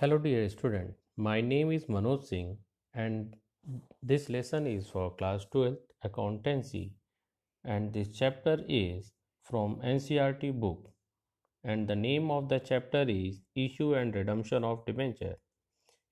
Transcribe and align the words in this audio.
Hello 0.00 0.16
dear 0.16 0.48
student, 0.48 0.94
my 1.18 1.42
name 1.42 1.70
is 1.70 1.84
Manoj 1.84 2.24
Singh 2.24 2.56
and 2.94 3.36
this 4.02 4.30
lesson 4.30 4.66
is 4.66 4.86
for 4.88 5.14
class 5.16 5.44
12th 5.54 5.76
accountancy 6.02 6.94
and 7.64 7.92
this 7.92 8.08
chapter 8.20 8.56
is 8.66 9.12
from 9.42 9.76
NCERT 9.84 10.58
book 10.58 10.88
and 11.64 11.86
the 11.86 11.96
name 11.96 12.30
of 12.30 12.48
the 12.48 12.60
chapter 12.60 13.02
is 13.02 13.42
issue 13.54 13.92
and 13.92 14.14
redemption 14.14 14.64
of 14.64 14.86
debenture. 14.86 15.36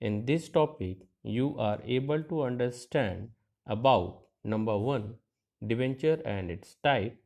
In 0.02 0.27
this 0.27 0.50
topic 0.50 0.98
you 1.23 1.57
are 1.59 1.80
able 1.82 2.23
to 2.25 2.43
understand 2.43 3.30
about 3.66 4.18
number 4.45 4.77
1 4.77 5.14
debenture 5.66 6.20
and 6.27 6.50
its 6.50 6.77
type, 6.84 7.16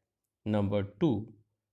number 0.44 0.84
2 1.00 1.26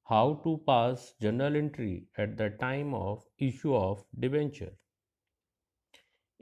how 0.10 0.42
to 0.44 0.60
pass 0.66 1.14
journal 1.22 1.56
entry 1.56 2.08
at 2.18 2.36
the 2.36 2.50
time 2.60 2.96
of 2.96 3.24
issue 3.38 3.76
of 3.76 4.04
debenture. 4.20 4.72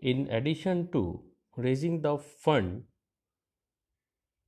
In 0.02 0.28
addition 0.30 0.92
to 0.92 1.24
raising 1.56 2.02
the 2.02 2.18
fund 2.18 2.86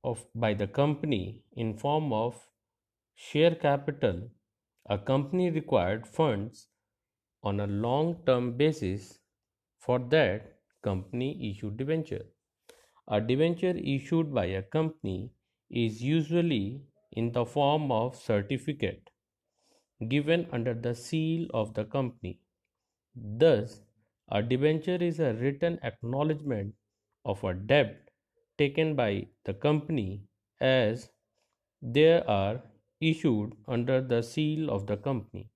of 0.04 0.24
by 0.34 0.54
the 0.54 0.66
company 0.66 1.44
in 1.52 1.76
form 1.76 2.12
of 2.12 2.48
share 3.14 3.54
capital, 3.54 4.30
a 4.88 4.98
company 4.98 5.50
required 5.50 6.06
funds 6.06 6.68
on 7.42 7.60
a 7.60 7.66
long 7.66 8.22
term 8.26 8.56
basis. 8.56 9.18
For 9.78 9.98
that, 9.98 10.58
company 10.82 11.50
issued 11.50 11.76
debenture. 11.76 12.26
A 13.08 13.20
debenture 13.20 13.76
issued 13.76 14.32
by 14.32 14.46
a 14.46 14.62
company 14.62 15.32
is 15.70 16.02
usually 16.02 16.82
in 17.12 17.32
the 17.32 17.44
form 17.44 17.90
of 17.90 18.16
certificate 18.16 19.10
given 20.08 20.46
under 20.52 20.74
the 20.74 20.94
seal 20.94 21.48
of 21.54 21.74
the 21.74 21.84
company. 21.84 22.40
Thus, 23.14 23.80
a 24.30 24.42
debenture 24.42 25.02
is 25.02 25.18
a 25.20 25.34
written 25.34 25.78
acknowledgement 25.82 26.74
of 27.24 27.42
a 27.44 27.52
debt 27.54 28.10
taken 28.58 28.94
by 28.94 29.26
the 29.44 29.54
company 29.54 30.22
as 30.60 31.10
they 31.82 32.20
are 32.22 32.62
issued 33.00 33.54
under 33.66 34.00
the 34.00 34.22
seal 34.22 34.70
of 34.70 34.86
the 34.86 34.96
company. 34.96 35.50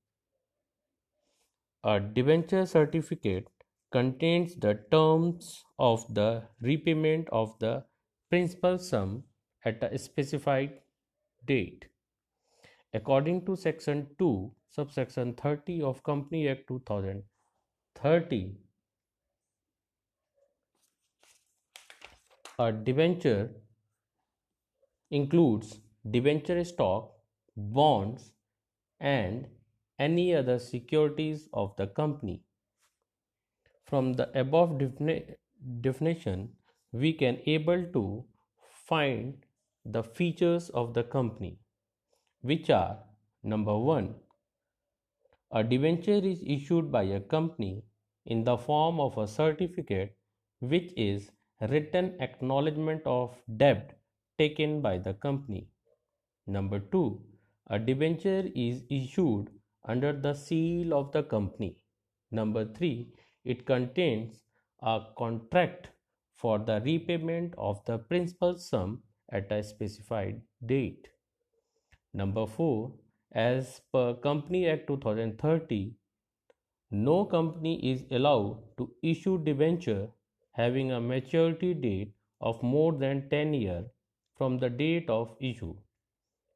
A 1.84 2.00
debenture 2.00 2.66
certificate 2.66 3.48
contains 3.92 4.56
the 4.56 4.74
terms 4.90 5.62
of 5.78 6.12
the 6.14 6.42
repayment 6.60 7.28
of 7.30 7.58
the 7.60 7.84
principal 8.30 8.78
sum 8.78 9.24
at 9.64 9.82
a 9.84 9.98
specified 9.98 10.80
date. 11.44 11.86
According 12.92 13.44
to 13.46 13.56
section 13.56 14.08
2, 14.18 14.52
subsection 14.70 15.34
30 15.34 15.82
of 15.82 16.02
Company 16.02 16.48
Act 16.48 16.66
2030, 16.68 18.56
A 22.58 22.72
debenture 22.72 23.54
includes 25.10 25.80
debenture 26.10 26.62
stock, 26.62 27.14
bonds, 27.56 28.32
and 29.00 29.48
any 29.98 30.34
other 30.34 30.58
securities 30.58 31.48
of 31.54 31.74
the 31.76 31.86
company. 31.86 32.42
From 33.84 34.14
the 34.14 34.36
above 34.36 34.78
defini- 34.78 35.36
definition, 35.80 36.56
we 36.90 37.12
can 37.12 37.40
able 37.46 37.86
to 37.92 38.24
find 38.68 39.46
the 39.84 40.02
features 40.02 40.70
of 40.70 40.92
the 40.92 41.04
company, 41.04 41.60
which 42.42 42.70
are 42.70 43.04
number 43.42 43.78
one, 43.78 44.16
a 45.50 45.64
debenture 45.64 46.20
is 46.30 46.42
issued 46.44 46.92
by 46.92 47.02
a 47.02 47.18
company 47.18 47.82
in 48.26 48.44
the 48.44 48.58
form 48.58 49.00
of 49.00 49.16
a 49.16 49.26
certificate 49.26 50.14
which 50.60 50.92
is 50.98 51.30
written 51.68 52.14
acknowledgement 52.20 53.02
of 53.06 53.36
debt 53.56 53.98
taken 54.38 54.80
by 54.80 54.98
the 54.98 55.14
company. 55.14 55.68
Number 56.46 56.78
2. 56.78 57.20
A 57.70 57.78
debenture 57.78 58.50
is 58.54 58.82
issued 58.90 59.50
under 59.88 60.12
the 60.12 60.34
seal 60.34 60.92
of 60.94 61.12
the 61.12 61.22
company. 61.22 61.76
Number 62.30 62.64
3. 62.64 63.08
It 63.44 63.64
contains 63.66 64.42
a 64.82 65.00
contract 65.16 65.88
for 66.34 66.58
the 66.58 66.80
repayment 66.84 67.54
of 67.56 67.84
the 67.86 67.98
principal 67.98 68.58
sum 68.58 69.02
at 69.32 69.50
a 69.50 69.62
specified 69.62 70.40
date. 70.66 71.08
Number 72.12 72.46
4. 72.46 72.92
As 73.32 73.80
per 73.92 74.14
Company 74.14 74.68
Act 74.68 74.86
2030, 74.86 75.94
no 76.90 77.24
company 77.24 77.80
is 77.92 78.04
allowed 78.10 78.58
to 78.76 78.90
issue 79.02 79.42
debenture 79.42 80.08
having 80.54 80.92
a 80.92 81.00
maturity 81.00 81.74
date 81.74 82.12
of 82.40 82.62
more 82.62 82.92
than 82.92 83.28
10 83.28 83.54
years 83.54 83.86
from 84.36 84.58
the 84.58 84.70
date 84.70 85.08
of 85.10 85.36
issue. 85.40 85.74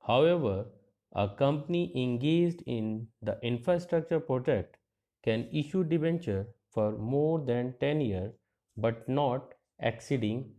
However, 0.06 0.66
a 1.12 1.28
company 1.28 1.92
engaged 1.94 2.62
in 2.66 3.08
the 3.22 3.38
infrastructure 3.42 4.20
project 4.20 4.76
can 5.22 5.48
issue 5.52 5.84
debenture 5.84 6.46
for 6.70 6.92
more 6.92 7.38
than 7.40 7.74
10 7.80 8.00
years 8.00 8.32
but 8.76 9.08
not 9.08 9.54
exceeding 9.80 10.52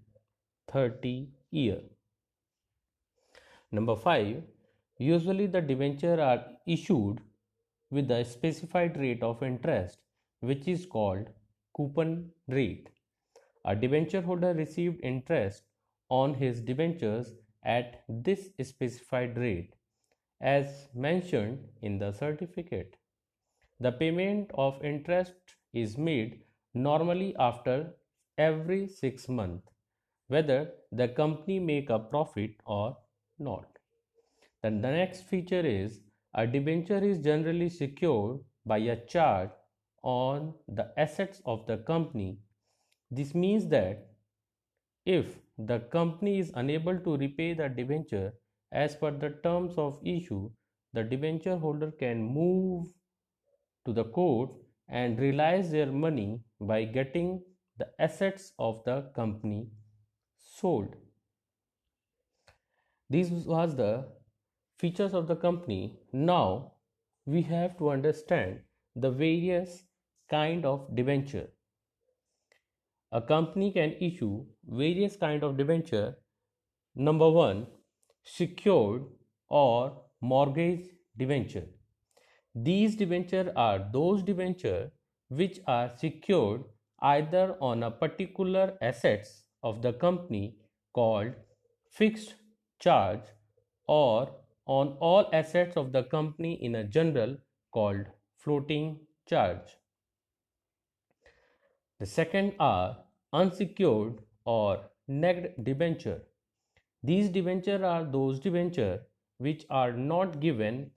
30 0.67 1.29
years. 1.51 1.83
Number 3.71 3.95
5. 3.95 4.43
Usually 4.97 5.47
the 5.47 5.61
debenture 5.61 6.19
are 6.21 6.43
issued 6.67 7.21
with 7.89 8.11
a 8.11 8.25
specified 8.25 8.97
rate 8.97 9.23
of 9.23 9.41
interest 9.41 9.99
which 10.41 10.67
is 10.67 10.85
called 10.85 11.27
coupon 11.75 12.31
rate. 12.47 12.89
A 13.69 13.75
debenture 13.75 14.21
holder 14.21 14.55
received 14.55 14.99
interest 15.03 15.61
on 16.09 16.33
his 16.33 16.59
debentures 16.59 17.35
at 17.63 18.03
this 18.09 18.49
specified 18.63 19.37
rate 19.37 19.75
as 20.41 20.87
mentioned 20.95 21.67
in 21.83 21.99
the 21.99 22.11
certificate. 22.11 22.97
The 23.79 23.91
payment 23.91 24.49
of 24.55 24.83
interest 24.83 25.35
is 25.71 25.99
made 25.99 26.41
normally 26.73 27.35
after 27.37 27.93
every 28.39 28.87
6 28.87 29.29
months 29.29 29.71
whether 30.29 30.73
the 30.91 31.09
company 31.09 31.59
make 31.59 31.91
a 31.91 31.99
profit 31.99 32.55
or 32.65 32.97
not. 33.37 33.77
Then 34.63 34.81
the 34.81 34.89
next 34.89 35.25
feature 35.25 35.65
is 35.75 36.01
a 36.33 36.47
debenture 36.47 37.03
is 37.03 37.19
generally 37.19 37.69
secured 37.69 38.39
by 38.65 38.79
a 38.79 39.05
charge 39.05 39.51
on 40.01 40.55
the 40.67 40.91
assets 40.97 41.39
of 41.45 41.67
the 41.67 41.77
company 41.77 42.39
this 43.11 43.35
means 43.35 43.67
that 43.67 44.07
if 45.05 45.39
the 45.57 45.79
company 45.95 46.39
is 46.39 46.51
unable 46.55 46.97
to 46.99 47.17
repay 47.17 47.53
the 47.53 47.67
debenture 47.67 48.33
as 48.71 48.95
per 48.95 49.11
the 49.11 49.31
terms 49.43 49.77
of 49.77 49.99
issue, 50.05 50.49
the 50.93 51.03
debenture 51.03 51.57
holder 51.57 51.91
can 51.91 52.23
move 52.23 52.87
to 53.85 53.91
the 53.93 54.05
court 54.05 54.51
and 54.87 55.19
realize 55.19 55.69
their 55.71 55.91
money 55.91 56.41
by 56.61 56.83
getting 56.85 57.43
the 57.77 57.89
assets 57.99 58.53
of 58.57 58.83
the 58.85 59.01
company 59.15 59.67
sold. 60.37 60.95
This 63.07 63.29
was 63.29 63.75
the 63.75 64.07
features 64.79 65.13
of 65.13 65.27
the 65.27 65.35
company. 65.35 65.99
Now 66.11 66.73
we 67.25 67.43
have 67.43 67.77
to 67.77 67.89
understand 67.91 68.63
the 68.95 69.11
various 69.11 69.83
kind 70.29 70.65
of 70.65 70.95
debenture 70.95 71.49
a 73.11 73.21
company 73.21 73.71
can 73.71 73.93
issue 73.99 74.45
various 74.67 75.15
kind 75.15 75.43
of 75.43 75.57
debenture. 75.57 76.17
Number 76.95 77.29
1 77.29 77.67
secured 78.23 79.05
or 79.49 80.03
mortgage 80.21 80.89
debenture. 81.17 81.67
These 82.53 82.95
debenture 82.95 83.51
are 83.55 83.89
those 83.91 84.21
debenture 84.21 84.91
which 85.29 85.59
are 85.65 85.89
secured 85.97 86.63
either 87.01 87.57
on 87.59 87.81
a 87.83 87.89
particular 87.89 88.77
assets 88.81 89.45
of 89.63 89.81
the 89.81 89.93
company 89.93 90.57
called 90.93 91.33
fixed 91.89 92.35
charge 92.79 93.23
or 93.87 94.35
on 94.67 94.97
all 94.99 95.29
assets 95.33 95.75
of 95.77 95.91
the 95.91 96.03
company 96.03 96.53
in 96.63 96.75
a 96.75 96.83
general 96.83 97.37
called 97.71 98.05
floating 98.37 98.99
charge 99.27 99.78
the 101.99 102.05
second 102.05 102.55
are 102.59 102.97
unsecured 103.33 104.23
or 104.45 104.89
naked 105.07 105.53
debenture. 105.63 106.21
These 107.03 107.29
debenture 107.29 107.85
are 107.85 108.03
those 108.05 108.39
debenture 108.39 109.05
which 109.37 109.65
are 109.69 109.93
not 109.93 110.39
given 110.39 110.91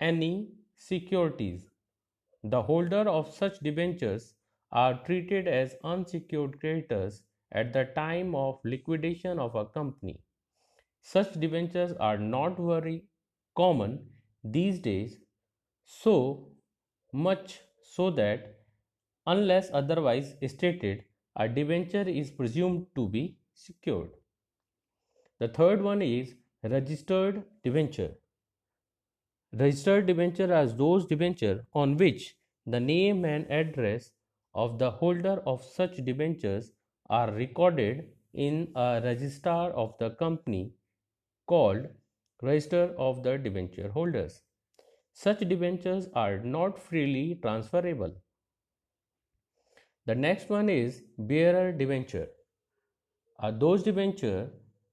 any 0.00 0.52
securities. 0.76 1.68
The 2.44 2.62
holder 2.62 3.08
of 3.08 3.32
such 3.32 3.60
debentures 3.60 4.34
are 4.72 5.02
treated 5.04 5.48
as 5.48 5.76
unsecured 5.84 6.60
creditors 6.60 7.22
at 7.52 7.72
the 7.72 7.84
time 7.96 8.34
of 8.34 8.60
liquidation 8.64 9.38
of 9.38 9.54
a 9.54 9.66
company. 9.66 10.20
Such 11.02 11.34
debentures 11.34 11.92
are 11.94 12.18
not 12.18 12.58
very 12.58 13.04
common 13.56 14.10
these 14.44 14.78
days, 14.78 15.18
so 15.84 16.52
much 17.12 17.60
so 17.82 18.10
that 18.10 18.55
unless 19.26 19.70
otherwise 19.72 20.34
stated, 20.46 21.04
a 21.36 21.48
debenture 21.48 22.08
is 22.08 22.30
presumed 22.30 22.86
to 22.94 23.08
be 23.08 23.36
secured. 23.54 24.10
The 25.38 25.48
third 25.48 25.82
one 25.82 26.02
is 26.02 26.34
registered 26.62 27.44
debenture. 27.62 28.14
Registered 29.52 30.06
debenture 30.06 30.52
are 30.54 30.66
those 30.66 31.06
debenture 31.06 31.66
on 31.72 31.96
which 31.96 32.36
the 32.66 32.80
name 32.80 33.24
and 33.24 33.50
address 33.50 34.12
of 34.54 34.78
the 34.78 34.90
holder 34.90 35.42
of 35.46 35.64
such 35.64 35.96
debentures 36.04 36.72
are 37.10 37.30
recorded 37.32 38.12
in 38.34 38.72
a 38.74 39.00
register 39.02 39.48
of 39.50 39.96
the 39.98 40.10
company 40.10 40.72
called 41.46 41.88
Register 42.42 42.94
of 42.98 43.22
the 43.22 43.38
Debenture 43.38 43.90
Holders. 43.90 44.42
Such 45.12 45.40
debentures 45.40 46.08
are 46.14 46.38
not 46.38 46.78
freely 46.78 47.38
transferable. 47.42 48.14
The 50.06 50.14
next 50.14 50.48
one 50.48 50.68
is 50.68 51.02
bearer 51.18 51.72
debenture. 51.72 52.28
Are 53.40 53.50
those 53.50 53.82
debenture 53.82 54.50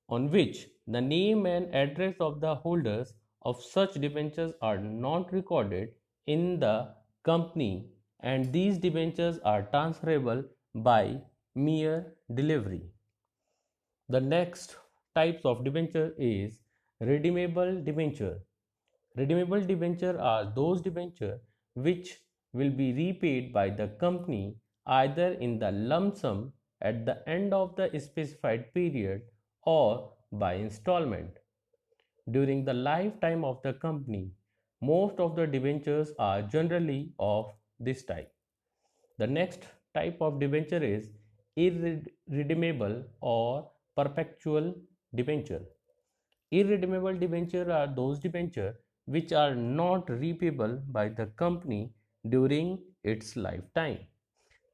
on 0.09 0.31
which 0.31 0.67
the 0.87 1.01
name 1.01 1.45
and 1.45 1.73
address 1.73 2.15
of 2.19 2.41
the 2.41 2.55
holders 2.55 3.13
of 3.43 3.61
such 3.63 3.93
debentures 3.93 4.53
are 4.61 4.79
not 4.79 5.31
recorded 5.31 5.93
in 6.25 6.59
the 6.59 6.95
company 7.23 7.91
and 8.21 8.51
these 8.51 8.79
debentures 8.79 9.37
are 9.45 9.63
transferable 9.63 10.43
by 10.73 11.21
mere 11.53 12.15
delivery. 12.33 12.81
The 14.09 14.19
next 14.21 14.77
types 15.13 15.45
of 15.45 15.63
debenture 15.63 16.13
is 16.17 16.59
redeemable 16.99 17.83
debenture. 17.83 18.39
Redeemable 19.15 19.61
debenture 19.61 20.19
are 20.19 20.51
those 20.55 20.81
debenture 20.81 21.39
which 21.75 22.19
will 22.53 22.71
be 22.71 22.93
repaid 22.93 23.53
by 23.53 23.69
the 23.69 23.87
company 23.99 24.57
either 24.85 25.33
in 25.33 25.59
the 25.59 25.71
lump 25.71 26.17
sum 26.17 26.53
at 26.81 27.05
the 27.05 27.27
end 27.29 27.53
of 27.53 27.75
the 27.75 27.99
specified 27.99 28.73
period 28.73 29.21
or 29.63 30.13
by 30.31 30.53
installment. 30.55 31.39
During 32.29 32.65
the 32.65 32.73
lifetime 32.73 33.45
of 33.45 33.61
the 33.61 33.73
company, 33.73 34.31
most 34.81 35.19
of 35.19 35.35
the 35.35 35.47
debentures 35.47 36.11
are 36.19 36.41
generally 36.41 37.13
of 37.19 37.53
this 37.79 38.03
type. 38.03 38.33
The 39.17 39.27
next 39.27 39.67
type 39.93 40.21
of 40.21 40.39
debenture 40.39 40.83
is 40.83 41.09
irredeemable 41.55 43.05
or 43.21 43.71
perpetual 43.95 44.75
debenture. 45.15 45.63
Irredeemable 46.51 47.17
debenture 47.17 47.71
are 47.71 47.87
those 47.87 48.19
debenture 48.19 48.79
which 49.05 49.33
are 49.33 49.55
not 49.55 50.07
repayable 50.07 50.81
by 50.91 51.09
the 51.09 51.27
company 51.27 51.93
during 52.29 52.79
its 53.03 53.35
lifetime. 53.35 53.99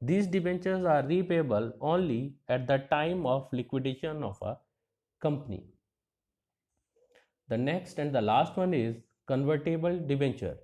These 0.02 0.28
debentures 0.28 0.86
are 0.86 1.04
repayable 1.04 1.74
only 1.82 2.36
at 2.48 2.68
the 2.68 2.78
time 2.90 3.26
of 3.26 3.52
liquidation 3.52 4.24
of 4.24 4.38
a 4.42 4.58
company. 5.22 5.66
The 7.50 7.58
next 7.58 8.00
and 8.00 8.14
the 8.14 8.22
last 8.22 8.56
one 8.56 8.74
is 8.74 8.96
convertible 9.28 10.00
debenture. 10.00 10.58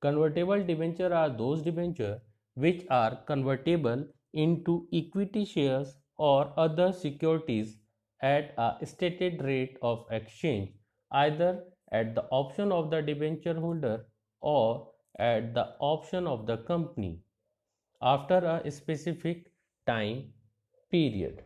Convertible 0.00 0.62
debenture 0.62 1.12
are 1.14 1.30
those 1.30 1.62
debenture 1.62 2.20
which 2.54 2.86
are 2.90 3.16
convertible 3.26 4.06
into 4.32 4.86
equity 4.92 5.44
shares 5.44 5.96
or 6.18 6.52
other 6.56 6.92
securities 6.92 7.78
at 8.20 8.54
a 8.58 8.84
stated 8.84 9.42
rate 9.42 9.78
of 9.82 10.06
exchange 10.10 10.70
either 11.12 11.64
at 11.92 12.14
the 12.14 12.24
option 12.30 12.72
of 12.72 12.90
the 12.90 13.00
debenture 13.00 13.58
holder 13.58 14.06
or 14.40 14.92
at 15.18 15.54
the 15.54 15.66
option 15.80 16.26
of 16.26 16.46
the 16.46 16.58
company 16.58 17.22
after 18.02 18.60
a 18.64 18.70
specific 18.70 19.50
time 19.86 20.32
period. 20.90 21.42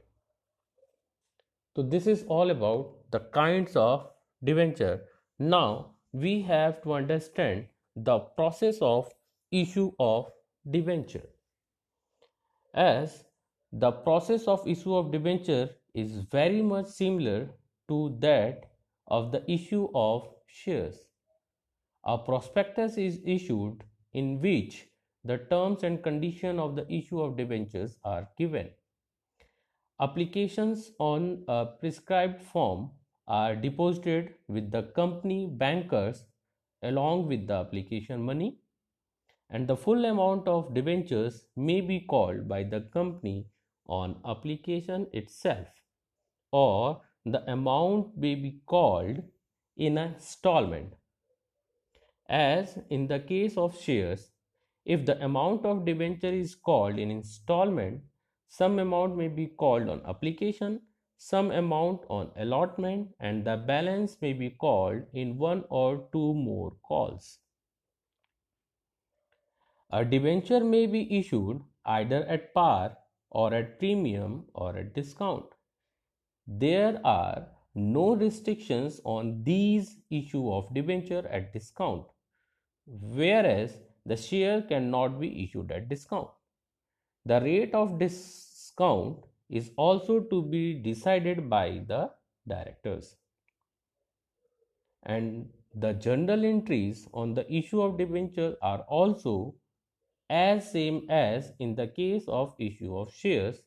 So 1.76 1.82
this 1.82 2.06
is 2.06 2.24
all 2.28 2.50
about 2.50 3.10
the 3.10 3.20
kinds 3.20 3.76
of 3.76 4.10
debenture. 4.42 5.02
Now 5.38 5.94
we 6.12 6.42
have 6.42 6.82
to 6.82 6.94
understand 6.94 7.66
the 7.96 8.18
process 8.18 8.78
of 8.80 9.12
issue 9.50 9.92
of 9.98 10.30
debenture. 10.70 11.28
As 12.74 13.24
the 13.72 13.92
process 13.92 14.44
of 14.48 14.66
issue 14.66 14.94
of 14.94 15.12
debenture 15.12 15.70
is 15.94 16.16
very 16.32 16.62
much 16.62 16.86
similar 16.86 17.48
to 17.88 18.16
that 18.20 18.70
of 19.06 19.32
the 19.32 19.48
issue 19.50 19.88
of 19.94 20.28
shares. 20.46 21.06
A 22.04 22.18
prospectus 22.18 22.96
is 22.96 23.20
issued 23.24 23.84
in 24.12 24.40
which 24.40 24.89
the 25.24 25.38
terms 25.50 25.82
and 25.82 26.02
condition 26.02 26.58
of 26.58 26.76
the 26.76 26.90
issue 26.92 27.20
of 27.20 27.36
debentures 27.36 27.96
are 28.04 28.28
given. 28.38 28.70
Applications 30.00 30.92
on 30.98 31.44
a 31.46 31.66
prescribed 31.66 32.42
form 32.42 32.90
are 33.28 33.54
deposited 33.54 34.34
with 34.48 34.70
the 34.70 34.82
company 34.94 35.46
bankers 35.46 36.24
along 36.82 37.28
with 37.28 37.46
the 37.46 37.54
application 37.54 38.22
money 38.22 38.58
and 39.50 39.68
the 39.68 39.76
full 39.76 40.04
amount 40.04 40.48
of 40.48 40.72
debentures 40.74 41.44
may 41.56 41.80
be 41.80 42.00
called 42.00 42.48
by 42.48 42.62
the 42.62 42.80
company 42.80 43.46
on 43.86 44.16
application 44.24 45.06
itself 45.12 45.68
or 46.52 47.02
the 47.26 47.42
amount 47.50 48.16
may 48.16 48.34
be 48.34 48.60
called 48.66 49.22
in 49.76 49.98
installment. 49.98 50.94
As 52.28 52.78
in 52.88 53.06
the 53.08 53.18
case 53.18 53.56
of 53.56 53.78
shares, 53.78 54.29
if 54.84 55.06
the 55.06 55.22
amount 55.24 55.64
of 55.66 55.84
debenture 55.84 56.32
is 56.32 56.54
called 56.54 56.98
in 56.98 57.10
installment, 57.10 58.02
some 58.48 58.78
amount 58.78 59.16
may 59.16 59.28
be 59.28 59.46
called 59.46 59.88
on 59.88 60.04
application, 60.06 60.82
some 61.16 61.50
amount 61.50 62.02
on 62.08 62.30
allotment, 62.36 63.14
and 63.20 63.44
the 63.44 63.56
balance 63.56 64.20
may 64.20 64.32
be 64.32 64.50
called 64.50 65.02
in 65.12 65.38
one 65.38 65.64
or 65.70 66.08
two 66.12 66.34
more 66.34 66.72
calls. 66.86 67.38
A 69.90 70.04
debenture 70.04 70.64
may 70.64 70.86
be 70.86 71.16
issued 71.18 71.62
either 71.84 72.24
at 72.26 72.52
par 72.54 72.98
or 73.30 73.54
at 73.54 73.78
premium 73.78 74.48
or 74.54 74.76
at 74.76 74.94
discount. 74.94 75.46
There 76.46 77.00
are 77.06 77.48
no 77.74 78.14
restrictions 78.16 79.00
on 79.04 79.44
these 79.44 79.98
issue 80.10 80.52
of 80.52 80.74
debenture 80.74 81.26
at 81.28 81.52
discount, 81.52 82.06
whereas 82.86 83.80
the 84.06 84.16
share 84.16 84.62
cannot 84.62 85.20
be 85.20 85.44
issued 85.44 85.70
at 85.72 85.88
discount. 85.88 86.28
The 87.24 87.40
rate 87.40 87.74
of 87.74 87.98
discount 87.98 89.24
is 89.48 89.70
also 89.76 90.20
to 90.20 90.42
be 90.42 90.74
decided 90.74 91.50
by 91.50 91.84
the 91.86 92.10
directors. 92.48 93.16
And 95.02 95.50
the 95.74 95.92
journal 95.92 96.44
entries 96.44 97.08
on 97.12 97.34
the 97.34 97.50
issue 97.52 97.80
of 97.82 97.98
debenture 97.98 98.56
are 98.62 98.80
also 98.88 99.54
as 100.28 100.70
same 100.70 101.06
as 101.10 101.52
in 101.58 101.74
the 101.74 101.86
case 101.88 102.24
of 102.28 102.54
issue 102.58 102.96
of 102.96 103.12
shares. 103.12 103.62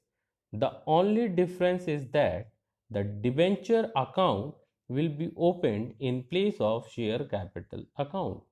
The 0.54 0.82
only 0.88 1.30
difference 1.30 1.88
is 1.88 2.08
that 2.12 2.52
the 2.90 3.04
debenture 3.04 3.92
account 3.96 4.56
will 4.88 5.10
be 5.10 5.32
opened 5.38 5.96
in 6.00 6.24
place 6.24 6.58
of 6.60 6.90
share 6.90 7.26
capital 7.26 7.86
account. 7.98 8.44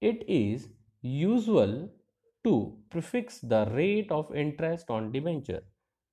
It 0.00 0.24
is 0.28 0.68
usual 1.04 1.90
to 2.42 2.76
prefix 2.90 3.38
the 3.40 3.66
rate 3.72 4.10
of 4.10 4.34
interest 4.34 4.90
on 4.90 5.12
debenture. 5.12 5.62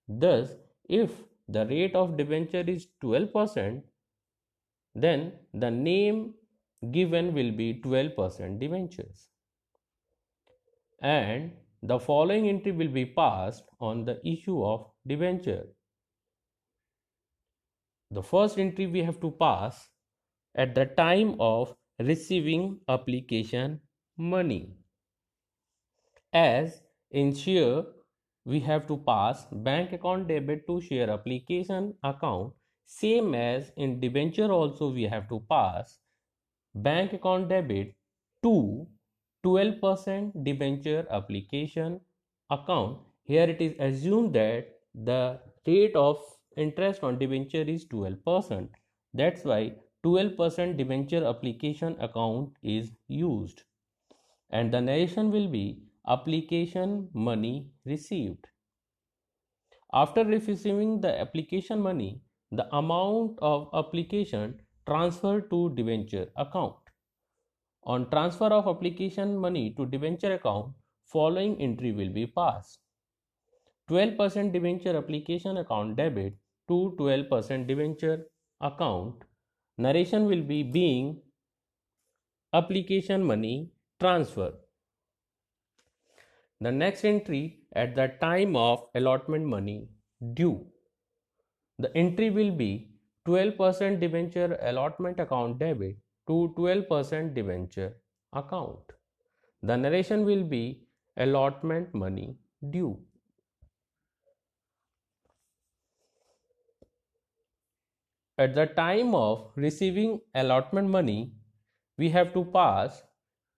Thus, 0.08 0.56
if 0.90 1.12
the 1.48 1.66
rate 1.66 1.96
of 1.96 2.18
debenture 2.18 2.64
is 2.68 2.88
12%, 3.02 3.82
then 4.94 5.32
the 5.54 5.72
name 5.72 6.34
given 6.92 7.34
will 7.34 7.52
be 7.52 7.82
12% 7.82 8.60
debentures. 8.60 9.30
And 11.02 11.54
the 11.82 12.00
following 12.00 12.50
entry 12.50 12.74
will 12.74 12.90
be 12.90 13.06
passed 13.06 13.64
on 13.80 14.06
the 14.06 14.20
issue 14.28 14.64
of 14.64 14.88
debenture. 15.08 15.68
The 18.12 18.22
first 18.22 18.60
entry 18.60 18.88
we 18.88 19.04
have 19.04 19.22
to 19.22 19.32
pass 19.32 19.90
at 20.56 20.76
the 20.76 20.86
time 20.86 21.38
of 21.40 21.74
receiving 21.98 22.82
application 22.90 23.80
money 24.18 24.76
as 26.34 26.82
in 27.12 27.34
share 27.36 27.84
we 28.46 28.60
have 28.60 28.88
to 28.88 28.98
pass 28.98 29.46
bank 29.52 29.94
account 29.94 30.28
debit 30.28 30.66
to 30.68 30.80
share 30.82 31.10
application 31.10 31.94
account 32.04 32.54
same 32.86 33.36
as 33.36 33.72
in 33.78 34.00
debenture 34.00 34.52
also 34.52 34.90
we 34.92 35.04
have 35.04 35.28
to 35.30 35.40
pass 35.50 36.00
bank 36.74 37.14
account 37.14 37.50
debit 37.50 37.94
to 38.44 38.88
12% 39.46 40.44
debenture 40.44 41.06
application 41.10 42.00
account. 42.50 43.00
Here 43.24 43.44
it 43.44 43.62
is 43.62 43.74
assumed 43.80 44.34
that 44.34 44.68
the 44.94 45.40
rate 45.66 45.96
of 45.96 46.18
interest 46.58 47.04
on 47.04 47.18
debenture 47.18 47.62
is 47.62 47.86
12% 47.86 48.70
that's 49.14 49.44
why 49.44 49.74
12% 50.06 50.78
debenture 50.78 51.26
application 51.26 51.96
account 52.00 52.54
is 52.64 52.92
used. 53.08 53.64
And 54.50 54.74
the 54.74 54.82
narration 54.82 55.32
will 55.32 55.48
be 55.48 55.84
application 56.08 57.10
money 57.14 57.68
received. 57.86 58.48
After 59.94 60.24
receiving 60.24 61.02
the 61.02 61.20
application 61.20 61.82
money, 61.82 62.22
the 62.52 62.74
amount 62.76 63.38
of 63.42 63.70
application 63.74 64.60
transferred 64.88 65.50
to 65.50 65.74
debenture 65.76 66.30
account. 66.38 66.76
On 67.84 68.10
transfer 68.10 68.46
of 68.46 68.68
application 68.68 69.38
money 69.38 69.74
to 69.78 69.86
debenture 69.86 70.34
account, 70.36 70.74
following 71.06 71.62
entry 71.62 71.92
will 71.92 72.10
be 72.10 72.26
passed. 72.26 72.80
12% 73.90 74.54
debenture 74.54 74.96
application 74.96 75.58
account 75.58 75.98
debit 75.98 76.34
to 76.68 76.96
12% 76.98 77.68
debenture 77.68 78.28
account. 78.62 79.24
Narration 79.78 80.26
will 80.26 80.44
be 80.44 80.64
being 80.64 81.22
application 82.54 83.24
money 83.24 83.70
transfer. 84.00 84.54
The 86.62 86.72
next 86.72 87.04
entry 87.04 87.64
at 87.76 87.96
the 87.96 88.08
time 88.22 88.56
of 88.56 88.86
allotment 88.96 89.46
money 89.46 89.90
due. 90.34 90.68
The 91.80 91.96
entry 91.98 92.30
will 92.30 92.52
be 92.52 92.92
12% 93.28 94.00
debenture 94.00 94.58
allotment 94.62 95.20
account 95.20 95.58
debit 95.58 95.98
to 96.28 96.54
12% 96.58 97.34
debenture 97.34 97.98
account. 98.34 98.94
The 99.64 99.76
narration 99.76 100.24
will 100.24 100.44
be 100.44 100.88
allotment 101.18 101.94
money 101.96 102.38
due. 102.70 103.00
At 108.38 108.56
the 108.56 108.68
time 108.68 109.16
of 109.16 109.52
receiving 109.56 110.22
allotment 110.36 110.90
money, 110.90 111.34
we 111.98 112.10
have 112.10 112.34
to 112.34 112.46
pass 112.46 113.04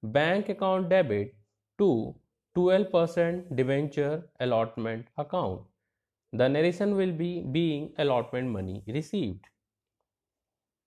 bank 0.02 0.50
account 0.50 0.90
debit 0.90 1.36
to 1.80 2.16
12% 2.56 3.56
debenture 3.56 4.30
allotment 4.40 5.08
account. 5.18 5.62
The 6.34 6.50
narration 6.50 6.96
will 6.96 7.12
be 7.12 7.42
being 7.42 7.94
allotment 7.98 8.50
money 8.50 8.84
received. 8.88 9.46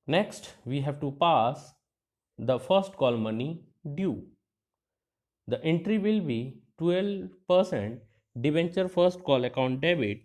Next, 0.08 0.56
we 0.64 0.80
have 0.80 0.98
to 1.00 1.12
pass 1.12 1.74
the 2.38 2.58
first 2.58 2.96
call 2.96 3.16
money 3.16 3.62
due. 3.94 4.26
The 5.48 5.60
entry 5.64 5.98
will 5.98 6.20
be 6.20 6.62
12% 6.78 8.00
debenture 8.40 8.88
first 8.88 9.24
call 9.24 9.44
account 9.44 9.80
debit 9.80 10.22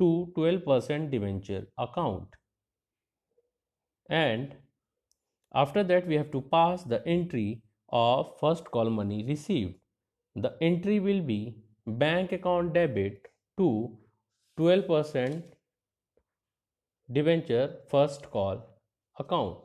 to 0.00 0.32
12% 0.34 1.10
debenture 1.10 1.68
account. 1.78 2.34
And 4.10 4.56
after 5.54 5.82
that, 5.84 6.06
we 6.06 6.16
have 6.16 6.30
to 6.32 6.42
pass 6.42 6.84
the 6.84 7.02
entry 7.08 7.62
of 7.88 8.38
first 8.38 8.70
call 8.70 8.90
money 8.90 9.24
received. 9.24 9.79
The 10.34 10.56
entry 10.60 11.00
will 11.00 11.22
be 11.22 11.56
bank 11.86 12.32
account 12.32 12.72
debit 12.72 13.28
to 13.58 13.98
12% 14.58 15.42
debenture 17.12 17.80
first 17.88 18.30
call 18.30 18.80
account. 19.18 19.58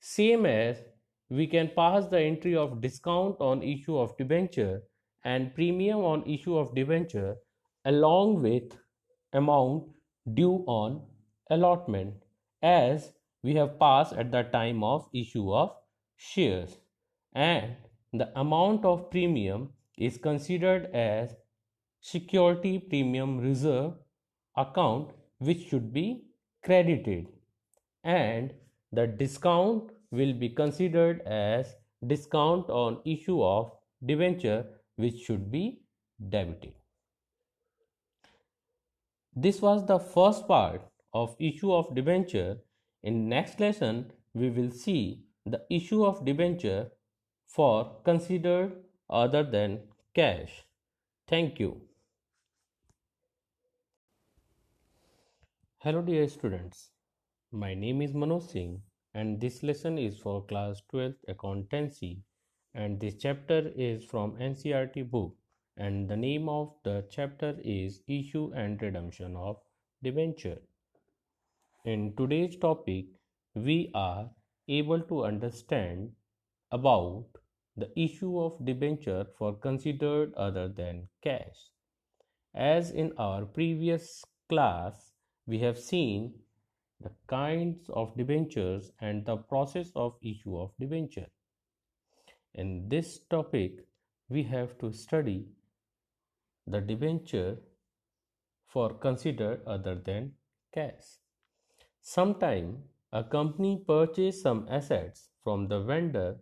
Same 0.00 0.46
as 0.46 0.82
we 1.30 1.46
can 1.46 1.70
pass 1.76 2.06
the 2.08 2.20
entry 2.20 2.54
of 2.56 2.80
discount 2.80 3.40
on 3.40 3.62
issue 3.62 3.96
of 3.96 4.16
debenture 4.16 4.82
and 5.24 5.54
premium 5.54 6.00
on 6.04 6.22
issue 6.28 6.56
of 6.56 6.74
debenture 6.74 7.36
along 7.84 8.42
with 8.42 8.76
amount 9.32 9.88
due 10.34 10.64
on 10.66 11.06
allotment 11.50 12.14
as 12.62 13.12
we 13.42 13.54
have 13.54 13.78
passed 13.78 14.12
at 14.14 14.30
the 14.32 14.42
time 14.42 14.82
of 14.84 15.08
issue 15.14 15.52
of 15.52 15.74
shares 16.16 16.78
and 17.34 17.76
the 18.12 18.28
amount 18.38 18.84
of 18.84 19.10
premium 19.10 19.72
is 19.96 20.18
considered 20.18 20.86
as 20.94 21.34
security 22.00 22.78
premium 22.78 23.38
reserve 23.38 23.92
account 24.56 25.10
which 25.38 25.68
should 25.68 25.92
be 25.92 26.24
credited 26.62 27.26
and 28.02 28.52
the 28.92 29.06
discount 29.06 29.90
will 30.10 30.32
be 30.32 30.48
considered 30.48 31.20
as 31.22 31.74
discount 32.06 32.68
on 32.70 33.00
issue 33.04 33.42
of 33.42 33.72
debenture 34.04 34.64
which 34.96 35.18
should 35.24 35.50
be 35.50 35.80
debited. 36.28 36.74
This 39.34 39.60
was 39.60 39.84
the 39.86 39.98
first 39.98 40.46
part 40.46 40.82
of 41.12 41.34
issue 41.40 41.72
of 41.72 41.94
debenture. 41.94 42.58
In 43.02 43.28
next 43.28 43.58
lesson, 43.58 44.12
we 44.32 44.50
will 44.50 44.70
see 44.70 45.24
the 45.44 45.62
issue 45.70 46.04
of 46.04 46.24
debenture 46.24 46.90
for 47.46 47.96
considered 48.04 48.72
other 49.14 49.44
than 49.44 49.80
cash. 50.12 50.64
Thank 51.28 51.60
you. 51.60 51.80
Hello 55.78 56.02
dear 56.02 56.26
students. 56.28 56.90
My 57.52 57.74
name 57.74 58.02
is 58.02 58.12
Manoj 58.12 58.50
Singh 58.50 58.82
and 59.14 59.40
this 59.40 59.62
lesson 59.62 59.98
is 59.98 60.18
for 60.18 60.44
class 60.46 60.82
12th 60.92 61.28
accountancy 61.28 62.22
and 62.74 62.98
this 62.98 63.14
chapter 63.14 63.70
is 63.76 64.04
from 64.04 64.32
NCERT 64.48 65.08
book 65.10 65.36
and 65.76 66.08
the 66.08 66.16
name 66.16 66.48
of 66.48 66.72
the 66.82 67.04
chapter 67.08 67.54
is 67.62 68.00
issue 68.08 68.50
and 68.54 68.82
redemption 68.82 69.36
of 69.36 69.58
debenture. 70.02 70.58
In 71.84 72.14
today's 72.16 72.56
topic 72.56 73.06
we 73.54 73.92
are 73.94 74.28
able 74.66 75.00
to 75.12 75.24
understand 75.24 76.10
about 76.72 77.43
the 77.76 77.90
issue 77.98 78.38
of 78.40 78.64
debenture 78.64 79.26
for 79.36 79.54
considered 79.54 80.32
other 80.34 80.68
than 80.68 81.08
cash. 81.22 81.70
As 82.54 82.90
in 82.90 83.12
our 83.18 83.44
previous 83.44 84.24
class 84.48 85.12
we 85.46 85.58
have 85.58 85.78
seen 85.78 86.34
the 87.00 87.10
kinds 87.26 87.90
of 87.90 88.16
debentures 88.16 88.92
and 89.00 89.26
the 89.26 89.36
process 89.36 89.90
of 89.94 90.14
issue 90.22 90.56
of 90.56 90.70
debenture. 90.78 91.26
In 92.54 92.88
this 92.88 93.18
topic, 93.28 93.84
we 94.28 94.44
have 94.44 94.78
to 94.78 94.92
study 94.92 95.46
the 96.66 96.80
debenture 96.80 97.58
for 98.66 98.94
considered 98.94 99.60
other 99.66 99.96
than 99.96 100.32
cash. 100.72 101.18
Sometime 102.00 102.78
a 103.12 103.24
company 103.24 103.82
purchase 103.86 104.40
some 104.40 104.66
assets 104.70 105.28
from 105.42 105.68
the 105.68 105.80
vendor 105.80 106.36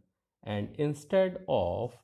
and 0.44 0.74
instead 0.78 1.44
of 1.48 1.96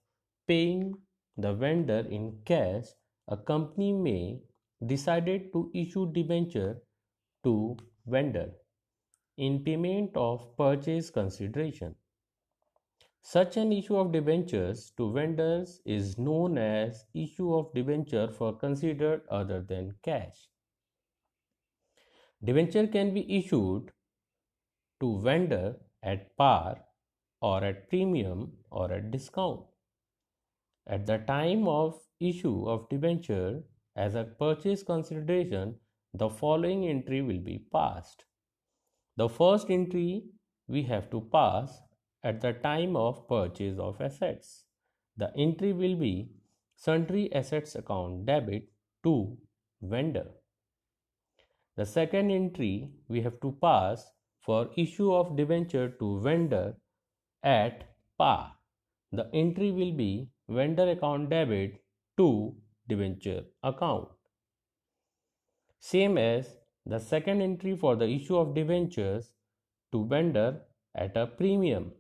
paying 0.47 0.95
the 1.37 1.53
vendor 1.53 2.07
in 2.11 2.41
cash, 2.45 2.87
a 3.29 3.37
company 3.37 3.93
may 3.93 4.41
decided 4.87 5.53
to 5.53 5.71
issue 5.75 6.11
debenture 6.13 6.81
to 7.45 7.77
vendor 8.07 8.53
in 9.37 9.63
payment 9.65 10.17
of 10.17 10.57
purchase 10.57 11.11
consideration. 11.11 11.95
Such 13.21 13.57
an 13.57 13.73
issue 13.73 13.97
of 13.97 14.13
debentures 14.13 14.93
to 14.97 15.13
vendors 15.13 15.81
is 15.85 16.19
known 16.19 16.57
as 16.59 17.07
issue 17.15 17.55
of 17.55 17.73
debenture 17.75 18.29
for 18.29 18.57
considered 18.57 19.23
other 19.31 19.61
than 19.61 19.95
cash. 20.03 20.49
Debenture 22.43 22.87
can 22.87 23.13
be 23.13 23.39
issued 23.39 23.93
to 25.01 25.21
vendor 25.21 25.77
at 26.03 26.37
par 26.37 26.88
or 27.41 27.65
at 27.65 27.89
premium 27.89 28.53
or 28.71 28.93
at 28.93 29.11
discount. 29.11 29.61
At 30.87 31.07
the 31.07 31.19
time 31.19 31.69
of 31.69 32.01
issue 32.21 32.69
of 32.69 32.89
debenture 32.89 33.63
as 33.97 34.15
a 34.15 34.25
purchase 34.25 34.83
consideration, 34.83 35.77
the 36.15 36.29
following 36.29 36.87
entry 36.87 37.21
will 37.23 37.41
be 37.41 37.65
passed. 37.73 38.25
The 39.17 39.29
first 39.29 39.71
entry 39.71 40.25
we 40.67 40.83
have 40.85 41.11
to 41.11 41.21
pass 41.33 41.83
at 42.25 42.41
the 42.41 42.53
time 42.53 42.97
of 42.97 43.29
purchase 43.29 43.79
of 43.79 44.01
assets. 44.01 44.65
The 45.17 45.33
entry 45.37 45.73
will 45.73 45.97
be 45.97 46.31
sundry 46.77 47.33
assets 47.35 47.75
account 47.75 48.27
debit 48.27 48.69
to 49.05 49.37
vendor. 49.83 50.27
The 51.77 51.87
second 51.87 52.31
entry 52.31 52.91
we 53.09 53.21
have 53.23 53.41
to 53.41 53.57
pass 53.61 54.13
for 54.41 54.71
issue 54.77 55.13
of 55.13 55.37
debenture 55.37 55.91
to 55.91 56.21
vendor 56.21 56.77
at 57.43 57.85
par. 58.19 58.55
The 59.13 59.29
entry 59.33 59.71
will 59.71 59.93
be 59.93 60.31
vendor 60.49 60.91
account 60.91 61.31
debit 61.31 61.83
to 62.17 62.55
debenture 62.89 63.45
account 63.63 64.09
same 65.81 66.19
as 66.19 66.57
the 66.87 66.99
second 66.99 67.41
entry 67.41 67.77
for 67.77 67.95
the 67.97 68.09
issue 68.09 68.37
of 68.37 68.55
debentures 68.55 69.33
to 69.93 70.05
vendor 70.07 70.61
at 70.95 71.17
a 71.17 71.27
premium. 71.27 71.93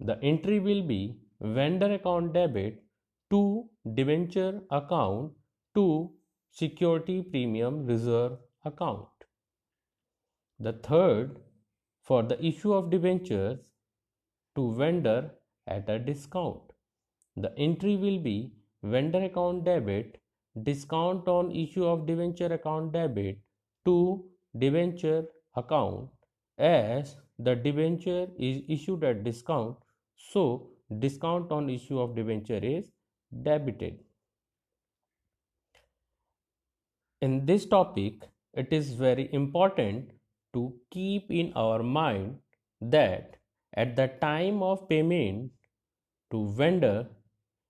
The 0.00 0.18
entry 0.22 0.60
will 0.60 0.82
be 0.82 1.18
vendor 1.40 1.92
account 1.94 2.32
debit 2.32 2.82
to 3.30 3.68
debenture 3.94 4.60
account 4.70 5.32
to 5.74 6.12
security 6.50 7.22
premium 7.22 7.86
reserve 7.86 8.38
account. 8.64 9.08
The 10.60 10.72
third 10.72 11.40
for 12.02 12.22
the 12.22 12.42
issue 12.44 12.72
of 12.72 12.90
debentures 12.90 13.58
to 14.58 14.72
vendor 14.82 15.20
at 15.76 15.88
a 15.96 15.98
discount. 16.10 16.74
the 17.42 17.50
entry 17.64 17.92
will 18.04 18.18
be 18.22 18.52
vendor 18.92 19.20
account 19.26 19.64
debit, 19.66 20.16
discount 20.68 21.28
on 21.28 21.50
issue 21.60 21.84
of 21.90 22.06
debenture 22.06 22.52
account 22.56 22.92
debit 22.92 23.38
to 23.88 24.24
debenture 24.64 25.24
account 25.62 26.08
as 26.58 27.16
the 27.38 27.54
debenture 27.54 28.26
is 28.38 28.60
issued 28.76 29.04
at 29.04 29.22
discount 29.28 29.76
so 30.16 30.44
discount 31.06 31.52
on 31.52 31.70
issue 31.70 32.00
of 32.00 32.16
debenture 32.16 32.60
is 32.72 32.90
debited 33.48 34.00
in 37.20 37.40
this 37.46 37.66
topic 37.66 38.28
it 38.54 38.72
is 38.72 38.92
very 39.06 39.28
important 39.32 40.10
to 40.52 40.72
keep 40.90 41.30
in 41.30 41.52
our 41.54 41.82
mind 41.82 42.38
that 42.80 43.37
at 43.74 43.96
the 43.96 44.08
time 44.20 44.62
of 44.62 44.88
payment 44.88 45.50
to 46.30 46.46
vendor 46.60 47.08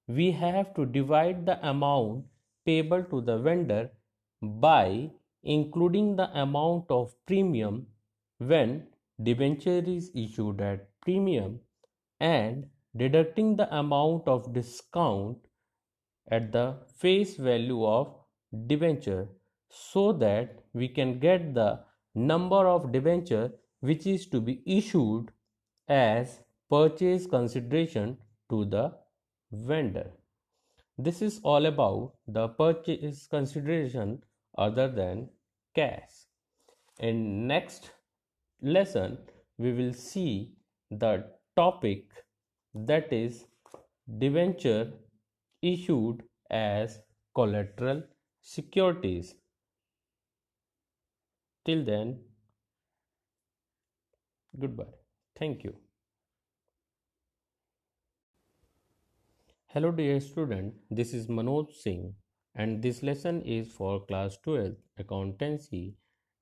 we 0.08 0.30
have 0.32 0.74
to 0.74 0.84
divide 0.86 1.44
the 1.46 1.56
amount 1.68 2.24
payable 2.64 3.04
to 3.04 3.20
the 3.20 3.38
vendor 3.38 3.90
by 4.66 5.10
including 5.42 6.16
the 6.16 6.28
amount 6.42 6.90
of 6.90 7.14
premium 7.26 7.86
when 8.38 8.86
debenture 9.22 9.82
is 9.96 10.10
issued 10.14 10.60
at 10.60 10.88
premium 11.00 11.60
and 12.20 12.68
deducting 12.96 13.56
the 13.56 13.68
amount 13.78 14.26
of 14.28 14.52
discount 14.52 15.38
at 16.30 16.52
the 16.52 16.66
face 16.96 17.36
value 17.36 17.84
of 17.86 18.14
debenture 18.66 19.28
so 19.70 20.12
that 20.12 20.62
we 20.72 20.88
can 20.88 21.18
get 21.18 21.54
the 21.54 21.80
number 22.14 22.66
of 22.68 22.92
debenture 22.92 23.52
which 23.80 24.06
is 24.06 24.26
to 24.26 24.40
be 24.40 24.62
issued 24.66 25.30
as 25.88 26.40
purchase 26.70 27.26
consideration 27.26 28.16
to 28.50 28.64
the 28.64 28.92
vendor. 29.52 30.10
This 30.98 31.22
is 31.22 31.40
all 31.42 31.66
about 31.66 32.14
the 32.26 32.48
purchase 32.48 33.26
consideration 33.26 34.22
other 34.56 34.88
than 34.88 35.28
cash. 35.74 36.26
In 36.98 37.46
next 37.46 37.90
lesson, 38.60 39.18
we 39.56 39.72
will 39.72 39.92
see 39.92 40.52
the 40.90 41.24
topic 41.56 42.04
that 42.74 43.12
is 43.12 43.46
debenture 44.18 44.92
issued 45.62 46.22
as 46.50 47.00
collateral 47.34 48.02
securities. 48.40 49.34
Till 51.64 51.84
then, 51.84 52.20
goodbye. 54.58 54.97
Thank 55.38 55.62
you. 55.62 55.76
Hello 59.68 59.92
dear 59.92 60.20
student, 60.20 60.74
this 60.90 61.14
is 61.14 61.28
Manoj 61.28 61.72
Singh 61.72 62.14
and 62.56 62.82
this 62.82 63.04
lesson 63.04 63.42
is 63.42 63.70
for 63.70 64.04
class 64.06 64.36
12 64.42 64.72
accountancy 64.98 65.94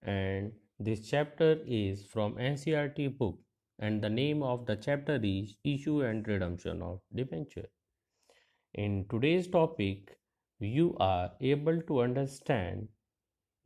and 0.03 0.53
this 0.79 1.11
chapter 1.11 1.59
is 1.67 2.07
from 2.07 2.37
NCERT 2.37 3.19
book 3.19 3.38
and 3.79 4.00
the 4.00 4.09
name 4.09 4.43
of 4.43 4.65
the 4.65 4.76
chapter 4.76 5.21
is 5.23 5.57
issue 5.62 6.00
and 6.00 6.26
redemption 6.26 6.81
of 6.81 7.00
debenture. 7.15 7.69
In 8.73 9.05
today's 9.11 9.47
topic, 9.49 10.17
you 10.59 10.97
are 11.00 11.33
able 11.43 11.83
to 11.83 12.00
understand 12.00 12.88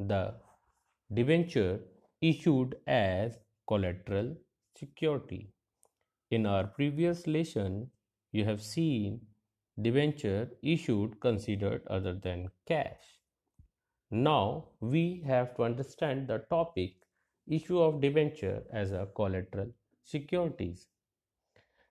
the 0.01 0.35
debenture 1.15 1.79
issued 2.21 2.75
as 2.89 3.39
collateral 3.69 4.35
security. 4.77 5.53
In 6.31 6.47
our 6.47 6.67
previous 6.67 7.27
lesson, 7.27 7.91
you 8.33 8.45
have 8.45 8.63
seen 8.63 9.21
debenture 9.81 10.51
issued 10.63 11.21
considered 11.21 11.83
other 11.89 12.15
than 12.15 12.51
cash. 12.67 13.19
Now 14.11 14.69
we 14.81 15.23
have 15.27 15.57
to 15.57 15.63
understand 15.65 16.29
the 16.29 16.39
topic 16.51 16.95
issue 17.49 17.81
of 17.81 18.01
debenture 18.01 18.63
as 18.73 18.93
a 18.93 19.09
collateral 19.15 19.73
securities. 20.05 20.87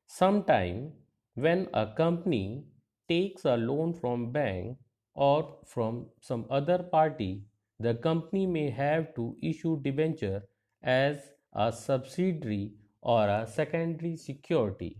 Sometime 0.05 0.91
when 1.35 1.67
a 1.73 1.87
company 1.87 2.65
takes 3.07 3.45
a 3.45 3.57
loan 3.57 3.93
from 3.93 4.31
bank 4.31 4.77
or 5.15 5.57
from 5.65 6.07
some 6.21 6.45
other 6.49 6.79
party, 6.79 7.43
the 7.79 7.93
company 7.95 8.45
may 8.45 8.69
have 8.69 9.13
to 9.15 9.35
issue 9.41 9.79
debenture 9.81 10.43
as 10.83 11.31
a 11.53 11.71
subsidiary 11.71 12.73
or 13.01 13.27
a 13.27 13.47
secondary 13.47 14.15
security 14.15 14.97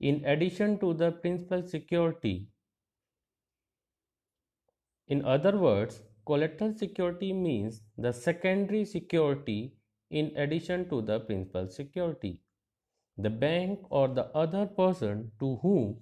in 0.00 0.24
addition 0.24 0.78
to 0.78 0.92
the 0.94 1.10
principal 1.10 1.66
security. 1.66 2.48
In 5.08 5.24
other 5.24 5.56
words, 5.56 6.02
collateral 6.26 6.74
security 6.76 7.32
means 7.32 7.82
the 7.96 8.12
secondary 8.12 8.84
security 8.84 9.74
in 10.10 10.32
addition 10.36 10.88
to 10.90 11.02
the 11.02 11.20
principal 11.20 11.68
security. 11.68 12.40
The 13.16 13.30
bank 13.30 13.80
or 13.90 14.08
the 14.08 14.26
other 14.36 14.66
person 14.66 15.32
to 15.40 15.56
whom 15.56 16.00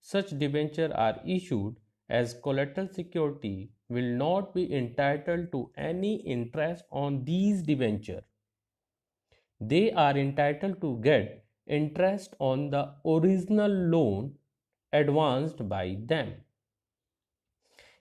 such 0.00 0.38
debenture 0.38 0.92
are 0.94 1.20
issued 1.26 1.76
as 2.08 2.34
collateral 2.42 2.88
security 2.92 3.70
will 3.88 4.16
not 4.16 4.54
be 4.54 4.72
entitled 4.74 5.52
to 5.52 5.70
any 5.76 6.16
interest 6.16 6.84
on 6.90 7.24
these 7.24 7.62
debenture. 7.62 8.22
They 9.60 9.92
are 9.92 10.16
entitled 10.16 10.80
to 10.80 10.98
get 11.02 11.44
interest 11.66 12.34
on 12.38 12.70
the 12.70 12.94
original 13.04 13.70
loan 13.70 14.38
advanced 14.92 15.68
by 15.68 15.98
them. 16.06 16.34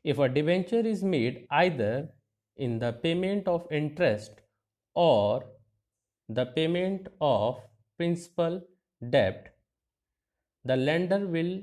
If 0.04 0.20
a 0.20 0.30
debenture 0.30 0.86
is 0.88 1.04
made 1.04 1.48
either 1.52 2.10
in 2.56 2.80
the 2.80 2.94
payment 2.94 3.48
of 3.48 3.68
interest 3.72 4.42
or 4.96 5.46
the 6.30 6.46
payment 6.46 7.08
of 7.22 7.60
principal 7.98 8.62
debt, 9.10 9.56
the 10.66 10.76
lender 10.76 11.28
will 11.28 11.62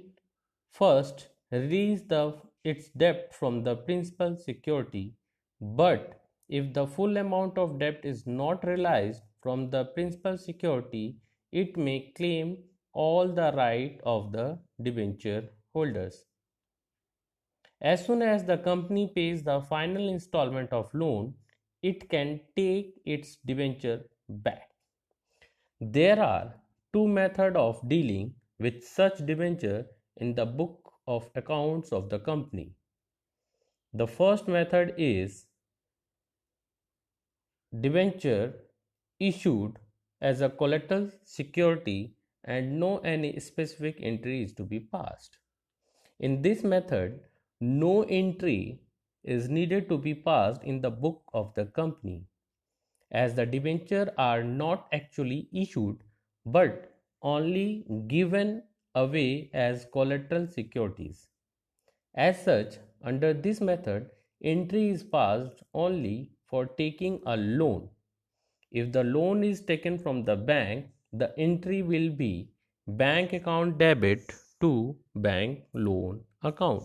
first 0.70 1.28
release 1.50 2.02
the, 2.02 2.36
its 2.64 2.88
debt 2.90 3.34
from 3.34 3.62
the 3.62 3.76
principal 3.76 4.36
security, 4.36 5.14
but 5.60 6.20
if 6.48 6.72
the 6.74 6.86
full 6.86 7.16
amount 7.16 7.58
of 7.58 7.78
debt 7.78 8.00
is 8.02 8.26
not 8.26 8.64
realized 8.66 9.22
from 9.44 9.70
the 9.70 9.84
principal 9.96 10.38
security, 10.38 11.18
it 11.52 11.76
may 11.76 12.12
claim 12.16 12.56
all 12.94 13.28
the 13.28 13.52
right 13.56 14.00
of 14.04 14.32
the 14.32 14.58
debenture 14.82 15.50
holders. 15.74 16.24
As 17.82 18.06
soon 18.06 18.22
as 18.22 18.44
the 18.44 18.56
company 18.56 19.12
pays 19.14 19.42
the 19.42 19.60
final 19.60 20.08
installment 20.08 20.72
of 20.72 20.94
loan, 20.94 21.34
it 21.82 22.08
can 22.08 22.40
take 22.56 22.94
its 23.04 23.36
debenture 23.44 24.04
back. 24.28 24.70
There 25.80 26.18
are 26.20 26.54
two 26.94 27.06
methods 27.06 27.56
of 27.56 27.86
dealing 27.86 28.34
with 28.58 28.82
such 28.82 29.18
debenture 29.26 29.86
in 30.16 30.34
the 30.34 30.46
book 30.46 30.92
of 31.06 31.28
accounts 31.34 31.92
of 31.92 32.08
the 32.08 32.18
company. 32.18 32.72
The 33.92 34.06
first 34.06 34.48
method 34.48 34.94
is 34.96 35.46
debenture 37.78 38.54
issued 39.20 39.78
as 40.20 40.40
a 40.40 40.50
collateral 40.50 41.10
security 41.24 42.16
and 42.44 42.78
no 42.80 42.98
any 42.98 43.38
specific 43.40 43.98
entry 44.00 44.42
is 44.42 44.52
to 44.54 44.64
be 44.64 44.80
passed. 44.80 45.38
In 46.20 46.42
this 46.42 46.64
method, 46.64 47.20
no 47.60 48.02
entry 48.04 48.80
is 49.22 49.48
needed 49.48 49.88
to 49.88 49.98
be 49.98 50.14
passed 50.14 50.62
in 50.64 50.80
the 50.80 50.90
book 50.90 51.22
of 51.34 51.54
the 51.54 51.66
company 51.66 52.26
as 53.10 53.34
the 53.34 53.46
debenture 53.46 54.12
are 54.18 54.44
not 54.44 54.88
actually 54.92 55.48
issued 55.52 56.02
but 56.44 56.94
only 57.22 57.86
given 58.08 58.62
away 58.94 59.50
as 59.54 59.86
collateral 59.92 60.46
securities. 60.48 61.28
As 62.14 62.42
such, 62.42 62.78
under 63.02 63.34
this 63.34 63.60
method, 63.60 64.10
entry 64.42 64.88
is 64.90 65.04
passed 65.04 65.62
only 65.74 66.32
for 66.46 66.66
taking 66.66 67.22
a 67.26 67.36
loan 67.36 67.90
if 68.74 68.90
the 68.92 69.04
loan 69.04 69.44
is 69.44 69.60
taken 69.60 69.98
from 69.98 70.24
the 70.24 70.34
bank, 70.36 70.86
the 71.12 71.32
entry 71.38 71.82
will 71.82 72.10
be 72.10 72.50
bank 72.86 73.32
account 73.32 73.78
debit 73.78 74.32
to 74.60 74.96
bank 75.14 75.60
loan 75.72 76.20
account. 76.42 76.82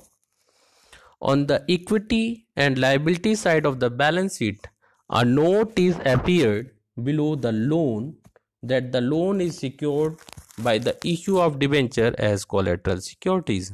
On 1.19 1.47
the 1.47 1.65
equity 1.67 2.45
and 2.55 2.77
liability 2.77 3.33
side 3.35 3.65
of 3.65 3.79
the 3.79 3.89
balance 3.89 4.37
sheet, 4.37 4.67
a 5.09 5.25
note 5.25 5.79
is 5.79 5.97
appeared 6.05 6.71
below 7.03 7.35
the 7.35 7.51
loan 7.51 8.15
that 8.61 8.91
the 8.91 9.01
loan 9.01 9.41
is 9.41 9.57
secured 9.57 10.17
by 10.59 10.77
the 10.77 10.95
issue 11.03 11.39
of 11.39 11.57
debenture 11.57 12.13
as 12.19 12.45
collateral 12.45 13.01
securities. 13.01 13.73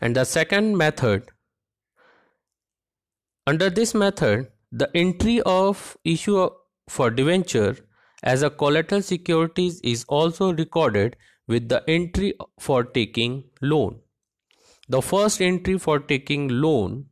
And 0.00 0.14
the 0.14 0.24
second 0.24 0.76
method, 0.76 1.30
under 3.46 3.70
this 3.70 3.94
method, 3.94 4.48
the 4.72 4.90
entry 4.96 5.40
of 5.42 5.96
issue 6.02 6.48
for 6.88 7.10
debenture 7.10 7.76
as 8.22 8.42
a 8.42 8.48
collateral 8.48 9.02
securities 9.02 9.80
is 9.82 10.04
also 10.08 10.52
recorded 10.54 11.16
with 11.46 11.68
the 11.68 11.84
entry 11.88 12.32
for 12.58 12.82
taking 12.82 13.44
loan. 13.60 14.00
The 14.88 15.02
first 15.02 15.42
entry 15.42 15.78
for 15.78 15.98
taking 15.98 16.48
loan 16.48 17.06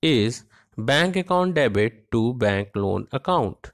is 0.00 0.44
bank 0.78 1.16
account 1.16 1.54
debit 1.54 2.10
to 2.12 2.34
bank 2.34 2.70
loan 2.74 3.06
account. 3.12 3.72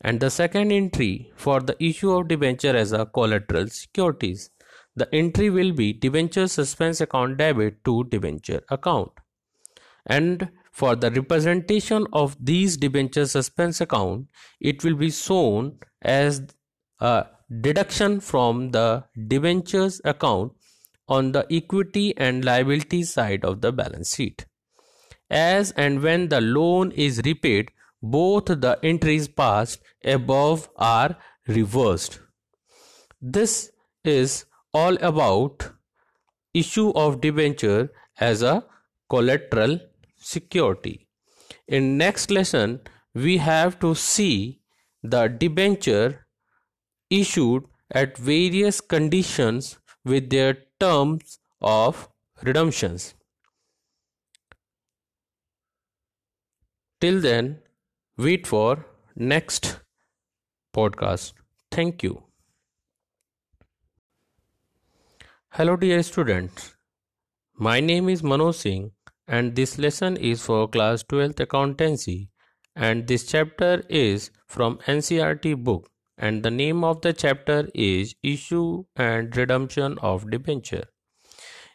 And 0.00 0.18
the 0.18 0.30
second 0.30 0.72
entry 0.72 1.32
for 1.36 1.60
the 1.60 1.76
issue 1.82 2.10
of 2.12 2.28
debenture 2.28 2.76
as 2.76 2.92
a 2.92 3.06
collateral 3.06 3.68
securities. 3.68 4.50
The 4.96 5.12
entry 5.14 5.50
will 5.50 5.72
be 5.72 5.92
debenture 5.92 6.46
suspense 6.46 7.00
account 7.00 7.38
debit 7.38 7.84
to 7.84 8.04
debenture 8.04 8.62
account. 8.68 9.12
And 10.06 10.50
for 10.74 10.96
the 10.96 11.10
representation 11.12 12.04
of 12.12 12.36
these 12.44 12.76
debenture 12.76 13.26
suspense 13.26 13.80
account, 13.80 14.26
it 14.60 14.82
will 14.82 14.96
be 14.96 15.10
shown 15.10 15.78
as 16.02 16.42
a 17.00 17.26
deduction 17.60 18.18
from 18.18 18.72
the 18.72 19.04
debentures 19.28 20.00
account 20.04 20.52
on 21.06 21.30
the 21.30 21.46
equity 21.50 22.16
and 22.16 22.44
liability 22.44 23.04
side 23.04 23.44
of 23.44 23.60
the 23.60 23.70
balance 23.72 24.16
sheet. 24.16 24.46
As 25.30 25.70
and 25.72 26.02
when 26.02 26.28
the 26.28 26.40
loan 26.40 26.90
is 26.90 27.22
repaid, 27.24 27.70
both 28.02 28.46
the 28.46 28.76
entries 28.82 29.28
passed 29.28 29.80
above 30.04 30.68
are 30.76 31.16
reversed. 31.46 32.20
This 33.22 33.70
is 34.02 34.44
all 34.72 34.96
about 34.96 35.70
issue 36.52 36.90
of 36.90 37.20
debenture 37.20 37.90
as 38.18 38.42
a 38.42 38.64
collateral 39.08 39.78
security. 40.24 41.06
In 41.68 41.96
next 41.98 42.30
lesson, 42.30 42.80
we 43.14 43.36
have 43.38 43.78
to 43.80 43.94
see 43.94 44.60
the 45.02 45.28
debenture 45.28 46.26
issued 47.10 47.64
at 47.90 48.16
various 48.16 48.80
conditions 48.80 49.78
with 50.04 50.30
their 50.30 50.56
terms 50.80 51.38
of 51.60 52.08
redemptions. 52.42 53.14
Till 57.00 57.20
then, 57.20 57.58
wait 58.16 58.46
for 58.46 58.86
next 59.14 59.80
podcast. 60.74 61.34
Thank 61.70 62.02
you. 62.02 62.22
Hello 65.50 65.76
dear 65.76 66.02
students. 66.02 66.74
My 67.56 67.78
name 67.80 68.08
is 68.08 68.22
Manoj 68.22 68.54
Singh 68.54 68.90
and 69.26 69.54
this 69.56 69.78
lesson 69.78 70.16
is 70.16 70.42
for 70.42 70.68
class 70.68 71.02
12th 71.04 71.40
accountancy 71.40 72.28
and 72.76 73.06
this 73.06 73.24
chapter 73.24 73.82
is 73.88 74.30
from 74.46 74.78
NCERT 74.86 75.62
book 75.64 75.88
and 76.18 76.42
the 76.42 76.50
name 76.50 76.84
of 76.84 77.00
the 77.02 77.12
chapter 77.12 77.68
is 77.74 78.14
issue 78.22 78.84
and 78.96 79.36
redemption 79.36 79.98
of 80.00 80.30
debenture. 80.30 80.84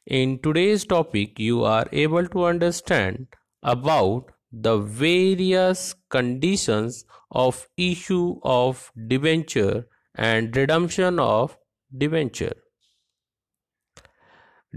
In 0.06 0.40
today's 0.40 0.86
topic 0.86 1.40
you 1.40 1.64
are 1.64 1.88
able 1.92 2.28
to 2.28 2.46
understand 2.46 3.28
about 3.64 4.32
the 4.52 4.78
various 4.78 5.94
conditions 6.10 7.06
of 7.32 7.68
issue 7.78 8.40
of 8.44 8.92
debenture 9.08 9.88
and 10.16 10.56
redemption 10.56 11.20
of 11.20 11.58
debenture. 11.96 12.56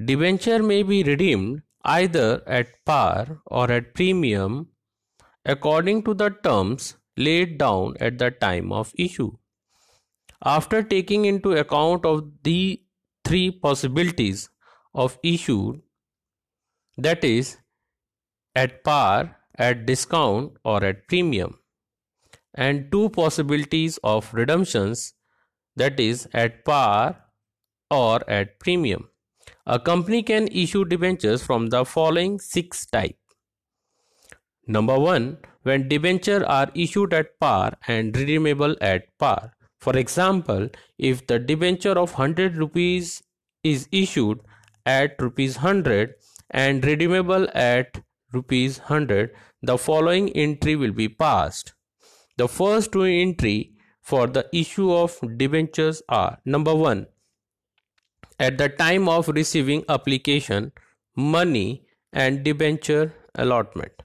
Debenture 0.05 0.63
may 0.63 0.83
be 0.83 1.03
redeemed 1.03 1.63
either 1.85 2.42
at 2.47 2.68
par 2.85 3.40
or 3.47 3.71
at 3.71 3.95
premium 3.95 4.68
according 5.45 6.03
to 6.05 6.14
the 6.14 6.31
terms 6.45 6.97
laid 7.16 7.59
down 7.59 7.97
at 8.01 8.18
the 8.18 8.31
time 8.31 8.73
of 8.73 8.92
issue. 8.97 9.33
After 10.45 10.83
taking 10.83 11.25
into 11.25 11.53
account 11.53 12.05
of 12.05 12.25
the 12.42 12.83
three 13.25 13.51
possibilities 13.51 14.49
of 14.95 15.18
issue 15.23 15.81
that 16.97 17.25
is 17.25 17.59
at 18.55 18.85
par, 18.85 19.37
at 19.59 19.87
discount 19.87 20.57
or 20.64 20.83
at 20.85 21.07
premium 21.09 21.59
and 22.55 22.90
two 22.92 23.09
possibilities 23.11 23.99
of 24.03 24.33
redemptions 24.35 25.14
that 25.77 26.01
is 26.01 26.29
at 26.33 26.64
par 26.64 27.25
or 27.90 28.29
at 28.31 28.59
premium 28.59 29.09
a 29.66 29.79
company 29.79 30.22
can 30.22 30.48
issue 30.48 30.85
debentures 30.85 31.42
from 31.42 31.68
the 31.68 31.85
following 31.85 32.40
six 32.40 32.85
types. 32.87 33.16
Number 34.66 34.98
1. 34.98 35.38
When 35.62 35.88
debentures 35.88 36.42
are 36.42 36.70
issued 36.75 37.14
at 37.14 37.38
par 37.38 37.75
and 37.87 38.16
redeemable 38.16 38.77
at 38.81 39.16
par. 39.18 39.53
For 39.79 39.96
example, 39.96 40.68
if 40.98 41.27
the 41.27 41.38
debenture 41.38 41.98
of 41.98 42.18
100 42.18 42.57
rupees 42.57 43.22
is 43.62 43.88
issued 43.92 44.40
at 44.85 45.20
rupees 45.20 45.57
100 45.57 46.14
and 46.51 46.85
redeemable 46.85 47.46
at 47.55 48.03
rupees 48.33 48.79
100, 48.79 49.31
the 49.62 49.79
following 49.79 50.31
entry 50.31 50.75
will 50.75 50.92
be 50.92 51.09
passed. 51.09 51.75
The 52.37 52.48
first 52.48 52.92
two 52.92 53.05
entry 53.05 53.75
for 54.01 54.27
the 54.27 54.48
issue 54.53 54.92
of 54.92 55.18
debentures 55.37 56.03
are 56.09 56.38
number 56.44 56.75
1 56.75 57.07
at 58.38 58.59
the 58.59 58.68
time 58.68 59.09
of 59.09 59.29
receiving 59.29 59.85
application, 59.88 60.73
money 61.16 61.87
and 62.12 62.42
debenture 62.42 63.14
allotment. 63.35 64.03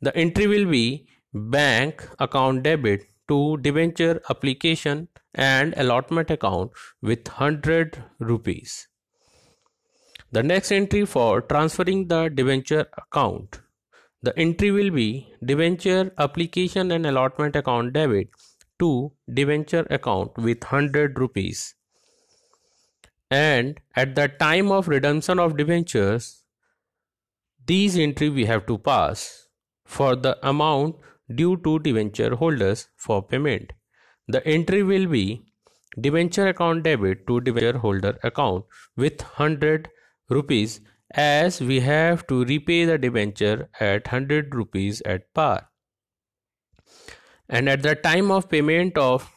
The 0.00 0.16
entry 0.16 0.46
will 0.46 0.66
be 0.66 1.06
bank 1.32 2.08
account 2.18 2.62
debit 2.62 3.06
to 3.28 3.56
debenture 3.58 4.20
application 4.28 5.08
and 5.34 5.74
allotment 5.76 6.30
account 6.30 6.72
with 7.00 7.26
100 7.26 8.02
rupees. 8.18 8.88
The 10.32 10.42
next 10.42 10.70
entry 10.72 11.04
for 11.06 11.40
transferring 11.40 12.08
the 12.08 12.28
debenture 12.28 12.86
account. 12.96 13.60
The 14.22 14.38
entry 14.38 14.70
will 14.70 14.90
be 14.90 15.32
debenture 15.44 16.12
application 16.18 16.90
and 16.92 17.06
allotment 17.06 17.56
account 17.56 17.94
debit 17.94 18.28
to 18.78 19.12
debenture 19.32 19.86
account 19.90 20.36
with 20.36 20.62
100 20.62 21.18
rupees 21.18 21.74
and 23.30 23.80
at 23.94 24.14
the 24.14 24.28
time 24.28 24.70
of 24.70 24.88
redemption 24.88 25.38
of 25.38 25.56
debentures 25.56 26.44
these 27.66 27.96
entry 27.96 28.28
we 28.28 28.44
have 28.46 28.66
to 28.66 28.76
pass 28.78 29.48
for 29.84 30.16
the 30.16 30.32
amount 30.48 30.96
due 31.34 31.56
to 31.58 31.78
debenture 31.78 32.34
holders 32.34 32.88
for 32.96 33.22
payment. 33.22 33.72
The 34.28 34.46
entry 34.46 34.82
will 34.82 35.06
be 35.06 35.44
debenture 36.00 36.48
account 36.48 36.84
debit 36.84 37.26
to 37.26 37.40
debenture 37.40 37.78
holder 37.78 38.18
account 38.22 38.64
with 38.96 39.20
100 39.20 39.88
rupees 40.28 40.80
as 41.12 41.60
we 41.60 41.80
have 41.80 42.26
to 42.28 42.44
repay 42.44 42.84
the 42.84 42.98
debenture 42.98 43.68
at 43.80 44.06
100 44.06 44.54
rupees 44.54 45.02
at 45.04 45.32
par. 45.34 45.68
And 47.48 47.68
at 47.68 47.82
the 47.82 47.96
time 47.96 48.30
of 48.30 48.48
payment 48.48 48.96
of 48.96 49.30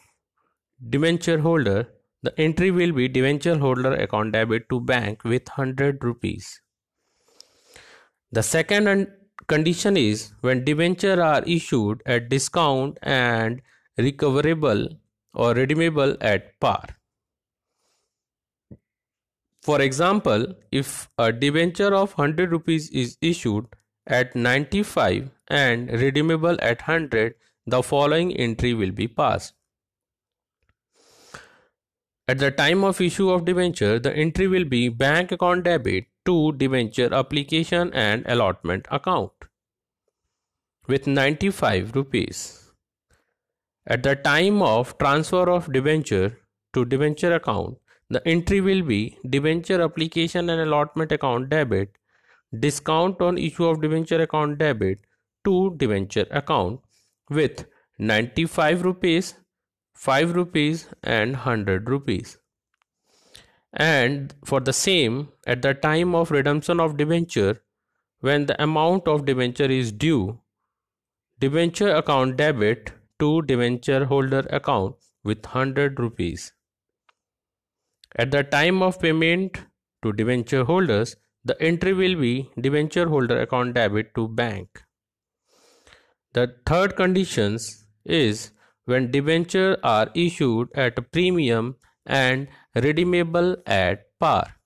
debenture 0.88 1.40
holder 1.40 1.88
the 2.24 2.38
entry 2.40 2.70
will 2.70 2.92
be 2.92 3.06
debenture 3.06 3.58
holder 3.58 3.92
account 3.94 4.32
debit 4.32 4.68
to 4.70 4.80
bank 4.80 5.24
with 5.24 5.46
100 5.48 6.02
rupees. 6.02 6.60
The 8.32 8.42
second 8.42 9.08
condition 9.46 9.96
is 9.96 10.32
when 10.40 10.64
debenture 10.64 11.22
are 11.22 11.42
issued 11.46 12.02
at 12.06 12.28
discount 12.30 12.98
and 13.02 13.60
recoverable 13.98 14.88
or 15.34 15.52
redeemable 15.54 16.16
at 16.20 16.58
par. 16.60 16.84
For 19.62 19.80
example, 19.80 20.46
if 20.72 21.08
a 21.18 21.32
debenture 21.32 21.94
of 21.94 22.12
100 22.12 22.52
rupees 22.52 22.90
is 22.90 23.16
issued 23.20 23.66
at 24.06 24.34
95 24.34 25.30
and 25.48 25.90
redeemable 25.90 26.56
at 26.60 26.80
100, 26.86 27.34
the 27.66 27.82
following 27.82 28.32
entry 28.36 28.74
will 28.74 28.90
be 28.90 29.08
passed. 29.08 29.54
At 32.26 32.38
the 32.38 32.50
time 32.50 32.84
of 32.84 33.02
issue 33.02 33.28
of 33.28 33.44
debenture, 33.44 33.98
the 33.98 34.16
entry 34.16 34.48
will 34.48 34.64
be 34.64 34.88
bank 34.88 35.30
account 35.30 35.64
debit 35.64 36.06
to 36.24 36.52
debenture 36.52 37.12
application 37.12 37.92
and 37.92 38.24
allotment 38.26 38.86
account 38.90 39.32
with 40.88 41.06
95 41.06 41.94
rupees. 41.94 42.72
At 43.86 44.02
the 44.02 44.16
time 44.16 44.62
of 44.62 44.96
transfer 44.96 45.50
of 45.50 45.70
debenture 45.70 46.38
to 46.72 46.86
debenture 46.86 47.34
account, 47.34 47.76
the 48.08 48.26
entry 48.26 48.62
will 48.62 48.80
be 48.80 49.18
debenture 49.28 49.82
application 49.82 50.48
and 50.48 50.62
allotment 50.62 51.12
account 51.12 51.50
debit, 51.50 51.90
discount 52.58 53.20
on 53.20 53.36
issue 53.36 53.66
of 53.66 53.82
debenture 53.82 54.22
account 54.22 54.56
debit 54.56 55.00
to 55.44 55.74
debenture 55.76 56.26
account 56.30 56.80
with 57.28 57.66
95 57.98 58.82
rupees 58.82 59.34
5 60.04 60.34
rupees 60.36 60.86
and 61.02 61.32
100 61.32 61.88
rupees. 61.88 62.36
And 63.72 64.34
for 64.44 64.60
the 64.60 64.72
same, 64.72 65.28
at 65.46 65.62
the 65.62 65.72
time 65.72 66.14
of 66.14 66.30
redemption 66.30 66.78
of 66.78 66.98
debenture, 66.98 67.62
when 68.20 68.44
the 68.44 68.62
amount 68.62 69.08
of 69.08 69.24
debenture 69.24 69.70
is 69.76 69.92
due, 69.92 70.40
debenture 71.40 71.94
account 71.94 72.36
debit 72.36 72.92
to 73.18 73.42
debenture 73.42 74.04
holder 74.04 74.46
account 74.50 74.96
with 75.24 75.42
100 75.42 75.98
rupees. 75.98 76.52
At 78.16 78.30
the 78.30 78.44
time 78.44 78.82
of 78.82 79.00
payment 79.00 79.58
to 80.02 80.12
debenture 80.12 80.64
holders, 80.64 81.16
the 81.44 81.60
entry 81.62 81.94
will 81.94 82.16
be 82.20 82.50
debenture 82.60 83.08
holder 83.08 83.40
account 83.40 83.74
debit 83.74 84.14
to 84.16 84.28
bank. 84.28 84.82
The 86.34 86.54
third 86.66 86.94
conditions 86.94 87.86
is 88.04 88.50
when 88.84 89.10
debenture 89.10 89.76
are 89.82 90.10
issued 90.14 90.68
at 90.74 90.98
a 90.98 91.02
premium 91.02 91.76
and 92.06 92.48
redeemable 92.74 93.56
at 93.66 94.06
par. 94.18 94.56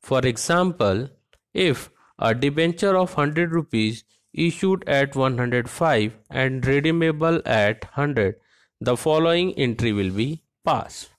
For 0.00 0.20
example, 0.20 1.08
if 1.52 1.90
a 2.18 2.34
debenture 2.34 2.96
of 2.96 3.16
100 3.16 3.52
rupees 3.52 4.04
issued 4.32 4.84
at 4.88 5.16
105 5.16 6.12
and 6.30 6.66
redeemable 6.66 7.40
at 7.46 7.84
100, 7.96 8.36
the 8.80 8.96
following 8.96 9.52
entry 9.54 9.92
will 9.92 10.10
be 10.10 10.42
passed. 10.64 11.10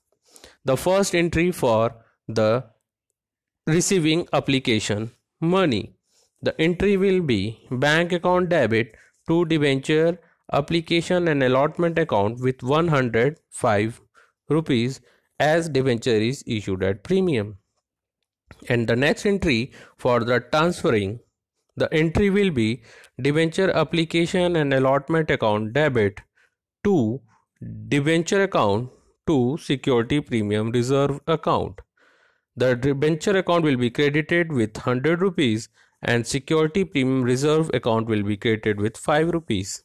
The 0.63 0.77
first 0.77 1.15
entry 1.15 1.51
for 1.51 1.95
the 2.27 2.65
receiving 3.67 4.27
application 4.33 5.11
money. 5.41 5.95
The 6.41 6.59
entry 6.61 6.97
will 6.97 7.21
be 7.21 7.67
bank 7.71 8.11
account 8.11 8.49
debit 8.49 8.95
to 9.27 9.45
debenture 9.45 10.19
application 10.53 11.27
and 11.27 11.43
allotment 11.43 11.97
account 11.99 12.39
with 12.39 12.63
105 12.63 14.01
rupees 14.49 15.01
as 15.39 15.69
debenture 15.69 16.21
is 16.31 16.43
issued 16.47 16.83
at 16.83 17.03
premium. 17.03 17.57
And 18.69 18.87
the 18.87 18.95
next 18.95 19.25
entry 19.25 19.71
for 19.97 20.23
the 20.23 20.39
transferring 20.39 21.19
the 21.77 21.93
entry 21.93 22.29
will 22.29 22.51
be 22.51 22.83
debenture 23.21 23.69
application 23.71 24.55
and 24.55 24.73
allotment 24.73 25.29
account 25.29 25.73
debit 25.73 26.21
to 26.85 27.21
debenture 27.89 28.43
account 28.43 28.91
to 29.27 29.57
security 29.57 30.21
premium 30.21 30.71
reserve 30.71 31.19
account. 31.27 31.81
The 32.55 32.75
debenture 32.75 33.37
account 33.37 33.65
will 33.65 33.75
be 33.75 33.89
credited 33.89 34.53
with 34.53 34.77
100 34.77 35.21
rupees 35.21 35.67
and 36.01 36.25
security 36.25 36.85
premium 36.85 37.23
reserve 37.23 37.69
account 37.73 38.07
will 38.07 38.23
be 38.23 38.37
credited 38.37 38.79
with 38.79 38.95
5 38.95 39.31
rupees. 39.31 39.83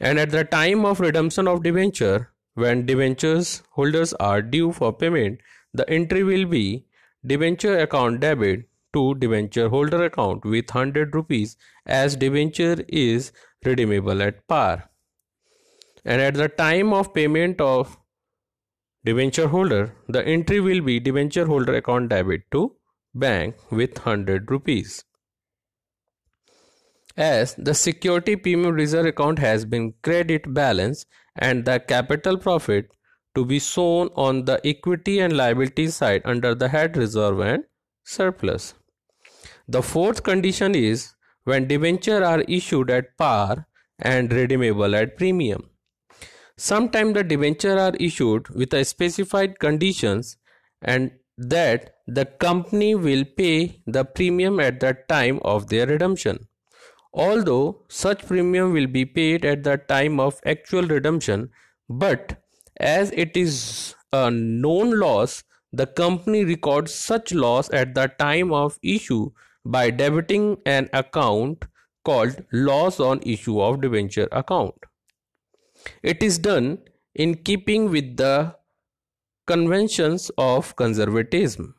And 0.00 0.18
at 0.18 0.30
the 0.30 0.44
time 0.44 0.84
of 0.84 1.00
redemption 1.00 1.48
of 1.48 1.62
debenture, 1.62 2.30
when 2.54 2.86
debentures 2.86 3.62
holders 3.72 4.12
are 4.14 4.42
due 4.42 4.72
for 4.72 4.92
payment, 4.92 5.40
the 5.72 5.88
entry 5.90 6.22
will 6.22 6.46
be 6.46 6.86
debenture 7.26 7.78
account 7.78 8.20
debit 8.20 8.68
to 8.92 9.14
debenture 9.16 9.68
holder 9.68 10.04
account 10.04 10.44
with 10.44 10.72
100 10.72 11.14
rupees 11.14 11.56
as 11.84 12.16
debenture 12.16 12.76
is 12.88 13.32
redeemable 13.64 14.22
at 14.22 14.46
par. 14.46 14.90
And 16.04 16.20
at 16.20 16.34
the 16.34 16.48
time 16.48 16.92
of 16.92 17.12
payment 17.14 17.60
of 17.60 17.98
debenture 19.04 19.48
holder, 19.48 19.94
the 20.08 20.24
entry 20.26 20.60
will 20.60 20.80
be 20.80 21.00
debenture 21.00 21.46
holder 21.46 21.74
account 21.74 22.10
debit 22.10 22.42
to 22.52 22.76
bank 23.14 23.56
with 23.70 23.96
100 23.96 24.50
rupees. 24.50 25.04
As 27.16 27.54
the 27.54 27.74
security 27.74 28.34
premium 28.34 28.74
reserve 28.74 29.06
account 29.06 29.38
has 29.38 29.64
been 29.64 29.94
credit 30.02 30.52
balance 30.52 31.06
and 31.36 31.64
the 31.64 31.78
capital 31.78 32.36
profit 32.36 32.90
to 33.34 33.44
be 33.44 33.58
shown 33.58 34.08
on 34.16 34.44
the 34.44 34.60
equity 34.66 35.20
and 35.20 35.36
liability 35.36 35.88
side 35.88 36.22
under 36.24 36.54
the 36.54 36.68
head 36.68 36.96
reserve 36.96 37.40
and 37.40 37.64
surplus. 38.04 38.74
The 39.68 39.82
fourth 39.82 40.22
condition 40.22 40.74
is 40.74 41.14
when 41.44 41.68
debenture 41.68 42.24
are 42.24 42.40
issued 42.42 42.90
at 42.90 43.16
par 43.16 43.66
and 43.98 44.32
redeemable 44.32 44.94
at 44.96 45.16
premium. 45.16 45.70
Sometimes 46.56 47.14
the 47.14 47.24
debenture 47.24 47.78
are 47.78 47.94
issued 47.98 48.48
with 48.48 48.72
a 48.74 48.84
specified 48.84 49.58
conditions 49.58 50.36
and 50.82 51.12
that 51.36 51.96
the 52.06 52.24
company 52.24 52.94
will 52.94 53.24
pay 53.24 53.80
the 53.86 54.04
premium 54.04 54.60
at 54.60 54.80
the 54.80 54.96
time 55.08 55.40
of 55.42 55.68
their 55.68 55.86
redemption. 55.86 56.46
Although 57.14 57.82
such 57.88 58.26
premium 58.26 58.72
will 58.72 58.86
be 58.86 59.06
paid 59.06 59.44
at 59.44 59.62
the 59.64 59.78
time 59.78 60.20
of 60.20 60.40
actual 60.44 60.82
redemption, 60.82 61.50
but 61.88 62.42
as 62.78 63.10
it 63.12 63.36
is 63.36 63.94
a 64.12 64.30
known 64.30 64.98
loss, 64.98 65.44
the 65.72 65.86
company 65.86 66.44
records 66.44 66.92
such 66.94 67.32
loss 67.32 67.70
at 67.72 67.94
the 67.94 68.08
time 68.18 68.52
of 68.52 68.78
issue 68.82 69.30
by 69.64 69.90
debiting 69.90 70.60
an 70.66 70.90
account 70.92 71.64
called 72.04 72.44
loss 72.52 73.00
on 73.00 73.20
issue 73.22 73.60
of 73.60 73.80
debenture 73.80 74.28
account. 74.32 74.74
It 76.02 76.22
is 76.22 76.38
done 76.38 76.78
in 77.14 77.36
keeping 77.36 77.90
with 77.90 78.16
the 78.16 78.56
conventions 79.46 80.30
of 80.38 80.76
conservatism. 80.76 81.74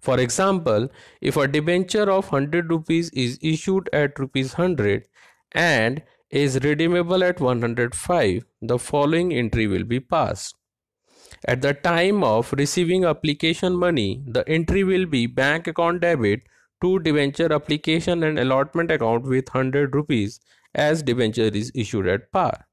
For 0.00 0.20
example, 0.20 0.88
if 1.20 1.36
a 1.36 1.48
debenture 1.48 2.10
of 2.10 2.30
100 2.30 2.70
rupees 2.70 3.10
is 3.10 3.38
issued 3.42 3.88
at 3.92 4.18
rupees 4.18 4.56
100 4.56 5.06
and 5.52 6.02
is 6.30 6.60
redeemable 6.62 7.24
at 7.24 7.40
105, 7.40 8.44
the 8.62 8.78
following 8.78 9.32
entry 9.32 9.66
will 9.66 9.84
be 9.84 10.00
passed. 10.00 10.54
At 11.46 11.62
the 11.62 11.74
time 11.74 12.24
of 12.24 12.52
receiving 12.52 13.04
application 13.04 13.76
money, 13.76 14.22
the 14.26 14.48
entry 14.48 14.84
will 14.84 15.06
be 15.06 15.26
bank 15.26 15.66
account 15.66 16.00
debit 16.00 16.42
to 16.82 16.98
debenture 17.00 17.52
application 17.52 18.22
and 18.22 18.38
allotment 18.38 18.90
account 18.90 19.24
with 19.24 19.52
100 19.52 19.94
rupees 19.94 20.40
as 20.74 21.02
debenture 21.02 21.50
is 21.62 21.72
issued 21.74 22.06
at 22.06 22.30
par. 22.32 22.66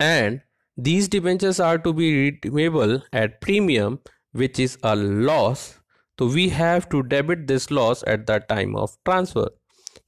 And 0.00 0.42
these 0.76 1.08
debentures 1.08 1.60
are 1.60 1.78
to 1.78 1.92
be 1.92 2.30
redeemable 2.30 3.02
at 3.12 3.40
premium 3.40 4.00
which 4.32 4.58
is 4.58 4.78
a 4.82 4.96
loss. 4.96 5.78
So 6.18 6.26
we 6.26 6.48
have 6.50 6.88
to 6.90 7.02
debit 7.02 7.46
this 7.46 7.70
loss 7.70 8.04
at 8.06 8.26
the 8.26 8.38
time 8.40 8.76
of 8.76 8.96
transfer. 9.04 9.48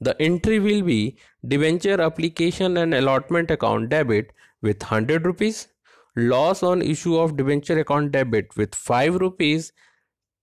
The 0.01 0.21
entry 0.21 0.61
will 0.61 0.83
be 0.83 1.17
debenture 1.47 2.01
application 2.01 2.77
and 2.77 2.95
allotment 2.95 3.51
account 3.51 3.89
debit 3.89 4.33
with 4.63 4.81
100 4.81 5.27
rupees, 5.27 5.69
loss 6.17 6.63
on 6.63 6.83
issue 6.83 7.17
of 7.17 7.37
debenture 7.37 7.79
account 7.79 8.13
debit 8.13 8.57
with 8.57 8.75
5 8.75 9.17
rupees, 9.17 9.73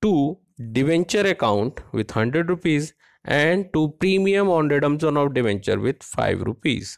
to 0.01 0.37
debenture 0.71 1.27
account 1.27 1.79
with 1.91 2.09
100 2.09 2.49
rupees 2.49 2.93
and 3.23 3.71
to 3.73 3.89
premium 3.99 4.49
on 4.49 4.67
redemption 4.67 5.15
of 5.15 5.33
debenture 5.33 5.79
with 5.79 6.01
5 6.01 6.41
rupees. 6.41 6.97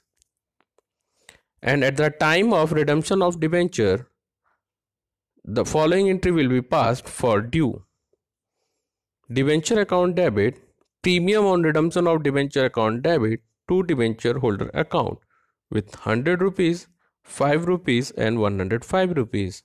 And 1.61 1.83
at 1.83 1.97
the 1.97 2.09
time 2.09 2.53
of 2.53 2.71
redemption 2.71 3.21
of 3.21 3.39
debenture, 3.39 4.07
the 5.45 5.65
following 5.65 6.09
entry 6.09 6.31
will 6.31 6.47
be 6.47 6.61
passed 6.61 7.07
for 7.07 7.41
due. 7.41 7.83
Debenture 9.31 9.81
account 9.81 10.15
debit, 10.15 10.57
premium 11.01 11.45
on 11.45 11.63
redemption 11.63 12.07
of 12.07 12.23
debenture 12.23 12.65
account 12.65 13.03
debit 13.03 13.41
to 13.67 13.83
debenture 13.83 14.39
holder 14.39 14.69
account 14.73 15.19
with 15.69 15.89
100 16.05 16.41
rupees, 16.41 16.87
5 17.23 17.67
rupees 17.67 18.11
and 18.11 18.39
105 18.39 19.17
rupees. 19.17 19.63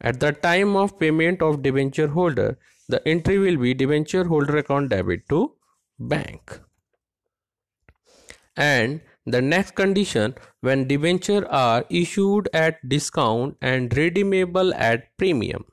At 0.00 0.20
the 0.20 0.32
time 0.32 0.76
of 0.76 0.98
payment 0.98 1.40
of 1.40 1.62
debenture 1.62 2.08
holder, 2.08 2.58
the 2.88 3.06
entry 3.08 3.38
will 3.38 3.56
be 3.56 3.72
debenture 3.72 4.24
holder 4.24 4.58
account 4.58 4.90
debit 4.90 5.28
to 5.30 5.54
bank. 5.98 6.60
And 8.54 9.00
the 9.26 9.42
next 9.42 9.74
condition 9.74 10.34
when 10.60 10.86
debenture 10.86 11.46
are 11.48 11.84
issued 11.90 12.48
at 12.52 12.88
discount 12.88 13.56
and 13.60 13.96
redeemable 13.96 14.72
at 14.74 15.16
premium. 15.16 15.64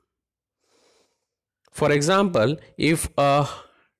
For 1.70 1.92
example, 1.92 2.56
if 2.76 3.08
a 3.16 3.48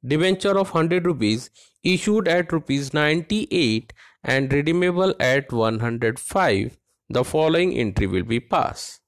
debenture 0.04 0.58
of 0.58 0.74
100 0.74 1.06
rupees 1.06 1.50
issued 1.82 2.28
at 2.28 2.52
rupees 2.52 2.92
98 2.92 3.92
and 4.24 4.52
redeemable 4.52 5.14
at 5.20 5.52
105, 5.52 6.78
the 7.10 7.24
following 7.24 7.74
entry 7.74 8.06
will 8.06 8.22
be 8.22 8.40
passed. 8.40 9.00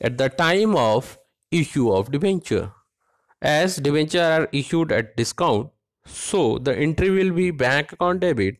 At 0.00 0.18
the 0.18 0.28
time 0.28 0.74
of 0.74 1.18
issue 1.50 1.92
of 1.92 2.10
debenture, 2.10 2.72
as 3.40 3.76
debenture 3.76 4.22
are 4.22 4.48
issued 4.52 4.90
at 4.90 5.16
discount, 5.16 5.70
so 6.06 6.58
the 6.58 6.76
entry 6.76 7.10
will 7.10 7.32
be 7.32 7.50
bank 7.50 7.92
account 7.92 8.20
debit 8.20 8.58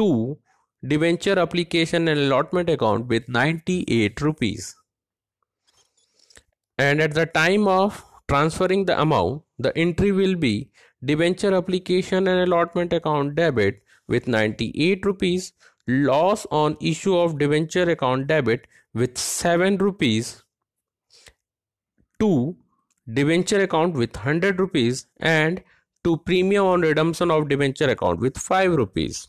2 0.00 0.38
debenture 0.92 1.38
application 1.38 2.08
and 2.08 2.20
allotment 2.20 2.70
account 2.70 3.06
with 3.06 3.28
98 3.28 4.20
rupees. 4.20 4.74
And 6.78 7.02
at 7.02 7.14
the 7.14 7.26
time 7.26 7.68
of 7.68 8.04
transferring 8.28 8.84
the 8.86 8.98
amount 9.00 9.42
the 9.58 9.76
entry 9.76 10.12
will 10.12 10.36
be 10.36 10.70
debenture 11.04 11.54
application 11.54 12.28
and 12.28 12.40
allotment 12.40 12.92
account 12.92 13.34
debit 13.34 13.82
with 14.08 14.28
98 14.28 15.04
rupees 15.04 15.52
loss 15.88 16.46
on 16.50 16.76
issue 16.80 17.16
of 17.16 17.38
debenture 17.38 17.88
account 17.90 18.26
debit 18.28 18.66
with 18.94 19.18
7 19.18 19.76
rupees 19.78 20.44
to 22.20 22.30
debenture 23.18 23.60
account 23.60 23.94
with 23.94 24.16
100 24.16 24.60
rupees 24.60 25.06
and 25.18 25.62
to 26.04 26.16
premium 26.18 26.66
on 26.66 26.80
redemption 26.82 27.30
of 27.30 27.48
debenture 27.48 27.90
account 27.90 28.20
with 28.20 28.38
5 28.38 28.76
rupees 28.82 29.28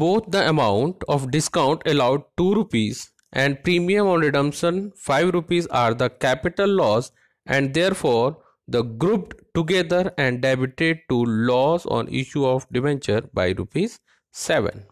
both 0.00 0.30
the 0.34 0.48
amount 0.48 1.02
of 1.08 1.30
discount 1.30 1.82
allowed 1.86 2.22
2 2.36 2.54
rupees 2.54 3.10
and 3.32 3.62
premium 3.64 4.06
on 4.12 4.20
redemption 4.26 4.78
5 4.96 5.32
rupees 5.34 5.66
are 5.82 5.94
the 6.02 6.08
capital 6.24 6.70
loss 6.80 7.10
and 7.46 7.74
therefore 7.74 8.38
the 8.68 8.82
grouped 9.04 9.34
together 9.58 10.02
and 10.16 10.40
debited 10.42 11.00
to 11.08 11.18
loss 11.50 11.84
on 11.86 12.08
issue 12.22 12.44
of 12.46 12.66
debenture 12.76 13.22
by 13.40 13.46
rupees 13.58 13.98
7 14.30 14.84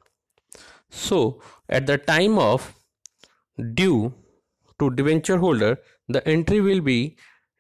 so 0.91 1.21
at 1.69 1.87
the 1.87 1.97
time 1.97 2.39
of 2.39 2.75
due 3.81 4.13
to 4.79 4.91
debenture 5.01 5.39
holder 5.39 5.73
the 6.09 6.27
entry 6.35 6.61
will 6.61 6.83
be 6.91 6.99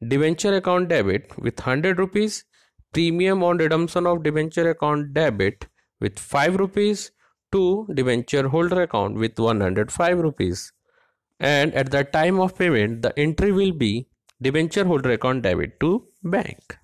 debenture 0.09 0.55
account 0.57 0.89
debit 0.89 1.39
with 1.39 1.59
100 1.59 1.99
rupees 2.05 2.45
premium 2.93 3.43
on 3.49 3.65
redemption 3.65 4.07
of 4.13 4.23
debenture 4.29 4.69
account 4.75 5.15
debit 5.15 5.67
with 6.01 6.19
5 6.19 6.61
rupees 6.65 7.11
to 7.53 7.89
debenture 7.95 8.49
holder 8.49 8.83
account 8.83 9.17
with 9.17 9.39
105 9.39 10.19
rupees. 10.19 10.73
And 11.39 11.75
at 11.75 11.91
the 11.91 12.05
time 12.05 12.39
of 12.41 12.57
payment 12.57 13.03
the 13.03 13.19
entry 13.19 13.53
will 13.53 13.73
be 13.73 14.07
debenture 14.41 14.85
holder 14.85 15.13
account 15.13 15.43
debit 15.43 15.81
to 15.81 16.07
bank. 16.23 16.77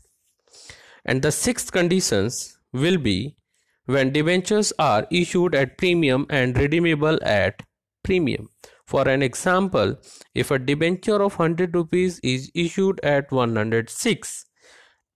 And 1.05 1.23
the 1.23 1.33
sixth 1.33 1.73
conditions 1.73 2.59
will 2.73 2.99
be 2.99 3.37
when 3.85 4.13
debentures 4.13 4.73
are 4.79 5.07
issued 5.11 5.55
at 5.55 5.79
premium 5.79 6.27
and 6.29 6.57
redeemable 6.59 7.19
at 7.23 7.63
premium. 8.03 8.49
For 8.87 9.09
an 9.09 9.23
example 9.23 9.97
if 10.35 10.51
a 10.51 10.59
debenture 10.59 11.23
of 11.23 11.39
100 11.39 11.75
rupees 11.75 12.21
is 12.23 12.51
issued 12.55 13.01
at 13.05 13.31
106 13.31 14.47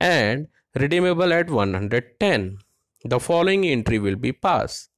and 0.01 0.49
redeemable 0.75 1.33
at 1.33 1.51
110 1.51 2.59
the 3.05 3.21
following 3.21 3.65
entry 3.65 3.99
will 3.99 4.17
be 4.17 4.33
passed 4.33 4.91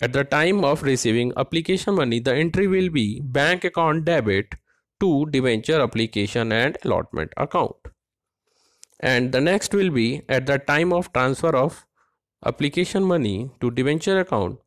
at 0.00 0.12
the 0.12 0.24
time 0.24 0.64
of 0.64 0.82
receiving 0.82 1.32
application 1.36 1.94
money, 1.94 2.18
the 2.18 2.34
entry 2.34 2.66
will 2.66 2.88
be 2.88 3.20
bank 3.20 3.64
account 3.64 4.04
debit 4.04 4.54
to 5.00 5.26
debenture 5.26 5.80
application 5.80 6.50
and 6.52 6.78
allotment 6.84 7.32
account. 7.36 7.76
And 9.00 9.32
the 9.32 9.40
next 9.40 9.74
will 9.74 9.90
be 9.90 10.22
at 10.28 10.46
the 10.46 10.58
time 10.58 10.92
of 10.92 11.12
transfer 11.12 11.54
of 11.54 11.84
application 12.46 13.04
money 13.04 13.50
to 13.60 13.70
debenture 13.70 14.18
account. 14.20 14.60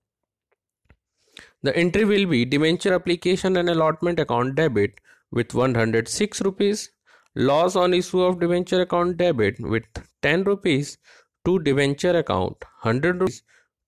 The 1.63 1.75
entry 1.75 2.05
will 2.05 2.27
be 2.27 2.45
debenture 2.45 2.93
application 2.93 3.57
and 3.57 3.69
allotment 3.69 4.19
account 4.19 4.55
debit 4.55 4.99
with 5.31 5.53
106 5.53 6.41
rupees, 6.41 6.91
loss 7.33 7.75
on 7.75 7.93
issue 7.93 8.21
of 8.21 8.39
debenture 8.39 8.81
account 8.81 9.17
debit 9.17 9.59
with 9.59 9.85
10 10.21 10.43
rupees 10.43 10.97
to 11.45 11.59
debenture 11.59 12.17
account 12.17 12.57
100 12.83 13.21
rupees 13.21 13.41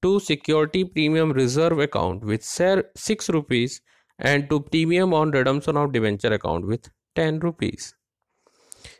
to 0.08 0.20
security 0.32 0.84
premium 0.96 1.32
reserve 1.42 1.80
account 1.90 2.26
with 2.32 2.44
6 2.44 3.30
rupees 3.38 3.82
and 4.20 4.50
to 4.50 4.60
premium 4.72 5.14
on 5.14 5.32
redemption 5.32 5.78
of 5.78 5.94
debenture 5.94 6.34
account 6.40 6.66
with 6.66 6.90
10 7.16 7.40
rupees. 7.40 7.94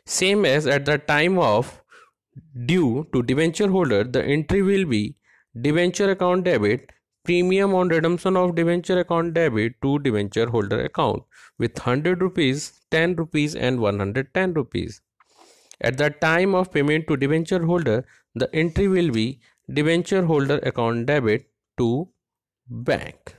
Same 0.04 0.44
as 0.44 0.66
at 0.66 0.84
the 0.84 0.98
time 0.98 1.38
of 1.38 1.82
due 2.66 3.06
to 3.12 3.22
debenture 3.22 3.68
holder, 3.68 4.04
the 4.04 4.22
entry 4.24 4.62
will 4.62 4.84
be 4.84 5.16
debenture 5.60 6.10
account 6.10 6.44
debit, 6.44 6.92
premium 7.24 7.74
on 7.74 7.88
redemption 7.88 8.36
of 8.36 8.54
debenture 8.54 9.00
account 9.00 9.34
debit 9.34 9.74
to 9.82 9.98
debenture 9.98 10.48
holder 10.48 10.80
account 10.84 11.22
with 11.58 11.76
100 11.76 12.22
rupees, 12.22 12.72
10 12.90 13.16
rupees 13.16 13.54
and 13.54 13.80
110 13.80 14.54
rupees. 14.54 15.00
At 15.80 15.98
the 15.98 16.10
time 16.10 16.54
of 16.54 16.72
payment 16.72 17.06
to 17.08 17.16
debenture 17.16 17.64
holder, 17.64 18.04
the 18.34 18.48
entry 18.54 18.88
will 18.88 19.10
be 19.10 19.40
debenture 19.72 20.24
holder 20.24 20.58
account 20.62 21.06
debit 21.06 21.50
to 21.76 22.08
bank. 22.68 23.36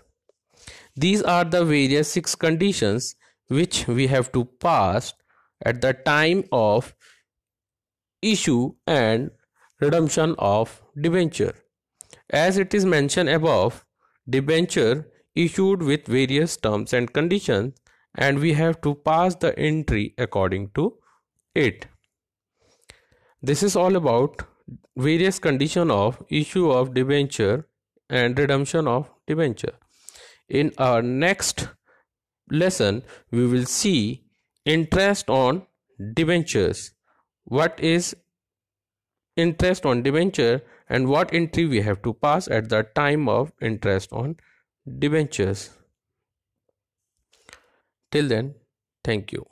These 0.96 1.22
are 1.22 1.44
the 1.44 1.64
various 1.66 2.12
six 2.12 2.36
conditions 2.36 3.16
which 3.48 3.88
we 3.88 4.08
have 4.08 4.32
to 4.34 4.46
pass 4.46 5.14
at 5.66 5.82
the 5.82 5.94
time 5.94 6.44
of 6.52 6.94
issue 8.22 8.74
and 8.86 9.32
redemption 9.80 10.36
of 10.38 10.82
debenture. 11.00 11.56
As 12.30 12.58
it 12.58 12.74
is 12.74 12.86
mentioned 12.86 13.30
above, 13.30 13.86
debenture 14.30 15.08
issued 15.36 15.82
with 15.82 16.06
various 16.06 16.58
terms 16.58 16.94
and 16.94 17.12
conditions 17.12 17.74
and 18.16 18.40
we 18.40 18.54
have 18.54 18.82
to 18.82 18.96
pass 18.96 19.36
the 19.36 19.58
entry 19.58 20.14
according 20.18 20.70
to 20.76 20.98
it. 21.56 21.88
This 23.42 23.64
is 23.64 23.76
all 23.76 23.96
about 23.96 24.44
various 24.96 25.40
condition 25.40 25.92
of 25.92 26.22
issue 26.30 26.70
of 26.72 26.94
debenture 26.94 27.68
and 28.10 28.38
redemption 28.38 28.88
of 28.88 29.10
debenture. 29.28 29.74
In 30.48 30.72
our 30.78 31.02
next 31.02 31.68
lesson, 32.52 33.04
we 33.32 33.46
will 33.48 33.66
see 33.66 34.24
interest 34.66 35.30
on 35.30 35.64
debentures. 36.14 36.92
What 37.44 37.80
is 37.80 38.16
interest 39.36 39.86
on 39.86 40.04
debenture 40.04 40.62
and 40.90 41.08
what 41.08 41.34
entry 41.34 41.66
we 41.66 41.82
have 41.82 42.02
to 42.02 42.14
pass 42.14 42.48
at 42.48 42.70
the 42.70 42.84
time 42.96 43.30
of 43.30 43.52
interest 43.62 44.12
on 44.12 44.36
debentures. 44.98 45.70
Till 48.12 48.28
then, 48.28 48.56
thank 49.04 49.32
you. 49.32 49.46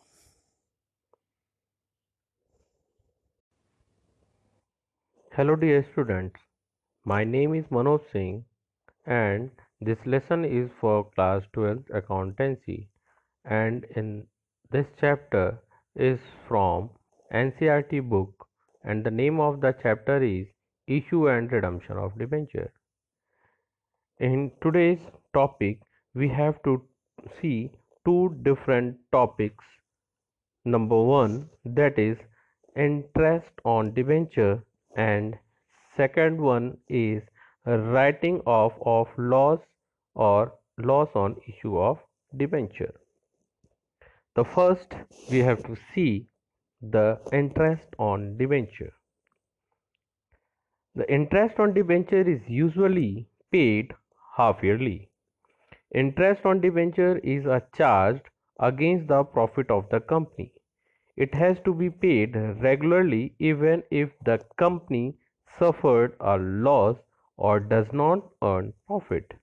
Hello 5.37 5.55
dear 5.55 5.85
students, 5.91 6.39
my 7.05 7.23
name 7.23 7.53
is 7.53 7.65
Manoj 7.65 8.01
Singh 8.11 8.43
and 9.05 9.51
this 9.79 9.99
lesson 10.03 10.43
is 10.43 10.71
for 10.81 11.11
class 11.11 11.43
12 11.53 11.91
accountancy 11.93 12.89
and 13.45 13.85
in 13.95 14.25
this 14.71 14.87
chapter 14.99 15.59
is 15.95 16.17
from 16.47 16.89
NCERT 17.31 18.09
book 18.09 18.47
and 18.83 19.03
the 19.03 19.11
name 19.11 19.39
of 19.39 19.61
the 19.61 19.75
chapter 19.83 20.17
is 20.23 20.47
issue 20.87 21.29
and 21.29 21.51
redemption 21.51 21.97
of 21.97 22.17
debenture. 22.17 22.71
In 24.19 24.51
today's 24.63 25.05
topic 25.35 25.81
we 26.15 26.29
have 26.29 26.63
to 26.63 26.81
see 27.39 27.69
two 28.05 28.35
different 28.41 28.97
topics. 29.11 29.65
Number 30.65 30.99
1 30.99 31.47
that 31.75 31.99
is 31.99 32.17
interest 32.75 33.51
on 33.63 33.93
debenture 33.93 34.63
and 34.95 35.37
second 35.95 36.39
one 36.39 36.77
is 36.87 37.23
writing 37.65 38.39
off 38.45 38.73
of 38.81 39.07
loss 39.17 39.59
or 40.15 40.53
loss 40.77 41.09
on 41.15 41.35
issue 41.47 41.77
of 41.77 41.97
debenture. 42.35 42.93
The 44.35 44.45
first 44.45 44.93
we 45.31 45.39
have 45.39 45.63
to 45.63 45.75
see 45.93 46.27
the 46.81 47.19
interest 47.33 47.87
on 47.97 48.37
debenture. 48.37 48.93
The 50.95 51.11
interest 51.11 51.59
on 51.59 51.73
debenture 51.73 52.27
is 52.29 52.41
usually 52.47 53.27
paid 53.51 53.93
half 54.35 54.63
yearly. 54.63 55.09
Interest 55.93 56.45
on 56.45 56.61
debenture 56.61 57.17
is 57.19 57.45
a 57.45 57.63
charged 57.75 58.29
against 58.59 59.07
the 59.07 59.23
profit 59.23 59.71
of 59.71 59.89
the 59.89 59.99
company 59.99 60.51
it 61.17 61.33
has 61.33 61.59
to 61.65 61.73
be 61.73 61.89
paid 61.89 62.35
regularly 62.61 63.33
even 63.39 63.83
if 63.91 64.09
the 64.23 64.39
company 64.57 65.15
suffered 65.59 66.15
a 66.19 66.37
loss 66.37 66.97
or 67.37 67.59
does 67.59 67.87
not 67.91 68.23
earn 68.43 68.73
profit. 68.85 69.33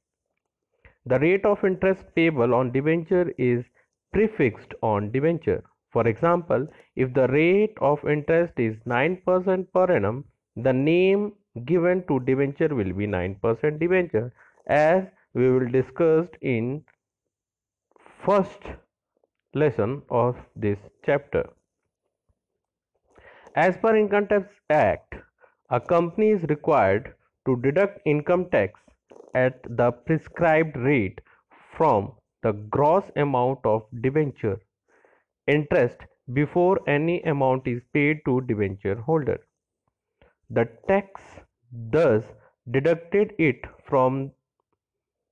The 1.07 1.19
rate 1.19 1.45
of 1.45 1.65
interest 1.65 2.05
payable 2.15 2.55
on 2.55 2.73
debenture 2.73 3.33
is 3.37 3.65
prefixed 4.13 4.73
on 4.83 5.11
debenture. 5.11 5.63
For 5.93 6.07
example, 6.09 6.67
if 6.97 7.13
the 7.13 7.29
rate 7.29 7.77
of 7.81 8.05
interest 8.09 8.55
is 8.59 8.77
9% 8.87 9.67
per 9.73 9.93
annum, 9.97 10.25
the 10.57 10.73
name 10.73 11.33
given 11.65 12.05
to 12.07 12.21
debenture 12.21 12.75
will 12.75 12.93
be 12.93 13.07
9% 13.07 13.79
debenture 13.79 14.33
as 14.67 15.05
we 15.35 15.51
will 15.51 15.69
discuss 15.69 16.27
in 16.41 16.85
first 18.25 18.63
lesson 19.55 20.03
of 20.11 20.37
this 20.57 20.79
chapter. 21.05 21.45
As 23.57 23.77
per 23.77 23.97
Income 23.97 24.27
Tax 24.27 24.49
Act, 24.69 25.15
a 25.71 25.81
company 25.81 26.31
is 26.31 26.43
required 26.49 27.15
to 27.47 27.57
deduct 27.63 28.01
income 28.05 28.51
tax 28.51 28.81
at 29.35 29.61
the 29.77 29.93
prescribed 29.93 30.77
rate 30.77 31.21
from 31.77 32.13
the 32.43 32.53
gross 32.53 33.05
amount 33.15 33.61
of 33.65 33.87
debenture 34.01 34.61
interest 35.47 35.99
before 36.33 36.81
any 36.89 37.23
amount 37.23 37.69
is 37.69 37.81
paid 37.93 38.25
to 38.25 38.41
debenture 38.41 38.97
holder. 38.97 39.39
The 40.51 40.67
tax 40.89 41.21
thus 41.71 42.25
deducted 42.71 43.35
it 43.39 43.65
from 43.85 44.33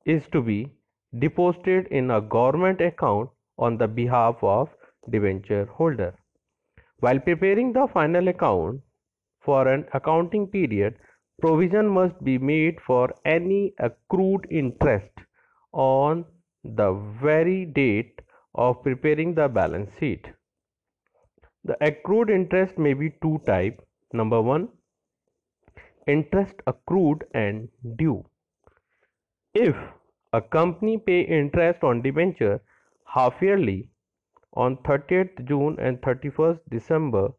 is 0.04 0.28
to 0.28 0.42
be 0.42 0.72
deposited 1.18 1.88
in 1.88 2.10
a 2.12 2.20
government 2.20 2.80
account 2.80 3.30
on 3.58 3.78
the 3.78 3.88
behalf 3.88 4.36
of 4.42 4.68
debenture 5.10 5.66
holder. 5.66 6.14
While 7.02 7.18
preparing 7.18 7.72
the 7.72 7.88
final 7.92 8.28
account 8.28 8.80
for 9.40 9.66
an 9.66 9.86
accounting 9.92 10.46
period, 10.46 10.94
provision 11.40 11.88
must 11.88 12.22
be 12.22 12.38
made 12.38 12.80
for 12.80 13.12
any 13.24 13.74
accrued 13.80 14.46
interest 14.50 15.10
on 15.72 16.24
the 16.62 16.92
very 17.20 17.64
date 17.64 18.22
of 18.54 18.84
preparing 18.84 19.34
the 19.34 19.48
balance 19.48 19.98
sheet. 19.98 20.28
The 21.64 21.76
accrued 21.84 22.30
interest 22.30 22.78
may 22.78 22.94
be 22.94 23.10
two 23.20 23.40
type. 23.46 23.82
Number 24.12 24.40
one, 24.40 24.68
interest 26.06 26.54
accrued 26.68 27.24
and 27.34 27.68
due. 27.96 28.24
If 29.54 29.74
a 30.32 30.40
company 30.40 30.98
pay 30.98 31.22
interest 31.22 31.82
on 31.82 32.00
debenture 32.02 32.60
half 33.06 33.42
yearly 33.42 33.88
on 34.54 34.76
30th 34.78 35.44
June 35.46 35.76
and 35.78 36.00
31st 36.02 36.60
December 36.70 37.32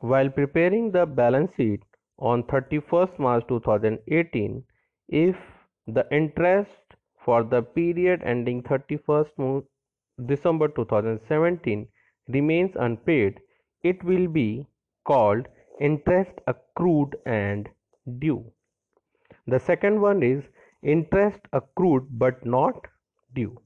while 0.00 0.28
preparing 0.28 0.90
the 0.90 1.04
balance 1.06 1.54
sheet 1.56 1.82
on 2.18 2.42
31st 2.44 3.18
March 3.18 3.44
2018 3.48 4.62
if 5.08 5.36
the 5.86 6.06
interest 6.12 6.96
for 7.24 7.42
the 7.42 7.62
period 7.62 8.22
ending 8.24 8.62
31st 8.62 9.64
December 10.26 10.68
2017 10.68 11.86
remains 12.28 12.76
unpaid 12.76 13.40
it 13.82 14.02
will 14.04 14.28
be 14.28 14.66
called 15.04 15.46
interest 15.80 16.40
accrued 16.46 17.16
and 17.24 17.68
due. 18.18 18.44
The 19.46 19.58
second 19.60 20.00
one 20.00 20.22
is 20.22 20.44
interest 20.82 21.40
accrued 21.52 22.06
but 22.10 22.44
not 22.44 22.86
due. 23.34 23.60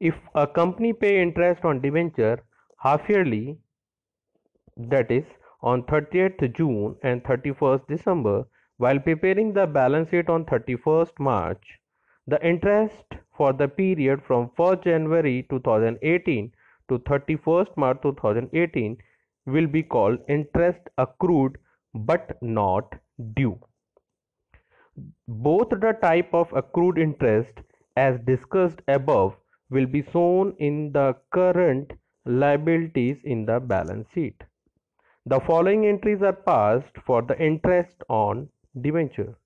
If 0.00 0.14
a 0.34 0.46
company 0.46 0.92
pay 0.92 1.20
interest 1.20 1.64
on 1.64 1.80
debenture 1.80 2.44
half 2.78 3.08
yearly 3.08 3.58
that 4.76 5.10
is 5.10 5.24
on 5.60 5.82
30th 5.82 6.54
June 6.54 6.94
and 7.02 7.24
31st 7.24 7.88
December 7.88 8.44
while 8.76 9.00
preparing 9.00 9.52
the 9.52 9.66
balance 9.66 10.10
sheet 10.10 10.28
on 10.28 10.44
31st 10.44 11.18
March 11.18 11.80
the 12.28 12.40
interest 12.46 13.16
for 13.36 13.52
the 13.52 13.66
period 13.66 14.22
from 14.22 14.50
1st 14.50 14.84
January 14.84 15.46
2018 15.50 16.52
to 16.88 16.98
31st 17.00 17.76
March 17.76 17.98
2018 18.02 18.96
will 19.46 19.66
be 19.66 19.82
called 19.82 20.20
interest 20.28 20.80
accrued 20.98 21.58
but 21.92 22.40
not 22.40 22.94
due. 23.34 23.58
Both 25.26 25.70
the 25.70 25.96
type 26.00 26.32
of 26.32 26.52
accrued 26.52 26.98
interest 26.98 27.52
as 27.96 28.20
discussed 28.20 28.80
above 28.86 29.36
will 29.70 29.86
be 29.86 30.02
shown 30.12 30.54
in 30.58 30.92
the 30.92 31.16
current 31.30 31.92
liabilities 32.24 33.18
in 33.24 33.46
the 33.46 33.60
balance 33.60 34.08
sheet. 34.14 34.42
The 35.26 35.40
following 35.40 35.86
entries 35.86 36.22
are 36.22 36.32
passed 36.32 36.96
for 37.04 37.22
the 37.22 37.38
interest 37.38 38.02
on 38.08 38.48
debenture. 38.80 39.36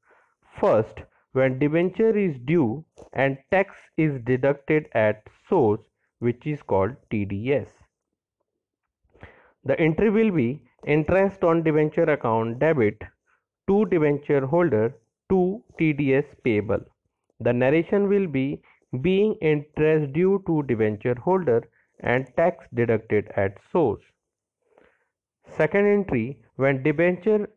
First, 0.60 1.02
when 1.32 1.58
debenture 1.58 2.16
is 2.16 2.38
due 2.38 2.84
and 3.14 3.38
tax 3.50 3.76
is 3.96 4.20
deducted 4.22 4.88
at 4.92 5.26
source 5.48 5.80
which 6.18 6.46
is 6.46 6.62
called 6.62 6.94
TDS. 7.10 7.68
The 9.64 9.78
entry 9.80 10.10
will 10.10 10.30
be 10.30 10.62
interest 10.86 11.42
on 11.42 11.62
debenture 11.62 12.04
account 12.04 12.58
debit 12.58 13.02
to 13.68 13.84
debenture 13.86 14.46
holder 14.46 14.94
to 15.30 15.62
TDS 15.80 16.26
payable. 16.44 16.84
The 17.40 17.52
narration 17.52 18.08
will 18.08 18.26
be 18.26 18.62
being 19.00 19.34
interest 19.40 20.12
due 20.12 20.42
to 20.46 20.62
debenture 20.64 21.14
holder 21.14 21.68
and 22.00 22.26
tax 22.36 22.66
deducted 22.74 23.30
at 23.36 23.58
source. 23.70 24.02
Second 25.56 25.86
entry 25.86 26.38
when 26.56 26.82
debenture 26.82 27.48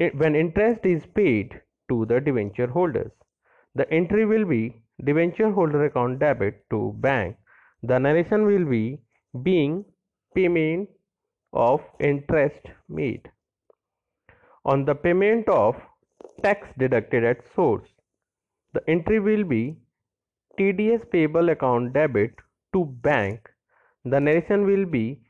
eh, 0.00 0.10
when 0.14 0.34
interest 0.34 0.84
is 0.84 1.06
paid 1.06 1.60
to 1.88 2.04
the 2.06 2.20
debenture 2.20 2.66
holders. 2.66 3.12
The 3.74 3.90
entry 3.92 4.24
will 4.26 4.44
be 4.44 4.82
debenture 5.04 5.50
holder 5.50 5.84
account 5.84 6.18
debit 6.18 6.64
to 6.70 6.94
bank. 6.98 7.36
The 7.82 7.98
narration 7.98 8.44
will 8.46 8.64
be 8.64 9.00
being 9.42 9.84
payment 10.34 10.88
of 11.52 11.80
interest 12.00 12.62
made. 12.88 13.30
On 14.64 14.84
the 14.84 14.94
payment 14.94 15.48
of 15.48 15.76
tax 16.42 16.68
deducted 16.78 17.24
at 17.24 17.46
source. 17.54 17.88
The 18.72 18.82
entry 18.88 19.18
will 19.18 19.44
be 19.44 19.76
TDS 20.58 21.10
payable 21.10 21.48
account 21.50 21.92
debit 21.92 22.32
to 22.72 22.84
bank. 22.84 23.48
The 24.04 24.20
narration 24.20 24.66
will 24.66 24.84
be 24.86 25.20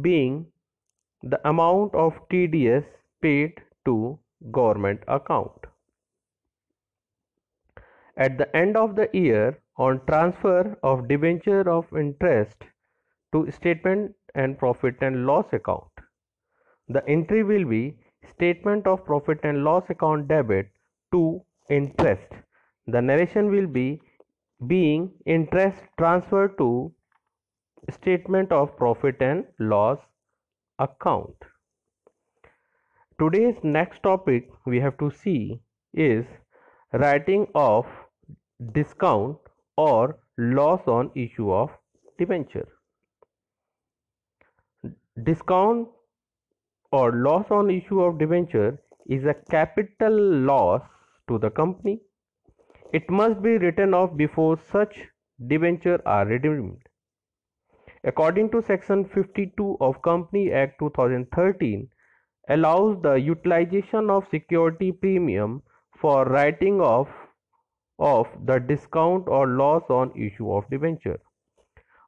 being 0.00 0.46
the 1.22 1.40
amount 1.48 1.94
of 1.94 2.28
TDS 2.28 2.84
paid 3.22 3.62
to 3.86 4.18
government 4.50 5.00
account. 5.08 5.52
At 8.16 8.38
the 8.38 8.54
end 8.56 8.76
of 8.76 8.94
the 8.94 9.08
year, 9.12 9.58
on 9.76 10.00
transfer 10.06 10.76
of 10.82 11.08
debenture 11.08 11.68
of 11.68 11.86
interest 11.96 12.56
to 13.32 13.50
statement 13.50 14.14
and 14.34 14.58
profit 14.58 14.96
and 15.00 15.26
loss 15.26 15.46
account, 15.52 15.90
the 16.88 17.02
entry 17.08 17.42
will 17.42 17.64
be 17.64 17.96
statement 18.30 18.86
of 18.86 19.04
profit 19.04 19.40
and 19.42 19.64
loss 19.64 19.88
account 19.88 20.28
debit 20.28 20.68
to 21.12 21.42
interest. 21.70 22.28
The 22.86 23.00
narration 23.00 23.50
will 23.50 23.66
be 23.66 24.00
being 24.66 25.12
interest 25.26 25.82
transferred 25.98 26.56
to 26.58 26.92
statement 27.90 28.52
of 28.52 28.76
profit 28.76 29.16
and 29.20 29.44
loss 29.58 29.98
account. 30.78 31.36
Today's 33.20 33.56
next 33.62 34.02
topic 34.02 34.48
we 34.66 34.80
have 34.80 34.96
to 34.98 35.10
see 35.10 35.60
is 35.92 36.24
writing 36.92 37.46
of 37.54 37.86
discount 38.72 39.38
or 39.76 40.18
loss 40.38 40.80
on 40.86 41.10
issue 41.14 41.52
of 41.52 41.70
debenture. 42.18 42.68
Discount 45.22 45.88
or 46.90 47.12
loss 47.12 47.50
on 47.50 47.70
issue 47.70 48.00
of 48.00 48.18
debenture 48.18 48.80
is 49.06 49.24
a 49.24 49.34
capital 49.50 50.16
loss 50.50 50.82
to 51.28 51.38
the 51.38 51.50
company. 51.50 52.00
It 52.94 53.10
must 53.10 53.42
be 53.42 53.58
written 53.58 53.92
off 53.92 54.16
before 54.16 54.56
such 54.56 54.96
debenture 55.48 56.00
are 56.06 56.24
redeemed. 56.24 56.80
According 58.04 58.50
to 58.52 58.62
section 58.62 59.04
52 59.04 59.78
of 59.80 60.00
Company 60.02 60.52
Act 60.52 60.78
2013 60.78 61.88
allows 62.48 63.02
the 63.02 63.14
utilization 63.14 64.10
of 64.10 64.28
security 64.28 64.92
premium 64.92 65.64
for 65.96 66.24
writing 66.26 66.80
off 66.80 67.08
of 67.98 68.28
the 68.44 68.60
discount 68.60 69.26
or 69.26 69.48
loss 69.48 69.82
on 69.90 70.12
issue 70.16 70.52
of 70.52 70.70
debenture. 70.70 71.18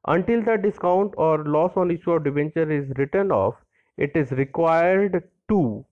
Until 0.06 0.40
the 0.40 0.56
discount 0.56 1.14
or 1.16 1.42
loss 1.44 1.72
on 1.76 1.90
issue 1.90 2.12
of 2.12 2.22
debenture 2.22 2.70
is 2.70 2.92
written 2.96 3.32
off, 3.32 3.56
it 3.96 4.12
is 4.14 4.30
required 4.30 5.24
to 5.48 5.84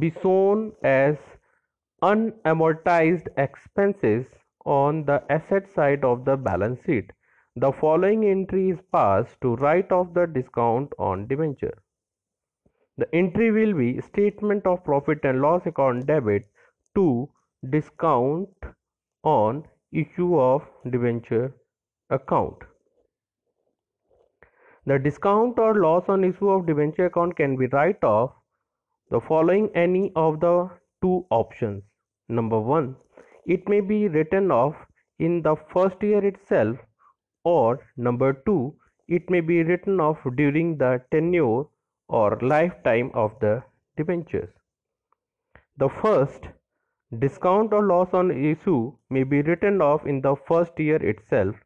be 0.00 0.10
shown 0.20 0.72
as 0.82 1.16
unamortized 2.02 3.28
expenses 3.36 4.26
on 4.64 5.04
the 5.04 5.22
asset 5.30 5.72
side 5.72 6.04
of 6.04 6.24
the 6.24 6.36
balance 6.36 6.80
sheet. 6.84 7.10
The 7.56 7.72
following 7.72 8.24
entry 8.24 8.70
is 8.70 8.80
passed 8.92 9.40
to 9.42 9.56
write 9.56 9.92
off 9.92 10.12
the 10.14 10.26
discount 10.26 10.92
on 10.98 11.26
debenture. 11.26 11.78
The 12.98 13.14
entry 13.14 13.50
will 13.52 13.74
be 13.74 14.00
statement 14.00 14.66
of 14.66 14.84
profit 14.84 15.20
and 15.24 15.40
loss 15.40 15.66
account 15.66 16.06
debit 16.06 16.46
to 16.94 17.28
discount 17.70 18.48
on 19.22 19.64
issue 19.92 20.38
of 20.38 20.62
debenture 20.90 21.54
account. 22.10 22.56
The 24.86 24.98
discount 24.98 25.58
or 25.58 25.74
loss 25.74 26.08
on 26.08 26.24
issue 26.24 26.50
of 26.50 26.66
debenture 26.66 27.06
account 27.06 27.36
can 27.36 27.56
be 27.56 27.66
write 27.68 28.02
off 28.02 28.32
the 29.10 29.20
following 29.20 29.70
any 29.74 30.10
of 30.16 30.40
the 30.40 30.70
two 31.02 31.26
options. 31.30 31.84
Number 32.28 32.60
one, 32.60 32.96
it 33.46 33.68
may 33.68 33.80
be 33.80 34.08
written 34.08 34.50
off 34.50 34.74
in 35.18 35.42
the 35.42 35.56
first 35.72 36.02
year 36.02 36.24
itself, 36.24 36.78
or 37.44 37.80
number 37.96 38.32
two, 38.32 38.74
it 39.08 39.28
may 39.28 39.40
be 39.40 39.62
written 39.62 40.00
off 40.00 40.18
during 40.36 40.78
the 40.78 41.02
tenure 41.10 41.64
or 42.08 42.38
lifetime 42.40 43.10
of 43.14 43.38
the 43.40 43.62
debentures. 43.96 44.50
The 45.76 45.88
first, 45.88 46.46
discount 47.18 47.72
or 47.72 47.82
loss 47.82 48.14
on 48.14 48.30
issue 48.30 48.92
may 49.10 49.24
be 49.24 49.42
written 49.42 49.82
off 49.82 50.06
in 50.06 50.20
the 50.20 50.36
first 50.48 50.78
year 50.78 50.96
itself. 50.96 51.56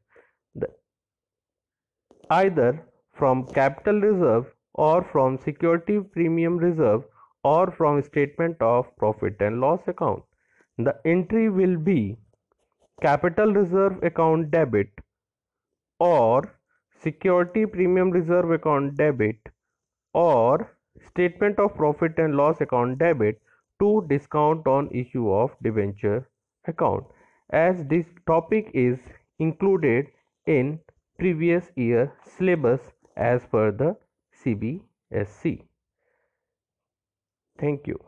Either 2.31 2.83
from 3.13 3.47
capital 3.47 4.01
reserve 4.01 4.47
or 4.75 5.05
from 5.05 5.39
security 5.39 6.01
premium 6.01 6.57
reserve 6.57 7.05
or 7.45 7.71
from 7.71 8.03
statement 8.03 8.61
of 8.61 8.97
profit 8.97 9.37
and 9.41 9.61
loss 9.61 9.81
account. 9.87 10.25
The 10.79 10.99
entry 11.05 11.51
will 11.51 11.77
be 11.77 12.17
capital 13.03 13.53
reserve 13.53 14.03
account 14.03 14.51
debit 14.51 14.89
or 15.99 16.55
security 16.99 17.67
premium 17.67 18.11
reserve 18.11 18.51
account 18.51 18.97
debit 18.97 19.37
or 20.15 20.77
statement 21.07 21.59
of 21.59 21.75
profit 21.75 22.19
and 22.19 22.37
loss 22.37 22.61
account 22.63 22.99
debit 22.99 23.41
to 23.81 24.07
discount 24.09 24.67
on 24.67 24.89
issue 24.91 25.31
of 25.31 25.55
debenture 25.63 26.29
account 26.67 27.07
as 27.51 27.85
this 27.87 28.07
topic 28.27 28.71
is 28.73 28.99
included 29.39 30.07
in 30.47 30.81
previous 31.19 31.71
year 31.77 32.13
syllabus 32.25 32.93
as 33.17 33.47
per 33.47 33.71
the 33.71 33.97
CBSC. 34.43 35.63
Thank 37.59 37.87
you. 37.87 38.06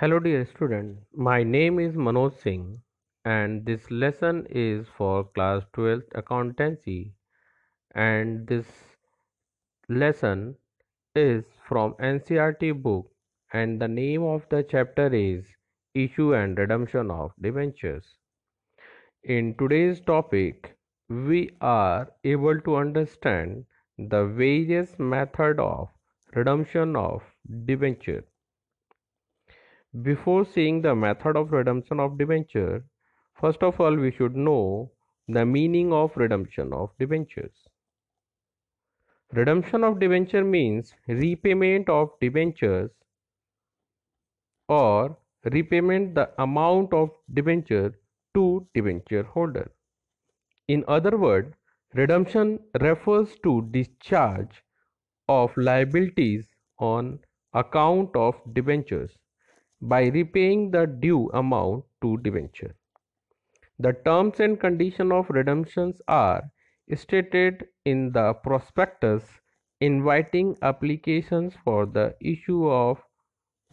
Hello 0.00 0.18
dear 0.18 0.46
student, 0.46 0.96
my 1.14 1.42
name 1.42 1.78
is 1.78 1.94
Manoj 1.94 2.32
Singh 2.42 2.80
and 3.26 3.66
this 3.66 3.90
lesson 3.90 4.46
is 4.48 4.86
for 4.96 5.24
class 5.24 5.62
12th 5.76 6.14
accountancy. 6.14 7.12
And 7.94 8.46
this 8.46 8.64
lesson 9.90 10.56
is 11.14 11.44
from 11.68 11.92
NCERT 12.00 12.82
book 12.82 13.10
and 13.52 13.78
the 13.78 13.88
name 13.88 14.22
of 14.22 14.48
the 14.48 14.62
chapter 14.62 15.12
is 15.12 15.44
issue 15.92 16.32
and 16.34 16.56
redemption 16.56 17.10
of 17.10 17.32
debentures. 17.38 18.06
In 19.24 19.54
today's 19.58 20.00
topic 20.00 20.78
we 21.10 21.50
are 21.60 22.08
able 22.24 22.58
to 22.62 22.76
understand 22.76 23.66
the 23.98 24.24
various 24.24 24.98
method 24.98 25.60
of 25.60 25.88
redemption 26.34 26.96
of 26.96 27.20
debenture 27.66 28.24
before 30.02 30.44
seeing 30.44 30.82
the 30.82 30.94
method 30.94 31.36
of 31.36 31.52
redemption 31.52 31.98
of 32.00 32.16
debenture, 32.16 32.84
first 33.40 33.62
of 33.62 33.80
all 33.80 33.96
we 33.96 34.12
should 34.12 34.36
know 34.36 34.90
the 35.28 35.44
meaning 35.44 35.92
of 35.92 36.16
redemption 36.16 36.72
of 36.72 36.90
debentures. 36.98 37.68
Redemption 39.32 39.82
of 39.84 39.98
debenture 39.98 40.44
means 40.44 40.94
repayment 41.08 41.88
of 41.88 42.10
debentures 42.20 42.90
or 44.68 45.16
repayment 45.44 46.14
the 46.14 46.30
amount 46.38 46.92
of 46.92 47.10
debenture 47.32 47.92
to 48.34 48.66
debenture 48.74 49.24
holder. 49.24 49.70
In 50.68 50.84
other 50.86 51.16
words, 51.16 51.54
redemption 51.94 52.60
refers 52.80 53.36
to 53.42 53.68
discharge 53.72 54.62
of 55.28 55.56
liabilities 55.56 56.46
on 56.78 57.18
account 57.52 58.14
of 58.14 58.40
debentures 58.52 59.16
by 59.80 60.06
repaying 60.08 60.70
the 60.70 60.86
due 60.86 61.28
amount 61.30 61.84
to 62.02 62.16
debenture. 62.18 62.74
The 63.80 63.94
terms 63.94 64.38
and 64.38 64.60
conditions 64.60 65.10
of 65.10 65.28
redemptions 65.28 66.00
are 66.06 66.52
stated 66.94 67.68
in 67.84 68.12
the 68.12 68.34
prospectus 68.34 69.40
inviting 69.80 70.56
applications 70.62 71.56
for 71.64 71.86
the 71.86 72.16
issue 72.20 72.68
of 72.70 73.02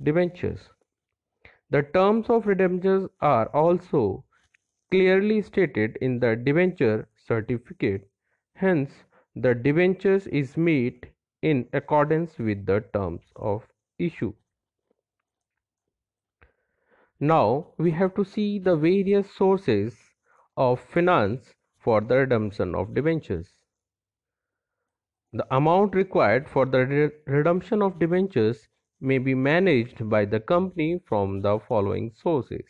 debentures. 0.02 0.72
The 1.70 1.84
terms 1.84 2.30
of 2.30 2.46
redemptions 2.46 3.10
are 3.22 3.48
also 3.56 4.26
clearly 4.92 5.42
stated 5.42 5.98
in 6.02 6.20
the 6.20 6.36
debenture 6.36 7.08
certificate. 7.16 8.10
Hence, 8.56 9.06
the 9.36 9.56
debentures 9.56 10.28
is 10.28 10.58
made 10.58 11.12
in 11.42 11.70
accordance 11.74 12.38
with 12.38 12.66
the 12.66 12.82
terms 12.94 13.32
of 13.36 13.68
issue. 13.98 14.34
Now 17.20 17.74
we 17.78 17.92
have 17.92 18.14
to 18.16 18.24
see 18.24 18.60
the 18.60 18.76
various 18.76 19.32
sources 19.32 19.96
of 20.56 20.80
finance 20.80 21.54
for 21.80 22.00
the 22.00 22.18
redemption 22.18 22.76
of 22.76 22.94
debentures. 22.94 23.54
The 25.34 25.48
amount 25.56 25.96
required 25.96 26.48
for 26.48 26.66
the 26.66 26.86
re 26.86 27.12
redemption 27.26 27.82
of 27.82 27.98
debentures 27.98 28.68
may 29.02 29.18
be 29.18 29.34
managed 29.34 30.08
by 30.10 30.26
the 30.26 30.40
company 30.40 31.00
from 31.08 31.42
the 31.42 31.60
following 31.60 32.12
sources. 32.14 32.66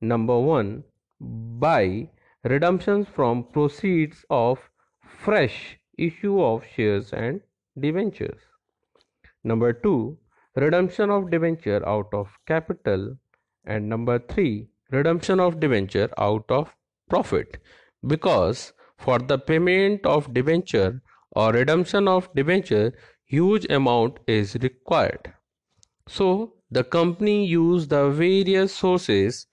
Number 0.00 0.38
1 0.38 0.84
by 1.20 2.10
redemptions 2.44 3.08
from 3.08 3.44
proceeds 3.52 4.24
of 4.28 4.70
fresh 5.02 5.78
issue 5.96 6.42
of 6.42 6.66
shares 6.66 7.12
and 7.12 7.40
debentures. 7.78 8.40
Number 9.44 9.72
2 9.72 10.18
redemption 10.56 11.08
of 11.10 11.30
debenture 11.30 11.86
out 11.88 12.12
of 12.12 12.38
capital 12.46 13.16
and 13.64 13.88
number 13.88 14.18
3 14.18 14.68
redemption 14.92 15.40
of 15.40 15.58
debenture 15.58 16.10
out 16.18 16.44
of 16.50 16.74
profit. 17.08 17.58
Because 18.06 18.72
for 18.96 19.18
the 19.18 19.38
payment 19.38 20.06
of 20.06 20.32
debenture 20.34 21.02
or 21.32 21.52
redemption 21.52 22.08
of 22.08 22.28
debenture 22.34 22.92
huge 23.24 23.66
amount 23.70 24.18
is 24.26 24.54
required. 24.56 25.32
So 26.06 26.54
the 26.70 26.84
company 26.84 27.46
used 27.46 27.90
the 27.90 28.10
various 28.10 28.74
sources 28.74 29.46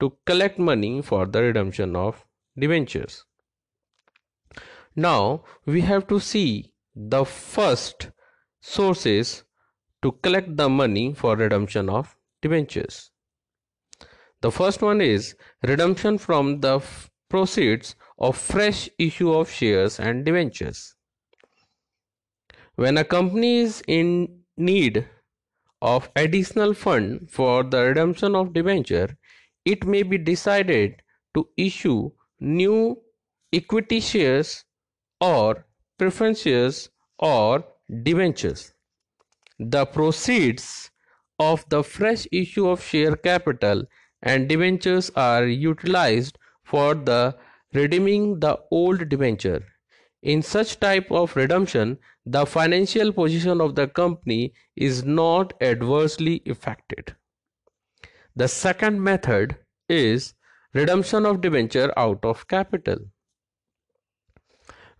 to 0.00 0.16
collect 0.26 0.58
money 0.58 1.00
for 1.00 1.26
the 1.26 1.42
redemption 1.42 1.96
of 1.96 2.24
debentures. 2.58 3.24
Now 4.94 5.44
we 5.64 5.80
have 5.82 6.06
to 6.08 6.20
see 6.20 6.74
the 6.94 7.24
first 7.24 8.10
sources 8.60 9.44
to 10.02 10.12
collect 10.22 10.56
the 10.56 10.68
money 10.68 11.14
for 11.14 11.36
redemption 11.36 11.88
of 11.88 12.16
debentures 12.42 13.11
the 14.42 14.50
first 14.50 14.82
one 14.82 15.00
is 15.00 15.34
redemption 15.62 16.18
from 16.18 16.60
the 16.60 16.80
proceeds 17.28 17.94
of 18.18 18.36
fresh 18.36 18.88
issue 18.98 19.32
of 19.32 19.50
shares 19.50 19.98
and 20.00 20.24
debentures. 20.24 20.94
When 22.74 22.98
a 22.98 23.04
company 23.04 23.60
is 23.60 23.82
in 23.86 24.40
need 24.56 25.08
of 25.80 26.10
additional 26.16 26.74
fund 26.74 27.30
for 27.30 27.62
the 27.62 27.82
redemption 27.84 28.34
of 28.34 28.52
debenture, 28.52 29.16
it 29.64 29.86
may 29.86 30.02
be 30.02 30.18
decided 30.18 31.02
to 31.34 31.48
issue 31.56 32.10
new 32.40 33.00
equity 33.52 34.00
shares 34.00 34.64
or 35.20 35.66
preference 35.98 36.42
shares 36.42 36.90
or 37.18 37.64
debentures. 38.02 38.74
The 39.58 39.86
proceeds 39.86 40.90
of 41.38 41.68
the 41.68 41.82
fresh 41.84 42.26
issue 42.32 42.68
of 42.68 42.82
share 42.82 43.14
capital 43.16 43.84
and 44.22 44.48
debentures 44.48 45.10
are 45.16 45.46
utilized 45.46 46.38
for 46.62 46.94
the 46.94 47.36
redeeming 47.74 48.40
the 48.40 48.58
old 48.70 49.08
debenture. 49.08 49.64
In 50.22 50.42
such 50.42 50.78
type 50.78 51.10
of 51.10 51.34
redemption, 51.34 51.98
the 52.24 52.46
financial 52.46 53.12
position 53.12 53.60
of 53.60 53.74
the 53.74 53.88
company 53.88 54.54
is 54.76 55.04
not 55.04 55.54
adversely 55.60 56.42
affected. 56.46 57.16
The 58.36 58.48
second 58.48 59.02
method 59.02 59.56
is 59.88 60.34
redemption 60.72 61.26
of 61.26 61.40
debenture 61.40 61.92
out 61.96 62.24
of 62.24 62.46
capital. 62.46 62.98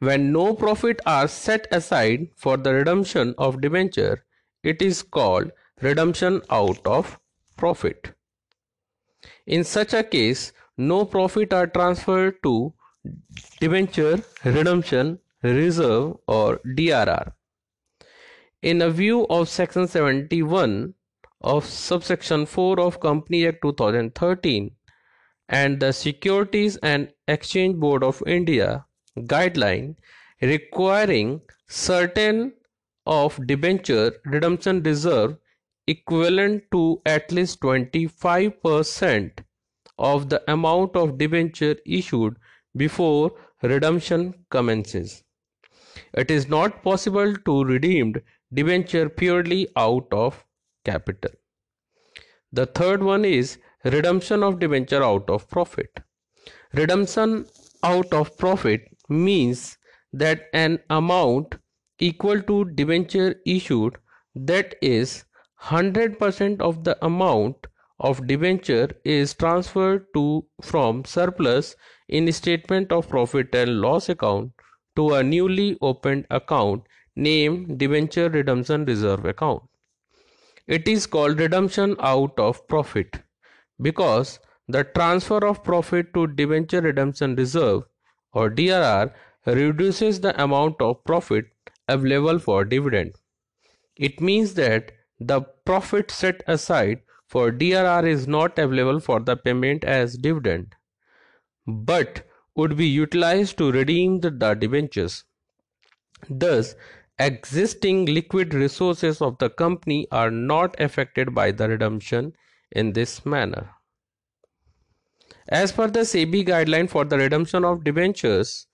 When 0.01 0.33
no 0.33 0.55
profit 0.55 1.01
are 1.07 1.29
set 1.29 1.69
aside 1.71 2.29
for 2.35 2.57
the 2.57 2.75
redemption 2.75 3.35
of 3.39 3.61
debenture, 3.61 4.25
it 4.65 4.83
is 4.83 5.03
called 5.03 5.53
redemption 5.81 6.43
out 6.51 6.85
of 6.85 7.19
profit. 7.57 8.13
In 9.47 9.65
such 9.65 9.93
a 9.93 10.03
case, 10.03 10.53
no 10.77 11.05
profit 11.05 11.53
are 11.53 11.67
transferred 11.67 12.43
to 12.43 12.73
debenture 13.61 14.21
redemption 14.45 15.19
reserve 15.43 16.17
or 16.27 16.61
DRR. 16.65 17.33
In 18.63 18.83
a 18.83 18.91
view 18.91 19.27
of 19.29 19.49
section 19.49 19.89
71 19.89 20.95
of 21.41 21.65
subsection 21.65 22.47
4 22.47 22.79
of 22.79 23.01
Company 23.01 23.47
Act 23.47 23.63
2013 23.63 24.71
and 25.49 25.81
the 25.81 25.93
Securities 25.93 26.77
and 26.77 27.13
Exchange 27.27 27.77
Board 27.77 28.05
of 28.05 28.23
India 28.27 28.87
guideline 29.19 29.97
requiring 30.41 31.41
certain 31.69 32.53
of 33.05 33.45
debenture 33.47 34.13
redemption 34.25 34.83
reserve 34.83 35.37
equivalent 35.93 36.65
to 36.73 36.83
at 37.07 37.33
least 37.33 37.61
25% 37.61 39.45
of 39.99 40.29
the 40.31 40.43
amount 40.51 40.97
of 40.97 41.19
debenture 41.19 41.77
issued 41.87 42.37
before 42.77 43.33
redemption 43.63 44.35
commences. 44.51 45.23
It 46.15 46.31
is 46.31 46.49
not 46.49 46.83
possible 46.83 47.35
to 47.49 47.65
redeem 47.65 48.15
debenture 48.53 49.09
purely 49.09 49.69
out 49.77 50.07
of 50.13 50.45
capital. 50.85 51.31
The 52.53 52.67
third 52.67 53.03
one 53.03 53.25
is 53.25 53.59
redemption 53.85 54.43
of 54.43 54.59
debenture 54.59 55.03
out 55.03 55.29
of 55.31 55.49
profit. 55.49 56.01
Redemption 56.75 57.47
out 57.83 58.13
of 58.13 58.37
profit 58.37 58.83
means 59.09 59.79
that 60.13 60.49
an 60.53 60.79
amount 60.91 61.57
equal 61.99 62.43
to 62.43 62.65
debenture 62.81 63.35
issued 63.47 63.97
that 64.35 64.75
is 64.83 65.25
100% 65.65 66.61
of 66.61 66.85
the 66.85 66.97
amount 67.05 67.67
of 68.01 68.27
debenture 68.27 68.91
is 69.05 69.33
transferred 69.33 70.07
to 70.13 70.45
from 70.61 71.05
surplus 71.05 71.77
in 72.09 72.31
statement 72.33 72.91
of 72.91 73.09
profit 73.09 73.55
and 73.55 73.81
loss 73.81 74.09
account 74.09 74.53
to 74.97 75.15
a 75.15 75.23
newly 75.23 75.79
opened 75.81 76.27
account 76.31 76.83
named 77.15 77.79
debenture 77.79 78.29
redemption 78.29 78.85
reserve 78.85 79.25
account. 79.25 79.63
It 80.67 80.89
is 80.89 81.07
called 81.07 81.39
redemption 81.39 81.97
out 82.01 82.39
of 82.39 82.67
profit 82.67 83.21
because 83.81 84.41
the 84.69 84.85
transfer 84.85 85.45
of 85.47 85.63
profit 85.63 86.13
to 86.15 86.27
debenture 86.27 86.81
redemption 86.81 87.37
reserve 87.37 87.85
or 88.33 88.51
DRR 88.51 89.13
reduces 89.47 90.21
the 90.21 90.41
amount 90.43 90.81
of 90.81 91.05
profit 91.05 91.45
available 91.89 92.39
for 92.39 92.65
dividend. 92.65 93.15
It 93.97 94.21
means 94.21 94.55
that 94.55 94.93
the 95.27 95.41
profit 95.65 96.11
set 96.11 96.43
aside 96.47 97.01
for 97.27 97.51
DRR 97.51 98.07
is 98.07 98.29
not 98.29 98.59
available 98.59 99.01
for 99.01 99.21
the 99.21 99.37
payment 99.37 99.85
as 99.85 100.17
dividend 100.17 100.75
but 101.67 102.27
would 102.55 102.77
be 102.77 102.87
utilized 102.87 103.57
to 103.59 103.73
redeem 103.73 104.21
the, 104.21 104.31
the 104.31 104.55
debentures. 104.55 105.25
Thus, 106.29 106.75
existing 107.19 108.07
liquid 108.07 108.55
resources 108.55 109.21
of 109.21 109.39
the 109.39 109.51
company 109.51 110.07
are 110.11 110.31
not 110.31 110.79
affected 110.81 111.35
by 111.35 111.53
the 111.53 111.69
redemption 111.69 112.35
in 112.73 112.93
this 112.93 113.25
manner. 113.25 113.71
As 115.49 115.73
per 115.73 115.89
the 115.89 116.01
SEBI 116.01 116.47
guideline 116.47 116.89
for 116.89 117.05
the 117.05 117.19
redemption 117.19 117.65
of 117.65 117.85
debentures, 117.85 118.67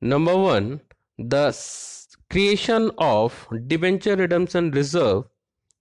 number 0.00 0.36
one, 0.36 0.80
the 1.18 1.56
creation 2.30 2.90
of 2.98 3.48
debenture 3.66 4.16
redemption 4.16 4.70
reserve 4.70 5.24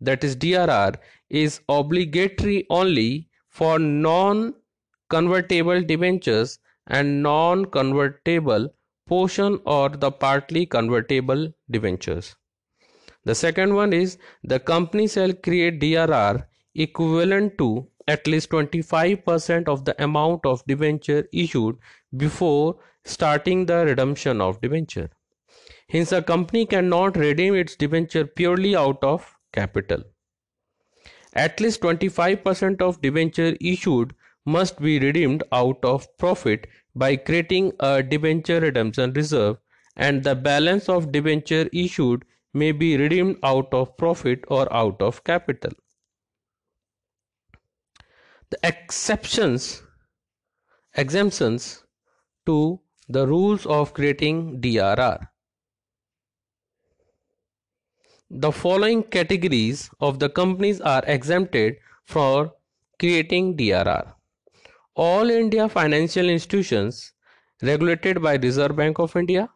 that 0.01 0.23
is 0.23 0.35
DRR 0.35 0.95
is 1.29 1.61
obligatory 1.69 2.65
only 2.69 3.29
for 3.49 3.79
non 3.79 4.53
convertible 5.09 5.81
debentures 5.81 6.59
and 6.87 7.21
non 7.23 7.65
convertible 7.65 8.69
portion 9.07 9.59
or 9.65 9.89
the 9.89 10.11
partly 10.11 10.65
convertible 10.65 11.53
debentures. 11.69 12.35
The 13.23 13.35
second 13.35 13.75
one 13.75 13.93
is 13.93 14.17
the 14.43 14.59
company 14.59 15.07
shall 15.07 15.33
create 15.33 15.79
DRR 15.79 16.47
equivalent 16.73 17.57
to 17.59 17.87
at 18.07 18.25
least 18.25 18.49
25% 18.49 19.67
of 19.67 19.85
the 19.85 20.03
amount 20.03 20.45
of 20.45 20.65
debenture 20.65 21.27
issued 21.31 21.77
before 22.17 22.77
starting 23.05 23.65
the 23.65 23.85
redemption 23.85 24.41
of 24.41 24.59
debenture. 24.61 25.09
Hence, 25.87 26.11
a 26.11 26.21
company 26.21 26.65
cannot 26.65 27.17
redeem 27.17 27.53
its 27.53 27.75
debenture 27.75 28.25
purely 28.25 28.75
out 28.75 29.03
of 29.03 29.37
capital. 29.51 30.03
At 31.33 31.59
least 31.59 31.81
25% 31.81 32.81
of 32.81 33.01
debenture 33.01 33.55
issued 33.61 34.13
must 34.45 34.81
be 34.81 34.99
redeemed 34.99 35.43
out 35.51 35.83
of 35.83 36.07
profit 36.17 36.67
by 36.95 37.15
creating 37.15 37.73
a 37.79 38.03
debenture 38.03 38.59
redemption 38.59 39.13
reserve 39.13 39.57
and 39.95 40.23
the 40.23 40.35
balance 40.35 40.89
of 40.89 41.11
debenture 41.11 41.69
issued 41.71 42.25
may 42.53 42.71
be 42.71 42.97
redeemed 42.97 43.37
out 43.43 43.73
of 43.73 43.95
profit 43.97 44.43
or 44.47 44.71
out 44.73 45.01
of 45.01 45.23
capital. 45.23 45.71
The 48.49 48.59
exceptions 48.63 49.83
exemptions 50.95 51.85
to 52.45 52.81
the 53.07 53.25
rules 53.25 53.65
of 53.65 53.93
creating 53.93 54.59
DRR. 54.59 55.30
The 58.33 58.51
following 58.51 59.03
categories 59.03 59.89
of 59.99 60.19
the 60.19 60.29
companies 60.29 60.79
are 60.79 61.03
exempted 61.05 61.75
for 62.05 62.53
creating 62.97 63.57
DRR 63.57 64.15
all 64.95 65.29
India 65.29 65.67
financial 65.67 66.29
institutions 66.29 67.13
regulated 67.61 68.21
by 68.21 68.35
Reserve 68.35 68.75
Bank 68.75 68.99
of 68.99 69.15
India. 69.15 69.49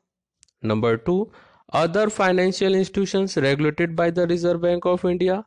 Number 0.62 0.98
2. 0.98 1.32
Other 1.72 2.10
financial 2.10 2.76
institutions 2.76 3.38
regulated 3.38 3.96
by 3.96 4.12
the 4.12 4.28
Reserve 4.28 4.62
Bank 4.62 4.86
of 4.86 5.06
India. 5.06 5.46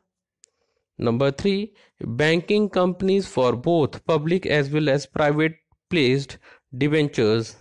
Number 0.97 1.31
3. 1.31 1.71
Banking 2.01 2.69
companies 2.69 3.27
for 3.27 3.55
both 3.55 4.05
public 4.05 4.45
as 4.45 4.69
well 4.69 4.89
as 4.89 5.05
private 5.05 5.53
placed 5.89 6.37
debentures. 6.75 7.57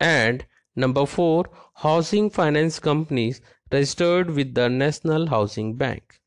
And 0.00 0.44
number 0.74 1.06
4. 1.06 1.44
Housing 1.74 2.30
finance 2.30 2.78
companies 2.78 3.40
registered 3.72 4.30
with 4.30 4.54
the 4.54 4.68
National 4.68 5.26
Housing 5.26 5.76
Bank. 5.76 6.20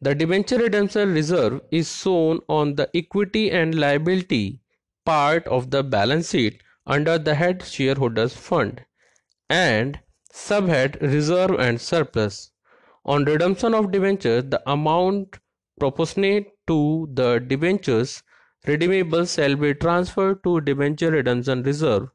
The 0.00 0.14
debenture 0.14 0.58
redemption 0.58 1.14
reserve 1.14 1.60
is 1.70 1.94
shown 1.96 2.40
on 2.48 2.74
the 2.74 2.90
equity 2.94 3.50
and 3.50 3.74
liability 3.74 4.60
part 5.04 5.46
of 5.46 5.70
the 5.70 5.82
balance 5.82 6.30
sheet 6.30 6.62
under 6.86 7.18
the 7.18 7.34
head 7.34 7.62
shareholders 7.62 8.34
fund 8.34 8.84
and 9.48 10.00
subhead 10.32 11.00
reserve 11.00 11.58
and 11.58 11.80
surplus. 11.80 12.50
On 13.04 13.24
redemption 13.24 13.74
of 13.74 13.90
debentures, 13.92 14.44
the 14.44 14.62
amount 14.70 15.38
proportionate 15.78 16.52
to 16.66 17.08
the 17.12 17.38
debentures 17.38 18.22
redeemable 18.66 19.24
shall 19.24 19.54
be 19.56 19.72
transferred 19.74 20.42
to 20.44 20.60
debenture 20.60 21.10
redemption 21.10 21.62
reserve 21.62 22.08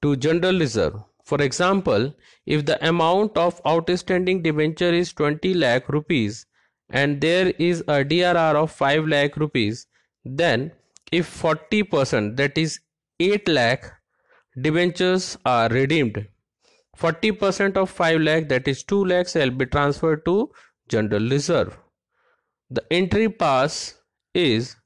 to 0.00 0.16
general 0.16 0.58
reserve 0.58 0.94
for 1.32 1.40
example, 1.42 2.14
if 2.44 2.66
the 2.66 2.76
amount 2.86 3.38
of 3.38 3.58
outstanding 3.66 4.42
debenture 4.42 4.92
is 4.92 5.14
20 5.14 5.54
lakh 5.54 5.88
rupees 5.88 6.44
and 6.90 7.22
there 7.22 7.54
is 7.58 7.80
a 7.88 8.04
DRR 8.04 8.54
of 8.62 8.70
5 8.70 9.06
lakh 9.08 9.38
rupees, 9.38 9.86
then 10.26 10.72
if 11.10 11.30
40% 11.42 12.36
that 12.36 12.58
is 12.58 12.80
8 13.18 13.48
lakh 13.48 13.86
debentures 14.60 15.38
are 15.46 15.70
redeemed, 15.70 16.26
40% 16.98 17.78
of 17.78 17.88
5 17.88 18.20
lakh 18.20 18.50
that 18.50 18.68
is 18.68 18.82
2 18.82 19.02
lakh 19.06 19.26
shall 19.26 19.48
be 19.48 19.64
transferred 19.64 20.26
to 20.26 20.50
general 20.88 21.30
reserve. 21.30 21.78
The 22.68 22.84
entry 22.90 23.30
pass 23.30 23.94
is 24.34 24.76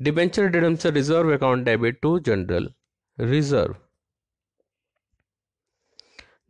debenture 0.00 0.48
redemption 0.48 0.94
reserve 0.94 1.28
account 1.28 1.66
debit 1.66 2.00
to 2.00 2.20
general 2.20 2.68
reserve. 3.18 3.76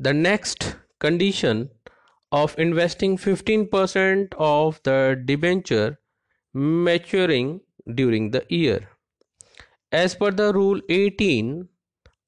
The 0.00 0.14
next 0.14 0.76
condition 1.00 1.70
of 2.30 2.56
investing 2.58 3.16
15% 3.16 4.32
of 4.38 4.80
the 4.84 5.20
debenture 5.24 5.98
maturing 6.54 7.60
during 7.94 8.30
the 8.30 8.44
year. 8.48 8.88
As 9.90 10.14
per 10.14 10.30
the 10.30 10.52
rule 10.52 10.80
18 10.88 11.68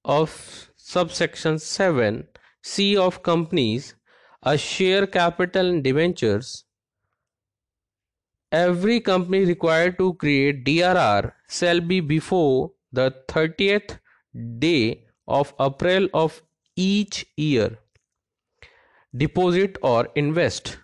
of 0.04 0.70
subsection 0.76 1.58
7 1.58 2.26
C 2.62 2.96
of 2.96 3.22
companies, 3.22 3.94
a 4.42 4.58
share 4.58 5.06
capital 5.06 5.66
in 5.66 5.82
debentures, 5.82 6.64
every 8.50 9.00
company 9.00 9.44
required 9.44 9.96
to 9.98 10.14
create 10.14 10.64
DRR 10.64 11.32
shall 11.48 11.80
be 11.80 12.00
before 12.00 12.72
the 12.92 13.14
30th 13.28 13.98
day 14.58 15.04
of 15.28 15.54
April 15.60 16.08
of 16.12 16.42
each 16.85 17.26
year. 17.37 17.78
Deposit 19.24 19.76
or 19.83 20.09
invest 20.14 20.78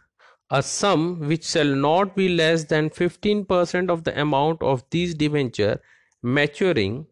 a 0.51 0.63
sum 0.63 1.05
which 1.29 1.45
shall 1.45 1.75
not 1.75 2.15
be 2.15 2.29
less 2.29 2.65
than 2.65 2.89
15% 2.89 3.91
of 3.91 4.05
the 4.05 4.21
amount 4.21 4.63
of 4.63 4.85
these 4.91 5.15
debenture 5.15 5.81
maturing 6.23 7.07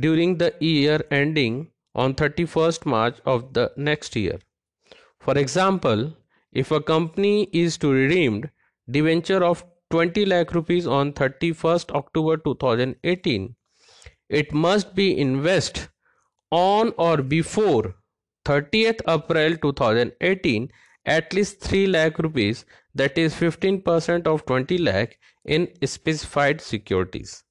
during 0.00 0.38
the 0.38 0.52
year 0.60 1.00
ending 1.10 1.70
on 1.94 2.14
31st 2.14 2.86
March 2.86 3.18
of 3.26 3.52
the 3.52 3.70
next 3.76 4.16
year. 4.16 4.38
For 5.20 5.36
example, 5.38 6.16
if 6.52 6.70
a 6.70 6.80
company 6.80 7.48
is 7.52 7.76
to 7.78 7.92
redeem 7.92 8.50
debenture 8.90 9.44
of 9.44 9.64
20 9.90 10.24
lakh 10.26 10.54
rupees 10.54 10.86
on 10.86 11.12
31st 11.12 11.90
October 11.94 12.36
2018, 12.38 13.54
it 14.28 14.52
must 14.52 14.94
be 14.94 15.16
invest 15.18 15.88
on 16.56 16.92
or 16.96 17.16
before 17.34 17.94
30th 18.44 19.00
April 19.08 19.56
2018 19.56 20.70
at 21.06 21.32
least 21.32 21.60
3 21.60 21.86
lakh 21.86 22.18
rupees 22.18 22.64
that 22.94 23.18
is 23.18 23.34
15% 23.34 24.26
of 24.26 24.44
20 24.46 24.78
lakh 24.78 25.18
in 25.44 25.68
specified 25.84 26.60
securities. 26.60 27.42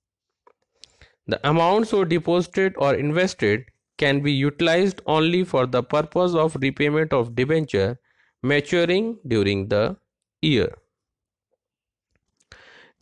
The 1.27 1.39
amounts 1.47 1.89
so 1.89 2.03
deposited 2.03 2.73
or 2.77 2.95
invested 2.95 3.65
can 3.97 4.21
be 4.21 4.31
utilized 4.31 5.01
only 5.05 5.43
for 5.43 5.65
the 5.65 5.83
purpose 5.83 6.33
of 6.33 6.55
repayment 6.61 7.13
of 7.13 7.35
debenture 7.35 7.99
maturing 8.41 9.19
during 9.27 9.67
the 9.67 9.97
year. 10.41 10.73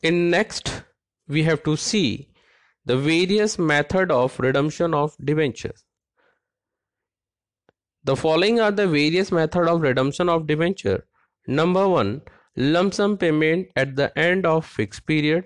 In 0.04 0.30
next 0.30 0.84
we 1.28 1.44
have 1.44 1.64
to 1.64 1.76
see 1.76 2.30
the 2.86 2.98
various 2.98 3.58
method 3.60 4.12
of 4.12 4.40
redemption 4.40 4.94
of 4.94 5.16
debentures. 5.24 5.86
The 8.04 8.16
following 8.16 8.60
are 8.60 8.72
the 8.72 8.88
various 8.88 9.32
method 9.32 9.68
of 9.68 9.82
redemption 9.82 10.28
of 10.28 10.48
debenture. 10.48 11.06
Number 11.48 11.88
1. 11.88 12.22
Lump 12.58 12.94
sum 12.94 13.18
payment 13.18 13.68
at 13.76 13.96
the 13.96 14.18
end 14.18 14.46
of 14.46 14.66
fixed 14.66 15.06
period. 15.06 15.46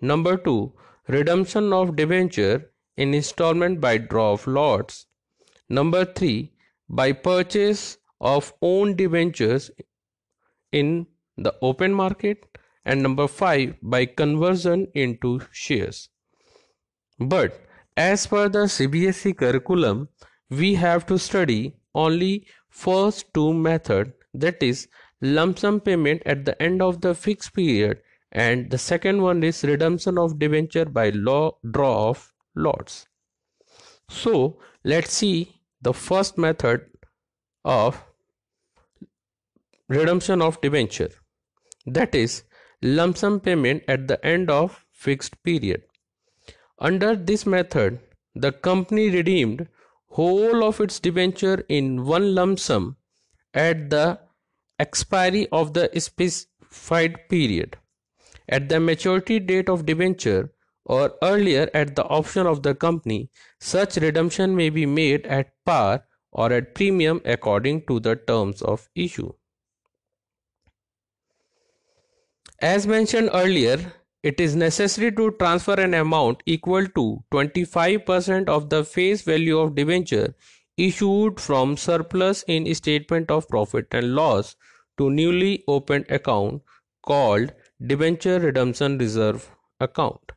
Number 0.00 0.36
2. 0.36 0.72
Redemption 1.08 1.72
of 1.72 1.96
debenture 1.96 2.70
in 2.96 3.14
installment 3.14 3.80
by 3.80 3.98
draw 3.98 4.32
of 4.32 4.46
lots. 4.46 5.06
Number 5.68 6.04
3. 6.04 6.52
by 6.88 7.12
purchase 7.12 7.98
of 8.20 8.52
own 8.62 8.94
debentures 8.96 9.70
in 10.72 11.06
the 11.36 11.54
open 11.62 11.92
market 11.92 12.44
and 12.84 13.02
number 13.02 13.26
5 13.26 13.74
by 13.82 14.06
conversion 14.06 14.86
into 14.94 15.40
shares 15.50 16.08
but 17.18 17.60
as 17.96 18.26
per 18.26 18.48
the 18.48 18.64
CBSE 18.76 19.36
curriculum 19.36 20.08
we 20.50 20.74
have 20.74 21.06
to 21.06 21.18
study 21.18 21.76
only 22.04 22.46
first 22.68 23.32
two 23.34 23.52
method 23.54 24.12
that 24.34 24.62
is 24.62 24.88
lump 25.20 25.58
sum 25.58 25.80
payment 25.80 26.22
at 26.26 26.44
the 26.44 26.60
end 26.62 26.82
of 26.82 27.00
the 27.00 27.14
fixed 27.14 27.54
period 27.54 28.02
and 28.32 28.70
the 28.70 28.78
second 28.78 29.22
one 29.22 29.42
is 29.42 29.64
redemption 29.64 30.18
of 30.18 30.38
debenture 30.38 30.84
by 30.84 31.08
law 31.10 31.56
draw 31.70 32.10
of 32.10 32.32
lots. 32.54 33.06
So 34.08 34.58
let's 34.84 35.12
see 35.12 35.60
the 35.80 35.94
first 35.94 36.36
method 36.36 36.82
of 37.64 38.02
redemption 39.88 40.42
of 40.42 40.60
debenture. 40.60 41.10
That 41.86 42.14
is 42.14 42.42
lump 42.82 43.16
sum 43.16 43.40
payment 43.40 43.84
at 43.88 44.06
the 44.08 44.24
end 44.24 44.50
of 44.50 44.84
fixed 44.92 45.42
period. 45.42 45.82
Under 46.78 47.16
this 47.16 47.46
method 47.46 48.00
the 48.34 48.52
company 48.52 49.08
redeemed 49.10 49.66
whole 50.08 50.64
of 50.64 50.80
its 50.80 51.00
debenture 51.00 51.64
in 51.68 52.04
one 52.04 52.34
lump 52.34 52.58
sum 52.58 52.96
at 53.54 53.90
the 53.90 54.18
expiry 54.78 55.48
of 55.52 55.72
the 55.74 55.90
specified 55.98 57.28
period. 57.28 57.76
At 58.48 58.68
the 58.68 58.80
maturity 58.80 59.40
date 59.40 59.68
of 59.68 59.86
debenture 59.86 60.52
or 60.84 61.14
earlier 61.22 61.68
at 61.74 61.96
the 61.96 62.04
option 62.04 62.46
of 62.46 62.62
the 62.62 62.74
company 62.74 63.30
such 63.60 63.96
redemption 63.96 64.54
may 64.54 64.70
be 64.70 64.86
made 64.86 65.26
at 65.26 65.52
par 65.64 66.04
or 66.30 66.52
at 66.52 66.74
premium 66.74 67.20
according 67.24 67.84
to 67.86 67.98
the 68.00 68.14
terms 68.14 68.62
of 68.62 68.88
issue. 68.94 69.32
As 72.60 72.86
mentioned 72.86 73.30
earlier 73.32 73.92
it 74.28 74.40
is 74.40 74.56
necessary 74.60 75.10
to 75.18 75.30
transfer 75.40 75.74
an 75.80 75.94
amount 75.94 76.42
equal 76.46 76.86
to 76.94 77.02
25% 77.32 78.48
of 78.48 78.68
the 78.70 78.82
face 78.84 79.22
value 79.22 79.58
of 79.58 79.74
debenture 79.76 80.34
issued 80.76 81.38
from 81.40 81.76
surplus 81.76 82.42
in 82.54 82.66
statement 82.74 83.30
of 83.30 83.48
profit 83.48 83.86
and 83.92 84.16
loss 84.16 84.56
to 84.98 85.10
newly 85.10 85.52
opened 85.68 86.10
account 86.10 86.60
called 87.02 87.52
debenture 87.92 88.40
redemption 88.40 88.98
reserve 88.98 89.48
account. 89.80 90.32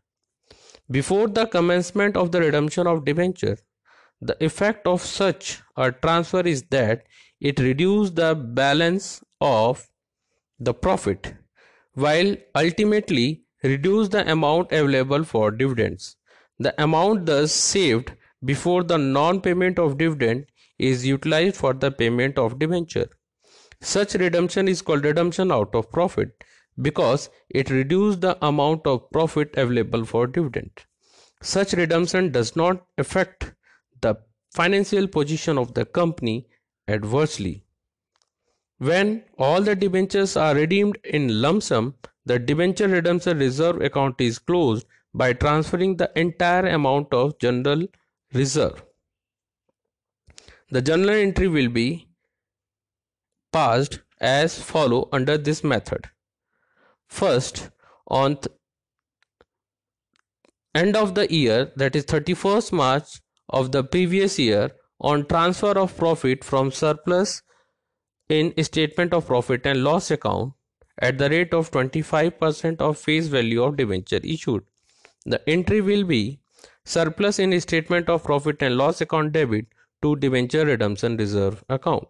Before 0.92 1.28
the 1.28 1.48
commencement 1.48 2.16
of 2.16 2.32
the 2.32 2.42
redemption 2.42 2.86
of 2.86 3.06
debenture, 3.06 3.58
the 4.22 4.38
effect 4.44 4.86
of 4.86 5.02
such 5.02 5.62
a 5.78 5.92
transfer 5.92 6.42
is 6.42 6.64
that 6.70 7.06
it 7.42 7.60
reduces 7.60 8.14
the 8.14 8.36
balance 8.36 9.24
of 9.42 9.90
the 10.60 10.74
profit 10.74 11.34
while 11.94 12.36
ultimately 12.56 13.46
reduce 13.64 14.10
the 14.10 14.30
amount 14.32 14.72
available 14.72 15.24
for 15.24 15.52
dividends. 15.52 16.16
The 16.60 16.74
amount 16.82 17.26
thus 17.26 17.52
saved 17.52 18.14
before 18.44 18.84
the 18.84 18.98
non-payment 18.98 19.80
of 19.80 19.98
dividend 19.98 20.46
is 20.78 21.06
utilized 21.06 21.56
for 21.58 21.74
the 21.74 21.92
payment 21.92 22.38
of 22.38 22.60
debenture. 22.60 23.10
Such 23.82 24.16
redemption 24.16 24.68
is 24.68 24.82
called 24.82 25.06
redemption 25.06 25.52
out 25.52 25.74
of 25.74 25.92
profit 25.92 26.44
because 26.82 27.30
it 27.50 27.70
reduces 27.70 28.20
the 28.20 28.38
amount 28.46 28.86
of 28.88 29.10
profit 29.12 29.56
available 29.58 30.06
for 30.06 30.28
dividend. 30.28 30.72
Such 31.42 31.74
redemption 31.74 32.32
does 32.32 32.56
not 32.56 32.86
affect 32.98 33.54
the 34.02 34.16
financial 34.52 35.08
position 35.08 35.58
of 35.58 35.74
the 35.74 35.86
company 35.86 36.48
adversely. 36.88 37.64
When 38.78 39.24
all 39.38 39.62
the 39.62 39.76
debentures 39.76 40.36
are 40.38 40.56
redeemed 40.56 40.98
in 41.04 41.42
lump 41.42 41.64
sum, 41.64 41.96
the 42.26 42.40
debenture 42.40 42.88
redemption 42.88 43.38
reserve 43.38 43.82
account 43.82 44.20
is 44.20 44.40
closed 44.40 44.86
by 45.14 45.34
transferring 45.34 45.98
the 45.98 46.12
entire 46.16 46.68
amount 46.68 47.14
of 47.14 47.40
general 47.40 47.88
reserve. 48.34 48.84
The 50.70 50.82
journal 50.82 51.10
entry 51.10 51.48
will 51.48 51.70
be 51.70 52.08
passed 53.52 54.02
as 54.22 54.62
follow 54.62 55.10
under 55.12 55.38
this 55.38 55.64
method. 55.64 56.10
First, 57.08 57.72
on 58.08 58.38
end 60.76 60.96
of 60.96 61.16
the 61.16 61.32
year 61.34 61.72
that 61.76 61.96
is 61.96 62.06
31st 62.06 62.72
March 62.72 63.22
of 63.50 63.72
the 63.72 63.84
previous 63.84 64.38
year 64.38 64.70
on 65.02 65.26
transfer 65.26 65.72
of 65.72 65.98
profit 65.98 66.44
from 66.44 66.72
surplus 66.72 67.42
in 68.28 68.54
statement 68.64 69.14
of 69.14 69.26
profit 69.26 69.66
and 69.66 69.84
loss 69.84 70.12
account 70.12 70.54
at 71.00 71.18
the 71.18 71.30
rate 71.30 71.54
of 71.54 71.72
25% 71.72 72.82
of 72.82 72.98
face 72.98 73.28
value 73.28 73.64
of 73.64 73.78
debenture 73.78 74.20
issued. 74.24 74.64
The 75.26 75.42
entry 75.50 75.82
will 75.82 76.04
be 76.04 76.40
surplus 76.86 77.40
in 77.40 77.60
statement 77.62 78.10
of 78.10 78.24
profit 78.24 78.62
and 78.62 78.78
loss 78.78 79.02
account 79.02 79.34
debit 79.34 79.66
to 80.02 80.16
debenture 80.16 80.66
redemption 80.66 81.18
reserve 81.18 81.64
account. 81.70 82.08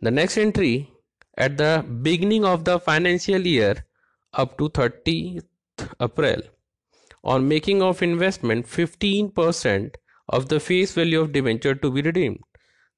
The 0.00 0.10
next 0.10 0.38
entry 0.38 0.90
at 1.36 1.56
the 1.56 1.84
beginning 2.02 2.44
of 2.44 2.64
the 2.64 2.78
financial 2.78 3.46
year 3.46 3.84
up 4.32 4.56
to 4.58 4.68
30th 4.68 5.44
April 6.00 6.42
on 7.24 7.48
making 7.48 7.82
of 7.82 8.02
investment 8.02 8.66
15% 8.66 9.94
of 10.28 10.48
the 10.48 10.60
face 10.60 10.92
value 10.92 11.20
of 11.20 11.32
debenture 11.32 11.74
to 11.74 11.90
be 11.90 12.02
redeemed. 12.02 12.38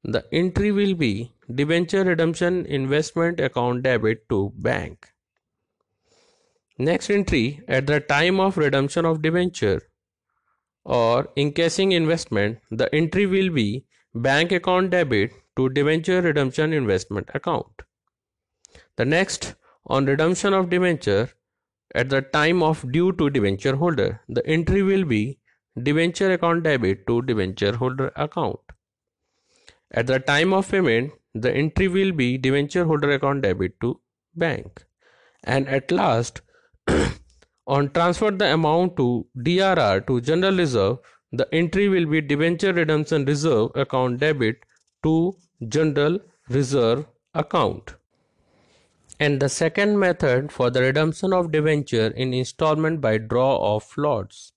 The 0.05 0.25
entry 0.33 0.73
will 0.73 0.95
be 0.95 1.33
debenture 1.55 2.05
redemption 2.05 2.65
investment 2.67 3.39
account 3.39 3.83
debit 3.83 4.29
to 4.31 4.53
bank. 4.57 5.09
Next 6.79 7.11
entry 7.11 7.61
at 7.69 7.87
the 7.87 8.01
time 8.01 8.41
of 8.41 8.57
redemption 8.57 9.05
of 9.05 9.21
debenture 9.21 9.83
or 10.85 11.29
encashing 11.37 11.93
investment, 11.93 12.61
the 12.71 12.93
entry 12.95 13.27
will 13.27 13.51
be 13.51 13.85
bank 14.15 14.53
account 14.53 14.91
debit 14.91 15.33
to 15.57 15.69
debenture 15.69 16.23
redemption 16.23 16.73
investment 16.73 17.29
account. 17.35 17.83
The 18.97 19.05
next 19.05 19.55
on 19.87 20.07
redemption 20.07 20.55
of 20.55 20.71
debenture 20.71 21.29
at 21.95 22.09
the 22.09 22.23
time 22.23 22.63
of 22.63 22.91
due 22.91 23.13
to 23.13 23.29
debenture 23.29 23.77
holder, 23.77 24.23
the 24.29 24.47
entry 24.47 24.83
will 24.83 25.05
be 25.05 25.39
debenture 25.83 26.33
account 26.33 26.63
debit 26.63 27.07
to 27.07 27.21
debenture 27.23 27.77
holder 27.77 28.13
account. 28.17 28.61
At 29.93 30.07
the 30.07 30.21
time 30.21 30.53
of 30.53 30.71
payment, 30.71 31.13
the 31.35 31.53
entry 31.53 31.89
will 31.89 32.13
be 32.13 32.39
debenture 32.39 32.85
holder 32.85 33.11
account 33.11 33.43
debit 33.43 33.81
to 33.81 34.01
bank. 34.35 34.85
And 35.45 35.69
at 35.69 35.91
last, 35.91 36.43
on 37.67 37.91
transfer 37.91 38.31
the 38.31 38.53
amount 38.53 38.97
to 38.99 39.27
DRR 39.37 40.07
to 40.07 40.21
General 40.21 40.57
Reserve, 40.57 40.99
the 41.33 41.53
entry 41.55 41.89
will 41.89 42.07
be 42.07 42.21
Debenture 42.21 42.73
Redemption 42.73 43.25
Reserve 43.25 43.71
account 43.75 44.19
debit 44.19 44.57
to 45.05 45.37
General 45.69 46.19
Reserve 46.49 47.07
account. 47.35 47.95
And 49.21 49.39
the 49.39 49.49
second 49.49 49.99
method 49.99 50.51
for 50.51 50.71
the 50.71 50.81
redemption 50.81 51.33
of 51.33 51.53
debenture 51.53 52.09
in 52.09 52.35
installment 52.35 53.01
by 53.01 53.19
draw 53.19 53.77
of 53.77 53.93
lots. 53.97 54.53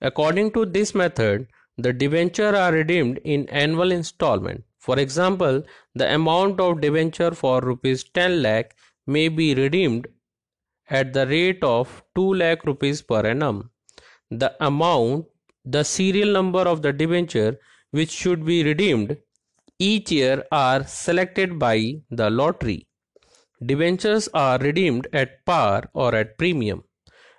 According 0.00 0.52
to 0.52 0.66
this 0.66 0.94
method, 0.94 1.48
the 1.78 1.92
debenture 1.92 2.54
are 2.56 2.72
redeemed 2.72 3.18
in 3.24 3.48
annual 3.48 3.92
installment. 3.92 4.64
For 4.78 4.98
example, 4.98 5.62
the 5.94 6.12
amount 6.14 6.60
of 6.60 6.80
debenture 6.80 7.30
for 7.30 7.60
rupees 7.60 8.04
10 8.04 8.42
lakh 8.42 8.76
may 9.06 9.28
be 9.28 9.54
redeemed 9.54 10.08
at 10.90 11.12
the 11.12 11.26
rate 11.26 11.62
of 11.62 12.02
2 12.16 12.34
lakh 12.34 12.64
rupees 12.64 13.02
per 13.02 13.22
annum. 13.24 13.70
The 14.30 14.54
amount, 14.60 15.26
the 15.64 15.84
serial 15.84 16.32
number 16.32 16.60
of 16.60 16.82
the 16.82 16.92
debenture 16.92 17.58
which 17.92 18.10
should 18.10 18.44
be 18.44 18.62
redeemed 18.64 19.16
each 19.78 20.10
year 20.10 20.44
are 20.50 20.84
selected 20.84 21.58
by 21.58 22.02
the 22.10 22.28
lottery. 22.28 22.86
Debentures 23.64 24.28
are 24.34 24.58
redeemed 24.58 25.06
at 25.12 25.44
par 25.44 25.90
or 25.92 26.14
at 26.14 26.36
premium. 26.38 26.84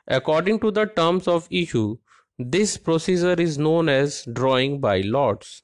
According 0.08 0.60
to 0.62 0.72
the 0.72 0.86
terms 0.86 1.28
of 1.28 1.48
issue, 1.52 1.98
this 2.40 2.78
procedure 2.78 3.34
is 3.34 3.58
known 3.58 3.90
as 3.90 4.24
drawing 4.32 4.80
by 4.80 5.02
lots. 5.02 5.62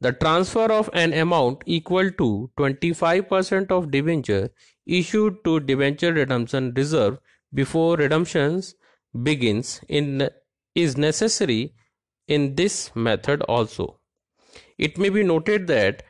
The 0.00 0.12
transfer 0.12 0.70
of 0.70 0.90
an 0.92 1.14
amount 1.14 1.62
equal 1.64 2.10
to 2.10 2.50
25% 2.58 3.70
of 3.70 3.90
debenture 3.90 4.50
issued 4.86 5.42
to 5.44 5.60
debenture 5.60 6.12
redemption 6.12 6.74
reserve 6.76 7.18
before 7.54 7.96
redemptions 7.96 8.74
begins 9.22 9.80
in, 9.88 10.28
is 10.74 10.98
necessary 10.98 11.72
in 12.28 12.54
this 12.54 12.94
method 12.94 13.40
also. 13.42 13.98
It 14.76 14.98
may 14.98 15.08
be 15.08 15.22
noted 15.22 15.66
that 15.68 16.02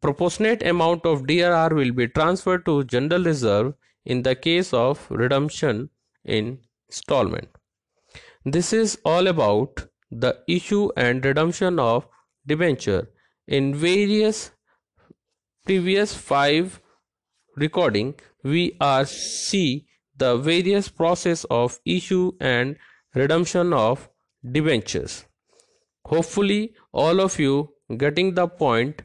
proportionate 0.00 0.62
amount 0.62 1.04
of 1.04 1.26
DRR 1.26 1.74
will 1.74 1.92
be 1.92 2.06
transferred 2.06 2.64
to 2.66 2.84
general 2.84 3.24
reserve 3.24 3.74
in 4.04 4.22
the 4.22 4.36
case 4.36 4.72
of 4.72 5.10
redemption 5.10 5.90
in 6.24 6.60
installment. 6.88 7.48
This 8.52 8.72
is 8.72 8.98
all 9.04 9.26
about 9.26 9.80
the 10.10 10.38
issue 10.48 10.90
and 10.96 11.22
redemption 11.22 11.78
of 11.78 12.06
debenture. 12.46 13.10
In 13.46 13.74
various 13.74 14.52
previous 15.66 16.14
five 16.14 16.80
recording 17.56 18.14
we 18.42 18.62
are 18.80 19.04
see 19.04 19.86
the 20.16 20.36
various 20.38 20.88
process 20.88 21.44
of 21.50 21.78
issue 21.84 22.32
and 22.40 22.76
redemption 23.14 23.74
of 23.74 24.08
debentures. 24.58 25.26
Hopefully 26.06 26.74
all 26.90 27.20
of 27.20 27.38
you 27.38 27.68
getting 27.98 28.34
the 28.34 28.48
point 28.48 29.02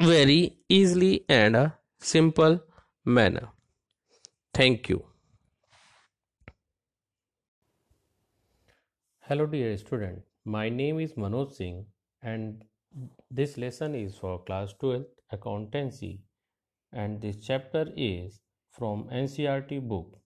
very 0.00 0.58
easily 0.68 1.24
and 1.28 1.56
a 1.56 1.78
simple 1.98 2.60
manner. 3.04 3.48
Thank 4.54 4.88
you 4.88 5.09
hello 9.30 9.46
dear 9.46 9.76
student. 9.78 10.22
My 10.44 10.68
name 10.68 10.98
is 10.98 11.12
manoj 11.24 11.52
singh 11.56 11.84
and 12.20 12.64
this 13.40 13.52
lesson 13.64 13.94
is 13.94 14.16
for 14.22 14.32
class 14.46 14.72
12 14.80 15.04
accountancy. 15.30 16.22
And 16.92 17.20
this 17.20 17.36
chapter 17.48 17.84
is 17.96 18.40
from 18.72 19.04
NCERT 19.20 19.86
book. 19.86 20.18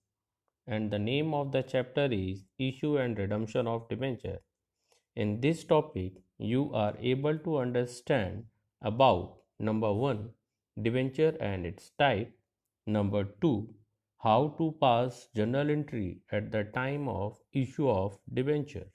And 0.65 0.89
the 0.89 0.97
name 0.97 1.35
of 1.35 1.51
the 1.51 1.61
chapter 1.61 2.07
is 2.11 2.45
issue 2.57 2.97
and 2.97 3.19
redemption 3.19 3.67
of 3.67 3.87
debenture. 3.89 4.39
In 5.15 5.39
this 5.39 5.63
topic 5.63 6.13
you 6.39 6.73
are 6.73 6.95
able 6.99 7.37
to 7.37 7.59
understand 7.59 8.45
about 8.81 9.35
number 9.59 9.93
1 9.93 10.29
debenture 10.81 11.37
and 11.39 11.67
its 11.67 11.91
type. 11.99 12.33
Number 12.87 13.23
2 13.39 13.69
how 14.25 14.55
to 14.57 14.73
pass 14.81 15.27
journal 15.35 15.69
entry 15.69 16.19
at 16.31 16.51
the 16.51 16.63
time 16.81 17.07
of 17.07 17.39
issue 17.53 17.87
of 17.87 18.17
debenture 18.33 18.87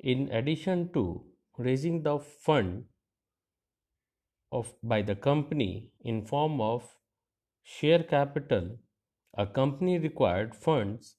in 0.00 0.28
addition 0.32 0.92
to 0.92 1.24
raising 1.58 2.02
the 2.02 2.18
fund 2.18 2.84
of 4.52 4.72
by 4.82 5.02
the 5.02 5.14
company 5.14 5.92
in 6.02 6.24
form 6.24 6.60
of 6.60 6.96
share 7.62 8.02
capital 8.02 8.76
a 9.38 9.46
company 9.46 9.98
required 9.98 10.54
funds 10.54 11.16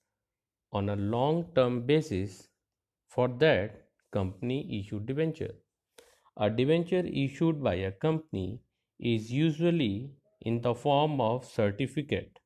on 0.74 0.90
a 0.90 0.96
long 0.96 1.46
term 1.56 1.86
basis. 1.86 2.48
For 3.08 3.28
that 3.40 3.88
company 4.12 4.80
issued 4.80 5.06
debenture. 5.06 5.56
A 6.38 6.50
debenture 6.50 7.06
issued 7.06 7.62
by 7.64 7.76
a 7.76 7.92
company 7.92 8.62
is 9.00 9.32
usually 9.32 10.12
in 10.42 10.62
the 10.62 10.74
form 10.74 11.20
of 11.20 11.46
certificate 11.46 12.40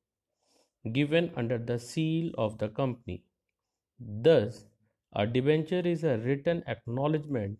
given 0.92 1.30
under 1.36 1.58
the 1.58 1.78
seal 1.78 2.32
of 2.38 2.58
the 2.58 2.68
company. 2.68 3.24
Thus 4.00 4.64
a 5.18 5.26
debenture 5.26 5.80
is 5.80 6.04
a 6.04 6.18
written 6.18 6.62
acknowledgement 6.66 7.58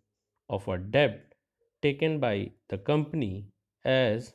of 0.51 0.69
a 0.69 0.77
debt 0.77 1.33
taken 1.81 2.21
by 2.21 2.51
the 2.69 2.77
company 2.77 3.47
as 3.85 4.35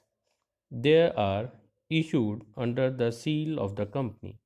they 0.72 1.11
are 1.11 1.51
issued 1.89 2.41
under 2.57 2.89
the 2.89 3.11
seal 3.11 3.59
of 3.59 3.76
the 3.76 3.86
company. 3.86 4.39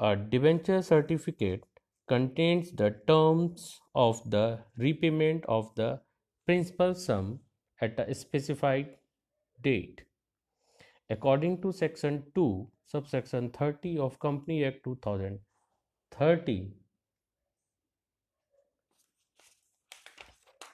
A 0.00 0.16
debenture 0.16 0.82
certificate 0.82 1.64
contains 2.08 2.72
the 2.72 2.90
terms 3.06 3.80
of 3.94 4.20
the 4.30 4.58
repayment 4.76 5.46
of 5.46 5.74
the 5.76 6.00
principal 6.44 6.94
sum 6.94 7.40
at 7.80 7.98
a 7.98 8.14
specified 8.14 8.96
date. 9.62 10.02
According 11.08 11.62
to 11.62 11.72
section 11.72 12.24
2 12.34 12.68
subsection 12.84 13.48
30 13.50 13.98
of 13.98 14.18
Company 14.18 14.64
Act 14.66 14.84
2030 14.84 16.81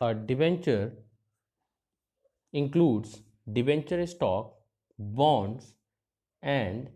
A 0.01 0.15
debenture 0.15 0.97
includes 2.53 3.23
debenture 3.51 4.07
stock, 4.07 4.55
bonds, 4.99 5.77
and 6.43 6.91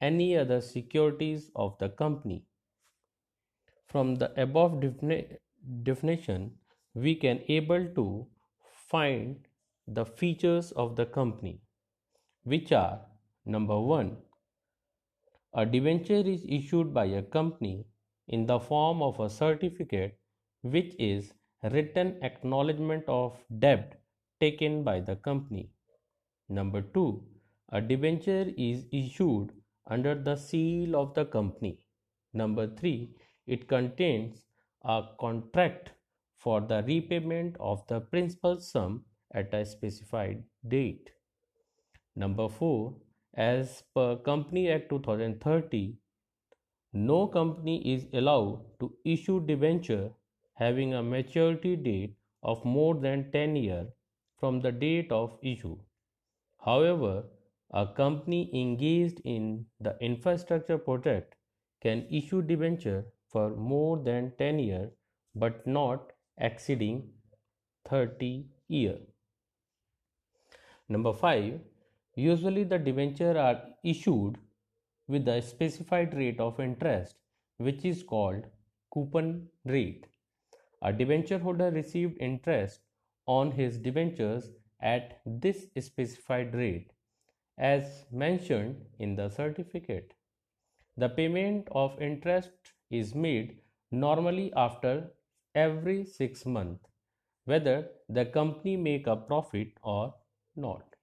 any 0.00 0.34
other 0.36 0.62
securities 0.62 1.50
of 1.54 1.76
the 1.78 1.90
company. 1.90 2.46
From 3.88 4.14
the 4.14 4.40
above 4.40 4.74
defini- 4.74 5.38
definition, 5.82 6.60
we 6.94 7.16
can 7.16 7.42
able 7.48 7.92
to 7.94 8.28
find 8.88 9.48
the 9.88 10.04
features 10.06 10.70
of 10.70 10.94
the 10.94 11.06
company, 11.06 11.60
which 12.44 12.72
are 12.72 13.06
number 13.46 13.80
one, 13.80 14.22
a 15.52 15.66
debenture 15.66 16.26
is 16.26 16.42
issued 16.48 16.94
by 16.94 17.04
a 17.04 17.22
company 17.22 17.84
in 18.28 18.46
the 18.46 18.58
form 18.58 19.02
of 19.02 19.20
a 19.20 19.28
certificate 19.28 20.18
which 20.62 20.94
is 20.98 21.34
written 21.62 22.16
acknowledgement 22.22 23.04
of 23.08 23.36
debt 23.58 24.00
taken 24.40 24.82
by 24.84 25.00
the 25.00 25.16
company. 25.16 25.70
Number 26.48 26.82
2. 26.82 27.22
A 27.72 27.80
debenture 27.80 28.46
is 28.56 28.86
issued 28.92 29.52
under 29.86 30.14
the 30.14 30.36
seal 30.36 30.96
of 30.96 31.14
the 31.14 31.24
company. 31.24 31.84
Number 32.32 32.66
3. 32.66 33.10
It 33.46 33.68
contains 33.68 34.46
a 34.84 35.02
contract 35.18 35.90
for 36.36 36.60
the 36.60 36.82
repayment 36.86 37.56
of 37.58 37.86
the 37.88 38.00
principal 38.00 38.60
sum 38.60 39.04
at 39.34 39.52
a 39.52 39.66
specified 39.66 40.44
date. 40.66 41.10
Number 42.16 42.48
4. 42.48 42.94
As 43.34 43.82
per 43.94 44.16
Company 44.16 44.70
Act 44.70 44.88
2030, 44.88 45.96
no 46.92 47.26
company 47.26 47.94
is 47.94 48.06
allowed 48.12 48.64
to 48.80 48.92
issue 49.04 49.44
debenture 49.44 50.10
having 50.58 50.94
a 50.94 51.02
maturity 51.02 51.76
date 51.76 52.14
of 52.42 52.64
more 52.64 52.94
than 52.94 53.30
10 53.32 53.56
years 53.56 53.88
from 54.38 54.60
the 54.60 54.72
date 54.72 55.12
of 55.12 55.38
issue. 55.42 55.76
However, 56.64 57.24
a 57.70 57.86
company 57.86 58.50
engaged 58.54 59.20
in 59.24 59.66
the 59.80 59.96
infrastructure 60.00 60.78
project 60.78 61.34
can 61.82 62.06
issue 62.10 62.42
debenture 62.42 63.04
for 63.28 63.50
more 63.50 63.98
than 63.98 64.32
10 64.38 64.58
years 64.58 64.90
but 65.34 65.66
not 65.66 66.12
exceeding 66.38 67.10
30 67.88 68.46
years. 68.68 69.06
Number 70.88 71.12
5. 71.12 71.60
Usually 72.14 72.64
the 72.64 72.78
debenture 72.78 73.38
are 73.38 73.62
issued 73.84 74.38
with 75.06 75.28
a 75.28 75.40
specified 75.40 76.14
rate 76.14 76.40
of 76.40 76.58
interest 76.58 77.16
which 77.58 77.84
is 77.84 78.02
called 78.02 78.44
coupon 78.92 79.48
rate. 79.64 80.06
A 80.82 80.92
debenture 80.92 81.38
holder 81.38 81.70
received 81.70 82.16
interest 82.20 82.80
on 83.26 83.50
his 83.52 83.78
debentures 83.78 84.52
at 84.80 85.20
this 85.26 85.66
specified 85.80 86.54
rate 86.54 86.92
as 87.58 88.06
mentioned 88.12 88.86
in 88.98 89.16
the 89.16 89.28
certificate. 89.28 90.14
The 90.96 91.08
payment 91.08 91.68
of 91.72 92.00
interest 92.00 92.50
is 92.90 93.14
made 93.14 93.60
normally 93.90 94.52
after 94.54 95.10
every 95.54 96.04
6 96.04 96.46
months 96.46 96.88
whether 97.44 97.90
the 98.08 98.26
company 98.26 98.76
make 98.76 99.06
a 99.06 99.16
profit 99.16 99.72
or 99.82 100.14
not. 100.54 100.94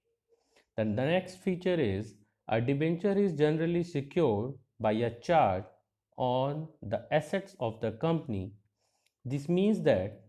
Then 0.78 0.96
the 0.96 1.06
next 1.06 1.38
feature 1.38 1.80
is 1.80 2.16
a 2.48 2.62
debenture 2.62 3.18
is 3.18 3.34
generally 3.34 3.84
secured 3.84 4.54
by 4.80 4.92
a 4.94 5.20
charge 5.20 5.66
on 6.18 6.68
the 6.82 7.06
assets 7.12 7.56
of 7.60 7.82
the 7.82 7.92
company 7.94 8.54
this 9.26 9.50
means 9.50 9.82
that 9.82 10.22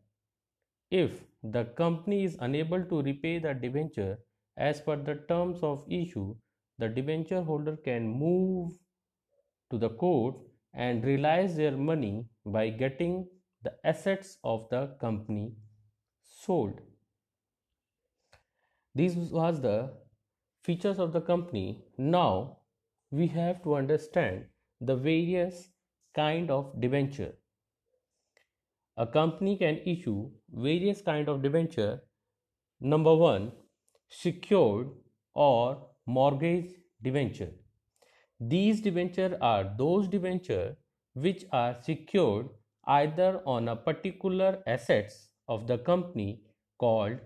if 0.90 1.22
the 1.42 1.64
company 1.80 2.24
is 2.24 2.36
unable 2.40 2.82
to 2.84 3.02
repay 3.02 3.38
the 3.38 3.52
debenture 3.54 4.18
as 4.56 4.80
per 4.80 4.96
the 4.96 5.16
terms 5.28 5.58
of 5.62 5.84
issue, 5.88 6.34
the 6.78 6.88
debenture 6.88 7.42
holder 7.42 7.76
can 7.76 8.08
move 8.08 8.72
to 9.70 9.78
the 9.78 9.90
court 9.90 10.36
and 10.74 11.04
realize 11.04 11.56
their 11.56 11.76
money 11.76 12.26
by 12.44 12.68
getting 12.68 13.28
the 13.62 13.72
assets 13.84 14.38
of 14.44 14.68
the 14.70 14.86
company 15.00 15.52
sold. 16.22 16.80
This 18.94 19.14
was 19.14 19.60
the 19.60 19.92
features 20.64 20.98
of 20.98 21.12
the 21.12 21.20
company. 21.20 21.84
Now 21.98 22.58
we 23.10 23.26
have 23.28 23.62
to 23.62 23.76
understand 23.76 24.46
the 24.80 24.96
various 24.96 25.68
kind 26.14 26.50
of 26.50 26.80
debenture 26.80 27.34
a 28.96 29.06
company 29.06 29.56
can 29.56 29.78
issue 29.86 30.30
various 30.52 31.02
kind 31.02 31.28
of 31.28 31.42
debenture. 31.42 32.02
Number 32.80 33.14
one, 33.14 33.52
secured 34.08 34.88
or 35.34 35.88
mortgage 36.06 36.70
debenture. 37.02 37.52
These 38.40 38.80
debenture 38.80 39.36
are 39.42 39.74
those 39.76 40.08
debenture 40.08 40.76
which 41.14 41.44
are 41.52 41.74
secured 41.82 42.48
either 42.86 43.42
on 43.46 43.68
a 43.68 43.76
particular 43.76 44.62
assets 44.66 45.28
of 45.48 45.66
the 45.66 45.78
company 45.78 46.42
called 46.78 47.18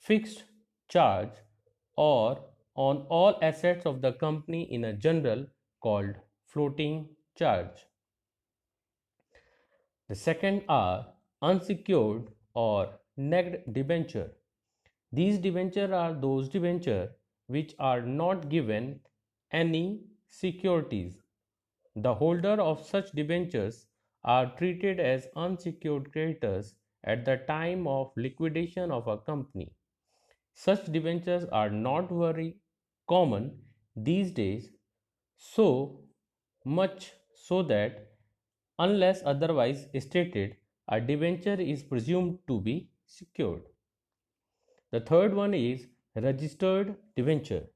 fixed 0.00 0.44
charge 0.88 1.32
or 1.96 2.44
on 2.74 3.06
all 3.10 3.38
assets 3.42 3.84
of 3.86 4.00
the 4.00 4.12
company 4.12 4.62
in 4.72 4.84
a 4.84 4.92
general 4.94 5.46
called 5.82 6.14
floating 6.46 7.14
charge. 7.36 7.86
The 10.10 10.16
second 10.16 10.64
are 10.68 11.06
unsecured 11.40 12.32
or 12.52 12.98
naked 13.16 13.72
debenture. 13.72 14.32
These 15.12 15.38
debenture 15.38 15.94
are 15.94 16.12
those 16.12 16.48
debenture 16.48 17.12
which 17.46 17.74
are 17.78 18.02
not 18.02 18.48
given 18.48 19.00
any 19.52 20.02
securities. 20.26 21.22
The 21.94 22.12
holder 22.12 22.60
of 22.60 22.84
such 22.84 23.12
debentures 23.12 23.86
are 24.24 24.54
treated 24.56 24.98
as 24.98 25.28
unsecured 25.36 26.12
creditors 26.12 26.74
at 27.04 27.24
the 27.24 27.36
time 27.46 27.86
of 27.86 28.12
liquidation 28.16 28.90
of 28.90 29.06
a 29.06 29.18
company. 29.18 29.72
Such 30.54 30.86
debentures 30.86 31.44
are 31.52 31.70
not 31.70 32.10
very 32.10 32.58
common 33.08 33.62
these 33.94 34.32
days, 34.32 34.72
so 35.36 36.00
much 36.64 37.12
so 37.34 37.62
that 37.62 38.09
unless 38.80 39.22
otherwise 39.24 39.86
stated, 40.00 40.56
a 40.88 41.00
debenture 41.00 41.60
is 41.60 41.82
presumed 41.82 42.38
to 42.48 42.60
be 42.60 42.88
secured. 43.06 43.62
The 44.90 45.00
third 45.00 45.34
one 45.34 45.54
is 45.54 45.86
registered 46.16 46.96
debenture. 47.16 47.66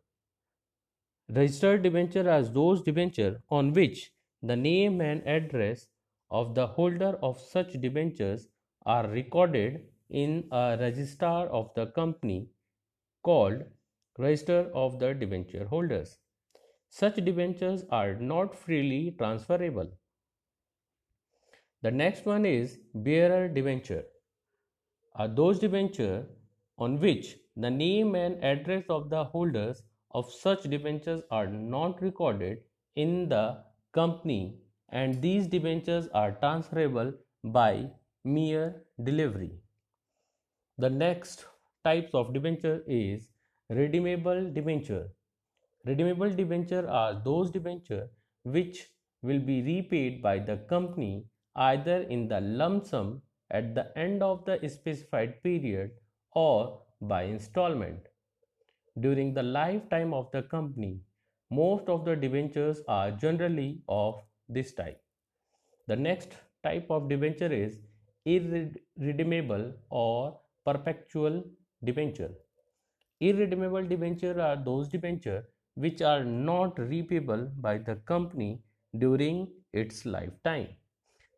Registered 1.28 1.82
debenture 1.82 2.28
are 2.30 2.42
those 2.42 2.82
debenture 2.82 3.42
on 3.50 3.72
which 3.72 4.12
the 4.42 4.56
name 4.56 5.00
and 5.00 5.26
address 5.26 5.88
of 6.30 6.54
the 6.54 6.66
holder 6.66 7.18
of 7.22 7.38
such 7.40 7.72
debentures 7.80 8.48
are 8.86 9.06
recorded 9.08 9.86
in 10.10 10.48
a 10.52 10.76
register 10.80 11.26
of 11.26 11.72
the 11.74 11.86
company 11.86 12.48
called 13.22 13.62
Register 14.18 14.70
of 14.74 14.98
the 14.98 15.14
Debenture 15.14 15.66
Holders. 15.66 16.18
Such 16.88 17.16
debentures 17.16 17.84
are 17.90 18.14
not 18.14 18.54
freely 18.54 19.14
transferable. 19.18 19.92
The 21.84 21.90
next 21.90 22.24
one 22.24 22.46
is 22.46 22.78
bearer 22.94 23.46
debenture. 23.46 24.04
Are 25.16 25.28
those 25.28 25.58
debenture 25.58 26.26
on 26.78 26.98
which 26.98 27.36
the 27.56 27.70
name 27.70 28.14
and 28.14 28.42
address 28.42 28.84
of 28.88 29.10
the 29.10 29.24
holders 29.24 29.82
of 30.12 30.32
such 30.32 30.62
debentures 30.62 31.24
are 31.30 31.46
not 31.46 32.00
recorded 32.00 32.62
in 32.96 33.28
the 33.28 33.62
company 33.92 34.62
and 34.92 35.20
these 35.20 35.46
debentures 35.46 36.08
are 36.14 36.32
transferable 36.32 37.12
by 37.44 37.90
mere 38.24 38.86
delivery. 39.02 39.52
The 40.78 40.88
next 40.88 41.44
types 41.84 42.14
of 42.14 42.32
debenture 42.32 42.82
is 42.86 43.28
redeemable 43.68 44.50
debenture. 44.50 45.10
Redeemable 45.84 46.30
debenture 46.30 46.88
are 46.88 47.20
those 47.22 47.50
debenture 47.50 48.08
which 48.44 48.88
will 49.20 49.38
be 49.38 49.60
repaid 49.60 50.22
by 50.22 50.38
the 50.38 50.56
company 50.56 51.26
either 51.56 52.02
in 52.02 52.28
the 52.28 52.40
lump 52.40 52.86
sum 52.86 53.22
at 53.50 53.74
the 53.74 53.96
end 53.98 54.22
of 54.22 54.44
the 54.44 54.68
specified 54.68 55.42
period 55.42 55.90
or 56.32 56.82
by 57.00 57.22
installment. 57.24 58.08
During 59.00 59.34
the 59.34 59.42
lifetime 59.42 60.14
of 60.14 60.30
the 60.32 60.42
company, 60.42 61.00
most 61.50 61.88
of 61.88 62.04
the 62.04 62.16
debentures 62.16 62.82
are 62.88 63.10
generally 63.10 63.82
of 63.88 64.22
this 64.48 64.72
type. 64.74 65.00
The 65.86 65.96
next 65.96 66.32
type 66.62 66.86
of 66.90 67.08
debenture 67.08 67.52
is 67.52 67.78
irredeemable 68.24 69.72
or 69.90 70.40
perpetual 70.64 71.44
debenture. 71.84 72.32
Irredeemable 73.20 73.86
debenture 73.86 74.40
are 74.40 74.56
those 74.56 74.88
debenture 74.88 75.48
which 75.74 76.02
are 76.02 76.24
not 76.24 76.76
repayable 76.76 77.50
by 77.60 77.78
the 77.78 77.96
company 77.96 78.62
during 78.98 79.48
its 79.72 80.06
lifetime. 80.06 80.68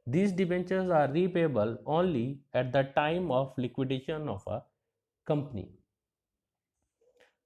These 0.07 0.33
debentures 0.33 0.91
are 0.91 1.09
repayable 1.09 1.79
only 1.85 2.41
at 2.55 2.73
the 2.73 2.85
time 2.95 3.31
of 3.31 3.53
liquidation 3.59 4.29
of 4.29 4.47
a 4.47 4.63
company. 5.27 5.71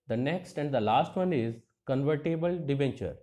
The 0.08 0.16
next 0.16 0.58
and 0.58 0.72
the 0.72 0.80
last 0.80 1.16
one 1.16 1.32
is 1.32 1.54
convertible 1.86 2.58
debenture. 2.58 3.16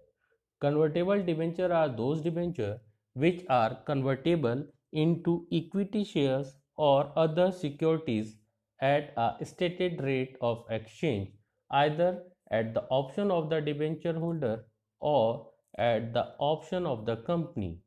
Convertible 0.59 1.23
debenture 1.23 1.71
are 1.71 1.89
those 1.89 2.21
debenture 2.21 2.79
which 3.13 3.45
are 3.49 3.75
convertible 3.85 4.65
into 4.91 5.47
equity 5.51 6.03
shares 6.03 6.55
or 6.75 7.11
other 7.15 7.51
securities 7.51 8.37
at 8.81 9.13
a 9.17 9.45
stated 9.45 10.01
rate 10.01 10.35
of 10.41 10.65
exchange 10.69 11.29
either 11.71 12.23
at 12.51 12.73
the 12.73 12.83
option 12.89 13.29
of 13.31 13.49
the 13.49 13.59
debenture 13.61 14.17
holder 14.17 14.65
or 14.99 15.51
at 15.77 16.13
the 16.13 16.25
option 16.39 16.85
of 16.85 17.05
the 17.05 17.17
company 17.17 17.79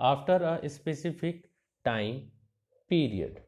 after 0.00 0.60
a 0.62 0.68
specific 0.68 1.50
time 1.84 2.22
period. 2.88 3.40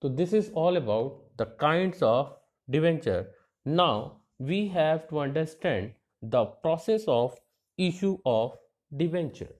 So 0.00 0.08
this 0.08 0.32
is 0.32 0.50
all 0.54 0.76
about 0.76 1.22
the 1.36 1.46
kinds 1.58 2.02
of 2.02 2.36
debenture. 2.70 3.28
Now 3.64 4.20
we 4.38 4.68
have 4.68 5.08
to 5.08 5.20
understand 5.20 5.92
the 6.22 6.44
process 6.44 7.04
of 7.08 7.36
issue 7.76 8.18
of 8.24 8.56
debenture. 8.96 9.52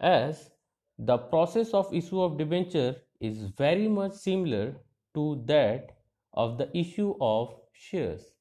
As 0.00 0.50
the 0.98 1.18
process 1.18 1.70
of 1.74 1.92
issue 1.94 2.20
of 2.20 2.38
debenture 2.38 2.96
is 3.20 3.44
very 3.56 3.88
much 3.88 4.12
similar 4.12 4.74
to 5.14 5.42
that 5.46 5.96
of 6.34 6.58
the 6.58 6.76
issue 6.76 7.14
of 7.20 7.54
shares. 7.72 8.32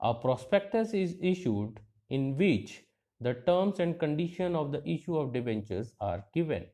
A 0.00 0.14
prospectus 0.14 0.94
is 0.94 1.16
issued 1.20 1.80
in 2.08 2.36
which 2.36 2.84
the 3.20 3.34
terms 3.34 3.80
and 3.80 3.98
condition 3.98 4.54
of 4.54 4.72
the 4.72 4.82
issue 4.88 5.16
of 5.16 5.32
debentures 5.32 5.94
are 6.00 6.24
given. 6.32 6.66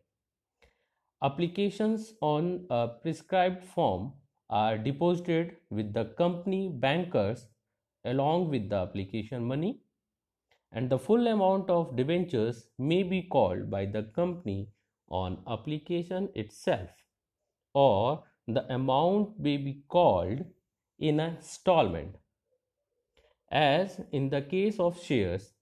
Applications 1.23 2.15
on 2.21 2.67
a 2.71 2.89
prescribed 2.89 3.65
form 3.65 4.13
are 4.51 4.77
deposited 4.77 5.57
with 5.71 5.93
the 5.95 6.05
company 6.17 6.69
bankers 6.69 7.47
along 8.05 8.51
with 8.51 8.69
the 8.69 8.77
application 8.77 9.43
money 9.43 9.81
and 10.73 10.91
the 10.91 10.99
full 10.99 11.27
amount 11.29 11.71
of 11.71 11.97
debentures 11.97 12.67
may 12.79 13.03
be 13.03 13.23
called 13.23 13.71
by 13.71 13.87
the 13.87 14.03
company 14.03 14.69
on 15.09 15.39
application 15.49 16.29
itself 16.35 16.91
or 17.73 18.23
the 18.47 18.71
amount 18.73 19.41
may 19.41 19.57
be 19.57 19.83
called 19.89 20.45
in 20.99 21.21
a 21.21 21.29
installment. 21.29 22.17
As 23.51 24.01
in 24.13 24.29
the 24.29 24.43
case 24.43 24.79
of 24.79 25.03
shares, 25.03 25.54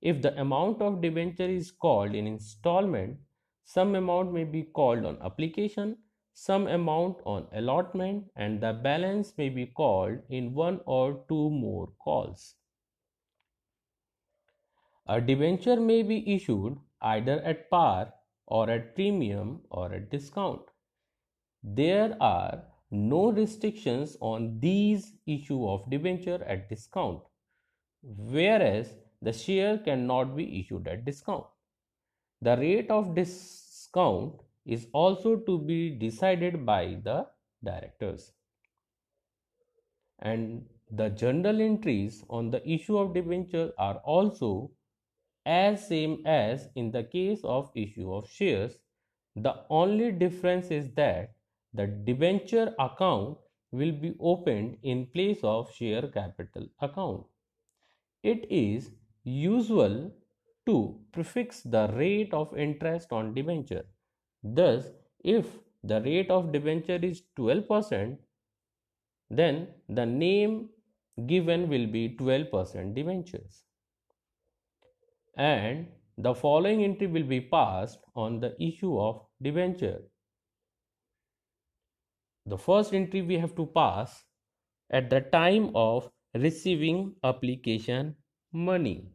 if 0.00 0.22
the 0.22 0.38
amount 0.40 0.80
of 0.82 1.00
debenture 1.00 1.48
is 1.48 1.70
called 1.70 2.14
in 2.14 2.26
installment, 2.26 3.18
some 3.64 3.94
amount 3.94 4.32
may 4.32 4.44
be 4.44 4.62
called 4.62 5.04
on 5.04 5.18
application, 5.22 5.96
some 6.34 6.66
amount 6.68 7.18
on 7.24 7.46
allotment, 7.52 8.30
and 8.36 8.60
the 8.60 8.72
balance 8.72 9.36
may 9.36 9.48
be 9.48 9.66
called 9.66 10.18
in 10.30 10.54
one 10.54 10.80
or 10.86 11.24
two 11.28 11.50
more 11.50 11.88
calls. 11.98 12.54
A 15.08 15.20
debenture 15.20 15.80
may 15.80 16.02
be 16.02 16.34
issued 16.34 16.78
either 17.00 17.40
at 17.42 17.68
par 17.70 18.14
or 18.46 18.70
at 18.70 18.94
premium 18.94 19.62
or 19.70 19.92
at 19.92 20.10
discount. 20.10 20.62
There 21.62 22.16
are 22.22 22.62
no 22.90 23.32
restrictions 23.32 24.16
on 24.20 24.60
these 24.60 25.14
issue 25.26 25.68
of 25.68 25.90
debenture 25.90 26.42
at 26.44 26.68
discount, 26.68 27.22
whereas 28.02 28.94
the 29.22 29.32
share 29.32 29.78
cannot 29.78 30.36
be 30.36 30.60
issued 30.60 30.86
at 30.88 31.04
discount. 31.04 31.44
The 32.40 32.56
rate 32.56 32.90
of 32.90 33.14
discount 33.14 34.34
is 34.64 34.86
also 34.92 35.36
to 35.36 35.58
be 35.58 35.90
decided 35.90 36.64
by 36.64 37.00
the 37.02 37.26
directors. 37.64 38.32
And 40.20 40.66
the 40.90 41.08
journal 41.10 41.60
entries 41.60 42.24
on 42.30 42.50
the 42.50 42.66
issue 42.68 42.96
of 42.98 43.14
debenture 43.14 43.72
are 43.78 43.96
also 44.04 44.70
as 45.46 45.86
same 45.88 46.22
as 46.26 46.68
in 46.74 46.90
the 46.90 47.04
case 47.04 47.40
of 47.44 47.70
issue 47.74 48.12
of 48.12 48.28
shares. 48.28 48.78
The 49.36 49.54
only 49.70 50.12
difference 50.12 50.70
is 50.70 50.90
that 50.94 51.34
the 51.74 51.86
debenture 51.86 52.74
account 52.78 53.38
will 53.70 53.92
be 53.92 54.14
opened 54.20 54.78
in 54.82 55.06
place 55.06 55.40
of 55.42 55.72
share 55.74 56.08
capital 56.08 56.66
account. 56.80 57.26
It 58.22 58.46
is 58.50 58.90
usual 59.28 60.10
to 60.66 60.98
prefix 61.12 61.62
the 61.62 61.88
rate 61.94 62.32
of 62.32 62.56
interest 62.56 63.12
on 63.12 63.34
debenture. 63.34 63.84
Thus, 64.42 64.90
if 65.24 65.46
the 65.82 66.00
rate 66.02 66.30
of 66.30 66.52
debenture 66.52 66.98
is 67.02 67.22
12%, 67.38 68.18
then 69.30 69.68
the 69.88 70.06
name 70.06 70.70
given 71.26 71.68
will 71.68 71.86
be 71.86 72.16
12% 72.16 72.94
debentures. 72.94 73.64
And 75.36 75.88
the 76.16 76.34
following 76.34 76.82
entry 76.84 77.06
will 77.06 77.24
be 77.24 77.40
passed 77.40 77.98
on 78.16 78.40
the 78.40 78.54
issue 78.60 78.98
of 78.98 79.24
debenture. 79.40 80.02
The 82.46 82.58
first 82.58 82.94
entry 82.94 83.22
we 83.22 83.38
have 83.38 83.54
to 83.56 83.66
pass 83.66 84.24
at 84.90 85.10
the 85.10 85.20
time 85.20 85.70
of 85.74 86.10
receiving 86.34 87.14
application 87.22 88.16
money 88.52 89.12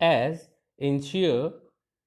as 0.00 0.48
in 0.78 1.00
share 1.02 1.50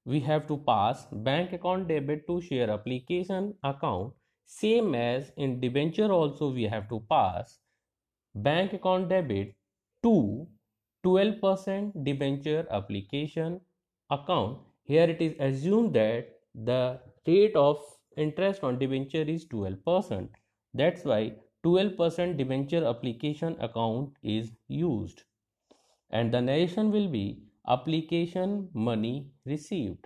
we 0.05 0.19
have 0.19 0.47
to 0.47 0.57
pass 0.57 1.05
bank 1.11 1.53
account 1.53 1.87
debit 1.87 2.25
to 2.27 2.41
share 2.41 2.69
application 2.69 3.53
account 3.63 4.13
same 4.45 4.95
as 4.95 5.31
in 5.37 5.59
debenture 5.59 6.11
also 6.11 6.49
we 6.51 6.63
have 6.63 6.87
to 6.89 6.99
pass 7.09 7.59
bank 8.35 8.73
account 8.73 9.09
debit 9.09 9.55
to 10.01 10.47
12% 11.05 12.03
debenture 12.03 12.65
application 12.71 13.59
account. 14.09 14.57
Here 14.83 15.03
it 15.03 15.21
is 15.21 15.33
assumed 15.39 15.93
that 15.95 16.27
the 16.55 16.99
rate 17.27 17.55
of 17.55 17.79
interest 18.15 18.63
on 18.63 18.79
debenture 18.79 19.23
is 19.23 19.45
12% 19.47 20.29
that's 20.73 21.03
why 21.05 21.33
12% 21.65 22.37
debenture 22.37 22.85
application 22.85 23.55
account 23.59 24.09
is 24.23 24.51
used. 24.67 25.23
And 26.09 26.33
the 26.33 26.41
narration 26.41 26.91
will 26.91 27.07
be 27.07 27.43
application 27.67 28.69
money 28.73 29.27
received. 29.45 30.05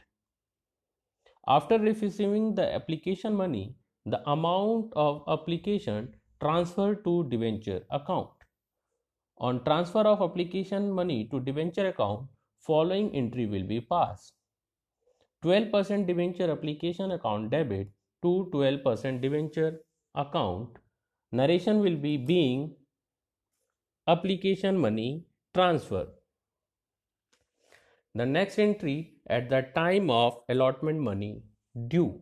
After 1.48 1.80
receiving 1.80 2.56
the 2.56 2.74
application 2.74 3.34
money, 3.34 3.76
the 4.06 4.22
amount 4.30 4.92
of 4.96 5.24
application 5.28 6.14
transferred 6.42 7.04
to 7.06 7.28
debenture 7.30 7.82
account. 7.90 8.30
On 9.40 9.64
transfer 9.64 10.02
of 10.02 10.22
application 10.22 10.92
money 10.92 11.28
to 11.32 11.40
debenture 11.40 11.88
account, 11.88 12.28
following 12.60 13.16
entry 13.16 13.46
will 13.46 13.64
be 13.64 13.82
passed. 13.82 14.34
12% 15.44 16.06
debenture 16.08 16.52
application 16.52 17.12
account 17.12 17.50
debit 17.50 17.90
to 18.24 18.50
12% 18.54 19.22
debenture 19.22 19.80
account. 20.16 20.70
Narration 21.32 21.80
will 21.80 21.96
be 21.96 22.18
being 22.18 22.76
application 24.08 24.78
money 24.78 25.24
transfer. 25.54 26.08
The 28.18 28.26
next 28.26 28.58
entry 28.58 29.14
at 29.28 29.48
the 29.50 29.62
time 29.76 30.10
of 30.10 30.38
allotment 30.50 31.00
money 31.00 31.44
due. 31.88 32.20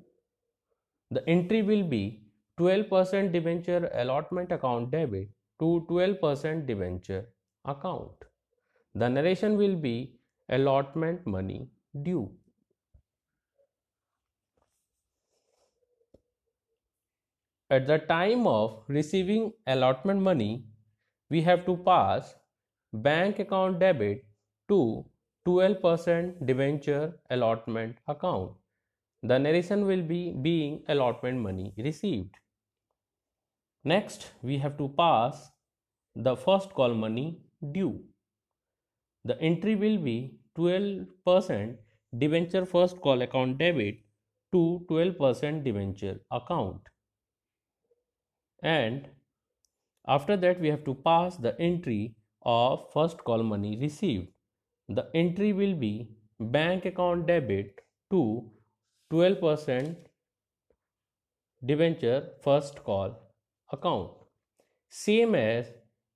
The 1.09 1.23
entry 1.29 1.61
will 1.61 1.83
be 1.83 2.23
12% 2.59 3.31
debenture 3.31 3.89
allotment 3.93 4.51
account 4.51 4.91
debit 4.91 5.29
to 5.61 5.87
12% 5.89 6.65
debenture 6.67 7.29
account. 7.63 8.25
The 8.93 9.07
narration 9.07 9.57
will 9.57 9.77
be 9.77 10.19
allotment 10.49 11.25
money 11.25 11.69
due. 12.03 12.29
At 17.69 17.87
the 17.87 17.99
time 17.99 18.45
of 18.47 18.83
receiving 18.89 19.53
allotment 19.65 20.21
money, 20.21 20.65
we 21.29 21.41
have 21.43 21.65
to 21.65 21.77
pass 21.77 22.35
bank 22.93 23.39
account 23.39 23.79
debit 23.79 24.25
to 24.67 25.05
12% 25.45 26.45
debenture 26.45 27.19
allotment 27.29 27.97
account. 28.07 28.53
The 29.23 29.39
narration 29.39 29.85
will 29.85 30.01
be 30.01 30.31
being 30.31 30.83
allotment 30.87 31.39
money 31.39 31.73
received. 31.77 32.35
Next, 33.85 34.33
we 34.41 34.57
have 34.57 34.77
to 34.77 34.89
pass 34.89 35.51
the 36.15 36.35
first 36.35 36.71
call 36.71 36.93
money 36.93 37.41
due. 37.71 38.03
The 39.25 39.39
entry 39.41 39.75
will 39.75 39.97
be 39.97 40.39
12% 40.57 41.77
debenture 42.17 42.65
first 42.65 43.01
call 43.01 43.21
account 43.21 43.57
debit 43.57 43.99
to 44.53 44.85
12% 44.89 45.63
debenture 45.63 46.21
account. 46.31 46.81
And 48.63 49.09
after 50.07 50.35
that, 50.37 50.59
we 50.59 50.69
have 50.69 50.83
to 50.85 50.95
pass 50.95 51.37
the 51.37 51.59
entry 51.59 52.15
of 52.41 52.91
first 52.91 53.19
call 53.23 53.43
money 53.43 53.77
received 53.79 54.34
the 54.87 55.09
entry 55.13 55.53
will 55.53 55.75
be 55.75 56.09
bank 56.39 56.85
account 56.85 57.25
debit 57.27 57.81
to 58.11 58.51
12% 59.11 59.95
debenture 61.65 62.29
first 62.43 62.83
call 62.83 63.33
account. 63.71 64.11
Same 64.89 65.35
as 65.35 65.67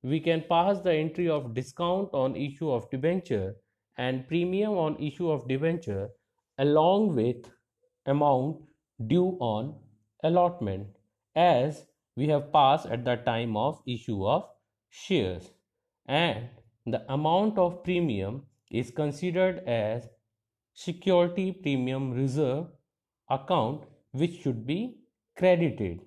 we 0.04 0.20
can 0.20 0.44
pass 0.48 0.80
the 0.82 0.94
entry 0.94 1.28
of 1.30 1.54
discount 1.54 2.10
on 2.14 2.36
issue 2.36 2.72
of 2.72 2.90
debenture 2.90 3.56
and 3.98 4.28
premium 4.28 4.74
on 4.74 4.96
issue 5.02 5.30
of 5.30 5.48
debenture 5.48 6.10
along 6.58 7.16
with 7.16 7.52
amount 8.06 8.58
due 9.08 9.38
on 9.40 9.76
allotment 10.24 10.88
as 11.36 11.86
we 12.16 12.28
have 12.28 12.52
passed 12.54 12.86
at 12.86 13.04
the 13.06 13.16
time 13.16 13.58
of 13.58 13.82
issue 13.88 14.26
of 14.28 14.48
shares. 14.90 15.52
And 16.06 16.50
the 16.86 17.12
amount 17.12 17.58
of 17.58 17.84
premium 17.84 18.46
is 18.70 18.92
considered 18.92 19.60
as 19.68 20.08
security 20.74 21.52
premium 21.52 22.12
reserve 22.12 22.68
account 23.30 23.84
which 24.12 24.42
should 24.42 24.66
be 24.66 24.98
credited 25.38 26.02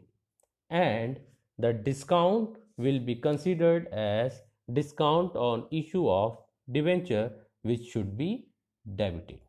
and 0.71 1.21
the 1.59 1.73
discount 1.73 2.57
will 2.77 2.99
be 2.99 3.15
considered 3.15 3.87
as 3.93 4.41
discount 4.73 5.37
on 5.37 5.67
issue 5.71 6.09
of 6.09 6.39
debenture 6.71 7.31
which 7.63 7.85
should 7.91 8.17
be 8.17 8.47
debited. 8.97 9.41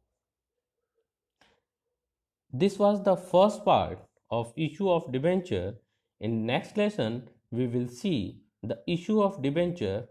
This 2.51 2.77
was 2.77 3.03
the 3.03 3.15
first 3.15 3.63
part 3.65 3.99
of 4.29 4.53
issue 4.55 4.89
of 4.89 5.11
debenture. 5.11 5.75
In 6.19 6.45
next 6.45 6.77
lesson, 6.77 7.29
we 7.51 7.67
will 7.67 7.87
see 7.87 8.41
the 8.61 8.79
issue 8.87 9.21
of 9.21 9.41
debenture 9.41 10.07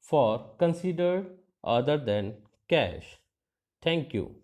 for 0.00 0.54
considered 0.58 1.26
other 1.62 1.98
than 1.98 2.34
cash. 2.68 3.18
Thank 3.82 4.14
you. 4.14 4.34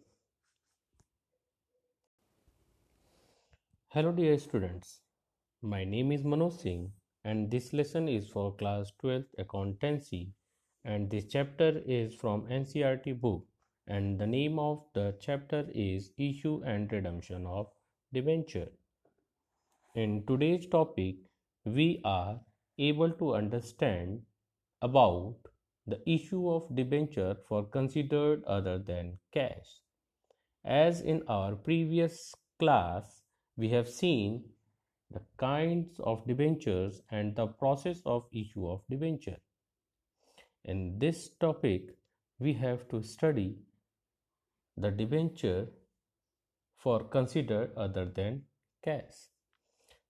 Hello 3.89 4.13
dear 4.13 4.39
students. 4.39 5.01
My 5.63 5.85
name 5.85 6.13
is 6.13 6.23
Manoj 6.23 6.61
Singh 6.61 6.93
and 7.25 7.51
this 7.51 7.73
lesson 7.73 8.09
is 8.09 8.29
for 8.29 8.55
class 8.57 8.93
12th 9.03 9.33
accountancy 9.39 10.33
and 10.85 11.11
this 11.11 11.25
chapter 11.25 11.83
is 11.87 12.15
from 12.15 12.43
NCERT 12.47 13.21
book 13.21 13.45
and 13.87 14.19
the 14.19 14.27
name 14.27 14.59
of 14.59 14.85
the 14.95 15.15
chapter 15.21 15.65
is 15.75 16.13
issue 16.19 16.63
and 16.65 16.93
redemption 16.93 17.47
of 17.47 17.69
debenture. 18.13 18.69
In 19.95 20.25
today's 20.27 20.67
topic 20.67 21.17
we 21.65 22.01
are 22.05 22.39
able 22.79 23.11
to 23.13 23.35
understand 23.35 24.21
about 24.83 25.37
the 25.87 26.01
issue 26.11 26.51
of 26.51 26.75
debenture 26.75 27.37
for 27.49 27.65
considered 27.65 28.43
other 28.45 28.79
than 28.79 29.19
cash. 29.33 29.81
As 30.65 31.01
in 31.01 31.23
our 31.29 31.55
previous 31.55 32.35
class, 32.59 33.23
we 33.57 33.69
have 33.69 33.89
seen 33.89 34.45
the 35.11 35.23
kinds 35.37 36.01
of 36.01 36.27
debentures 36.27 37.03
and 37.11 37.37
the 37.37 37.47
process 37.47 38.01
of 38.05 38.27
issue 38.33 38.67
of 38.69 38.83
debenture. 38.91 39.39
In 40.65 40.99
this 40.99 41.31
topic, 41.41 41.95
we 42.41 42.53
have 42.55 42.89
to 42.89 43.03
study 43.03 43.57
the 44.77 44.91
debenture 44.91 45.69
for 46.77 47.05
considered 47.05 47.71
other 47.77 48.05
than 48.05 48.43
cash. 48.85 49.29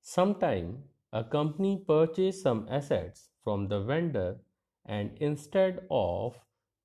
Sometime 0.00 0.84
a 1.12 1.22
company 1.22 1.84
purchase 1.86 2.42
some 2.42 2.66
assets 2.70 3.28
from 3.44 3.68
the 3.68 3.80
vendor 3.80 4.38
and 4.86 5.16
instead 5.20 5.86
of 5.90 6.38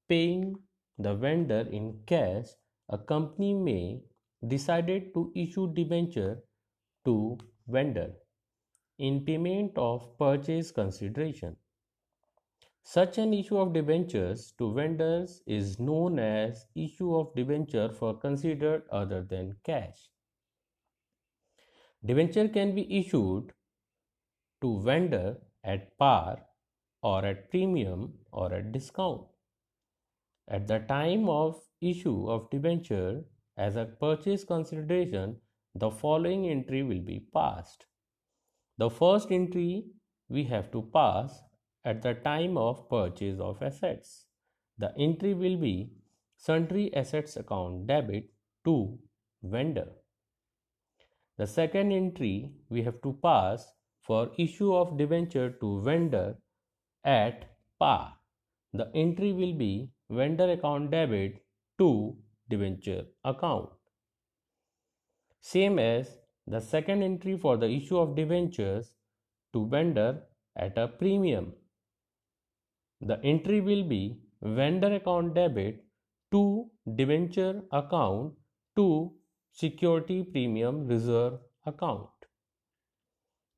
paying 0.10 0.56
the 0.98 1.16
vendor 1.16 1.62
in 1.72 2.04
cash, 2.06 2.48
a 2.90 2.98
company 2.98 3.54
may 3.54 4.02
decided 4.48 5.14
to 5.14 5.32
issue 5.36 5.74
debenture 5.74 6.44
to 7.06 7.38
vendor 7.68 8.14
in 8.98 9.26
payment 9.26 9.78
of 9.78 10.18
purchase 10.18 10.72
consideration. 10.72 11.58
Such 12.84 13.18
an 13.18 13.34
issue 13.34 13.58
of 13.58 13.74
debentures 13.74 14.54
to 14.60 14.74
vendors 14.74 15.42
is 15.48 15.80
known 15.80 16.20
as 16.20 16.68
issue 16.76 17.16
of 17.16 17.34
debenture 17.36 17.90
for 17.90 18.18
considered 18.18 18.84
other 18.92 19.24
than 19.24 19.56
cash. 19.64 20.10
Debenture 22.06 22.48
can 22.50 22.76
be 22.76 23.00
issued 23.00 23.54
to 24.62 24.80
vendor 24.82 25.42
at 25.64 25.98
par 25.98 26.46
or 27.02 27.26
at 27.26 27.50
premium 27.50 28.14
or 28.32 28.54
at 28.54 28.72
discount. 28.72 29.22
At 30.48 30.68
the 30.68 30.80
time 30.80 31.30
of 31.30 31.62
issue 31.82 32.30
of 32.30 32.50
debenture 32.50 33.24
as 33.58 33.76
a 33.76 33.86
purchase 33.86 34.44
consideration, 34.44 35.38
the 35.76 35.90
following 35.90 36.48
entry 36.48 36.84
will 36.84 37.00
be 37.00 37.26
passed. 37.34 37.86
The 38.78 38.90
first 38.90 39.32
entry 39.32 39.86
we 40.30 40.44
have 40.46 40.72
to 40.72 40.82
pass 40.94 41.44
at 41.86 42.02
the 42.02 42.14
time 42.14 42.58
of 42.58 42.90
purchase 42.90 43.40
of 43.40 43.62
assets. 43.62 44.26
The 44.78 44.94
entry 44.98 45.34
will 45.34 45.58
be 45.58 45.92
sundry 46.38 46.94
assets 46.96 47.36
account 47.38 47.88
debit 47.88 48.30
to 48.66 48.98
vendor. 49.44 49.90
The 51.38 51.48
second 51.48 51.92
entry 51.92 52.52
we 52.70 52.84
have 52.84 53.02
to 53.02 53.18
pass 53.24 53.74
for 54.02 54.32
issue 54.38 54.74
of 54.76 54.98
debenture 54.98 55.52
to 55.62 55.82
vendor 55.82 56.38
at 57.04 57.46
par. 57.80 58.18
The 58.74 58.92
entry 58.96 59.34
will 59.34 59.54
be 59.54 59.92
vendor 60.10 60.52
account 60.52 60.92
debit 60.92 61.44
to 61.78 62.18
debenture 62.50 63.06
account. 63.24 63.70
same 65.42 65.78
as 65.80 66.18
the 66.48 66.60
second 66.60 67.04
entry 67.04 67.38
for 67.38 67.58
the 67.58 67.70
issue 67.70 67.98
of 67.98 68.16
debentures 68.16 68.96
to 69.54 69.68
vendor 69.68 70.24
at 70.56 70.78
a 70.78 70.88
premium. 70.88 71.54
The 73.02 73.20
entry 73.24 73.62
will 73.62 73.84
be 73.84 74.22
vendor 74.42 74.96
account 74.96 75.34
debit 75.36 75.84
to 76.32 76.70
debenture 76.96 77.64
account 77.72 78.34
to 78.76 79.14
security 79.52 80.24
premium 80.24 80.88
reserve 80.88 81.40
account. 81.66 82.10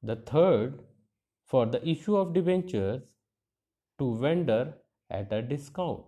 The 0.02 0.18
third 0.18 0.84
for 1.45 1.65
the 1.65 1.88
issue 1.88 2.15
of 2.18 2.34
debentures 2.34 3.12
to 3.99 4.15
vendor 4.18 4.74
at 5.10 5.32
a 5.32 5.41
discount. 5.41 6.06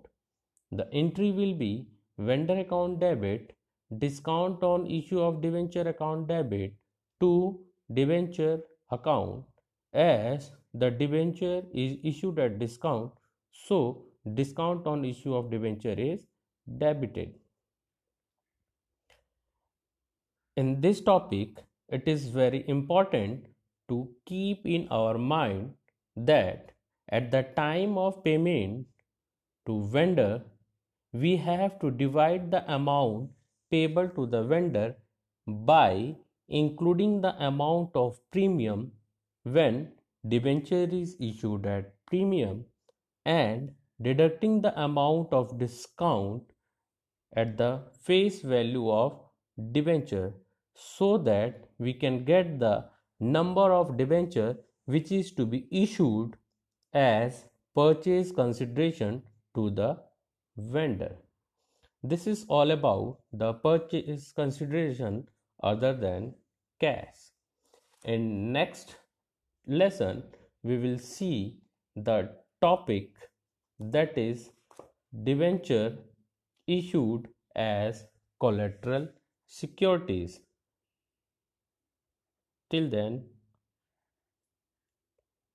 The 0.71 0.87
entry 0.93 1.31
will 1.31 1.53
be 1.53 1.87
vendor 2.17 2.59
account 2.59 2.99
debit 2.99 3.55
discount 3.99 4.63
on 4.63 4.87
issue 4.87 5.19
of 5.19 5.41
debenture 5.41 5.87
account 5.89 6.27
debit 6.27 6.73
to 7.19 7.59
debenture 7.93 8.61
account 8.91 9.43
as 9.93 10.51
the 10.73 10.89
debenture 10.89 11.61
is 11.73 11.97
issued 12.03 12.39
at 12.39 12.57
discount 12.59 13.11
so 13.51 14.03
discount 14.33 14.87
on 14.87 15.05
issue 15.05 15.35
of 15.35 15.51
debenture 15.51 15.95
is 15.97 16.25
debited 16.79 17.33
in 20.57 20.81
this 20.81 21.01
topic 21.01 21.63
it 21.89 22.07
is 22.07 22.27
very 22.29 22.63
important 22.67 23.45
to 23.87 24.09
keep 24.25 24.65
in 24.65 24.87
our 24.89 25.17
mind 25.17 25.73
that 26.15 26.74
at 27.09 27.31
the 27.31 27.43
time 27.55 27.97
of 27.97 28.23
payment 28.23 28.87
to 29.65 29.81
vendor 29.95 30.43
we 31.13 31.35
have 31.37 31.79
to 31.79 31.91
divide 31.91 32.51
the 32.51 32.61
amount 32.73 33.29
payable 33.71 34.09
to 34.17 34.25
the 34.27 34.43
vendor 34.43 34.95
by 35.47 36.15
including 36.47 37.21
the 37.21 37.33
amount 37.47 37.95
of 37.95 38.19
premium 38.31 38.91
when 39.43 39.91
debenture 40.27 40.87
is 41.01 41.15
issued 41.19 41.65
at 41.65 41.93
premium 42.05 42.65
and 43.25 43.73
deducting 44.01 44.61
the 44.61 44.73
amount 44.83 45.33
of 45.33 45.57
discount 45.57 46.43
at 47.35 47.57
the 47.57 47.71
face 48.01 48.41
value 48.41 48.89
of 48.91 49.19
debenture 49.71 50.33
so 50.73 51.17
that 51.17 51.69
we 51.79 51.93
can 51.93 52.23
get 52.25 52.59
the 52.59 52.75
number 53.19 53.73
of 53.73 53.97
debenture 53.97 54.57
which 54.85 55.11
is 55.11 55.31
to 55.31 55.45
be 55.45 55.67
issued 55.71 56.35
as 56.95 57.45
purchase 57.75 58.31
consideration 58.31 59.21
to 59.53 59.69
the 59.69 59.97
vendor. 60.57 61.15
This 62.03 62.27
is 62.27 62.45
all 62.47 62.71
about 62.71 63.19
the 63.33 63.53
purchase 63.53 64.31
consideration 64.31 65.27
other 65.61 65.93
than 65.93 66.35
cash. 66.79 67.31
In 68.05 68.51
next 68.53 68.95
lesson, 69.67 70.23
we 70.63 70.77
will 70.77 70.99
see 70.99 71.57
the 71.95 72.29
topic 72.61 73.11
that 73.79 74.17
is 74.17 74.51
debenture 75.23 75.97
issued 76.67 77.27
as 77.55 78.05
collateral 78.39 79.09
securities. 79.47 80.39
Till 82.69 82.89
then, 82.89 83.25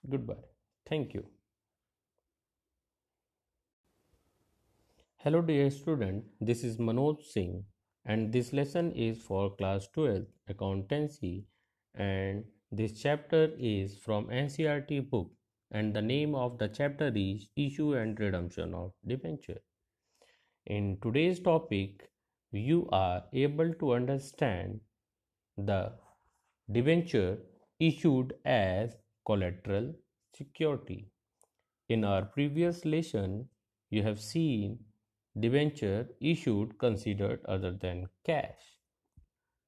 goodbye. 0.09 0.50
Thank 0.91 1.15
you. 1.15 1.25
Hello 5.19 5.41
dear 5.41 5.71
student, 5.71 6.25
this 6.41 6.65
is 6.65 6.79
Manoj 6.79 7.23
Singh 7.25 7.63
and 8.05 8.33
this 8.33 8.53
lesson 8.53 8.91
is 8.91 9.23
for 9.23 9.55
class 9.55 9.87
12 9.95 10.25
accountancy 10.49 11.45
and 11.95 12.43
this 12.73 13.01
chapter 13.01 13.53
is 13.57 13.99
from 13.99 14.27
NCERT 14.31 15.09
book 15.11 15.31
and 15.71 15.95
the 15.95 16.03
name 16.03 16.35
of 16.35 16.59
the 16.59 16.67
chapter 16.67 17.13
is 17.15 17.47
issue 17.55 17.95
and 17.95 18.19
redemption 18.19 18.75
of 18.75 18.91
debenture. 19.07 19.61
In 20.67 20.99
today's 21.01 21.39
topic, 21.39 22.11
you 22.51 22.89
are 22.91 23.23
able 23.33 23.73
to 23.75 23.95
understand 23.95 24.81
the 25.57 25.93
debenture 26.69 27.39
issued 27.79 28.35
as 28.45 28.97
collateral 29.25 29.95
security. 30.35 31.11
In 31.89 32.05
our 32.05 32.25
previous 32.25 32.85
lesson, 32.85 33.49
you 33.91 34.03
have 34.03 34.21
seen 34.21 34.79
debenture 35.39 36.09
issued 36.21 36.79
considered 36.79 37.45
other 37.47 37.73
than 37.73 38.09
cash. 38.25 38.79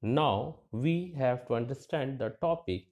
Now 0.01 0.59
we 0.71 1.13
have 1.17 1.47
to 1.47 1.55
understand 1.55 2.19
the 2.19 2.29
topic 2.41 2.85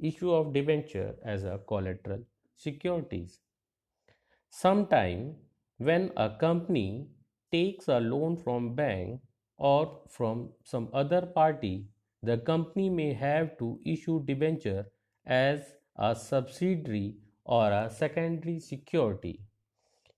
issue 0.00 0.32
of 0.32 0.52
debenture 0.52 1.14
as 1.24 1.44
a 1.44 1.60
collateral 1.66 2.24
securities. 2.56 3.40
Sometime 4.50 5.36
when 5.78 6.10
a 6.16 6.30
company 6.30 7.08
takes 7.52 7.88
a 7.88 8.00
loan 8.00 8.36
from 8.36 8.74
bank 8.74 9.20
or 9.58 10.00
from 10.08 10.52
some 10.62 10.88
other 10.92 11.22
party, 11.26 11.86
the 12.22 12.38
company 12.38 12.88
may 12.88 13.12
have 13.12 13.58
to 13.58 13.78
issue 13.84 14.24
debenture 14.24 14.86
as 15.26 15.74
a 15.96 16.14
subsidiary 16.14 17.16
or 17.44 17.70
a 17.70 17.90
secondary 17.90 18.58
security 18.58 19.40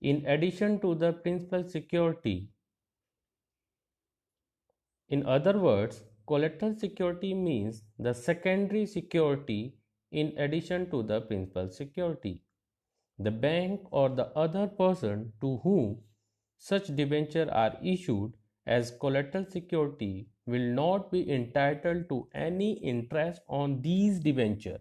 in 0.01 0.25
addition 0.25 0.79
to 0.79 0.95
the 0.95 1.13
principal 1.13 1.63
security. 1.63 2.49
In 5.09 5.25
other 5.25 5.57
words, 5.59 6.03
collateral 6.27 6.75
security 6.75 7.33
means 7.33 7.83
the 7.97 8.13
secondary 8.13 8.85
security 8.85 9.75
in 10.11 10.33
addition 10.37 10.89
to 10.91 11.03
the 11.03 11.21
principal 11.21 11.69
security. 11.69 12.43
The 13.19 13.31
bank 13.31 13.81
or 13.91 14.09
the 14.09 14.27
other 14.37 14.67
person 14.67 15.33
to 15.41 15.57
whom 15.57 16.03
such 16.57 16.95
debenture 16.95 17.49
are 17.51 17.77
issued 17.83 18.33
as 18.65 18.91
collateral 18.99 19.45
security 19.49 20.27
will 20.45 20.73
not 20.73 21.11
be 21.11 21.31
entitled 21.31 22.09
to 22.09 22.27
any 22.33 22.73
interest 22.73 23.41
on 23.47 23.81
these 23.81 24.19
debenture. 24.19 24.79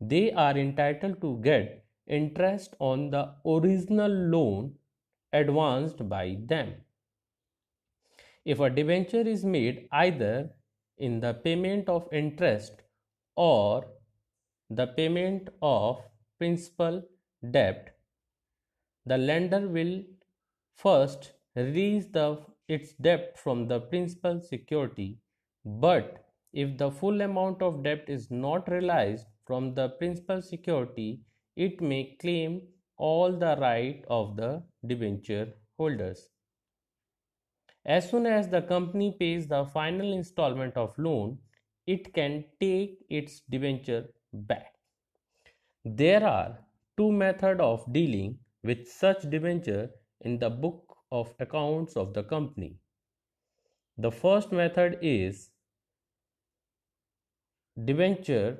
They 0.00 0.32
are 0.32 0.56
entitled 0.56 1.20
to 1.20 1.38
get 1.42 1.84
interest 2.06 2.74
on 2.78 3.10
the 3.10 3.34
original 3.46 4.10
loan 4.10 4.78
advanced 5.32 6.08
by 6.08 6.38
them. 6.40 6.74
If 8.44 8.60
a 8.60 8.68
debenture 8.68 9.26
is 9.26 9.44
made 9.44 9.88
either 9.92 10.50
in 10.98 11.20
the 11.20 11.34
payment 11.34 11.88
of 11.88 12.08
interest 12.12 12.82
or 13.36 13.86
the 14.68 14.88
payment 14.88 15.48
of 15.62 16.02
principal 16.38 17.02
debt, 17.50 17.96
the 19.06 19.18
lender 19.18 19.68
will 19.68 20.02
first 20.76 21.32
release 21.54 22.06
the, 22.06 22.38
its 22.68 22.92
debt 22.94 23.38
from 23.38 23.68
the 23.68 23.80
principal 23.80 24.40
security, 24.40 25.18
but 25.64 26.24
if 26.52 26.76
the 26.78 26.90
full 26.90 27.20
amount 27.20 27.62
of 27.62 27.82
debt 27.82 28.04
is 28.08 28.30
not 28.30 28.68
realized 28.68 29.26
from 29.50 29.74
the 29.74 29.88
principal 30.00 30.40
security, 30.40 31.22
it 31.56 31.80
may 31.80 32.16
claim 32.20 32.60
all 32.96 33.32
the 33.32 33.56
right 33.60 34.04
of 34.08 34.36
the 34.36 34.62
debenture 34.86 35.48
holders. 35.76 36.28
As 37.84 38.08
soon 38.08 38.26
as 38.26 38.46
the 38.48 38.62
company 38.62 39.16
pays 39.18 39.48
the 39.48 39.64
final 39.64 40.12
installment 40.12 40.76
of 40.76 40.96
loan, 40.98 41.38
it 41.84 42.14
can 42.14 42.44
take 42.60 43.00
its 43.08 43.40
debenture 43.50 44.04
back. 44.32 44.74
There 45.84 46.24
are 46.24 46.56
two 46.96 47.10
methods 47.10 47.60
of 47.60 47.92
dealing 47.92 48.38
with 48.62 48.86
such 48.86 49.28
debenture 49.28 49.90
in 50.20 50.38
the 50.38 50.50
book 50.50 50.96
of 51.10 51.34
accounts 51.40 51.96
of 51.96 52.14
the 52.14 52.22
company. 52.22 52.76
The 53.98 54.12
first 54.12 54.52
method 54.52 54.98
is 55.02 55.50
debenture 57.84 58.58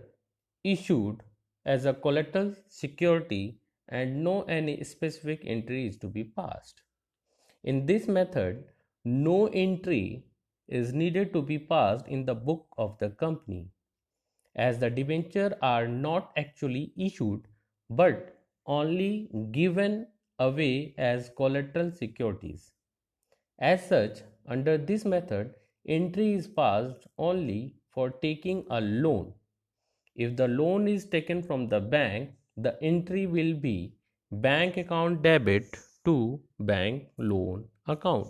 issued 0.65 1.23
as 1.65 1.85
a 1.85 1.95
collateral 1.95 2.55
security 2.69 3.61
and 3.89 4.24
no 4.24 4.43
any 4.43 4.82
specific 4.85 5.43
entry 5.45 5.87
is 5.87 5.97
to 5.99 6.09
be 6.09 6.24
passed. 6.24 6.82
In 7.65 7.87
this 7.87 8.09
method, 8.09 8.65
no 9.05 9.47
entry 9.49 10.24
is 10.69 10.93
needed 10.93 11.32
to 11.32 11.43
be 11.43 11.59
passed 11.59 12.07
in 12.09 12.24
the 12.24 12.35
book 12.35 12.66
of 12.78 12.99
the 12.99 13.11
company 13.11 13.70
as 14.55 14.78
the 14.78 14.91
debenture 14.91 15.57
are 15.62 15.89
not 15.89 16.32
actually 16.37 16.93
issued 16.97 17.49
but 17.91 18.39
only 18.66 19.28
given 19.51 20.07
away 20.39 20.95
as 20.99 21.31
collateral 21.37 21.91
securities. 21.91 22.73
As 23.59 23.87
such, 23.87 24.23
under 24.47 24.77
this 24.78 25.05
method, 25.05 25.55
entry 25.87 26.35
is 26.35 26.49
passed 26.49 27.07
only 27.19 27.77
for 27.91 28.11
taking 28.11 28.66
a 28.70 28.81
loan 28.81 29.35
if 30.15 30.37
the 30.37 30.49
loan 30.49 30.89
is 30.89 31.07
taken 31.07 31.43
from 31.43 31.69
the 31.69 31.81
bank, 31.81 32.31
the 32.57 32.77
entry 32.82 33.27
will 33.27 33.55
be 33.55 33.95
bank 34.31 34.77
account 34.77 35.23
debit 35.23 35.77
to 36.05 36.41
bank 36.59 37.09
loan 37.19 37.65
account. 37.87 38.28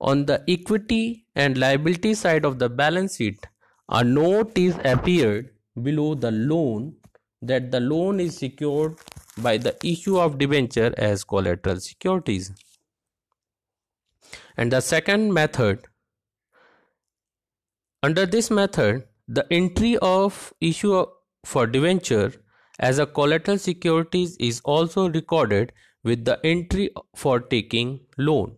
On 0.00 0.24
the 0.24 0.42
equity 0.48 1.26
and 1.34 1.58
liability 1.58 2.14
side 2.14 2.44
of 2.44 2.58
the 2.58 2.68
balance 2.68 3.16
sheet, 3.16 3.46
a 3.88 4.02
note 4.02 4.56
is 4.56 4.76
appeared 4.84 5.50
below 5.82 6.14
the 6.14 6.30
loan 6.30 6.94
that 7.42 7.70
the 7.70 7.80
loan 7.80 8.20
is 8.20 8.36
secured 8.36 8.96
by 9.38 9.56
the 9.56 9.76
issue 9.84 10.18
of 10.18 10.38
debenture 10.38 10.94
as 10.96 11.24
collateral 11.24 11.80
securities. 11.80 12.52
And 14.56 14.72
the 14.72 14.80
second 14.80 15.32
method, 15.32 15.86
under 18.02 18.26
this 18.26 18.50
method, 18.50 19.04
the 19.36 19.46
entry 19.52 19.96
of 20.02 20.52
issue 20.60 21.06
for 21.44 21.66
debenture 21.66 22.32
as 22.80 22.98
a 22.98 23.06
collateral 23.06 23.58
securities 23.58 24.36
is 24.38 24.60
also 24.64 25.08
recorded 25.08 25.72
with 26.02 26.24
the 26.24 26.38
entry 26.44 26.90
for 27.14 27.38
taking 27.38 28.00
loan. 28.18 28.56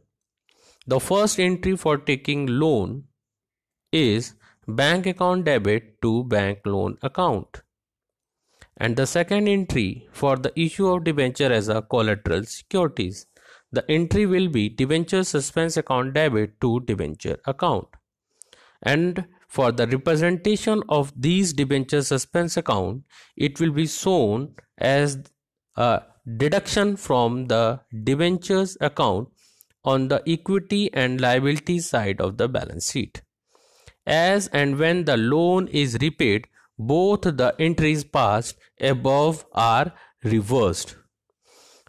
The 0.87 0.99
first 0.99 1.39
entry 1.39 1.77
for 1.77 1.99
taking 1.99 2.47
loan 2.47 3.05
is 3.93 4.35
bank 4.67 5.07
account 5.07 5.45
debit 5.45 6.01
to 6.01 6.25
bank 6.25 6.61
loan 6.65 6.97
account. 7.03 7.61
And 8.79 8.97
the 8.97 9.07
second 9.07 9.49
entry 9.49 10.09
for 10.13 10.37
the 10.37 10.59
issue 10.59 10.89
of 10.89 11.05
debenture 11.05 11.53
as 11.53 11.69
a 11.69 11.83
collateral 11.83 12.45
securities. 12.45 13.27
The 13.73 13.85
entry 13.91 14.25
will 14.25 14.49
be 14.49 14.71
debenture 14.71 15.25
suspense 15.25 15.77
account 15.77 16.15
debit 16.15 16.61
to 16.63 16.81
debenture 16.81 17.39
account. 17.47 17.89
And 18.83 19.27
for 19.53 19.71
the 19.71 19.87
representation 19.87 20.83
of 20.89 21.13
these 21.15 21.53
debenture 21.53 22.03
suspense 22.03 22.57
account, 22.57 23.03
it 23.37 23.61
will 23.61 23.71
be 23.71 23.87
shown 23.87 24.55
as 24.79 25.19
a 25.77 26.01
deduction 26.39 26.97
from 26.97 27.49
the 27.49 27.81
debentures 28.05 28.79
account 28.81 29.29
on 29.85 30.09
the 30.09 30.23
equity 30.27 30.91
and 30.95 31.21
liability 31.21 31.79
side 31.81 32.19
of 32.19 32.39
the 32.39 32.49
balance 32.49 32.91
sheet. 32.93 33.21
As 34.07 34.49
and 34.49 34.79
when 34.79 35.05
the 35.05 35.19
loan 35.19 35.69
is 35.69 35.99
repaid, 36.01 36.49
both 36.79 37.21
the 37.21 37.55
entries 37.59 38.05
passed 38.05 38.57
above 38.81 39.45
are 39.53 39.93
reversed. 40.25 40.97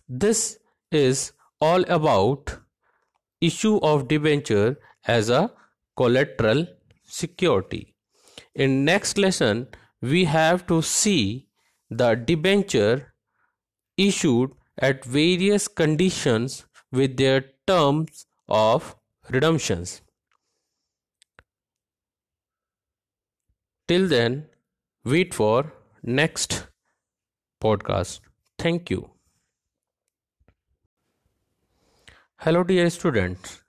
This 0.10 0.58
is 0.92 1.32
all 1.62 1.84
about 1.84 2.58
issue 3.40 3.78
of 3.78 4.10
debenture 4.10 4.78
as 5.08 5.30
a 5.30 5.50
collateral 5.96 6.68
security. 7.14 7.96
In 8.56 8.84
next 8.86 9.18
lesson, 9.18 9.68
we 10.02 10.26
have 10.26 10.66
to 10.68 10.82
see 10.82 11.48
the 11.90 12.16
debenture 12.16 13.14
issued 13.98 14.52
at 14.80 15.06
various 15.06 15.68
conditions 15.68 16.66
with 16.92 17.18
their 17.18 17.46
terms 17.68 18.26
of 18.48 18.96
redemptions. 19.30 20.02
Till 23.88 24.08
then, 24.08 24.48
wait 25.06 25.34
for 25.34 25.74
next 26.02 26.68
podcast. 27.62 28.22
Thank 28.58 28.90
you. 28.90 29.10
Hello, 32.38 32.64
dear 32.64 32.90
students. 32.90 33.62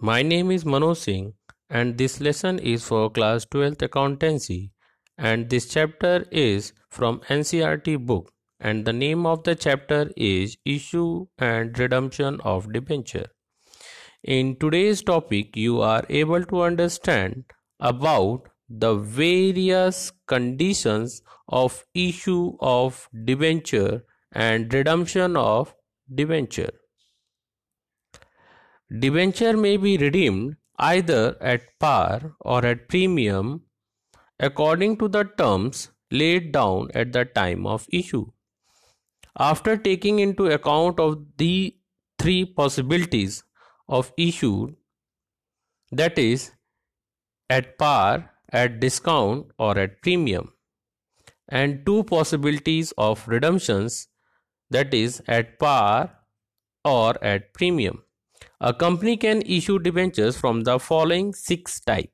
My 0.00 0.22
name 0.22 0.50
is 0.50 0.64
Manoj 0.64 0.96
Singh, 0.96 1.32
and 1.70 1.98
this 1.98 2.20
lesson 2.20 2.58
is 2.58 2.84
for 2.84 3.10
class 3.10 3.44
12th 3.46 3.82
accountancy. 3.82 4.72
And 5.18 5.50
this 5.50 5.66
chapter 5.68 6.24
is 6.30 6.72
from 6.88 7.20
NCERT 7.28 8.06
book. 8.06 8.32
And 8.60 8.84
the 8.84 8.92
name 8.92 9.26
of 9.26 9.44
the 9.44 9.54
chapter 9.54 10.10
is 10.16 10.56
issue 10.64 11.26
and 11.38 11.78
redemption 11.78 12.40
of 12.40 12.72
debenture. 12.72 13.26
In 14.22 14.56
today's 14.56 15.02
topic 15.02 15.56
you 15.56 15.80
are 15.80 16.04
able 16.08 16.44
to 16.44 16.62
understand 16.62 17.44
about 17.78 18.48
the 18.68 18.94
various 18.94 20.12
conditions 20.26 21.22
of 21.48 21.84
issue 21.94 22.56
of 22.60 23.08
debenture 23.24 24.04
and 24.32 24.72
redemption 24.74 25.36
of 25.36 25.74
debenture. 26.12 26.72
Debenture 28.98 29.56
may 29.56 29.76
be 29.76 29.96
redeemed 29.96 30.56
either 30.78 31.36
at 31.40 31.62
par 31.78 32.34
or 32.40 32.64
at 32.64 32.88
premium 32.88 33.62
according 34.40 34.96
to 34.96 35.08
the 35.08 35.24
terms 35.38 35.90
laid 36.10 36.52
down 36.52 36.90
at 36.94 37.12
the 37.12 37.24
time 37.24 37.66
of 37.66 37.86
issue 37.90 38.26
after 39.38 39.76
taking 39.76 40.18
into 40.18 40.46
account 40.46 41.00
of 41.00 41.16
the 41.38 41.74
three 42.18 42.44
possibilities 42.44 43.42
of 43.88 44.12
issue 44.18 44.74
that 45.92 46.18
is 46.18 46.52
at 47.50 47.78
par, 47.78 48.30
at 48.52 48.80
discount 48.80 49.46
or 49.58 49.78
at 49.78 50.00
premium 50.02 50.52
and 51.48 51.84
two 51.86 52.04
possibilities 52.04 52.92
of 52.98 53.26
redemptions 53.28 54.08
that 54.70 54.92
is 54.94 55.22
at 55.28 55.58
par 55.58 56.18
or 56.84 57.22
at 57.24 57.52
premium. 57.54 58.02
A 58.60 58.74
company 58.74 59.16
can 59.16 59.42
issue 59.42 59.78
debentures 59.78 60.36
from 60.36 60.64
the 60.64 60.78
following 60.78 61.32
six 61.32 61.80
types. 61.80 62.12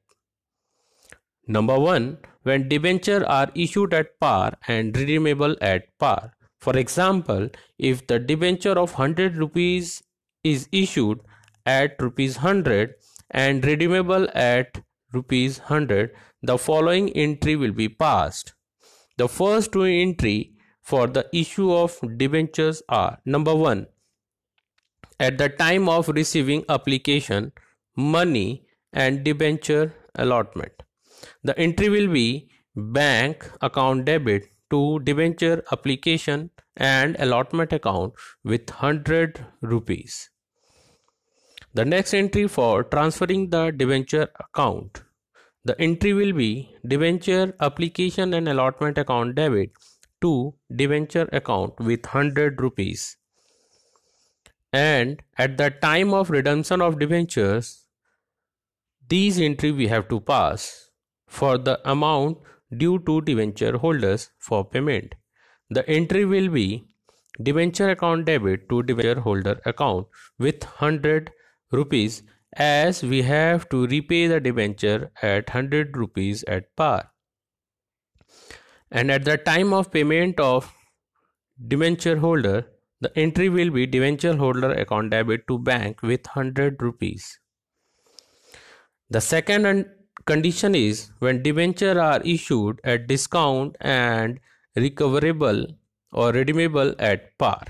Number 1.47 1.79
1 1.79 2.19
when 2.43 2.69
debentures 2.69 3.23
are 3.23 3.51
issued 3.55 3.95
at 3.95 4.19
par 4.21 4.53
and 4.69 4.97
redeemable 4.97 5.57
at 5.61 5.87
par 5.99 6.33
for 6.65 6.79
example, 6.79 7.51
if 7.79 8.07
the 8.07 8.19
debenture 8.19 8.79
of 8.83 8.93
100 8.99 9.37
rupees 9.37 10.03
is 10.43 10.67
issued 10.73 11.21
at 11.67 12.01
rupees 12.01 12.39
100 12.39 12.95
and 13.31 13.63
redeemable 13.63 14.27
at 14.35 14.81
rupees 15.13 15.59
100, 15.59 16.15
the 16.43 16.57
following 16.57 17.11
entry 17.11 17.55
will 17.55 17.73
be 17.73 17.91
passed. 17.91 18.55
The 19.19 19.29
first 19.29 19.73
two 19.73 19.83
entry 19.83 20.55
for 20.81 21.07
the 21.07 21.29
issue 21.35 21.71
of 21.71 22.01
debentures 22.17 22.83
are 22.89 23.19
number 23.27 23.55
1 23.55 23.87
at 25.21 25.39
the 25.39 25.49
time 25.49 25.89
of 25.89 26.09
receiving 26.09 26.65
application 26.69 27.53
money 27.97 28.67
and 28.93 29.25
debenture 29.25 29.95
allotment 30.17 30.83
the 31.43 31.59
entry 31.59 31.89
will 31.89 32.09
be 32.09 32.49
bank 32.75 33.49
account 33.61 34.05
debit 34.05 34.51
to 34.71 34.99
debenture 35.01 35.63
application 35.73 36.51
and 36.77 37.17
allotment 37.19 37.73
account 37.73 38.15
with 38.43 38.69
100 38.69 39.47
rupees. 39.61 40.31
The 41.75 41.85
next 41.85 42.15
entry 42.15 42.49
for 42.49 42.85
transferring 42.85 43.51
the 43.51 43.71
debenture 43.71 44.29
account. 44.41 45.03
The 45.65 45.81
entry 45.81 46.13
will 46.13 46.33
be 46.33 46.75
debenture 46.87 47.55
application 47.61 48.35
and 48.35 48.49
allotment 48.49 48.99
account 48.99 49.35
debit 49.35 49.71
to 50.21 50.55
debenture 50.75 51.29
account 51.33 51.79
with 51.79 52.05
100 52.05 52.61
rupees. 52.61 53.17
And 54.75 55.23
at 55.39 55.57
the 55.57 55.71
time 55.71 56.13
of 56.13 56.31
redemption 56.31 56.83
of 56.83 56.99
debentures, 56.99 57.85
these 59.09 59.39
entry 59.39 59.71
we 59.71 59.87
have 59.87 60.09
to 60.09 60.19
pass 60.21 60.91
for 61.29 61.59
the 61.59 61.79
amount 61.89 62.39
due 62.77 62.99
to 63.11 63.21
debenture 63.21 63.79
holders 63.79 64.31
for 64.39 64.65
payment. 64.65 65.15
The 65.71 65.89
entry 65.89 66.25
will 66.25 66.49
be 66.49 66.89
debenture 67.41 67.91
account 67.91 68.25
debit 68.25 68.69
to 68.69 68.83
debenture 68.83 69.21
holder 69.21 69.61
account 69.65 70.09
with 70.41 70.65
100 70.65 71.31
rupees 71.71 72.25
as 72.57 73.05
we 73.05 73.23
have 73.23 73.69
to 73.69 73.87
repay 73.87 74.27
the 74.27 74.41
debenture 74.41 75.13
at 75.23 75.55
100 75.55 75.97
rupees 75.97 76.45
at 76.49 76.75
par. 76.75 77.13
And 78.91 79.13
at 79.13 79.25
the 79.25 79.39
time 79.39 79.73
of 79.73 79.93
payment 79.93 80.41
of 80.41 80.73
debenture 81.65 82.19
holder, 82.19 82.74
the 83.05 83.19
entry 83.19 83.49
will 83.51 83.71
be 83.71 83.87
debenture 83.87 84.35
holder 84.37 84.73
account 84.73 85.11
debit 85.11 85.47
to 85.49 85.59
bank 85.59 86.03
with 86.03 86.27
100 86.27 86.83
rupees. 86.83 87.39
The 89.11 89.21
second 89.21 89.87
condition 90.25 90.75
is 90.75 91.11
when 91.19 91.43
debenture 91.43 92.01
are 92.01 92.23
issued 92.23 92.81
at 92.83 93.07
discount 93.07 93.77
and 93.81 94.41
recoverable 94.75 95.67
or 96.13 96.33
redeemable 96.33 96.95
at 96.99 97.37
par. 97.37 97.65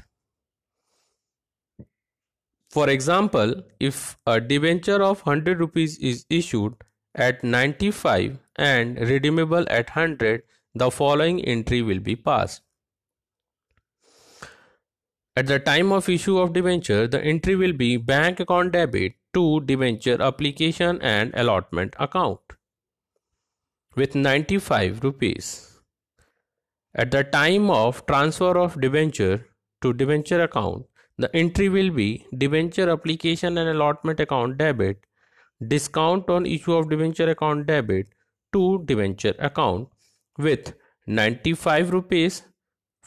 For 2.71 2.89
example, 2.89 3.55
if 3.81 4.17
a 4.27 4.41
debenture 4.41 5.03
of 5.03 5.27
100 5.27 5.59
rupees 5.59 5.99
is 5.99 6.27
issued 6.31 6.75
at 7.15 7.43
95 7.43 8.39
and 8.57 8.99
redeemable 8.99 9.67
at 9.69 9.91
100, 9.97 10.43
the 10.75 10.91
following 10.91 11.45
entry 11.45 11.83
will 11.83 12.01
be 12.01 12.15
passed. 12.15 12.63
At 15.37 15.49
the 15.49 15.59
time 15.59 15.91
of 15.91 16.09
issue 16.09 16.39
of 16.39 16.53
debenture, 16.53 17.09
the 17.09 17.21
entry 17.21 17.57
will 17.57 17.73
be 17.73 17.97
bank 17.97 18.39
account 18.39 18.71
debit 18.71 19.15
to 19.35 19.61
debenture 19.63 20.23
application 20.23 21.03
and 21.03 21.35
allotment 21.35 21.97
account 21.99 22.39
with 23.97 24.15
95 24.15 25.03
rupees. 25.03 25.81
At 26.95 27.11
the 27.11 27.25
time 27.25 27.69
of 27.69 28.07
transfer 28.07 28.57
of 28.57 28.81
debenture 28.81 29.45
to 29.83 29.93
debenture 29.93 30.41
account, 30.41 30.87
the 31.19 31.35
entry 31.35 31.69
will 31.69 31.91
be 31.91 32.25
debenture 32.39 32.89
application 32.89 33.59
and 33.59 33.69
allotment 33.69 34.21
account 34.21 34.59
debit 34.59 35.01
discount 35.67 36.31
on 36.31 36.47
issue 36.47 36.75
of 36.75 36.89
debenture 36.89 37.29
account 37.31 37.67
debit 37.67 38.07
to 38.53 38.85
debenture 38.85 39.35
account 39.41 39.89
with 40.39 40.75
95 41.09 41.93
rupees 41.93 42.43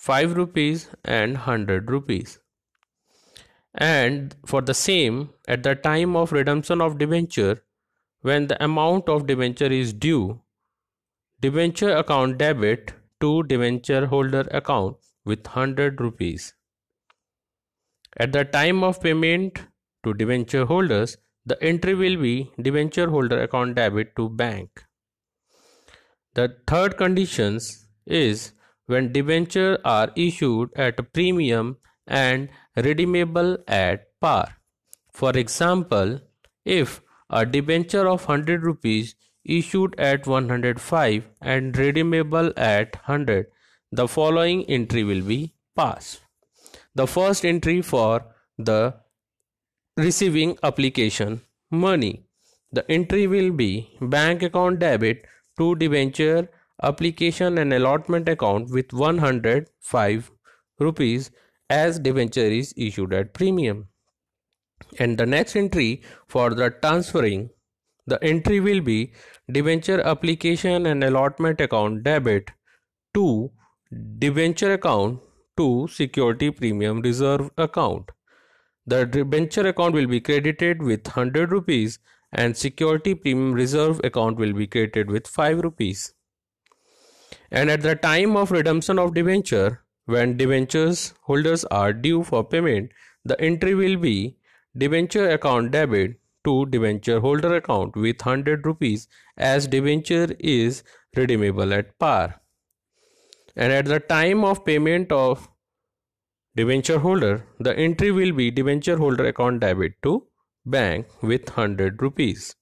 5 0.08 0.36
rupees 0.38 0.90
and 1.04 1.34
100 1.34 1.92
rupees. 1.92 2.40
And 3.74 4.36
for 4.46 4.62
the 4.62 4.74
same 4.74 5.32
at 5.48 5.64
the 5.64 5.76
time 5.76 6.16
of 6.16 6.32
redemption 6.32 6.82
of 6.82 6.98
debenture 6.98 7.64
when 8.22 8.48
the 8.48 8.64
amount 8.64 9.10
of 9.10 9.28
debenture 9.28 9.72
is 9.80 9.94
due 9.94 10.42
debenture 11.42 11.92
account 11.96 12.38
debit 12.40 12.94
to 13.22 13.44
debenture 13.44 14.06
holder 14.08 14.48
account 14.52 14.98
with 15.26 15.46
100 15.46 16.02
rupees. 16.02 16.54
At 18.18 18.32
the 18.32 18.46
time 18.46 18.84
of 18.84 19.02
payment 19.02 19.62
to 20.04 20.14
debenture 20.14 20.66
holders 20.66 21.18
the 21.46 21.62
entry 21.62 21.94
will 21.94 22.18
be 22.18 22.52
debenture 22.62 23.10
holder 23.10 23.42
account 23.42 23.76
debit 23.76 24.16
to 24.16 24.30
bank. 24.30 24.84
The 26.34 26.56
third 26.68 26.98
conditions 26.98 27.88
is 28.06 28.54
when 28.88 29.12
debenture 29.12 29.78
are 29.86 30.12
issued 30.16 30.70
at 30.76 31.00
a 31.00 31.04
premium 31.04 31.78
and 32.08 32.50
redeemable 32.76 33.58
at 33.68 34.08
par. 34.20 34.58
For 35.14 35.32
example, 35.32 36.20
if 36.66 37.02
a 37.30 37.46
debenture 37.46 38.08
of 38.08 38.28
100 38.28 38.64
rupees 38.64 39.16
issued 39.44 39.98
at 40.00 40.28
105 40.28 41.28
and 41.42 41.78
redeemable 41.78 42.52
at 42.58 42.96
100, 43.08 43.48
the 43.92 44.08
following 44.08 44.64
entry 44.66 45.04
will 45.04 45.22
be 45.22 45.54
passed. 45.76 46.22
The 46.96 47.08
first 47.08 47.46
entry 47.46 47.82
for 47.82 48.26
the 48.58 48.96
receiving 49.96 50.58
application 50.64 51.42
money. 51.72 52.24
The 52.72 52.90
entry 52.92 53.28
will 53.28 53.52
be 53.52 53.98
bank 54.02 54.44
account 54.44 54.80
debit 54.80 55.26
to 55.58 55.76
debenture 55.76 56.50
application 56.84 57.58
and 57.58 57.74
allotment 57.74 58.30
account 58.30 58.70
with 58.70 58.94
105 58.94 60.32
rupees 60.80 61.32
as 61.70 62.00
debenture 62.00 62.42
is 62.42 62.74
issued 62.78 63.14
at 63.14 63.34
premium. 63.34 63.88
And 65.00 65.18
the 65.18 65.26
next 65.26 65.56
entry 65.56 66.04
for 66.28 66.54
the 66.54 66.70
transferring, 66.70 67.50
the 68.06 68.24
entry 68.24 68.60
will 68.60 68.82
be 68.82 69.14
debenture 69.52 70.02
application 70.02 70.86
and 70.86 71.04
allotment 71.04 71.60
account 71.60 72.04
debit 72.04 72.52
to 73.16 73.52
debenture 74.20 74.74
account 74.74 75.20
to 75.58 75.88
security 75.88 76.52
premium 76.52 77.02
reserve 77.02 77.50
account. 77.58 78.12
The 78.86 79.06
debenture 79.06 79.68
account 79.68 79.96
will 79.96 80.08
be 80.08 80.22
credited 80.22 80.82
with 80.82 81.06
100 81.06 81.52
rupees 81.52 82.00
and 82.32 82.56
security 82.56 83.16
premium 83.16 83.54
reserve 83.54 84.00
account 84.04 84.38
will 84.38 84.54
be 84.54 84.68
credited 84.68 85.10
with 85.10 85.28
5 85.28 85.60
rupees. 85.60 86.14
And 87.52 87.70
at 87.70 87.82
the 87.82 87.96
time 87.96 88.36
of 88.36 88.52
redemption 88.52 89.00
of 89.00 89.14
debenture, 89.14 89.82
when 90.06 90.38
debentures 90.38 91.14
holders 91.24 91.66
are 91.66 91.94
due 91.94 92.24
for 92.24 92.44
payment, 92.44 92.92
the 93.26 93.40
entry 93.42 93.74
will 93.76 93.98
be 93.98 94.38
debenture 94.78 95.30
account 95.30 95.72
debit 95.72 96.20
to 96.46 96.66
debenture 96.68 97.20
holder 97.20 97.56
account 97.56 97.96
with 97.96 98.26
100 98.26 98.66
rupees 98.66 99.08
as 99.38 99.68
debenture 99.68 100.28
is 100.40 100.84
redeemable 101.16 101.74
at 101.74 101.98
par. 102.00 102.42
And 103.56 103.74
at 103.74 103.86
the 103.86 104.00
time 104.00 104.44
of 104.44 104.64
payment 104.64 105.12
of 105.12 105.50
debenture 106.56 107.00
holder, 107.00 107.46
the 107.60 107.78
entry 107.78 108.12
will 108.12 108.32
be 108.32 108.52
debenture 108.52 108.98
holder 108.98 109.26
account 109.26 109.60
debit 109.62 109.94
to 110.04 110.28
bank 110.66 111.08
with 111.22 111.48
100 111.48 112.02
rupees. 112.02 112.56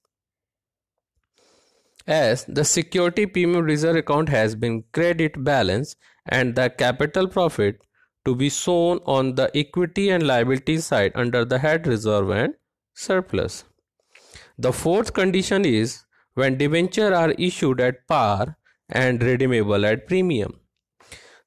As 2.06 2.44
the 2.44 2.64
security 2.64 3.26
premium 3.26 3.64
reserve 3.64 3.96
account 3.96 4.28
has 4.28 4.54
been 4.54 4.84
credit 4.92 5.42
balance 5.42 5.96
and 6.26 6.54
the 6.54 6.70
capital 6.70 7.26
profit 7.26 7.80
to 8.24 8.34
be 8.34 8.48
shown 8.48 9.00
on 9.06 9.34
the 9.34 9.50
equity 9.56 10.10
and 10.10 10.26
liability 10.26 10.78
side 10.78 11.12
under 11.14 11.44
the 11.44 11.58
head 11.58 11.86
reserve 11.86 12.30
and 12.30 12.54
surplus. 12.94 13.64
The 14.58 14.72
fourth 14.72 15.12
condition 15.14 15.64
is 15.64 16.04
when 16.34 16.58
debenture 16.58 17.14
are 17.14 17.32
issued 17.32 17.80
at 17.80 18.06
par 18.06 18.56
and 18.88 19.22
redeemable 19.22 19.84
at 19.84 20.06
premium. 20.06 20.60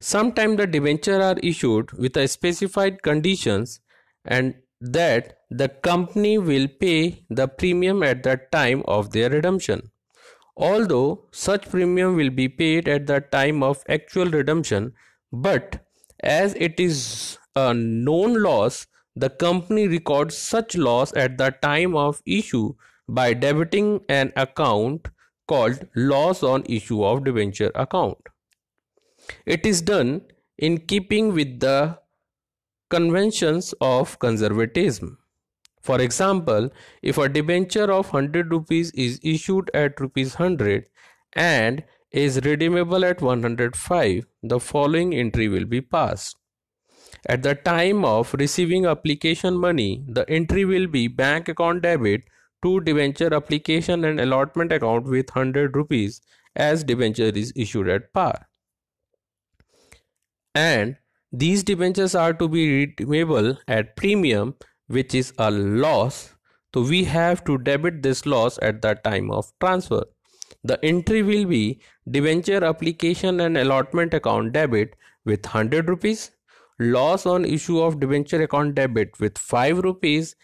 Sometimes 0.02 0.58
the 0.58 0.68
debenture 0.68 1.22
are 1.22 1.38
issued 1.44 1.92
with 1.94 2.16
a 2.18 2.28
specified 2.28 3.02
conditions 3.02 3.80
and 4.26 4.56
that 4.82 5.40
the 5.50 5.70
company 5.70 6.38
will 6.38 6.68
pay 6.68 7.26
the 7.30 7.48
premium 7.48 8.04
at 8.04 8.24
the 8.24 8.40
time 8.52 8.84
of 8.86 9.12
their 9.12 9.30
redemption. 9.30 9.92
Although 10.60 11.26
such 11.32 11.70
premium 11.70 12.16
will 12.16 12.30
be 12.30 12.50
paid 12.50 12.88
at 12.88 13.08
the 13.08 13.22
time 13.22 13.64
of 13.64 13.84
actual 13.90 14.26
redemption, 14.26 14.94
but 15.32 15.86
as 16.22 16.54
it 16.56 16.80
is 16.80 17.38
a 17.56 17.74
known 17.74 18.44
loss, 18.44 18.86
the 19.16 19.30
company 19.30 19.88
records 19.88 20.38
such 20.38 20.76
loss 20.76 21.14
at 21.16 21.38
the 21.38 21.52
time 21.62 21.96
of 21.96 22.22
issue 22.26 22.74
by 23.08 23.34
debiting 23.34 24.04
an 24.10 24.34
account 24.36 25.08
called 25.48 25.88
loss 25.96 26.44
on 26.44 26.64
issue 26.68 27.04
of 27.04 27.24
debenture 27.24 27.72
account. 27.76 28.18
It 29.46 29.66
is 29.66 29.82
done 29.82 30.24
in 30.58 30.80
keeping 30.80 31.34
with 31.34 31.62
the 31.62 32.00
conventions 32.90 33.74
of 33.80 34.20
conservatism. 34.20 35.19
For 35.82 36.02
example, 36.02 36.70
if 37.02 37.18
a 37.18 37.30
debenture 37.30 37.92
of 37.92 38.12
100 38.14 38.52
rupees 38.52 38.92
is 38.92 39.20
issued 39.24 39.72
at 39.74 40.00
rupees 40.00 40.38
100 40.38 40.88
and 41.34 41.84
is 42.12 42.42
redeemable 42.44 43.06
at 43.06 43.22
105, 43.22 44.26
the 44.44 44.60
following 44.60 45.14
entry 45.14 45.48
will 45.48 45.66
be 45.66 45.82
passed. 45.82 46.36
At 47.28 47.44
the 47.44 47.56
time 47.56 48.06
of 48.06 48.34
receiving 48.34 48.86
application 48.86 49.58
money, 49.58 50.04
the 50.08 50.30
entry 50.30 50.66
will 50.66 50.88
be 50.88 51.08
bank 51.08 51.50
account 51.50 51.84
debit 51.84 52.24
to 52.64 52.82
debenture 52.82 53.34
application 53.34 54.06
and 54.06 54.20
allotment 54.20 54.72
account 54.72 55.06
with 55.06 55.30
100 55.34 55.76
rupees 55.76 56.22
as 56.56 56.84
debenture 56.84 57.24
is 57.24 57.54
issued 57.56 57.88
at 57.88 58.14
par. 58.14 58.48
And 60.56 60.98
these 61.32 61.64
debentures 61.64 62.16
are 62.16 62.34
to 62.34 62.48
be 62.48 62.86
redeemable 62.86 63.58
at 63.68 63.96
premium 63.96 64.56
which 64.90 65.16
is 65.16 65.34
a 65.38 65.50
loss. 65.50 66.36
So 66.74 66.82
we 66.82 67.04
have 67.06 67.44
to 67.46 67.58
debit 67.58 68.04
this 68.04 68.26
loss 68.26 68.60
at 68.62 68.82
the 68.82 68.96
time 68.96 69.32
of 69.32 69.52
transfer. 69.60 70.04
The 70.64 70.84
entry 70.84 71.24
will 71.24 71.46
be 71.46 71.82
debenture 72.10 72.64
application 72.64 73.40
and 73.40 73.58
allotment 73.58 74.14
account 74.14 74.54
debit 74.54 74.96
with 75.26 75.46
100 75.46 75.88
rupees 75.88 76.32
loss 76.80 77.26
on 77.26 77.46
issue 77.46 77.80
of 77.82 78.00
debenture 78.00 78.42
account 78.42 78.76
debit 78.76 79.20
with 79.20 79.38
5 79.38 79.80
rupees 79.80 80.36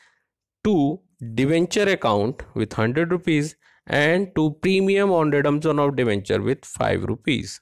to 0.63 0.99
debenture 1.33 1.89
account 1.89 2.43
with 2.53 2.77
100 2.77 3.11
rupees 3.11 3.55
and 3.87 4.35
to 4.35 4.51
premium 4.61 5.11
on 5.11 5.31
redemption 5.31 5.79
of 5.79 5.95
debenture 5.95 6.41
with 6.41 6.65
5 6.65 7.03
rupees. 7.03 7.61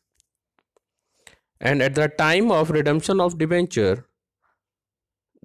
And 1.60 1.82
at 1.82 1.96
the 1.96 2.08
time 2.08 2.52
of 2.52 2.72
redemption 2.72 3.22
of 3.22 3.38
debenture 3.38 4.06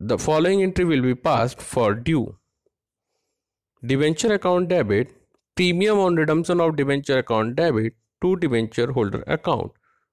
the 0.01 0.16
following 0.16 0.62
entry 0.62 0.85
will 0.85 1.03
be 1.03 1.15
passed 1.15 1.61
for 1.61 1.93
due. 1.93 2.37
Debenture 3.85 4.35
account 4.35 4.69
debit, 4.69 5.11
premium 5.57 5.99
on 5.99 6.15
redemption 6.15 6.61
of 6.61 6.77
debenture 6.77 7.19
account 7.19 7.57
debit 7.57 7.95
to 8.23 8.37
debenture 8.37 8.93
holder 8.93 9.25
account 9.27 9.73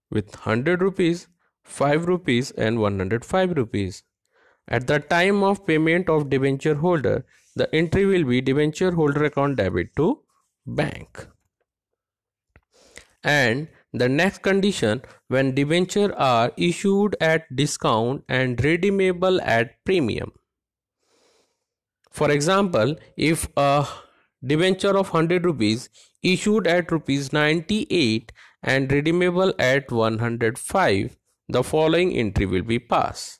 with 0.10 0.34
100 0.34 0.82
rupees, 0.82 1.28
5 1.64 2.08
rupees 2.08 2.50
and 2.52 2.80
105 2.80 3.52
rupees. 3.56 4.02
At 4.68 4.88
the 4.88 5.00
time 5.00 5.44
of 5.44 5.68
payment 5.68 6.10
of 6.10 6.32
debenture 6.32 6.76
holder, 6.76 7.24
the 7.56 7.74
entry 7.74 8.08
will 8.08 8.24
be 8.24 8.42
debenture 8.42 8.92
holder 8.92 9.26
account 9.26 9.58
debit 9.58 9.96
to 9.98 10.22
bank. 10.66 11.28
And 13.24 13.68
the 13.98 14.10
next 14.10 14.42
condition 14.42 15.02
when 15.28 15.56
debenture 15.56 16.14
are 16.16 16.52
issued 16.58 17.16
at 17.20 17.56
discount 17.56 18.24
and 18.28 18.64
redeemable 18.64 19.42
at 19.42 19.84
premium. 19.86 20.32
For 22.12 22.32
example, 22.32 22.96
if 23.18 23.48
a 23.58 23.88
debenture 24.46 24.98
of 24.98 25.14
100 25.14 25.46
rupees 25.46 25.90
issued 26.24 26.68
at 26.68 26.92
rupees 26.92 27.32
98 27.34 28.32
and 28.64 28.92
redeemable 28.92 29.54
at 29.60 29.92
105, 29.92 31.18
the 31.50 31.64
following 31.64 32.14
entry 32.14 32.46
will 32.46 32.64
be 32.64 32.80
passed. 32.80 33.40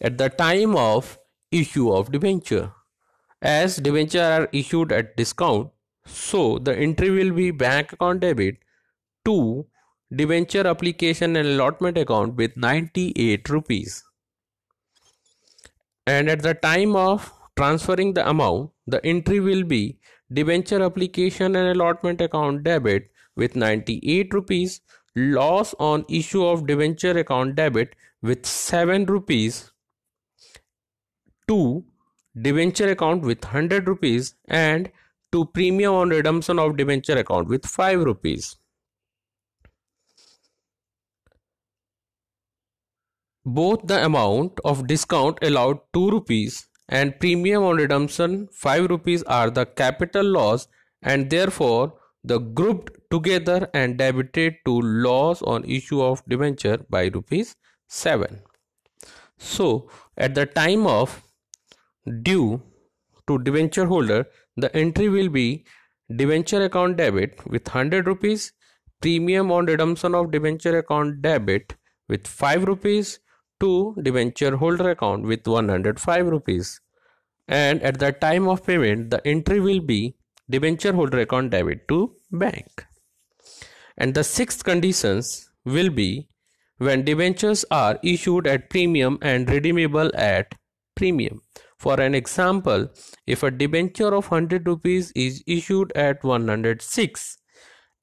At 0.00 0.18
the 0.18 0.28
time 0.28 0.74
of 0.76 1.18
issue 1.52 1.92
of 1.92 2.10
debenture, 2.10 2.72
as 3.42 3.76
debenture 3.76 4.22
are 4.22 4.48
issued 4.52 4.92
at 4.92 5.16
discount, 5.16 5.70
so 6.06 6.58
the 6.58 6.76
entry 6.76 7.10
will 7.10 7.32
be 7.32 7.50
bank 7.50 7.92
account 7.92 8.20
debit 8.20 8.56
2 9.24 9.66
debenture 10.14 10.66
application 10.66 11.36
and 11.36 11.48
allotment 11.48 11.96
account 11.96 12.34
with 12.36 12.56
98 12.56 13.48
rupees 13.48 14.02
and 16.06 16.28
at 16.28 16.42
the 16.42 16.54
time 16.54 16.96
of 16.96 17.32
transferring 17.56 18.14
the 18.14 18.28
amount, 18.28 18.70
the 18.86 19.04
entry 19.04 19.40
will 19.40 19.64
be 19.64 19.98
debenture 20.32 20.82
application 20.82 21.56
and 21.56 21.68
allotment 21.68 22.20
account 22.20 22.62
debit 22.64 23.10
with 23.36 23.56
98 23.56 24.32
rupees, 24.34 24.80
loss 25.14 25.74
on 25.78 26.04
issue 26.08 26.44
of 26.44 26.66
debenture 26.66 27.18
account 27.18 27.54
debit 27.56 27.94
with 28.22 28.46
7 28.46 29.04
rupees, 29.06 29.72
to 31.48 31.84
debenture 32.40 32.90
account 32.90 33.22
with 33.22 33.44
100 33.44 33.88
rupees 33.88 34.34
and 34.48 34.90
to 35.32 35.44
premium 35.46 35.94
on 35.94 36.10
redemption 36.10 36.58
of 36.58 36.76
debenture 36.76 37.18
account 37.18 37.48
with 37.48 37.66
5 37.66 38.00
rupees. 38.00 38.56
Both 43.44 43.86
the 43.86 44.04
amount 44.04 44.60
of 44.64 44.86
discount 44.86 45.38
allowed 45.40 45.78
2 45.94 46.10
rupees 46.10 46.66
and 46.88 47.18
premium 47.18 47.62
on 47.62 47.76
redemption 47.76 48.48
5 48.52 48.90
rupees 48.90 49.22
are 49.22 49.50
the 49.50 49.64
capital 49.64 50.26
loss 50.26 50.68
and 51.02 51.30
therefore 51.30 51.94
the 52.22 52.38
grouped 52.38 52.98
together 53.10 53.70
and 53.72 53.96
debited 53.96 54.56
to 54.66 54.80
loss 54.80 55.40
on 55.40 55.64
issue 55.64 56.02
of 56.02 56.22
debenture 56.28 56.78
by 56.90 57.06
rupees 57.06 57.56
7. 57.88 58.42
So 59.38 59.88
at 60.18 60.34
the 60.34 60.44
time 60.44 60.86
of 60.86 61.22
due 62.22 62.60
to 63.26 63.38
debenture 63.38 63.86
holder 63.86 64.26
the 64.58 64.74
entry 64.76 65.08
will 65.08 65.30
be 65.30 65.64
debenture 66.14 66.62
account 66.64 66.98
debit 66.98 67.40
with 67.46 67.66
100 67.66 68.06
rupees 68.06 68.52
premium 69.00 69.50
on 69.50 69.64
redemption 69.64 70.14
of 70.14 70.30
debenture 70.30 70.76
account 70.76 71.22
debit 71.22 71.74
with 72.06 72.26
5 72.26 72.64
rupees 72.64 73.18
to 73.60 73.96
debenture 74.02 74.56
holder 74.56 74.90
account 74.90 75.24
with 75.24 75.46
105 75.46 76.26
rupees. 76.26 76.80
And 77.48 77.82
at 77.82 77.98
the 77.98 78.12
time 78.12 78.48
of 78.48 78.64
payment 78.66 79.10
the 79.10 79.26
entry 79.26 79.60
will 79.60 79.80
be 79.80 80.16
debenture 80.48 80.92
holder 80.92 81.20
account 81.20 81.50
debit 81.50 81.86
to 81.88 82.14
bank. 82.30 82.86
And 83.96 84.14
the 84.14 84.24
sixth 84.24 84.64
conditions 84.64 85.50
will 85.64 85.90
be 85.90 86.28
when 86.78 87.04
debentures 87.04 87.64
are 87.70 87.98
issued 88.02 88.46
at 88.46 88.70
premium 88.70 89.18
and 89.20 89.48
redeemable 89.50 90.10
at 90.14 90.54
premium. 90.94 91.42
For 91.78 92.00
an 92.00 92.14
example, 92.14 92.88
if 93.26 93.42
a 93.42 93.50
debenture 93.50 94.14
of 94.14 94.30
100 94.30 94.66
rupees 94.66 95.12
is 95.14 95.42
issued 95.46 95.92
at 95.94 96.22
106 96.24 97.38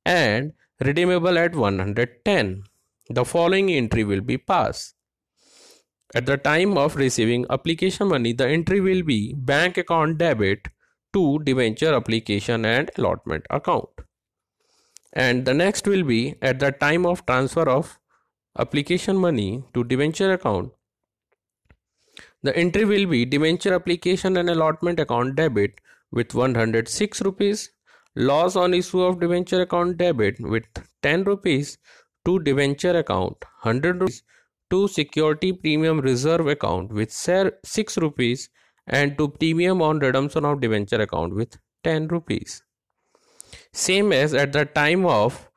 and 0.06 0.54
redeemable 0.80 1.38
at 1.38 1.56
110, 1.56 2.64
the 3.10 3.26
following 3.26 3.72
entry 3.72 4.04
will 4.04 4.22
be 4.22 4.38
passed. 4.38 4.97
At 6.16 6.26
the 6.26 6.38
time 6.38 6.78
of 6.78 6.96
receiving 6.96 7.46
application 7.50 8.08
money, 8.08 8.34
the 8.34 8.48
entry 8.48 8.80
will 8.80 9.04
be 9.04 9.34
bank 9.34 9.78
account 9.78 10.18
debit 10.18 10.68
to 11.14 11.40
debenture 11.40 11.94
application 11.94 12.66
and 12.66 12.90
allotment 12.98 13.46
account. 13.50 13.90
And 15.14 15.46
the 15.46 15.54
next 15.54 15.88
will 15.88 16.04
be 16.04 16.36
at 16.42 16.60
the 16.60 16.72
time 16.72 17.06
of 17.06 17.26
transfer 17.26 17.68
of 17.70 18.00
application 18.58 19.18
money 19.18 19.64
to 19.74 19.84
debenture 19.84 20.34
account, 20.34 20.72
the 22.44 22.56
entry 22.56 22.86
will 22.86 23.06
be 23.06 23.26
debenture 23.26 23.74
application 23.74 24.38
and 24.38 24.50
allotment 24.50 25.00
account 25.00 25.36
debit 25.36 25.82
with 26.12 26.34
106 26.34 27.22
rupees, 27.22 27.72
loss 28.16 28.56
on 28.56 28.74
issue 28.74 29.02
of 29.02 29.20
debenture 29.20 29.62
account 29.62 29.98
debit 29.98 30.40
with 30.40 30.64
10 31.04 31.24
rupees 31.26 31.78
to 32.26 32.40
debenture 32.40 32.98
account 32.98 33.38
100 33.64 34.02
rupees 34.02 34.24
to 34.70 34.88
security 34.88 35.52
premium 35.54 36.00
reserve 36.00 36.48
account 36.48 36.92
with 36.92 37.12
6 37.12 37.98
rupees 37.98 38.50
and 38.88 39.18
to 39.18 39.30
premium 39.30 39.82
on 39.82 40.00
redemption 40.00 40.46
of 40.46 40.62
debenture 40.62 41.02
account 41.02 41.34
with 41.34 41.58
10 41.84 42.08
rupees. 42.08 42.64
Same 43.72 44.12
as 44.12 44.34
at 44.34 44.54
the 44.54 44.66
time 44.66 45.06
of 45.06 45.50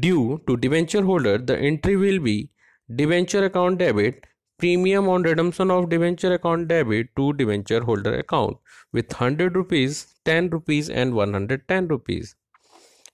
due 0.00 0.42
to 0.46 0.56
debenture 0.56 1.02
holder, 1.02 1.38
the 1.38 1.58
entry 1.58 1.96
will 1.96 2.18
be 2.18 2.50
debenture 2.94 3.44
account 3.44 3.78
debit 3.78 4.24
Premium 4.56 5.08
on 5.08 5.24
redemption 5.24 5.68
of 5.68 5.88
debenture 5.90 6.32
account 6.32 6.68
debit 6.68 7.08
to 7.16 7.32
debenture 7.32 7.82
holder 7.82 8.14
account 8.14 8.56
with 8.92 9.10
100 9.10 9.56
rupees, 9.56 10.14
10 10.24 10.50
rupees 10.50 10.88
and 10.88 11.12
110 11.12 11.88
rupees. 11.88 12.36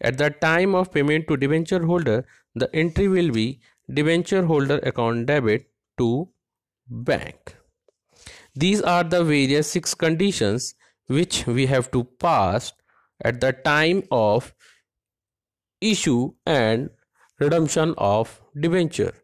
At 0.03 0.19
the 0.19 0.29
time 0.29 0.75
of 0.75 0.93
payment 0.93 1.29
to 1.29 1.39
debenture 1.39 1.85
holder, 1.87 2.27
the 2.55 2.69
entry 2.75 3.09
will 3.09 3.31
be 3.31 3.61
debenture 3.93 4.45
holder 4.47 4.79
account 4.83 5.27
debit 5.27 5.71
to 5.99 6.29
bank. 6.89 7.57
These 8.55 8.83
are 8.83 9.05
the 9.05 9.25
various 9.25 9.71
six 9.71 9.95
conditions 9.95 10.75
which 11.07 11.47
we 11.47 11.67
have 11.67 11.91
to 11.93 12.05
pass 12.05 12.73
at 13.25 13.41
the 13.41 13.53
time 13.53 14.03
of 14.11 14.55
issue 15.81 16.33
and 16.47 16.91
redemption 17.39 17.95
of 17.99 18.41
debenture. 18.59 19.15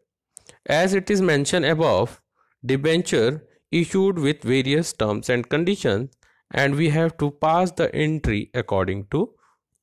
As 0.65 0.93
it 0.93 1.09
is 1.09 1.21
mentioned 1.21 1.65
above, 1.65 2.21
debenture 2.65 3.43
issued 3.71 4.17
with 4.19 4.41
various 4.43 4.93
terms 4.93 5.29
and 5.29 5.47
conditions 5.47 6.09
and 6.51 6.75
we 6.75 6.89
have 6.89 7.17
to 7.17 7.31
pass 7.31 7.71
the 7.71 7.93
entry 7.93 8.49
according 8.53 9.05
to 9.11 9.33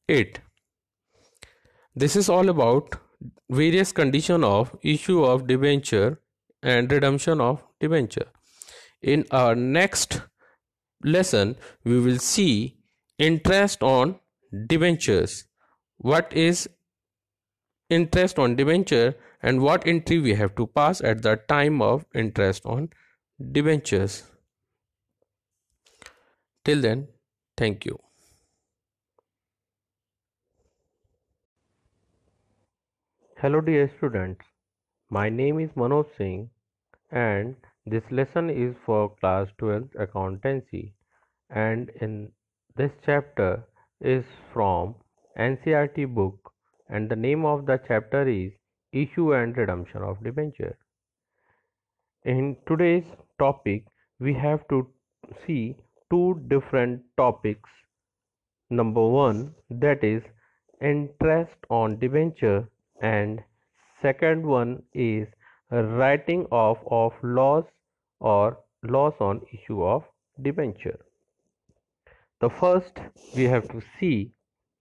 it. 0.09 0.40
This 1.94 2.16
is 2.16 2.28
all 2.28 2.48
about 2.48 2.97
various 3.51 3.93
condition 3.93 4.45
of 4.45 4.77
issue 4.83 5.25
of 5.25 5.47
debenture 5.47 6.21
and 6.63 6.91
redemption 6.91 7.41
of 7.41 7.65
debenture. 7.81 8.27
In 9.03 9.27
our 9.31 9.55
next 9.55 10.23
lesson, 11.03 11.57
we 11.85 12.01
will 12.01 12.19
see 12.19 12.77
interest 13.19 13.83
on 13.83 14.19
debentures. 14.67 15.45
What 15.99 16.33
is 16.33 16.69
interest 17.91 18.39
on 18.39 18.57
debenture 18.57 19.15
and 19.43 19.61
what 19.61 19.87
entry 19.87 20.19
we 20.19 20.35
have 20.35 20.55
to 20.57 20.67
pass 20.67 21.01
at 21.01 21.23
the 21.23 21.37
time 21.49 21.83
of 21.83 22.07
interest 22.15 22.65
on 22.65 22.89
debentures. 23.53 24.23
Till 26.65 26.81
then, 26.81 27.09
thank 27.57 27.85
you. 27.85 27.99
Hello 33.45 33.61
dear 33.61 33.91
students, 33.99 34.41
my 35.11 35.29
name 35.29 35.61
is 35.61 35.69
Manoj 35.77 36.07
Singh 36.16 36.49
and 37.11 37.55
this 37.85 38.05
lesson 38.11 38.49
is 38.49 38.75
for 38.87 39.15
class 39.16 39.49
12 39.59 39.83
accountancy 39.99 40.95
and 41.51 41.91
in 42.01 42.33
this 42.75 42.91
chapter 43.05 43.62
is 44.01 44.25
from 44.51 44.95
NCERT 45.39 46.15
book 46.15 46.55
and 46.89 47.11
the 47.11 47.16
name 47.16 47.45
of 47.45 47.66
the 47.66 47.79
chapter 47.87 48.27
is 48.27 48.51
issue 48.93 49.35
and 49.35 49.59
redemption 49.59 50.01
of 50.01 50.25
debenture. 50.25 50.79
In 52.25 52.57
today's 52.66 53.05
topic, 53.39 53.85
we 54.21 54.33
have 54.33 54.66
to 54.69 54.89
see 55.47 55.77
two 56.11 56.41
different 56.49 57.03
topics. 57.19 57.69
Number 58.71 59.07
one, 59.07 59.55
that 59.69 60.03
is 60.03 60.23
interest 60.81 61.59
on 61.69 61.99
debenture, 61.99 62.71
and 63.01 63.43
second 64.03 64.47
one 64.47 64.83
is 64.93 65.29
writing 65.71 66.47
off 66.51 66.79
of 66.91 67.12
loss 67.23 67.65
or 68.21 68.59
loss 68.83 69.15
on 69.21 69.41
issue 69.53 69.83
of 69.83 70.05
debenture. 70.43 70.99
The 72.41 72.51
first, 72.51 72.99
we 73.35 73.45
have 73.45 73.69
to 73.69 73.81
see 73.99 74.33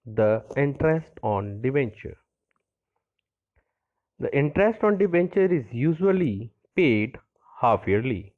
the 0.05 0.43
interest 0.57 1.11
on 1.21 1.61
debenture. 1.61 2.17
The 4.19 4.35
interest 4.35 4.83
on 4.83 4.97
debenture 4.97 5.51
is 5.53 5.65
usually 5.71 6.51
paid 6.75 7.17
half 7.61 7.87
yearly. 7.87 8.33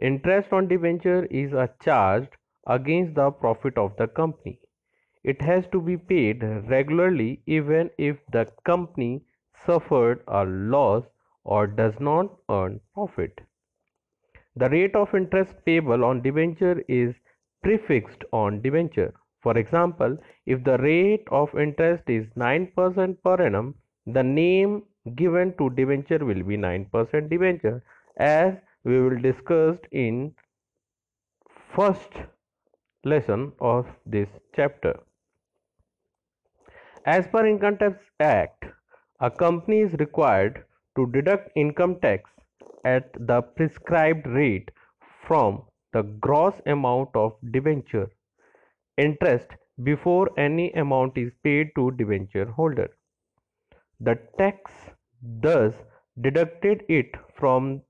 Interest 0.00 0.52
on 0.52 0.68
debenture 0.68 1.24
is 1.26 1.52
a 1.52 1.70
charged 1.82 2.36
against 2.66 3.14
the 3.14 3.30
profit 3.30 3.78
of 3.78 3.96
the 3.96 4.08
company. 4.08 4.60
It 5.26 5.42
has 5.42 5.66
to 5.72 5.80
be 5.80 5.96
paid 5.96 6.42
regularly 6.70 7.42
even 7.46 7.90
if 7.98 8.16
the 8.30 8.46
company 8.64 9.24
suffered 9.66 10.22
a 10.28 10.44
loss 10.44 11.04
or 11.42 11.66
does 11.66 11.98
not 11.98 12.30
earn 12.48 12.80
profit. 12.94 13.40
The 14.54 14.70
rate 14.70 14.94
of 14.94 15.14
interest 15.14 15.56
payable 15.64 16.04
on 16.04 16.22
debenture 16.22 16.80
is 16.88 17.14
prefixed 17.62 18.24
on 18.32 18.62
debenture. 18.62 19.12
For 19.42 19.58
example, 19.58 20.16
if 20.46 20.62
the 20.62 20.78
rate 20.78 21.26
of 21.30 21.58
interest 21.58 22.08
is 22.08 22.26
9% 22.36 23.16
per 23.24 23.42
annum, 23.46 23.74
the 24.06 24.22
name 24.22 24.84
given 25.16 25.52
to 25.58 25.70
debenture 25.70 26.24
will 26.24 26.44
be 26.44 26.56
9% 26.56 27.28
debenture 27.28 27.82
as 28.16 28.54
we 28.84 29.02
will 29.02 29.20
discussed 29.20 29.86
in 29.90 30.34
first 31.74 32.12
lesson 33.04 33.52
of 33.60 33.86
this 34.06 34.28
chapter. 34.54 34.96
As 37.06 37.28
per 37.28 37.46
Income 37.46 37.78
Tax 37.78 37.98
Act, 38.18 38.64
a 39.20 39.30
company 39.30 39.78
is 39.78 39.92
required 39.94 40.64
to 40.96 41.06
deduct 41.12 41.52
income 41.54 42.00
tax 42.00 42.28
at 42.84 43.12
the 43.14 43.42
prescribed 43.42 44.26
rate 44.26 44.72
from 45.24 45.62
the 45.92 46.02
gross 46.02 46.54
amount 46.66 47.10
of 47.14 47.36
debenture 47.52 48.10
interest 48.98 49.46
before 49.84 50.30
any 50.36 50.72
amount 50.72 51.16
is 51.16 51.32
paid 51.44 51.70
to 51.76 51.92
debenture 51.92 52.46
holder. 52.46 52.90
The 54.00 54.18
tax 54.36 54.72
thus 55.22 55.74
deducted 56.20 56.84
it 56.88 57.14
from 57.36 57.82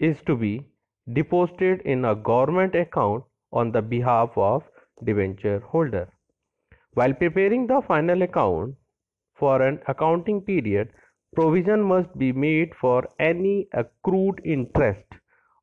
is 0.00 0.20
to 0.22 0.34
be 0.34 0.66
deposited 1.12 1.82
in 1.82 2.04
a 2.04 2.16
government 2.16 2.74
account 2.74 3.22
on 3.52 3.70
the 3.70 3.82
behalf 3.82 4.36
of 4.36 4.64
debenture 5.04 5.60
holder. 5.60 6.08
While 6.98 7.14
preparing 7.14 7.68
the 7.68 7.80
final 7.86 8.22
account 8.22 8.74
for 9.38 9.62
an 9.62 9.80
accounting 9.86 10.40
period, 10.40 10.88
provision 11.32 11.80
must 11.80 12.18
be 12.18 12.32
made 12.32 12.74
for 12.74 13.06
any 13.20 13.68
accrued 13.72 14.40
interest 14.44 15.06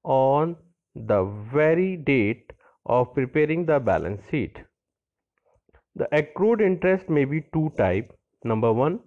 on 0.03 0.55
the 0.95 1.25
very 1.53 1.97
date 1.97 2.53
of 2.85 3.13
preparing 3.13 3.65
the 3.65 3.79
balance 3.81 4.21
sheet. 4.29 4.61
The 5.97 6.07
accrued 6.17 6.61
interest 6.61 7.09
may 7.09 7.25
be 7.25 7.41
two 7.53 7.73
type. 7.77 8.13
Number 8.45 8.71
one, 8.71 8.99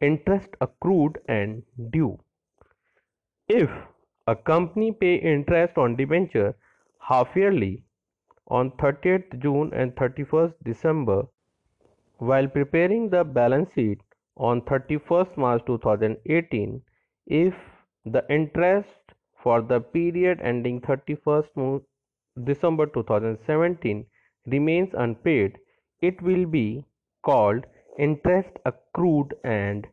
interest 0.00 0.48
accrued 0.60 1.20
and 1.28 1.62
due. 1.90 2.18
If 3.48 3.70
a 4.26 4.34
company 4.34 4.90
pay 4.90 5.14
interest 5.16 5.78
on 5.78 5.94
debenture 5.94 6.56
half 6.98 7.36
yearly 7.36 7.84
on 8.48 8.70
30th 8.72 9.38
June 9.40 9.72
and 9.74 9.94
31st 9.96 10.54
December 10.64 11.22
while 12.18 12.48
preparing 12.48 13.08
the 13.10 13.24
balance 13.24 13.70
sheet 13.74 14.00
on 14.36 14.60
31st 14.62 15.36
March 15.36 15.62
2018 15.66 16.82
if 17.26 17.54
the 18.04 18.24
interest 18.28 19.14
for 19.42 19.60
the 19.62 19.80
period 19.80 20.40
ending 20.40 20.80
31st 20.80 21.82
December 22.44 22.86
2017 22.86 24.06
remains 24.46 24.94
unpaid, 24.94 25.58
it 26.00 26.20
will 26.22 26.46
be 26.46 26.84
called 27.22 27.66
interest 27.98 28.50
accrued 28.64 29.34
and 29.44 29.86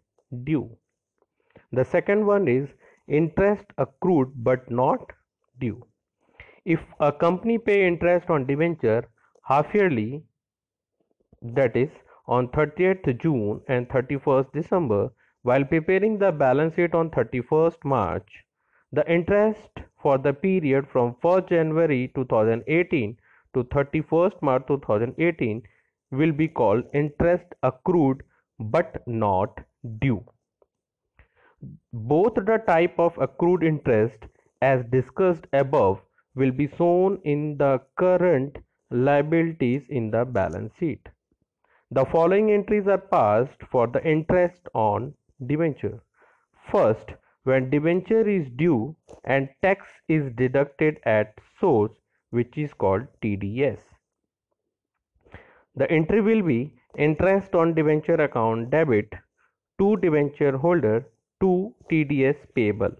due. 0.43 0.69
The 1.71 1.83
second 1.83 2.25
one 2.25 2.47
is 2.47 2.69
interest 3.07 3.65
accrued 3.77 4.31
but 4.43 4.69
not 4.69 5.11
due. 5.59 5.85
If 6.65 6.79
a 6.99 7.11
company 7.11 7.59
pay 7.59 7.85
interest 7.87 8.31
on 8.31 8.47
debenture 8.47 9.07
half 9.43 9.71
yearly, 9.75 10.23
that 11.43 11.77
is 11.77 11.91
on 12.27 12.47
30th 12.47 13.19
June 13.19 13.61
and 13.67 13.87
31st 13.87 14.51
December, 14.51 15.11
while 15.43 15.63
preparing 15.63 16.17
the 16.17 16.31
balance 16.31 16.73
sheet 16.73 16.95
on 16.95 17.11
31st 17.11 17.85
March, 17.85 18.43
the 18.91 19.07
interest 19.11 19.69
for 20.01 20.17
the 20.17 20.33
period 20.33 20.87
from 20.87 21.13
1st 21.23 21.49
January 21.49 22.11
2018 22.15 23.15
to 23.53 23.63
31st 23.65 24.41
March 24.41 24.63
2018 24.67 25.61
will 26.09 26.31
be 26.31 26.47
called 26.47 26.83
interest 26.95 27.45
accrued 27.61 28.23
but 28.59 29.07
not 29.07 29.59
due. 29.99 30.23
Both 31.93 32.33
the 32.35 32.57
type 32.65 32.97
of 32.97 33.15
accrued 33.19 33.63
interest 33.63 34.17
as 34.61 34.83
discussed 34.85 35.45
above 35.53 36.01
will 36.35 36.51
be 36.51 36.67
shown 36.77 37.19
in 37.23 37.57
the 37.57 37.81
current 37.97 38.57
liabilities 38.91 39.83
in 39.89 40.11
the 40.11 40.25
balance 40.25 40.73
sheet. 40.79 41.07
The 41.91 42.05
following 42.05 42.51
entries 42.51 42.87
are 42.87 42.97
passed 42.97 43.61
for 43.71 43.87
the 43.87 44.03
interest 44.05 44.67
on 44.73 45.13
debenture. 45.45 46.01
First, 46.71 47.11
when 47.43 47.69
debenture 47.69 48.27
is 48.27 48.49
due 48.49 48.95
and 49.23 49.49
tax 49.61 49.87
is 50.07 50.31
deducted 50.35 50.99
at 51.05 51.35
source 51.59 51.91
which 52.31 52.57
is 52.57 52.73
called 52.73 53.07
TDS. 53.21 53.79
The 55.75 55.89
entry 55.91 56.21
will 56.21 56.41
be 56.41 56.73
interest 56.97 57.53
on 57.53 57.73
debenture 57.75 58.15
account 58.15 58.71
debit 58.71 59.13
to 59.79 59.97
debenture 59.97 60.57
holder 60.57 61.05
to 61.41 61.73
TDS 61.91 62.37
payable. 62.55 62.95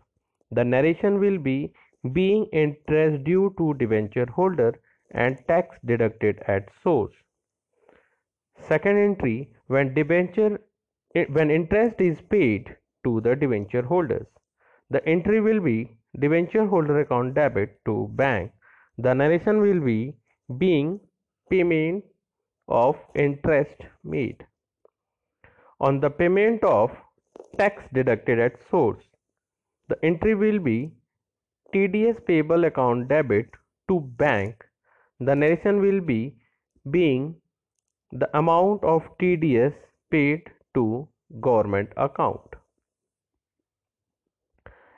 The 0.51 0.63
narration 0.63 1.19
will 1.19 1.37
be 1.37 1.73
being 2.13 2.45
interest 2.51 3.23
due 3.23 3.53
to 3.57 3.73
debenture 3.75 4.25
holder 4.25 4.79
and 5.11 5.37
tax 5.47 5.77
deducted 5.85 6.39
at 6.47 6.69
source. 6.83 7.13
Second 8.57 8.97
entry 8.97 9.49
when 9.67 9.93
debenture 9.93 10.61
when 11.29 11.49
interest 11.49 12.01
is 12.01 12.21
paid 12.21 12.75
to 13.03 13.21
the 13.21 13.35
debenture 13.35 13.83
holders. 13.83 14.27
The 14.89 15.07
entry 15.07 15.41
will 15.41 15.61
be 15.61 15.97
debenture 16.19 16.65
holder 16.67 16.99
account 16.99 17.33
debit 17.33 17.79
to 17.85 18.09
bank 18.13 18.51
the 18.97 19.13
narration 19.13 19.61
will 19.61 19.79
be 19.81 20.15
being 20.57 20.99
payment 21.49 22.03
of 22.67 22.95
interest 23.13 23.85
made 24.03 24.45
on 25.79 25.99
the 25.99 26.09
payment 26.09 26.63
of 26.63 26.91
tax 27.59 27.83
deducted 27.93 28.39
at 28.39 28.61
source. 28.69 29.03
The 29.89 29.97
entry 30.03 30.35
will 30.35 30.59
be 30.59 30.93
TDS 31.73 32.25
payable 32.25 32.65
account 32.65 33.07
debit 33.07 33.49
to 33.89 33.99
bank. 33.99 34.63
The 35.19 35.35
narration 35.35 35.81
will 35.81 36.01
be 36.01 36.35
being 36.91 37.35
the 38.11 38.29
amount 38.37 38.83
of 38.83 39.03
TDS 39.17 39.73
paid 40.11 40.43
to 40.73 41.07
government 41.41 41.89
account. 41.97 42.55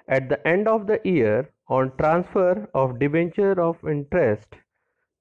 At 0.07 0.29
the 0.29 0.45
end 0.47 0.67
of 0.67 0.87
the 0.87 0.99
year, 1.03 1.51
on 1.67 1.91
transfer 1.97 2.69
of 2.73 2.99
debenture 2.99 3.59
of 3.61 3.75
interest 3.85 4.55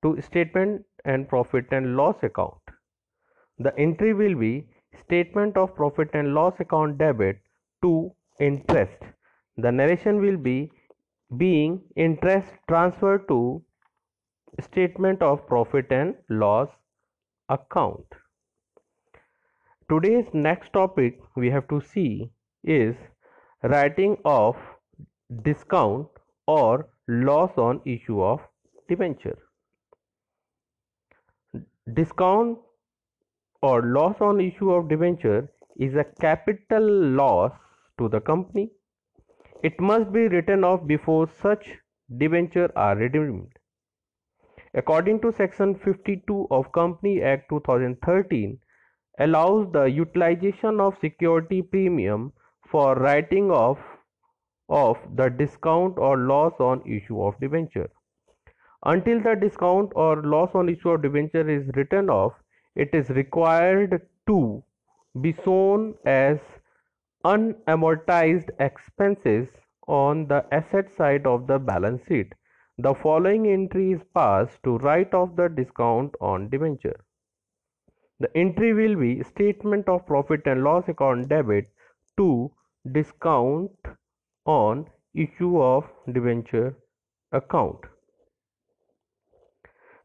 to 0.02 0.20
statement 0.22 0.84
and 1.04 1.28
profit 1.28 1.66
and 1.72 1.96
loss 1.96 2.16
account. 2.22 2.60
The 3.58 3.76
entry 3.78 4.12
will 4.14 4.34
be 4.34 4.68
statement 5.04 5.56
of 5.56 5.74
profit 5.74 6.10
and 6.12 6.34
loss 6.34 6.54
account 6.60 6.98
debit 6.98 7.40
to 7.82 8.12
interest. 8.38 9.02
The 9.56 9.72
narration 9.72 10.20
will 10.20 10.36
be 10.36 10.70
being 11.36 11.80
interest 11.96 12.48
transferred 12.68 13.26
to 13.28 13.62
statement 14.60 15.22
of 15.22 15.46
profit 15.46 15.86
and 15.90 16.14
loss 16.28 16.68
account. 17.48 18.06
Today's 19.90 20.26
next 20.32 20.72
topic 20.72 21.18
we 21.36 21.50
have 21.50 21.68
to 21.68 21.80
see 21.80 22.30
is 22.64 22.96
writing 23.62 24.16
of 24.24 24.56
discount 25.42 26.08
or 26.46 26.88
loss 27.08 27.56
on 27.56 27.80
issue 27.84 28.22
of 28.22 28.40
debenture. 28.88 29.38
Discount 31.92 32.58
or 33.62 33.82
loss 33.82 34.20
on 34.20 34.40
issue 34.40 34.70
of 34.70 34.88
debenture 34.88 35.48
is 35.76 35.94
a 35.94 36.04
capital 36.20 36.82
loss 36.82 37.52
to 37.98 38.08
the 38.08 38.20
company. 38.20 38.70
It 39.66 39.80
must 39.80 40.12
be 40.12 40.28
written 40.28 40.64
off 40.64 40.86
before 40.86 41.28
such 41.28 41.68
debenture 42.18 42.70
are 42.76 42.94
redeemed. 42.94 43.58
According 44.74 45.20
to 45.22 45.32
section 45.32 45.74
52 45.74 46.46
of 46.50 46.70
Company 46.70 47.20
Act 47.22 47.48
2013 47.48 48.60
allows 49.18 49.72
the 49.72 49.84
utilization 49.84 50.78
of 50.78 50.98
security 51.00 51.62
premium 51.62 52.32
for 52.70 52.94
writing 52.94 53.50
off 53.50 53.78
of 54.68 54.98
the 55.16 55.28
discount 55.30 55.98
or 55.98 56.16
loss 56.16 56.60
on 56.60 56.82
issue 56.86 57.20
of 57.22 57.40
debenture. 57.40 57.90
Until 58.84 59.20
the 59.20 59.34
discount 59.34 59.90
or 59.96 60.22
loss 60.22 60.54
on 60.54 60.68
issue 60.68 60.90
of 60.90 61.02
debenture 61.02 61.48
is 61.48 61.70
written 61.74 62.08
off, 62.08 62.34
it 62.76 62.90
is 62.92 63.10
required 63.10 64.00
to 64.28 64.62
be 65.20 65.32
shown 65.44 65.94
as 66.04 66.38
unamortized 67.26 68.50
expenses 68.60 69.48
on 69.88 70.26
the 70.28 70.44
asset 70.52 70.90
side 70.96 71.26
of 71.26 71.46
the 71.48 71.58
balance 71.58 72.02
sheet. 72.06 72.32
The 72.78 72.94
following 72.94 73.46
entry 73.46 73.92
is 73.92 74.02
passed 74.14 74.62
to 74.64 74.78
write 74.78 75.14
off 75.14 75.34
the 75.34 75.48
discount 75.48 76.14
on 76.20 76.48
debenture. 76.50 77.00
The 78.20 78.30
entry 78.36 78.72
will 78.74 78.94
be 78.96 79.22
statement 79.24 79.88
of 79.88 80.06
profit 80.06 80.46
and 80.46 80.62
loss 80.62 80.88
account 80.88 81.28
debit 81.28 81.66
to 82.18 82.52
discount 82.92 83.72
on 84.44 84.86
issue 85.14 85.60
of 85.60 85.90
debenture 86.12 86.76
account. 87.32 87.80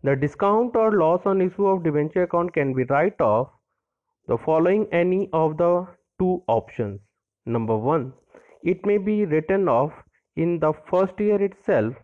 The 0.04 0.16
discount 0.16 0.76
or 0.76 0.92
loss 0.98 1.26
on 1.26 1.42
issue 1.42 1.68
of 1.68 1.84
debenture 1.84 2.24
account 2.24 2.54
can 2.54 2.74
be 2.74 2.84
write 2.86 3.22
off 3.22 3.50
the 4.28 4.38
following 4.38 4.88
any 4.92 5.30
of 5.32 5.58
the 5.58 5.88
two 6.20 6.44
options. 6.48 7.02
Number 7.46 7.78
one, 7.78 8.14
it 8.64 8.86
may 8.86 8.98
be 8.98 9.26
written 9.26 9.68
off 9.68 9.92
in 10.36 10.60
the 10.60 10.74
first 10.90 11.20
year 11.20 11.42
itself 11.42 11.96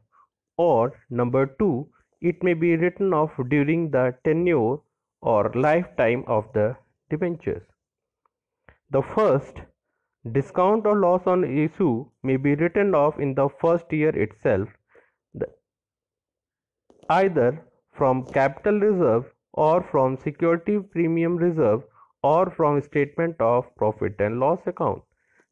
or 0.57 0.99
number 1.09 1.45
two, 1.45 1.87
it 2.21 2.41
may 2.43 2.53
be 2.53 2.75
written 2.75 3.13
off 3.13 3.31
during 3.49 3.91
the 3.91 4.15
tenure 4.23 4.77
or 5.21 5.51
lifetime 5.53 6.23
of 6.27 6.51
the 6.53 6.75
debentures. 7.09 7.63
The 8.89 9.03
first 9.03 9.61
Discount 10.31 10.85
or 10.85 10.97
loss 10.99 11.25
on 11.27 11.43
issue 11.43 12.05
may 12.23 12.37
be 12.37 12.55
written 12.55 12.93
off 12.95 13.19
in 13.19 13.33
the 13.35 13.49
first 13.61 13.93
year 13.93 14.09
itself. 14.09 14.67
Either 17.09 17.65
from 17.93 18.25
capital 18.25 18.79
reserve 18.79 19.31
or 19.53 19.83
from 19.83 20.17
security 20.17 20.79
premium 20.79 21.37
reserve 21.37 21.83
or 22.23 22.49
from 22.49 22.81
statement 22.81 23.39
of 23.39 23.73
profit 23.75 24.19
and 24.19 24.39
loss 24.39 24.59
account. 24.67 25.01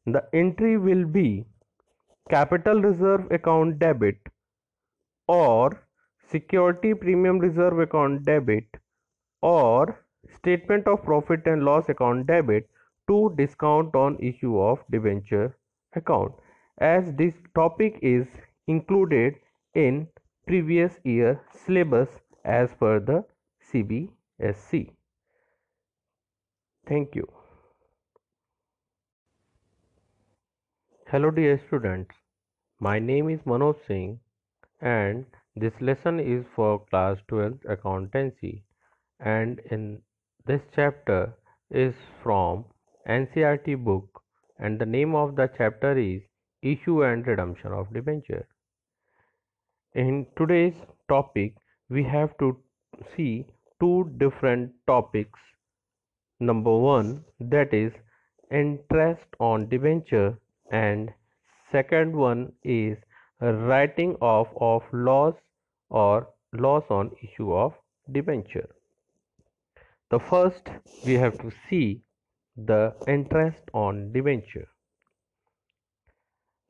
The 0.06 0.26
entry 0.32 0.78
will 0.78 1.04
be 1.04 1.44
capital 2.30 2.80
reserve 2.82 3.30
account 3.30 3.78
debit 3.78 4.18
or 5.28 5.86
security 6.28 6.94
premium 6.94 7.38
reserve 7.38 7.78
account 7.78 8.24
debit 8.24 8.64
or 9.42 10.04
statement 10.34 10.86
of 10.88 11.02
profit 11.04 11.46
and 11.46 11.64
loss 11.64 11.88
account 11.88 12.26
debit 12.26 12.68
to 13.08 13.34
discount 13.36 13.94
on 13.94 14.18
issue 14.18 14.58
of 14.58 14.84
debenture 14.90 15.56
account 15.94 16.34
as 16.78 17.12
this 17.14 17.34
topic 17.54 17.98
is 18.02 18.26
included 18.66 19.34
in 19.74 20.08
previous 20.46 20.98
year 21.04 21.40
syllabus 21.52 22.20
as 22.44 22.74
per 22.74 22.98
the 23.00 23.24
CBSE. 23.72 24.90
Thank 26.86 27.14
you. 27.14 27.35
Hello 31.08 31.30
dear 31.30 31.60
students, 31.68 32.10
my 32.80 32.98
name 32.98 33.28
is 33.30 33.38
Manoj 33.46 33.76
Singh 33.86 34.18
and 34.80 35.24
this 35.54 35.72
lesson 35.80 36.18
is 36.18 36.44
for 36.56 36.84
class 36.86 37.18
12 37.28 37.58
accountancy 37.68 38.64
and 39.20 39.60
in 39.70 40.02
this 40.46 40.60
chapter 40.74 41.32
is 41.70 41.94
from 42.24 42.64
NCERT 43.08 43.84
book 43.84 44.20
and 44.58 44.80
the 44.80 44.84
name 44.84 45.14
of 45.14 45.36
the 45.36 45.48
chapter 45.56 45.96
is 45.96 46.22
issue 46.60 47.04
and 47.04 47.24
redemption 47.24 47.70
of 47.70 47.94
debenture. 47.94 48.48
In 49.94 50.26
today's 50.36 50.80
topic 51.08 51.54
we 51.88 52.02
have 52.02 52.36
to 52.38 52.56
see 53.16 53.46
two 53.78 54.10
different 54.16 54.72
topics. 54.88 55.38
Number 56.40 56.76
one 56.76 57.22
that 57.38 57.72
is 57.72 57.92
interest 58.50 59.38
on 59.38 59.68
debenture 59.68 60.36
and 60.70 61.12
second 61.72 62.16
one 62.16 62.52
is 62.62 62.98
writing 63.40 64.16
off 64.20 64.48
of 64.60 64.82
loss 64.92 65.34
or 65.90 66.28
loss 66.52 66.84
on 66.90 67.10
issue 67.22 67.52
of 67.52 67.74
debenture. 68.10 68.68
The 70.10 70.18
first 70.18 70.68
we 71.04 71.14
have 71.14 71.38
to 71.38 71.50
see 71.68 72.02
the 72.56 72.94
interest 73.06 73.62
on 73.72 74.12
debenture. 74.12 74.68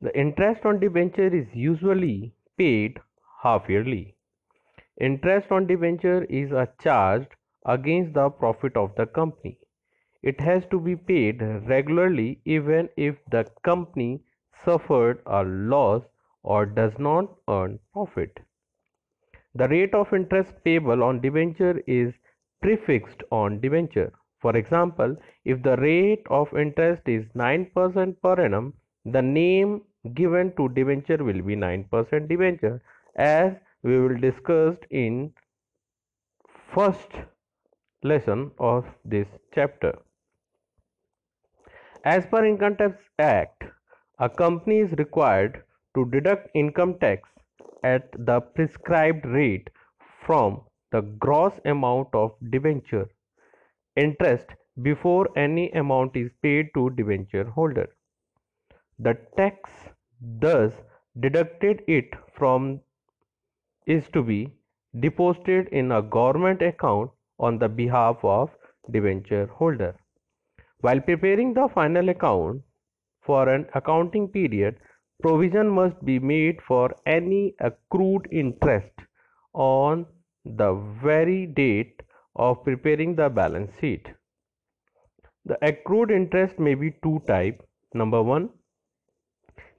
The 0.01 0.17
interest 0.17 0.65
on 0.65 0.79
debenture 0.79 1.27
is 1.35 1.47
usually 1.53 2.33
paid 2.57 2.99
half 3.43 3.69
yearly. 3.69 4.15
Interest 4.99 5.51
on 5.51 5.67
debenture 5.67 6.23
is 6.25 6.51
a 6.51 6.67
charged 6.81 7.35
against 7.65 8.13
the 8.13 8.29
profit 8.29 8.75
of 8.75 8.95
the 8.95 9.05
company. 9.05 9.59
It 10.23 10.39
has 10.41 10.65
to 10.71 10.79
be 10.79 10.95
paid 10.95 11.41
regularly 11.41 12.39
even 12.45 12.89
if 12.97 13.15
the 13.31 13.45
company 13.63 14.21
suffered 14.65 15.21
a 15.25 15.43
loss 15.43 16.03
or 16.43 16.65
does 16.65 16.97
not 16.97 17.35
earn 17.47 17.79
profit. 17.93 18.39
The 19.55 19.67
rate 19.67 19.93
of 19.93 20.13
interest 20.13 20.53
payable 20.63 21.03
on 21.03 21.19
debenture 21.21 21.81
is 21.87 22.13
prefixed 22.61 23.23
on 23.31 23.59
debenture. 23.59 24.13
For 24.39 24.55
example, 24.55 25.15
if 25.45 25.63
the 25.63 25.77
rate 25.77 26.23
of 26.29 26.53
interest 26.53 27.03
is 27.07 27.25
9% 27.35 28.21
per 28.21 28.41
annum, 28.45 28.73
the 29.05 29.21
name 29.21 29.81
given 30.13 30.53
to 30.57 30.69
debenture 30.69 31.23
will 31.23 31.41
be 31.41 31.55
9% 31.55 32.27
debenture 32.27 32.81
as 33.15 33.53
we 33.83 33.99
will 33.99 34.17
discuss 34.17 34.75
in 34.89 35.33
first 36.73 37.11
lesson 38.03 38.51
of 38.59 38.85
this 39.05 39.27
chapter. 39.53 39.97
As 42.03 42.25
per 42.25 42.45
Income 42.45 42.77
Tax 42.77 42.95
Act, 43.19 43.63
a 44.19 44.29
company 44.29 44.79
is 44.79 44.91
required 44.93 45.63
to 45.95 46.05
deduct 46.05 46.49
income 46.53 46.97
tax 46.99 47.29
at 47.83 48.11
the 48.13 48.39
prescribed 48.41 49.25
rate 49.25 49.69
from 50.25 50.61
the 50.91 51.01
gross 51.01 51.53
amount 51.65 52.09
of 52.13 52.35
debenture 52.51 53.09
interest 53.95 54.45
before 54.81 55.27
any 55.35 55.71
amount 55.71 56.15
is 56.15 56.31
paid 56.41 56.69
to 56.73 56.89
debenture 56.91 57.45
holder. 57.45 57.87
The 58.99 59.15
tax 59.35 59.69
thus 60.21 60.73
deducted 61.19 61.83
it 61.87 62.15
from 62.33 62.81
is 63.85 64.07
to 64.09 64.21
be 64.21 64.51
deposited 64.99 65.67
in 65.69 65.91
a 65.91 66.01
government 66.01 66.61
account 66.61 67.11
on 67.39 67.57
the 67.57 67.69
behalf 67.69 68.17
of 68.23 68.51
debenture 68.91 69.47
holder. 69.47 69.95
While 70.81 71.01
preparing 71.01 71.53
the 71.53 71.67
final 71.73 72.09
account 72.09 72.61
for 73.21 73.49
an 73.49 73.67
accounting 73.73 74.27
period, 74.27 74.77
provision 75.21 75.69
must 75.69 76.03
be 76.05 76.19
made 76.19 76.61
for 76.61 76.95
any 77.05 77.55
accrued 77.59 78.27
interest 78.31 78.91
on 79.53 80.05
the 80.45 80.73
very 81.01 81.47
date 81.47 82.01
of 82.35 82.63
preparing 82.63 83.15
the 83.15 83.29
balance 83.29 83.79
sheet. 83.79 84.07
The 85.45 85.57
accrued 85.65 86.11
interest 86.11 86.59
may 86.59 86.75
be 86.75 86.91
two 87.03 87.21
type. 87.25 87.63
Number 87.93 88.21
one, 88.21 88.49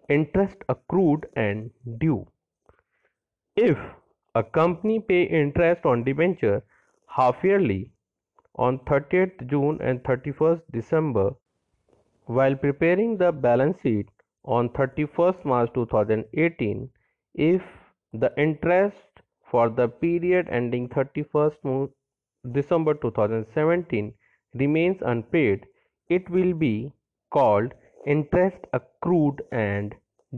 interest 0.08 0.56
accrued 0.68 1.26
and 1.36 1.70
due. 1.98 2.26
If 3.54 3.78
a 4.34 4.42
company 4.42 4.98
pay 5.00 5.22
interest 5.24 5.84
on 5.84 6.04
debenture 6.04 6.64
half 7.06 7.44
yearly 7.44 7.92
on 8.58 8.78
30th 8.90 9.46
June 9.50 9.78
and 9.80 10.02
31st 10.02 10.62
December 10.72 11.30
while 12.26 12.54
preparing 12.54 13.16
the 13.16 13.30
balance 13.32 13.80
sheet 13.82 14.08
on 14.44 14.68
31st 14.70 15.44
March 15.44 15.70
2018 15.74 16.88
if 17.34 17.62
the 18.12 18.30
interest 18.46 19.22
for 19.50 19.68
the 19.70 19.88
period 19.88 20.48
ending 20.50 20.88
31st 20.88 21.90
December 22.52 22.94
2017 22.94 24.12
remains 24.54 25.02
unpaid 25.02 25.66
it 26.08 26.28
will 26.30 26.52
be 26.54 26.92
called 27.30 27.72
interest 28.06 28.66
accrued 28.72 29.42
and 29.52 29.94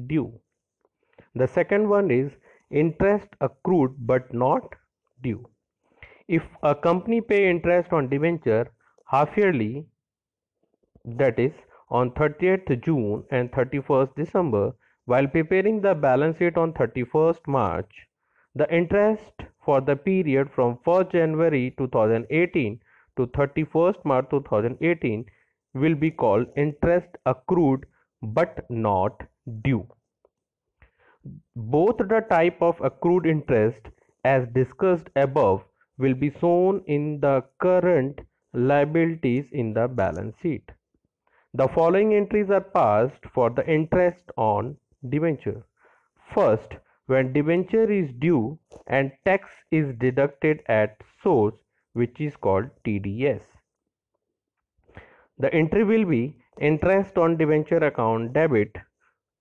due. 0.07 0.33
The 1.35 1.47
second 1.47 1.89
one 1.89 2.11
is 2.11 2.33
interest 2.71 3.29
accrued 3.41 3.95
but 4.07 4.33
not 4.35 4.75
due 5.23 5.49
if 6.37 6.43
a 6.63 6.75
company 6.75 7.21
pay 7.21 7.39
interest 7.51 7.93
on 7.99 8.09
debenture 8.11 8.67
half 9.13 9.37
yearly 9.37 9.85
that 11.21 11.39
is 11.45 11.53
on 12.01 12.11
30th 12.19 12.69
June 12.85 13.25
and 13.39 13.51
31st 13.53 14.15
December 14.15 14.65
while 15.07 15.27
preparing 15.27 15.81
the 15.81 15.95
balance 15.95 16.39
sheet 16.39 16.57
on 16.65 16.73
31st 16.75 17.49
March 17.57 18.07
the 18.55 18.69
interest 18.81 19.45
for 19.65 19.81
the 19.81 19.97
period 19.97 20.51
from 20.55 20.79
1st 20.87 21.13
January 21.13 21.75
2018 21.79 22.79
to 23.17 23.27
31st 23.39 24.05
March 24.05 24.31
2018 24.31 25.25
will 25.75 25.95
be 25.95 26.11
called 26.11 26.47
interest 26.57 27.19
accrued 27.27 27.87
but 28.23 28.65
not 28.71 29.23
due. 29.63 29.87
Both 31.57 31.99
the 31.99 32.21
type 32.31 32.63
of 32.63 32.81
accrued 32.81 33.27
interest 33.27 33.81
as 34.25 34.47
discussed 34.49 35.11
above 35.17 35.65
will 36.01 36.15
be 36.15 36.33
shown 36.41 36.83
in 36.87 37.21
the 37.21 37.45
current 37.61 38.21
liabilities 38.53 39.47
in 39.53 39.73
the 39.75 39.87
balance 39.87 40.35
sheet. 40.43 40.71
The 41.55 41.69
following 41.69 42.15
entries 42.15 42.51
are 42.51 42.61
passed 42.61 43.25
for 43.35 43.51
the 43.51 43.67
interest 43.69 44.31
on 44.37 44.77
debenture. 45.09 45.65
First, 46.35 46.77
when 47.07 47.33
debenture 47.33 47.91
is 47.91 48.13
due 48.13 48.59
and 48.87 49.13
tax 49.25 49.51
is 49.71 49.95
deducted 49.99 50.63
at 50.67 50.97
source 51.23 51.55
which 51.93 52.21
is 52.21 52.37
called 52.37 52.71
TDS. 52.85 53.43
The 55.39 55.53
entry 55.53 55.85
will 55.85 56.05
be 56.05 56.37
interest 56.61 57.19
on 57.19 57.37
debenture 57.37 57.85
account 57.85 58.33
debit 58.33 58.77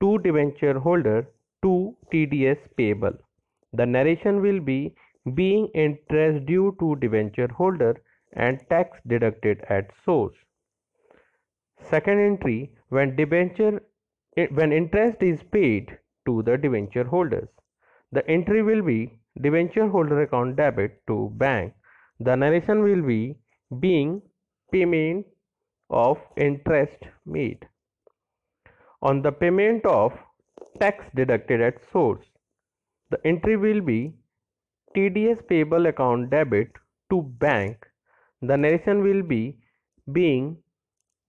to 0.01 0.17
debenture 0.19 0.79
holder 0.79 1.27
to 1.61 1.95
TDS 2.11 2.57
payable. 2.75 3.13
The 3.73 3.85
narration 3.85 4.41
will 4.41 4.59
be 4.59 4.95
being 5.35 5.67
interest 5.73 6.45
due 6.45 6.75
to 6.79 6.95
debenture 6.97 7.47
holder 7.47 8.01
and 8.33 8.59
tax 8.69 8.99
deducted 9.07 9.61
at 9.69 9.91
source. 10.05 10.35
Second 11.81 12.19
entry 12.19 12.73
when 12.89 13.15
debenture 13.15 13.81
eh, 14.37 14.47
when 14.51 14.71
interest 14.71 15.21
is 15.23 15.41
paid 15.43 15.97
to 16.25 16.43
the 16.43 16.57
debenture 16.57 17.03
holders. 17.03 17.49
The 18.11 18.25
entry 18.29 18.61
will 18.63 18.81
be 18.81 19.19
debenture 19.41 19.87
holder 19.89 20.21
account 20.21 20.55
debit 20.57 21.01
to 21.07 21.31
bank. 21.37 21.73
The 22.19 22.35
narration 22.35 22.83
will 22.83 23.01
be 23.01 23.37
being 23.79 24.21
payment 24.71 25.25
of 25.89 26.19
interest 26.37 27.03
made 27.25 27.67
on 29.01 29.21
the 29.21 29.31
payment 29.31 29.85
of 29.85 30.13
tax 30.79 31.05
deducted 31.15 31.61
at 31.61 31.83
source. 31.91 32.25
The 33.09 33.19
entry 33.25 33.57
will 33.57 33.81
be 33.81 34.15
TDS 34.95 35.47
payable 35.47 35.85
account 35.85 36.29
debit 36.29 36.71
to 37.09 37.21
bank, 37.21 37.87
the 38.41 38.57
narration 38.57 39.03
will 39.03 39.21
be 39.21 39.57
being 40.11 40.57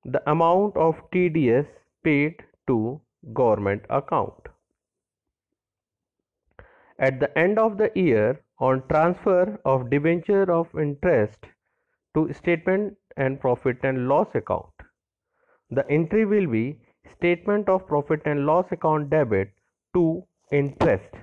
the 0.04 0.22
amount 0.30 0.76
of 0.76 0.94
TDS 1.10 1.66
paid 2.02 2.42
to 2.66 3.00
government 3.34 3.82
account. 3.90 4.34
At 6.98 7.20
the 7.20 7.36
end 7.38 7.58
of 7.58 7.76
the 7.78 7.90
year, 7.94 8.42
on 8.58 8.82
transfer 8.88 9.58
of 9.64 9.90
debenture 9.90 10.50
of 10.52 10.68
interest 10.78 11.38
to 12.14 12.32
statement 12.32 12.96
and 13.16 13.40
profit 13.40 13.78
and 13.82 14.08
loss 14.08 14.34
account, 14.34 14.72
the 15.70 15.88
entry 15.90 16.24
will 16.26 16.46
be 16.46 16.78
statement 17.12 17.68
of 17.68 17.86
profit 17.86 18.20
and 18.24 18.46
loss 18.46 18.70
account 18.70 19.10
debit 19.10 19.52
to 19.94 20.22
interest. 20.52 21.14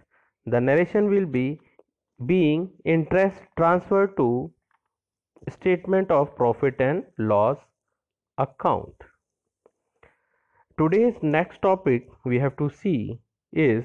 The 0.45 0.59
narration 0.59 1.09
will 1.09 1.25
be 1.25 1.59
being 2.25 2.69
interest 2.85 3.37
transferred 3.57 4.15
to 4.17 4.51
statement 5.51 6.11
of 6.11 6.35
profit 6.35 6.75
and 6.79 7.03
loss 7.17 7.57
account. 8.37 8.93
Today's 10.79 11.15
next 11.21 11.61
topic 11.61 12.07
we 12.25 12.39
have 12.39 12.57
to 12.57 12.69
see 12.69 13.19
is 13.53 13.83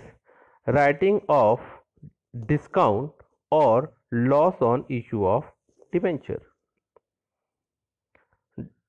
writing 0.66 1.20
of 1.28 1.60
discount 2.46 3.12
or 3.50 3.92
loss 4.10 4.60
on 4.60 4.84
issue 4.88 5.26
of 5.26 5.44
debenture. 5.92 6.42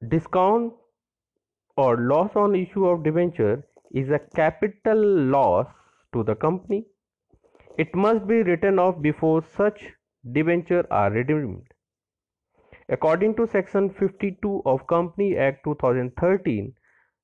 Discount 0.07 0.73
or 1.77 1.97
loss 1.97 2.35
on 2.35 2.55
issue 2.55 2.85
of 2.85 3.03
debenture 3.03 3.63
is 3.91 4.09
a 4.09 4.19
capital 4.19 4.97
loss 4.97 5.67
to 6.13 6.23
the 6.23 6.35
company. 6.35 6.85
It 7.77 7.95
must 7.95 8.27
be 8.27 8.43
written 8.43 8.79
off 8.79 9.01
before 9.01 9.43
such 9.43 9.93
debenture 10.31 10.85
are 10.91 11.11
redeemed. 11.11 11.65
According 12.89 13.35
to 13.35 13.47
section 13.47 13.89
52 13.89 14.61
of 14.65 14.85
Company 14.87 15.37
Act 15.37 15.63
2013 15.63 16.73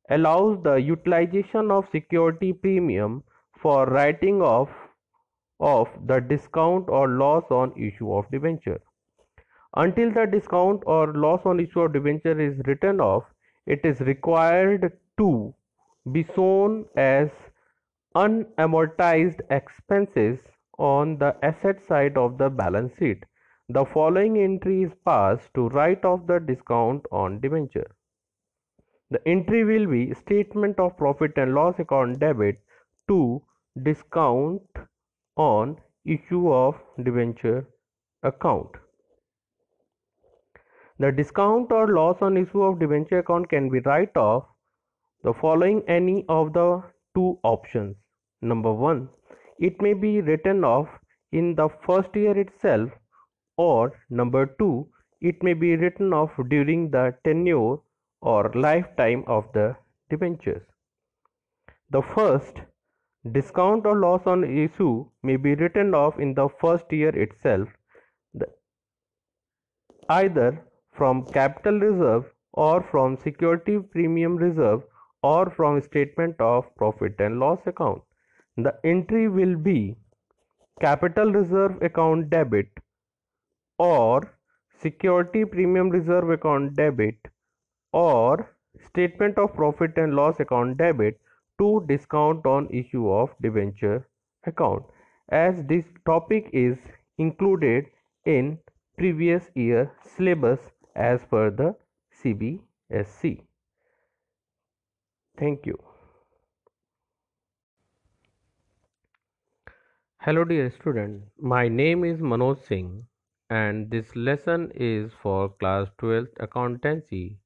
allows 0.09 0.61
the 0.63 0.75
utilization 0.75 1.69
of 1.69 1.89
security 1.89 2.53
premium 2.53 3.23
for 3.59 3.85
writing 3.85 4.41
off 4.41 4.69
of 5.59 5.87
the 6.07 6.19
discount 6.19 6.89
or 6.89 7.07
loss 7.07 7.43
on 7.51 7.71
issue 7.77 8.11
of 8.13 8.29
debenture. 8.31 8.81
Until 9.75 10.11
the 10.11 10.25
discount 10.25 10.81
or 10.87 11.13
loss 11.13 11.45
on 11.45 11.59
issue 11.59 11.81
of 11.81 11.93
debenture 11.93 12.39
is 12.39 12.59
written 12.65 12.99
off, 12.99 13.23
it 13.67 13.81
is 13.83 13.99
required 14.01 14.97
to 15.17 15.53
be 16.11 16.23
shown 16.35 16.85
as 16.95 17.29
unamortized 18.19 19.41
expenses 19.49 20.39
on 20.77 21.17
the 21.19 21.35
asset 21.43 21.81
side 21.87 22.17
of 22.17 22.37
the 22.37 22.49
balance 22.49 22.91
sheet. 22.97 23.23
The 23.69 23.85
following 23.85 24.37
entry 24.37 24.83
is 24.83 24.93
passed 25.05 25.53
to 25.53 25.69
write 25.69 26.03
off 26.03 26.25
the 26.27 26.39
discount 26.39 27.05
on 27.11 27.39
debenture. 27.39 27.89
The 29.11 29.21
entry 29.27 29.63
will 29.63 29.87
be 29.87 30.13
statement 30.13 30.79
of 30.79 30.97
profit 30.97 31.37
and 31.37 31.53
loss 31.53 31.79
account 31.79 32.19
debit 32.19 32.59
to 33.07 33.41
discount 33.83 34.61
on 35.35 35.77
issue 36.05 36.51
of 36.51 36.75
debenture 37.03 37.67
account. 38.23 38.69
The 40.99 41.11
discount 41.11 41.71
or 41.71 41.87
loss 41.87 42.21
on 42.21 42.37
issue 42.37 42.63
of 42.63 42.79
debenture 42.79 43.19
account 43.19 43.49
can 43.49 43.69
be 43.69 43.79
write 43.79 44.17
off 44.17 44.45
the 45.23 45.33
following 45.33 45.83
any 45.87 46.25
of 46.27 46.53
the 46.53 46.83
two 47.15 47.39
options. 47.43 47.95
Number 48.41 48.71
one, 48.73 49.09
it 49.59 49.81
may 49.81 49.93
be 49.93 50.21
written 50.21 50.63
off 50.63 50.87
in 51.31 51.55
the 51.55 51.69
first 51.85 52.15
year 52.15 52.37
itself, 52.37 52.89
or 53.57 53.93
number 54.09 54.45
two, 54.45 54.87
it 55.21 55.43
may 55.43 55.53
be 55.53 55.75
written 55.75 56.13
off 56.13 56.31
during 56.47 56.89
the 56.89 57.15
tenure 57.23 57.77
or 58.21 58.51
lifetime 58.55 59.23
of 59.27 59.51
the 59.53 59.75
debentures. 60.09 60.63
The 61.89 62.01
first 62.01 62.61
Discount 63.33 63.85
or 63.85 63.97
loss 63.97 64.25
on 64.25 64.45
issue 64.45 65.05
may 65.23 65.35
be 65.35 65.53
written 65.53 65.93
off 65.93 66.17
in 66.19 66.33
the 66.33 66.47
first 66.61 66.91
year 66.93 67.09
itself, 67.09 67.67
either 70.07 70.65
from 70.93 71.25
capital 71.25 71.79
reserve 71.79 72.31
or 72.53 72.81
from 72.81 73.17
security 73.17 73.77
premium 73.79 74.37
reserve 74.37 74.83
or 75.21 75.49
from 75.49 75.81
statement 75.81 76.39
of 76.39 76.73
profit 76.77 77.19
and 77.19 77.41
loss 77.41 77.59
account. 77.67 78.01
The 78.63 78.79
entry 78.83 79.27
will 79.27 79.55
be 79.55 79.95
capital 80.81 81.31
reserve 81.31 81.81
account 81.81 82.29
debit 82.29 82.67
or 83.77 84.33
security 84.81 85.45
premium 85.45 85.89
reserve 85.89 86.29
account 86.29 86.75
debit 86.75 87.17
or 87.91 88.55
statement 88.85 89.37
of 89.37 89.53
profit 89.53 89.97
and 89.97 90.15
loss 90.15 90.39
account 90.39 90.77
debit 90.77 91.19
to 91.59 91.83
discount 91.87 92.45
on 92.45 92.69
issue 92.69 93.09
of 93.09 93.35
debenture 93.41 94.07
account 94.45 94.83
as 95.29 95.63
this 95.65 95.85
topic 96.05 96.49
is 96.53 96.77
included 97.17 97.85
in 98.25 98.57
previous 98.97 99.49
year 99.55 99.91
syllabus 100.03 100.59
as 100.95 101.25
per 101.25 101.49
the 101.49 101.75
CBSE. 102.23 103.41
Thank 105.37 105.65
you. 105.65 105.88
Hello 110.23 110.43
dear 110.43 110.69
student, 110.69 111.23
my 111.39 111.69
name 111.69 112.03
is 112.03 112.19
Manoj 112.19 112.57
Singh 112.67 113.07
and 113.49 113.89
this 113.89 114.17
lesson 114.17 114.69
is 114.75 115.13
for 115.13 115.47
class 115.47 115.87
12th 115.97 116.33
accountancy 116.41 117.39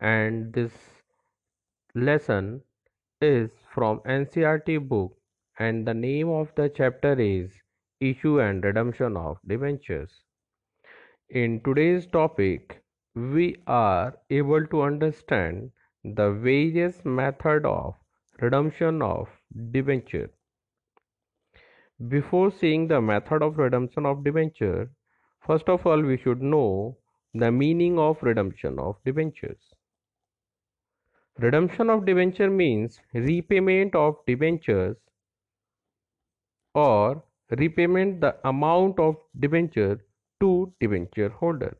and 0.00 0.50
this 0.54 0.72
lesson 1.94 2.62
is 3.20 3.50
from 3.74 4.00
NCERT 4.06 4.88
book 4.88 5.14
and 5.58 5.86
the 5.86 5.92
name 5.92 6.30
of 6.30 6.54
the 6.54 6.70
chapter 6.70 7.12
is 7.20 7.50
Issue 8.00 8.40
and 8.40 8.64
Redemption 8.64 9.14
of 9.14 9.36
Debentures. 9.46 10.22
In 11.28 11.60
today's 11.60 12.06
topic, 12.06 12.82
we 13.14 13.56
are 13.66 14.16
able 14.30 14.66
to 14.68 14.80
understand 14.80 15.70
the 16.02 16.30
various 16.32 17.04
method 17.04 17.66
of 17.66 17.94
redemption 18.40 19.02
of 19.02 19.28
debenture. 19.70 20.30
Before 22.08 22.50
seeing 22.50 22.88
the 22.88 23.00
method 23.02 23.42
of 23.42 23.58
redemption 23.58 24.06
of 24.06 24.24
debenture, 24.24 24.90
first 25.40 25.68
of 25.68 25.86
all 25.86 26.00
we 26.00 26.16
should 26.16 26.40
know 26.40 26.96
the 27.34 27.52
meaning 27.52 27.98
of 27.98 28.22
redemption 28.22 28.78
of 28.78 28.96
debentures. 29.04 29.74
Redemption 31.38 31.90
of 31.90 32.06
debenture 32.06 32.48
means 32.48 33.00
repayment 33.12 33.94
of 33.94 34.16
debentures 34.26 34.96
or 36.74 37.22
repayment 37.50 38.22
the 38.22 38.36
amount 38.48 38.98
of 38.98 39.16
debenture 39.38 40.00
to 40.40 40.72
debenture 40.80 41.28
holder. 41.28 41.76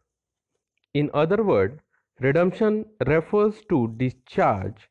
In 0.92 1.10
other 1.14 1.42
words, 1.42 1.80
redemption 2.20 2.84
refers 3.06 3.62
to 3.70 3.94
discharge 3.96 4.90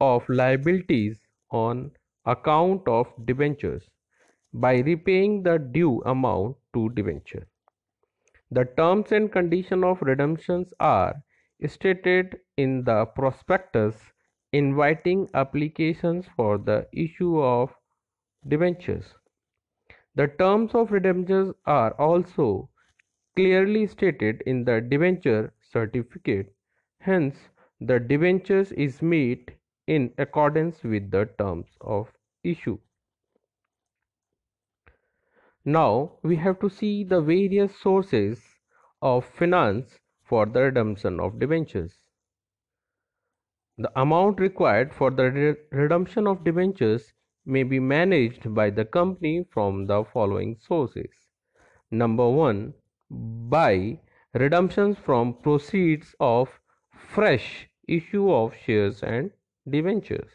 of 0.00 0.28
liabilities 0.28 1.20
on 1.50 1.92
account 2.24 2.88
of 2.88 3.06
debentures 3.26 3.88
by 4.56 4.78
repaying 4.80 5.44
the 5.44 5.58
due 5.58 6.02
amount 6.06 6.56
to 6.74 6.88
debenture. 6.90 7.48
The 8.50 8.64
terms 8.64 9.12
and 9.12 9.30
conditions 9.30 9.84
of 9.84 10.02
redemptions 10.02 10.74
are 10.80 11.22
stated 11.68 12.40
in 12.56 12.82
the 12.82 13.06
prospectus 13.06 14.12
inviting 14.52 15.30
applications 15.32 16.26
for 16.34 16.58
the 16.58 16.88
issue 16.92 17.40
of 17.40 17.72
debentures. 18.48 19.14
The 20.16 20.26
terms 20.26 20.74
of 20.74 20.90
redemptions 20.90 21.54
are 21.64 21.92
also 22.00 22.70
clearly 23.36 23.86
stated 23.86 24.42
in 24.46 24.64
the 24.64 24.80
debenture 24.80 25.54
certificate. 25.60 26.54
Hence, 27.00 27.50
the 27.80 28.00
debentures 28.00 28.72
is 28.72 29.02
made 29.02 29.56
in 29.86 30.14
accordance 30.18 30.82
with 30.84 31.10
the 31.10 31.26
terms 31.38 31.76
of 31.80 32.12
issue. 32.44 32.78
Now, 35.68 36.20
we 36.22 36.36
have 36.36 36.60
to 36.60 36.70
see 36.70 37.02
the 37.02 37.20
various 37.20 37.76
sources 37.76 38.40
of 39.02 39.24
finance 39.24 39.98
for 40.22 40.46
the 40.46 40.62
redemption 40.62 41.18
of 41.18 41.40
debentures. 41.40 41.98
The 43.76 43.90
amount 44.00 44.38
required 44.38 44.94
for 44.94 45.10
the 45.10 45.30
re 45.30 45.56
redemption 45.72 46.28
of 46.28 46.44
debentures 46.44 47.12
may 47.44 47.64
be 47.64 47.80
managed 47.80 48.54
by 48.54 48.70
the 48.70 48.84
company 48.84 49.44
from 49.50 49.86
the 49.86 50.04
following 50.04 50.56
sources. 50.56 51.10
Number 51.90 52.28
1. 52.28 52.72
By 53.10 53.98
redemptions 54.34 54.98
from 54.98 55.34
proceeds 55.42 56.14
of 56.20 56.60
fresh 56.90 57.68
issue 57.88 58.32
of 58.32 58.54
shares 58.54 59.02
and 59.02 59.32
debentures. 59.68 60.30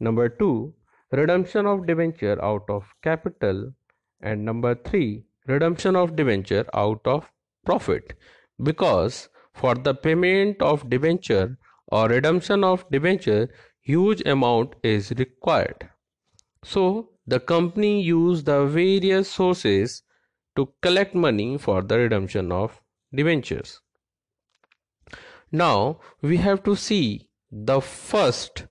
Number 0.00 0.30
2. 0.30 0.74
Redemption 1.10 1.66
of 1.66 1.86
debenture 1.86 2.42
out 2.42 2.64
of 2.70 2.94
capital. 3.02 3.74
And 4.22 4.44
number 4.44 4.74
3. 4.74 5.24
redemption 5.46 5.96
of 5.96 6.14
debenture 6.16 6.64
out 6.74 7.00
of 7.04 7.30
profit. 7.64 8.14
Because 8.62 9.28
for 9.52 9.74
the 9.74 9.94
payment 9.94 10.62
of 10.62 10.88
debenture 10.88 11.58
or 11.88 12.08
redemption 12.08 12.64
of 12.64 12.88
debenture 12.90 13.48
huge 13.80 14.22
amount 14.24 14.74
is 14.82 15.10
required. 15.18 15.88
So 16.64 17.10
the 17.26 17.40
company 17.40 18.02
used 18.02 18.46
the 18.46 18.64
various 18.66 19.30
sources 19.30 20.02
to 20.56 20.72
collect 20.80 21.14
money 21.14 21.58
for 21.58 21.82
the 21.82 21.98
redemption 21.98 22.52
of 22.52 22.80
debentures. 23.14 23.80
Now 25.50 26.00
we 26.20 26.36
have 26.36 26.62
to 26.62 26.76
see 26.76 27.28
the 27.50 27.80
first 27.80 28.66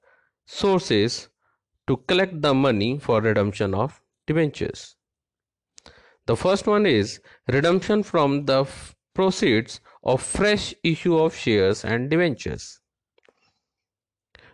sources 0.46 1.30
to 1.88 1.98
collect 1.98 2.42
the 2.42 2.54
money 2.54 2.98
for 2.98 3.22
redemption 3.22 3.74
of 3.74 4.02
debentures 4.26 4.96
the 6.32 6.38
first 6.38 6.66
one 6.66 6.86
is 6.86 7.20
redemption 7.54 8.04
from 8.10 8.46
the 8.50 8.60
proceeds 9.14 9.82
of 10.12 10.22
fresh 10.22 10.74
issue 10.82 11.18
of 11.18 11.36
shares 11.36 11.84
and 11.84 12.10
debentures. 12.10 12.80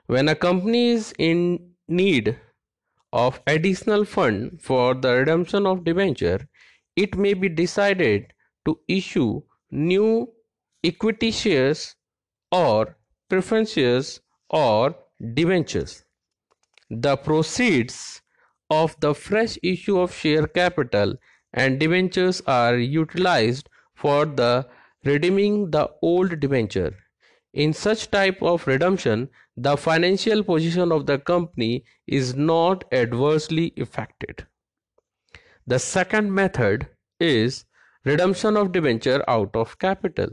When 0.08 0.28
a 0.30 0.34
company 0.34 0.90
is 0.94 1.14
in 1.20 1.76
need 1.88 2.36
of 3.14 3.40
additional 3.46 4.06
fund 4.06 4.60
for 4.60 4.96
the 4.96 5.14
redemption 5.18 5.68
of 5.68 5.84
debenture, 5.84 6.50
it 6.96 7.16
may 7.16 7.36
be 7.36 7.48
decided 7.48 8.34
to 8.66 8.80
issue 8.88 9.44
new 9.70 10.34
equity 10.84 11.30
shares 11.30 11.96
or 12.52 12.98
preference 13.30 13.74
shares 13.74 14.20
or 14.50 14.96
debentures. 15.36 16.04
The 16.90 17.18
proceeds 17.18 18.22
of 18.72 19.00
the 19.00 19.14
fresh 19.14 19.60
issue 19.62 20.00
of 20.00 20.14
share 20.14 20.48
capital 20.48 21.18
and 21.58 21.80
debentures 21.80 22.42
are 22.46 22.78
utilized 22.78 23.70
for 23.96 24.26
the 24.26 24.68
redeeming 25.06 25.72
the 25.72 25.90
old 26.02 26.40
debenture. 26.40 26.96
In 27.54 27.74
such 27.74 28.12
type 28.12 28.42
of 28.44 28.68
redemption, 28.68 29.30
the 29.56 29.76
financial 29.76 30.44
position 30.44 30.92
of 30.92 31.08
the 31.08 31.18
company 31.18 31.84
is 32.06 32.36
not 32.36 32.86
adversely 32.92 33.74
affected. 33.78 34.46
The 35.66 35.80
second 35.80 36.34
method 36.34 36.88
is 37.20 37.66
redemption 38.06 38.56
of 38.56 38.72
debenture 38.72 39.24
out 39.28 39.56
of 39.56 39.80
capital. 39.80 40.30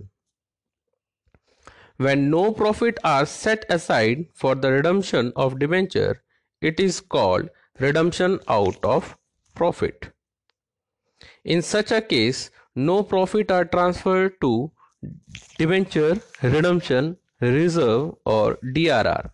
When 1.96 2.30
no 2.30 2.52
profit 2.52 2.98
are 3.02 3.24
set 3.24 3.64
aside 3.70 4.26
for 4.34 4.54
the 4.54 4.72
redemption 4.72 5.32
of 5.36 5.58
debenture, 5.58 6.22
it 6.60 6.78
is 6.78 7.00
called 7.00 7.48
redemption 7.80 8.40
out 8.48 8.84
of 8.84 9.16
profit. 9.54 10.13
In 11.44 11.60
such 11.60 11.90
a 11.92 12.00
case, 12.00 12.50
no 12.74 13.02
profit 13.02 13.50
are 13.50 13.64
transferred 13.64 14.40
to 14.40 14.72
debenture 15.58 16.18
redemption 16.42 17.18
reserve 17.40 18.14
or 18.24 18.58
DRR. 18.74 19.30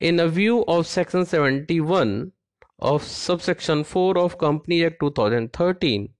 In 0.00 0.20
a 0.20 0.28
view 0.28 0.64
of 0.66 0.86
section 0.86 1.24
71 1.24 2.32
of 2.78 3.02
subsection 3.02 3.84
4 3.84 4.18
of 4.18 4.36
Company 4.36 4.84
Act 4.84 5.00
2013 5.00 6.10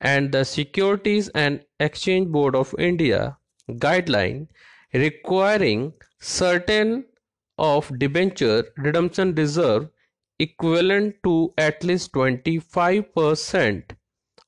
and 0.00 0.30
the 0.30 0.44
Securities 0.44 1.28
and 1.30 1.64
Exchange 1.80 2.28
Board 2.28 2.54
of 2.54 2.74
India 2.78 3.36
guideline 3.68 4.46
requiring 4.94 5.92
certain 6.20 7.04
of 7.58 7.90
debenture 7.98 8.64
redemption 8.76 9.34
reserve 9.34 9.88
equivalent 10.38 11.16
to 11.24 11.52
at 11.58 11.82
least 11.84 12.12
25% 12.12 13.90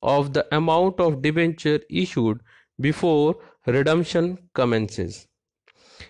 of 0.03 0.33
the 0.33 0.47
amount 0.55 1.01
of 1.01 1.23
debenture 1.23 1.81
issued 1.91 2.41
before 2.81 3.37
redemption 3.67 4.39
commences. 4.55 5.27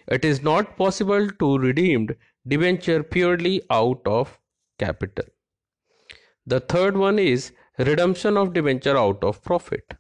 It 0.09 0.25
is 0.25 0.43
not 0.43 0.77
possible 0.77 1.29
to 1.29 1.59
redeem 1.59 2.09
debenture 2.47 3.03
purely 3.03 3.63
out 3.71 4.01
of 4.07 4.39
capital. 4.79 5.25
The 6.47 6.61
third 6.61 6.97
one 6.97 7.19
is 7.19 7.53
redemption 7.79 8.37
of 8.37 8.53
debenture 8.53 8.97
out 8.97 9.23
of 9.25 9.43
profit. 9.43 9.95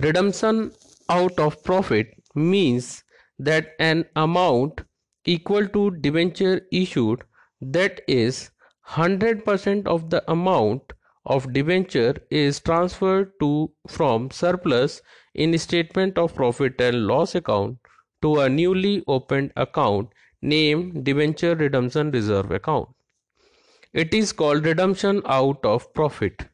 Redemption 0.00 0.72
out 1.08 1.38
of 1.38 1.62
profit 1.62 2.08
means 2.34 3.04
that 3.38 3.74
an 3.78 4.04
amount 4.16 4.82
equal 5.24 5.68
to 5.68 5.90
debenture 5.90 6.62
issued 6.72 7.22
that 7.60 8.00
is 8.08 8.50
100% 8.96 9.86
of 9.86 10.10
the 10.10 10.22
amount 10.30 10.92
of 11.24 11.52
debenture 11.52 12.14
is 12.30 12.60
transferred 12.60 13.32
to 13.40 13.70
from 13.88 14.30
surplus 14.30 15.00
in 15.34 15.56
statement 15.56 16.18
of 16.18 16.34
profit 16.34 16.80
and 16.80 17.06
loss 17.06 17.34
account 17.34 17.78
to 18.20 18.40
a 18.40 18.48
newly 18.50 19.02
opened 19.06 19.50
account 19.56 20.10
named 20.42 21.04
debenture 21.04 21.54
redemption 21.54 22.10
reserve 22.10 22.50
account. 22.50 22.88
It 23.94 24.12
is 24.12 24.32
called 24.32 24.66
redemption 24.66 25.22
out 25.26 25.64
of 25.64 25.92
profit 25.94 26.48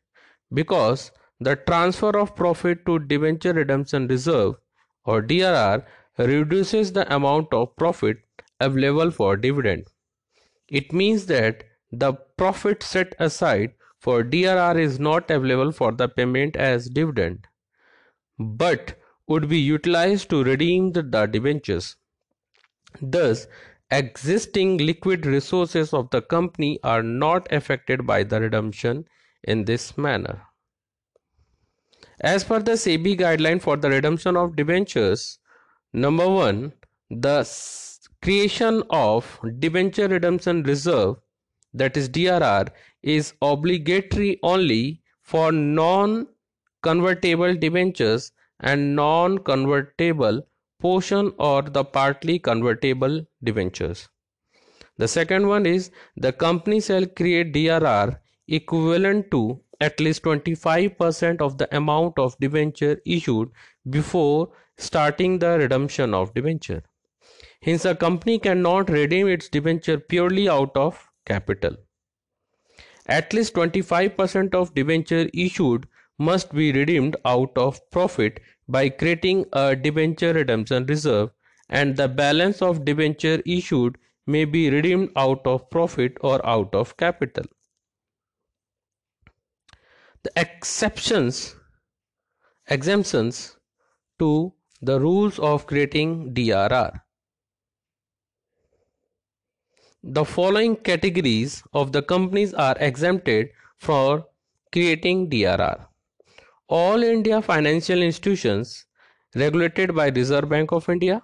because 0.53 1.11
the 1.41 1.57
transfer 1.57 2.17
of 2.17 2.37
profit 2.37 2.87
to 2.87 3.01
debenture 3.01 3.53
redemption 3.53 4.07
reserve 4.07 4.55
or 5.05 5.23
DRR 5.23 5.85
reduces 6.19 6.93
the 6.93 7.13
amount 7.15 7.53
of 7.53 7.75
profit 7.77 8.19
available 8.61 9.11
for 9.11 9.37
dividend. 9.37 9.87
It 10.69 10.93
means 10.93 11.27
that 11.27 11.65
the 11.91 12.13
profit 12.37 12.83
set 12.83 13.15
aside 13.19 13.73
for 13.99 14.23
DRR 14.23 14.79
is 14.79 15.01
not 15.01 15.31
available 15.31 15.73
for 15.73 15.93
the 15.93 16.09
payment 16.09 16.57
as 16.57 16.89
dividend, 16.89 17.47
but 18.39 18.99
would 19.27 19.49
be 19.49 19.59
utilized 19.59 20.31
to 20.31 20.45
redeem 20.45 20.93
the, 20.93 21.03
debentures. 21.03 21.97
Thus, 23.03 23.47
existing 23.91 24.79
liquid 24.79 25.27
resources 25.27 25.93
of 25.93 26.11
the 26.11 26.23
company 26.23 26.79
are 26.83 27.03
not 27.03 27.51
affected 27.53 28.07
by 28.07 28.23
the 28.23 28.41
redemption 28.41 29.07
in 29.43 29.65
this 29.65 29.97
manner. 29.99 30.43
As 32.21 32.45
per 32.45 32.59
the 32.59 32.73
SEBI 32.73 33.19
guideline 33.19 33.61
for 33.61 33.77
the 33.77 33.91
redemption 33.91 34.37
of 34.37 34.57
debentures, 34.57 35.39
number 35.93 36.29
one, 36.29 36.73
the 37.11 37.49
creation 38.23 38.83
of 38.91 39.39
debenture 39.59 40.09
redemption 40.09 40.63
reserve 40.65 41.17
that 41.75 41.97
is 41.97 42.09
DRR 42.09 42.69
is 43.03 43.35
obligatory 43.43 44.39
only 44.43 45.03
for 45.23 45.53
non-convertible 45.53 47.55
debentures 47.55 48.33
and 48.61 48.97
non-convertible 48.97 50.43
portion 50.81 51.33
or 51.39 51.63
the 51.63 51.85
partly 51.85 52.39
convertible 52.39 53.27
debentures. 53.43 54.09
The 54.97 55.09
second 55.09 55.47
one 55.47 55.67
is 55.67 55.91
the 56.17 56.33
company 56.33 56.81
shall 56.81 57.07
create 57.07 57.53
DRR 57.53 58.19
equivalent 58.49 59.31
to 59.31 59.61
at 59.81 60.01
least 60.01 60.25
25% 60.25 61.41
of 61.41 61.59
the 61.59 61.77
amount 61.77 62.19
of 62.19 62.37
debenture 62.41 63.01
issued 63.07 63.51
before 63.91 64.51
starting 64.77 65.39
the 65.39 65.59
redemption 65.59 66.15
of 66.15 66.35
debenture. 66.35 66.83
Hence, 67.63 67.85
a 67.85 67.95
company 67.95 68.39
cannot 68.39 68.91
redeem 68.91 69.29
its 69.29 69.49
debenture 69.49 69.99
purely 69.99 70.49
out 70.49 70.77
of 70.77 71.08
capital. 71.29 71.77
At 73.07 73.33
least 73.33 73.55
25% 73.55 74.55
of 74.55 74.75
debenture 74.75 75.29
issued 75.33 75.87
must 76.19 76.53
be 76.53 76.73
redeemed 76.73 77.17
out 77.25 77.57
of 77.57 77.81
profit 77.91 78.41
by 78.69 78.89
creating 78.89 79.47
a 79.53 79.77
debenture 79.77 80.33
redemption 80.33 80.87
reserve 80.87 81.31
and 81.71 81.97
the 81.97 82.09
balance 82.09 82.61
of 82.61 82.85
debenture 82.85 83.41
issued 83.47 83.99
may 84.27 84.45
be 84.45 84.69
redeemed 84.71 85.11
out 85.17 85.47
of 85.47 85.69
profit 85.71 86.19
or 86.21 86.45
out 86.47 86.75
of 86.75 86.97
capital. 86.97 87.45
The 90.23 90.33
exceptions 90.37 91.57
exemptions 92.69 93.57
to 94.19 94.53
the 94.83 95.01
rules 95.01 95.39
of 95.39 95.67
creating 95.67 96.35
DRR 96.35 97.01
the 100.03 100.25
following 100.25 100.77
categories 100.77 101.63
of 101.73 101.91
the 101.91 102.01
companies 102.01 102.55
are 102.55 102.77
exempted 102.79 103.49
for 103.79 104.25
creating 104.71 105.29
DRR. 105.29 105.87
All 106.69 107.03
India 107.03 107.43
financial 107.43 108.01
institutions 108.01 108.87
regulated 109.35 109.95
by 109.95 110.09
Reserve 110.09 110.49
Bank 110.49 110.71
of 110.71 110.89
India. 110.89 111.23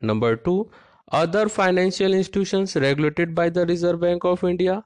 Number 0.00 0.36
2. 0.36 0.70
Other 1.12 1.48
financial 1.48 2.14
institutions 2.14 2.76
regulated 2.76 3.34
by 3.34 3.50
the 3.50 3.66
Reserve 3.66 4.00
Bank 4.00 4.24
of 4.24 4.42
India. 4.42 4.84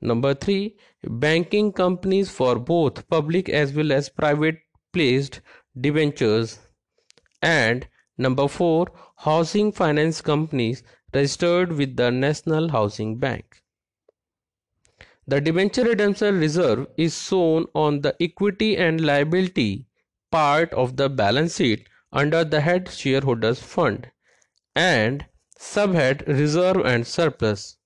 Number 0.00 0.34
3. 0.34 0.76
Banking 1.04 1.72
companies 1.72 2.28
for 2.28 2.58
both 2.58 3.08
public 3.08 3.48
as 3.48 3.72
well 3.72 3.92
as 3.92 4.08
private 4.08 4.56
placed 4.92 5.42
debentures. 5.80 6.58
And 7.40 7.86
number 8.18 8.48
4. 8.48 8.88
Housing 9.16 9.70
finance 9.70 10.20
companies 10.20 10.82
registered 11.14 11.72
with 11.72 11.96
the 11.96 12.10
National 12.10 12.68
Housing 12.68 13.18
Bank. 13.18 13.62
The 15.28 15.40
debenture 15.40 15.84
redemption 15.84 16.40
reserve 16.40 16.88
is 16.96 17.20
shown 17.20 17.66
on 17.74 18.00
the 18.00 18.16
equity 18.20 18.76
and 18.76 19.00
liability 19.00 19.86
part 20.32 20.72
of 20.74 20.96
the 20.96 21.08
balance 21.08 21.56
sheet 21.56 21.88
under 22.12 22.44
the 22.44 22.60
head 22.60 22.88
shareholders 22.90 23.60
fund 23.60 24.10
and 24.74 25.26
subhead 25.58 26.26
reserve 26.26 26.78
and 26.84 27.06
surplus. 27.06 27.76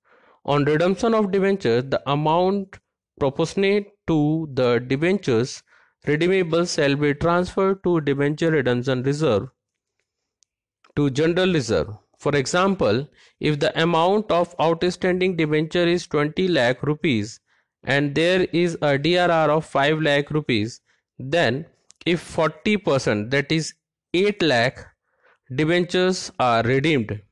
On 0.45 0.65
redemption 0.65 1.15
of 1.15 1.31
debentures, 1.31 1.85
the 1.85 2.03
amount 2.11 2.79
proportionate 3.19 3.89
to 4.07 4.49
the 4.53 4.79
debentures 4.79 5.63
redeemable 6.07 6.67
shall 6.67 6.97
be 6.97 7.15
transferred 7.15 7.83
to 7.85 8.01
debenture 8.01 8.51
redemption 8.51 9.03
reserve 9.03 9.49
to 10.97 11.11
general 11.11 11.53
reserve. 11.53 11.89
For 12.21 12.37
example, 12.37 13.09
if 13.41 13.59
the 13.61 13.73
amount 13.83 14.31
of 14.31 14.55
outstanding 14.61 15.37
debenture 15.37 15.87
is 15.89 16.07
20 16.07 16.49
lakh 16.49 16.83
rupees 16.83 17.41
and 17.83 18.15
there 18.15 18.43
is 18.53 18.75
a 18.83 18.99
DRR 18.99 19.49
of 19.49 19.65
5 19.65 20.03
lakh 20.03 20.31
rupees, 20.31 20.83
then 21.19 21.65
if 22.05 22.37
40% 22.37 23.31
that 23.31 23.51
is 23.51 23.73
8 24.13 24.43
lakh 24.43 24.85
debentures 25.57 26.31
are 26.39 26.63
redeemed, 26.63 27.23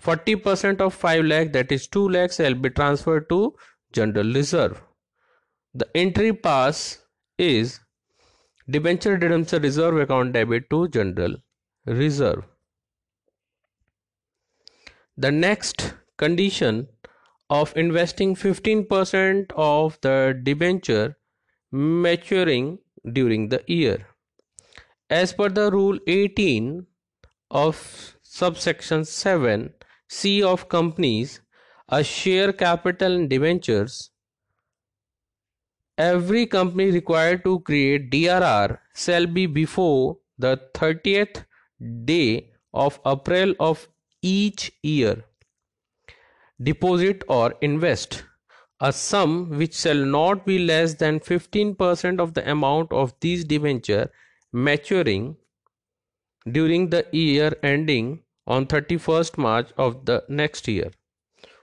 40% 0.00 0.80
of 0.80 0.94
5 0.94 1.24
lakh 1.24 1.52
that 1.52 1.72
is 1.72 1.88
2 1.88 2.08
lakh 2.08 2.30
shall 2.30 2.54
be 2.54 2.70
transferred 2.70 3.28
to 3.30 3.56
general 3.92 4.32
reserve. 4.32 4.80
The 5.74 5.88
entry 5.96 6.32
pass 6.32 7.04
is 7.36 7.80
debenture 8.68 9.16
redemption 9.16 9.60
reserve 9.62 9.96
account 9.96 10.34
debit 10.34 10.70
to 10.70 10.86
general 10.86 11.34
reserve. 11.84 12.44
The 15.22 15.30
next 15.30 15.92
condition 16.16 16.88
of 17.50 17.76
investing 17.76 18.34
15% 18.34 19.52
of 19.54 19.98
the 20.00 20.40
debenture 20.42 21.18
maturing 21.70 22.78
during 23.12 23.50
the 23.50 23.62
year. 23.66 24.06
As 25.10 25.34
per 25.34 25.50
the 25.50 25.70
rule 25.70 25.98
18 26.06 26.86
of 27.50 28.16
subsection 28.22 29.04
7 29.04 29.74
C 30.08 30.42
of 30.42 30.70
companies, 30.70 31.42
a 31.90 32.02
share 32.02 32.54
capital 32.54 33.16
and 33.16 33.28
debentures, 33.28 34.10
every 35.98 36.46
company 36.46 36.90
required 36.90 37.44
to 37.44 37.60
create 37.60 38.10
DRR 38.10 38.78
shall 38.94 39.26
be 39.26 39.44
before 39.44 40.16
the 40.38 40.58
30th 40.72 41.44
day 42.06 42.52
of 42.72 42.98
April 43.04 43.54
of 43.60 43.86
each 44.22 44.72
year. 44.82 45.24
Deposit 46.62 47.22
or 47.28 47.54
invest 47.60 48.24
a 48.80 48.92
sum 48.92 49.50
which 49.58 49.74
shall 49.74 50.02
not 50.16 50.46
be 50.46 50.58
less 50.58 50.94
than 50.94 51.20
15% 51.20 52.18
of 52.18 52.32
the 52.32 52.50
amount 52.50 52.92
of 52.92 53.12
these 53.20 53.44
debenture 53.44 54.10
maturing 54.52 55.36
during 56.50 56.88
the 56.88 57.06
year 57.12 57.54
ending 57.62 58.22
on 58.46 58.66
31st 58.66 59.36
March 59.36 59.68
of 59.76 60.06
the 60.06 60.24
next 60.28 60.66
year. 60.66 60.90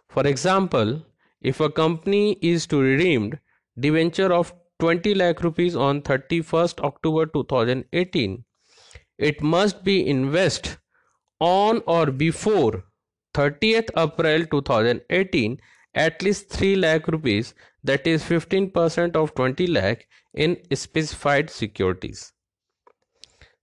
For 0.09 0.27
example, 0.27 1.01
if 1.41 1.59
a 1.59 1.71
company 1.71 2.37
is 2.41 2.67
to 2.67 2.79
redeem 2.79 3.39
debenture 3.79 4.31
of 4.31 4.53
20 4.79 5.15
lakh 5.15 5.41
rupees 5.43 5.75
on 5.75 6.01
31st 6.01 6.79
October 6.81 7.25
2018, 7.25 8.43
it 9.17 9.41
must 9.41 9.83
be 9.83 10.07
invest 10.07 10.77
on 11.39 11.81
or 11.85 12.07
before 12.07 12.83
30th 13.33 13.89
April 13.95 14.45
2018 14.45 15.59
at 15.93 16.21
least 16.21 16.49
3 16.49 16.75
lakh 16.75 17.07
rupees 17.07 17.53
that 17.83 18.07
is 18.07 18.23
15% 18.23 19.15
of 19.15 19.33
20 19.35 19.67
lakh 19.67 20.07
in 20.33 20.57
specified 20.73 21.49
securities. 21.49 22.33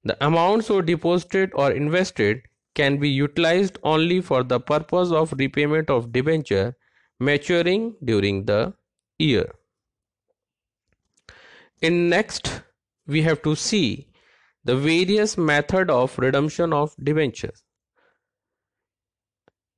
The 0.04 0.16
amounts 0.24 0.66
so 0.66 0.80
deposited 0.80 1.50
or 1.54 1.72
invested 1.72 2.42
can 2.74 2.98
be 2.98 3.08
utilized 3.08 3.78
only 3.82 4.20
for 4.20 4.42
the 4.42 4.60
purpose 4.60 5.10
of 5.10 5.34
repayment 5.38 5.90
of 5.90 6.12
debenture 6.12 6.76
maturing 7.20 7.94
during 8.04 8.44
the 8.44 8.74
year. 9.18 9.50
In 11.82 12.08
next 12.08 12.62
we 13.06 13.22
have 13.22 13.42
to 13.42 13.54
see 13.54 14.08
the 14.64 14.76
various 14.76 15.36
method 15.36 15.90
of 15.90 16.18
redemption 16.18 16.72
of 16.72 16.94
debentures. 17.02 17.63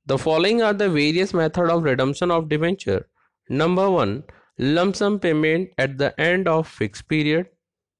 The 0.07 0.17
following 0.17 0.61
are 0.61 0.73
the 0.73 0.89
various 0.89 1.33
method 1.33 1.69
of 1.69 1.83
redemption 1.83 2.31
of 2.31 2.47
debenture. 2.47 3.09
Number 3.49 3.91
1. 3.91 4.23
Lump 4.57 4.95
sum 4.95 5.19
payment 5.19 5.71
at 5.77 5.97
the 5.97 6.17
end 6.17 6.47
of 6.47 6.65
fixed 6.65 7.09
period. 7.09 7.47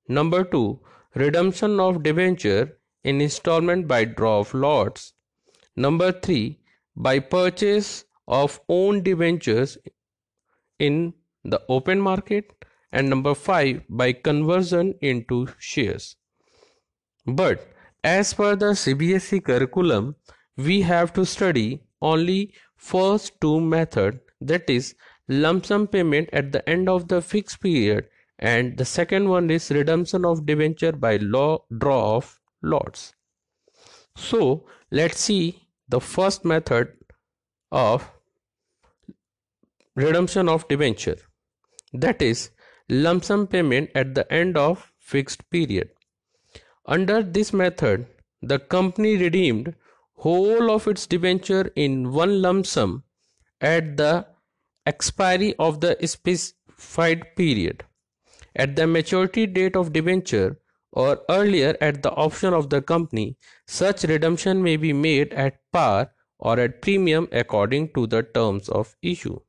Number 0.08 0.46
2. 0.46 0.80
Redemption 1.16 1.82
of 1.82 2.04
debenture 2.04 2.78
in 3.04 3.20
installment 3.20 3.90
by 3.90 4.06
draw 4.06 4.40
of 4.40 4.54
lots. 4.54 5.16
Number 5.76 6.14
3. 6.14 6.58
By 6.96 7.20
purchase 7.20 8.06
of 8.26 8.62
own 8.70 9.04
debentures 9.04 9.78
in 10.80 11.14
the 11.44 11.62
open 11.68 12.00
market. 12.00 12.54
And 12.94 13.10
number 13.10 13.36
5. 13.36 13.82
By 13.90 14.14
conversion 14.14 14.94
into 15.02 15.50
shares. 15.60 16.16
But 17.26 17.68
as 18.02 18.34
per 18.34 18.56
the 18.56 18.72
CBSE 18.86 19.44
curriculum, 19.44 20.16
we 20.56 20.84
have 20.84 21.12
to 21.12 21.26
study 21.26 21.84
only 22.02 22.54
first 22.76 23.40
two 23.42 23.60
method 23.60 24.20
that 24.42 24.70
is 24.70 24.96
lump 25.28 25.66
sum 25.66 25.88
payment 25.88 26.30
at 26.32 26.52
the 26.52 26.68
end 26.70 26.88
of 26.88 27.08
the 27.08 27.22
fixed 27.22 27.60
period 27.62 28.08
and 28.40 28.78
the 28.78 28.86
second 28.86 29.28
one 29.30 29.50
is 29.50 29.72
redemption 29.72 30.24
of 30.26 30.46
debenture 30.46 30.92
by 30.92 31.18
law 31.18 31.58
draw 31.78 32.18
of 32.18 32.40
lots. 32.62 33.14
So 34.16 34.66
let's 34.92 35.20
see 35.20 35.68
the 35.90 36.00
first 36.00 36.46
method 36.46 36.94
of 37.72 38.10
redemption 39.96 40.48
of 40.48 40.68
debenture 40.68 41.18
that 41.94 42.22
is 42.22 42.52
lump 42.90 43.24
sum 43.24 43.48
payment 43.48 43.90
at 43.96 44.14
the 44.14 44.32
end 44.32 44.58
of 44.58 44.92
fixed 45.00 45.50
period. 45.50 45.90
Under 46.86 47.22
this 47.24 47.52
method, 47.54 48.08
the 48.42 48.60
company 48.60 49.18
redeemed 49.18 49.76
whole 50.18 50.72
of 50.72 50.88
its 50.88 51.06
debenture 51.08 51.72
in 51.76 52.12
one 52.12 52.42
lump 52.42 52.66
sum 52.66 53.04
at 53.62 53.98
the 53.98 54.26
expiry 54.86 55.54
of 55.60 55.80
the 55.82 55.96
specified 56.06 57.36
period. 57.36 57.84
At 58.56 58.76
the 58.76 58.88
maturity 58.88 59.46
date 59.46 59.76
of 59.76 59.94
debenture 59.94 60.60
or 60.92 61.22
earlier 61.30 61.78
at 61.80 62.02
the 62.02 62.12
option 62.12 62.54
of 62.54 62.70
the 62.70 62.82
company, 62.82 63.38
such 63.68 64.04
redemption 64.04 64.64
may 64.64 64.78
be 64.78 64.94
made 64.94 65.34
at 65.34 65.60
par 65.72 66.12
or 66.40 66.60
at 66.60 66.82
premium 66.82 67.28
according 67.32 67.94
to 67.94 68.08
the 68.08 68.24
terms 68.24 68.70
of 68.70 68.96
issue. 69.02 69.40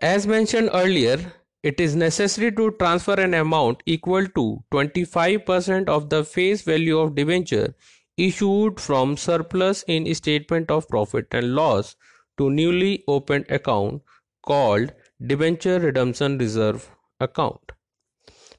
As 0.00 0.26
mentioned 0.26 0.70
earlier, 0.72 1.32
it 1.62 1.80
is 1.80 1.94
necessary 1.94 2.50
to 2.52 2.70
transfer 2.72 3.14
an 3.14 3.34
amount 3.34 3.82
equal 3.86 4.26
to 4.26 4.62
25% 4.72 5.88
of 5.88 6.08
the 6.08 6.24
face 6.24 6.62
value 6.62 6.98
of 6.98 7.14
debenture 7.14 7.74
issued 8.16 8.80
from 8.80 9.16
surplus 9.16 9.82
in 9.86 10.14
statement 10.14 10.70
of 10.70 10.88
profit 10.88 11.26
and 11.32 11.54
loss 11.54 11.96
to 12.38 12.50
newly 12.50 13.04
opened 13.08 13.46
account 13.50 14.02
called 14.42 14.92
debenture 15.26 15.78
redemption 15.78 16.38
reserve 16.38 16.90
account. 17.20 17.72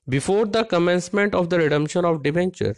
Before 0.07 0.45
the 0.45 0.63
commencement 0.63 1.35
of 1.35 1.49
the 1.49 1.57
redemption 1.57 2.05
of 2.05 2.23
debenture, 2.23 2.75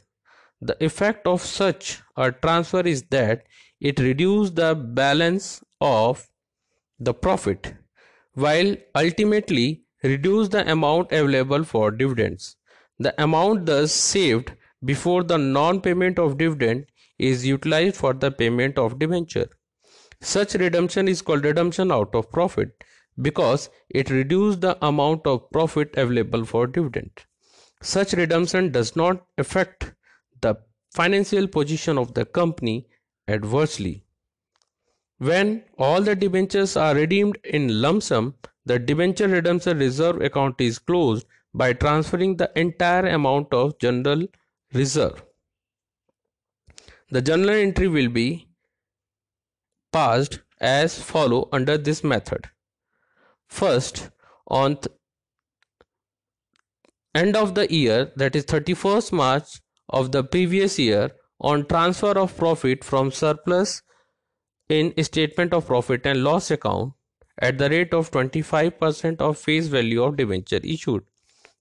the 0.61 0.81
effect 0.83 1.27
of 1.27 1.41
such 1.41 2.01
a 2.15 2.31
transfer 2.31 2.81
is 2.81 3.03
that 3.03 3.43
it 3.81 3.99
reduces 3.99 4.53
the 4.53 4.75
balance 4.75 5.61
of 5.81 6.29
the 6.99 7.13
profit 7.13 7.73
while 8.33 8.75
ultimately 8.95 9.82
reduce 10.03 10.49
the 10.49 10.69
amount 10.71 11.11
available 11.11 11.63
for 11.63 11.91
dividends. 11.91 12.55
The 12.99 13.13
amount 13.21 13.65
thus 13.65 13.91
saved 13.91 14.53
before 14.83 15.23
the 15.23 15.37
non-payment 15.37 16.19
of 16.19 16.37
dividend 16.37 16.85
is 17.17 17.45
utilized 17.45 17.95
for 17.95 18.13
the 18.13 18.31
payment 18.31 18.77
of 18.77 18.99
debenture. 18.99 19.49
Such 20.21 20.55
redemption 20.55 21.07
is 21.07 21.21
called 21.21 21.45
redemption 21.45 21.91
out 21.91 22.13
of 22.15 22.31
profit 22.31 22.83
because 23.21 23.69
it 23.89 24.09
reduces 24.09 24.59
the 24.59 24.77
amount 24.85 25.27
of 25.27 25.49
profit 25.51 25.95
available 25.95 26.45
for 26.45 26.67
dividend. 26.67 27.11
Such 27.81 28.13
redemption 28.13 28.71
does 28.71 28.95
not 28.95 29.25
affect 29.37 29.93
the 30.41 30.55
financial 30.93 31.47
position 31.47 31.97
of 31.97 32.13
the 32.13 32.25
company 32.25 32.87
adversely. 33.27 34.05
When 35.17 35.63
all 35.77 36.01
the 36.01 36.15
debentures 36.15 36.75
are 36.75 36.95
redeemed 36.95 37.37
in 37.43 37.81
lump 37.81 38.03
sum, 38.03 38.35
the 38.65 38.79
debenture 38.79 39.27
redemption 39.27 39.77
reserve 39.77 40.21
account 40.21 40.59
is 40.61 40.79
closed 40.79 41.25
by 41.53 41.73
transferring 41.73 42.37
the 42.37 42.51
entire 42.55 43.07
amount 43.07 43.53
of 43.53 43.77
general 43.79 44.25
reserve. 44.73 45.23
The 47.09 47.21
journal 47.21 47.51
entry 47.51 47.87
will 47.87 48.09
be 48.09 48.47
passed 49.91 50.39
as 50.59 51.01
follow 51.01 51.49
under 51.51 51.77
this 51.77 52.03
method. 52.03 52.49
First, 53.47 54.09
on 54.47 54.79
end 57.13 57.35
of 57.35 57.53
the 57.53 57.71
year 57.71 58.11
that 58.15 58.35
is 58.35 58.45
31st 58.45 59.11
March 59.11 59.61
of 59.89 60.11
the 60.11 60.23
previous 60.23 60.79
year 60.79 61.11
on 61.39 61.65
transfer 61.67 62.17
of 62.17 62.35
profit 62.35 62.83
from 62.83 63.11
surplus 63.11 63.83
in 64.69 64.91
statement 65.03 65.53
of 65.53 65.67
profit 65.67 66.05
and 66.05 66.23
loss 66.23 66.49
account 66.49 66.93
at 67.39 67.57
the 67.57 67.69
rate 67.69 67.93
of 67.93 68.11
25% 68.11 69.21
of 69.21 69.37
face 69.37 69.67
value 69.67 70.03
of 70.03 70.17
debenture 70.17 70.59
issued. 70.63 71.03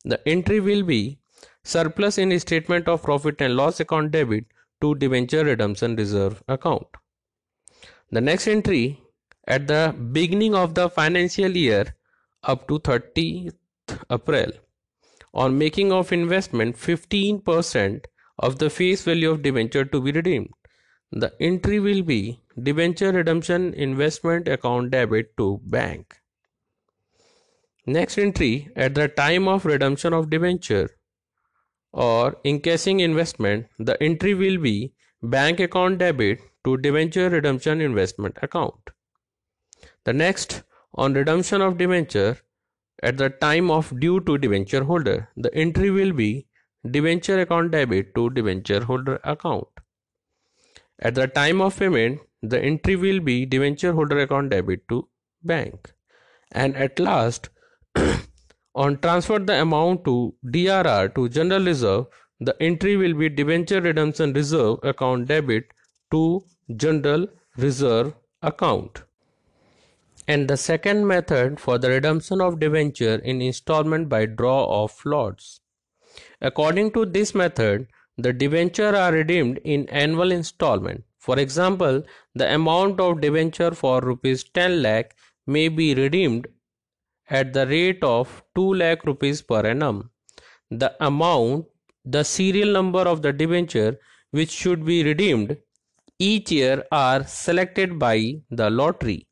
The 0.04 0.20
entry 0.28 0.60
will 0.60 0.82
be 0.82 1.18
surplus 1.64 2.18
in 2.18 2.38
statement 2.40 2.88
of 2.88 3.02
profit 3.02 3.40
and 3.40 3.56
loss 3.56 3.80
account 3.80 4.10
debit 4.10 4.46
to 4.80 4.94
debenture 4.96 5.44
redemption 5.44 5.96
reserve 5.96 6.42
account. 6.48 6.86
The 8.10 8.20
next 8.20 8.48
entry 8.48 9.00
at 9.46 9.66
the 9.66 9.94
beginning 10.12 10.54
of 10.54 10.74
the 10.74 10.88
financial 10.90 11.56
year 11.56 11.94
up 12.42 12.68
to 12.68 12.78
30th 12.80 13.54
April 14.10 14.52
on 15.32 15.56
making 15.56 15.92
of 15.92 16.12
investment 16.12 16.76
15% 16.76 18.04
of 18.38 18.58
the 18.58 18.68
face 18.68 19.02
value 19.02 19.30
of 19.30 19.42
debenture 19.42 19.84
to 19.84 20.00
be 20.00 20.12
redeemed. 20.12 20.50
The 21.12 21.32
entry 21.40 21.80
will 21.80 22.02
be 22.02 22.41
debenture 22.60 23.12
redemption 23.12 23.72
investment 23.74 24.48
account 24.48 24.90
debit 24.90 25.36
to 25.36 25.60
bank. 25.64 26.16
Next 27.86 28.18
entry 28.18 28.68
at 28.76 28.94
the 28.94 29.08
time 29.08 29.48
of 29.48 29.64
redemption 29.64 30.12
of 30.12 30.30
debenture 30.30 30.90
or 31.92 32.36
encashing 32.44 33.00
investment, 33.00 33.66
the 33.78 34.00
entry 34.02 34.34
will 34.34 34.58
be 34.58 34.92
bank 35.22 35.60
account 35.60 35.98
debit 35.98 36.40
to 36.64 36.76
debenture 36.76 37.28
redemption 37.28 37.80
investment 37.80 38.36
account. 38.42 38.90
The 40.04 40.12
next 40.12 40.62
on 40.94 41.14
redemption 41.14 41.60
of 41.60 41.78
debenture 41.78 42.38
at 43.02 43.16
the 43.16 43.30
time 43.30 43.70
of 43.70 43.98
due 43.98 44.20
to 44.20 44.38
debenture 44.38 44.84
holder, 44.84 45.28
the 45.36 45.52
entry 45.54 45.90
will 45.90 46.12
be 46.12 46.46
debenture 46.88 47.40
account 47.40 47.72
debit 47.72 48.14
to 48.14 48.30
debenture 48.30 48.84
holder 48.84 49.20
account. 49.24 49.66
At 51.00 51.16
the 51.16 51.26
time 51.26 51.60
of 51.60 51.76
payment, 51.76 52.20
the 52.42 52.60
entry 52.60 52.96
will 52.96 53.20
be 53.20 53.46
debenture 53.46 53.92
holder 53.92 54.18
account 54.20 54.50
debit 54.50 54.88
to 54.88 55.08
bank. 55.42 55.92
And 56.50 56.76
at 56.76 56.98
last, 56.98 57.48
on 58.74 58.98
transfer 58.98 59.38
the 59.38 59.60
amount 59.60 60.04
to 60.04 60.34
DRR 60.44 61.14
to 61.14 61.28
general 61.28 61.64
reserve, 61.64 62.06
the 62.40 62.60
entry 62.60 62.96
will 62.96 63.14
be 63.14 63.28
debenture 63.28 63.80
redemption 63.80 64.32
reserve 64.32 64.78
account 64.82 65.28
debit 65.28 65.72
to 66.10 66.44
general 66.76 67.28
reserve 67.56 68.14
account. 68.42 69.02
And 70.26 70.48
the 70.48 70.56
second 70.56 71.06
method 71.06 71.60
for 71.60 71.78
the 71.78 71.90
redemption 71.90 72.40
of 72.40 72.60
debenture 72.60 73.16
in 73.16 73.40
installment 73.42 74.08
by 74.08 74.26
draw 74.26 74.84
of 74.84 75.00
lots. 75.04 75.60
According 76.40 76.92
to 76.92 77.06
this 77.06 77.34
method, 77.34 77.88
the 78.18 78.32
debenture 78.32 78.94
are 78.94 79.12
redeemed 79.12 79.58
in 79.64 79.88
annual 79.88 80.32
installment. 80.32 81.04
For 81.24 81.38
example, 81.38 82.02
the 82.34 82.52
amount 82.52 83.00
of 83.00 83.20
debenture 83.20 83.70
for 83.70 84.00
rupees 84.00 84.42
10 84.42 84.82
lakh 84.82 85.14
may 85.46 85.68
be 85.68 85.94
redeemed 85.94 86.48
at 87.30 87.52
the 87.52 87.66
rate 87.66 88.02
of 88.02 88.42
2 88.56 88.74
lakh 88.74 89.04
rupees 89.04 89.42
per 89.42 89.60
annum. 89.72 90.10
The 90.70 90.96
amount, 91.00 91.66
the 92.04 92.24
serial 92.24 92.72
number 92.72 93.02
of 93.12 93.22
the 93.22 93.32
debenture 93.32 93.98
which 94.32 94.50
should 94.50 94.84
be 94.84 95.04
redeemed 95.04 95.58
each 96.18 96.50
year 96.50 96.84
are 96.90 97.22
selected 97.24 97.98
by 98.00 98.16
the 98.50 98.68
lottery. 98.70 99.28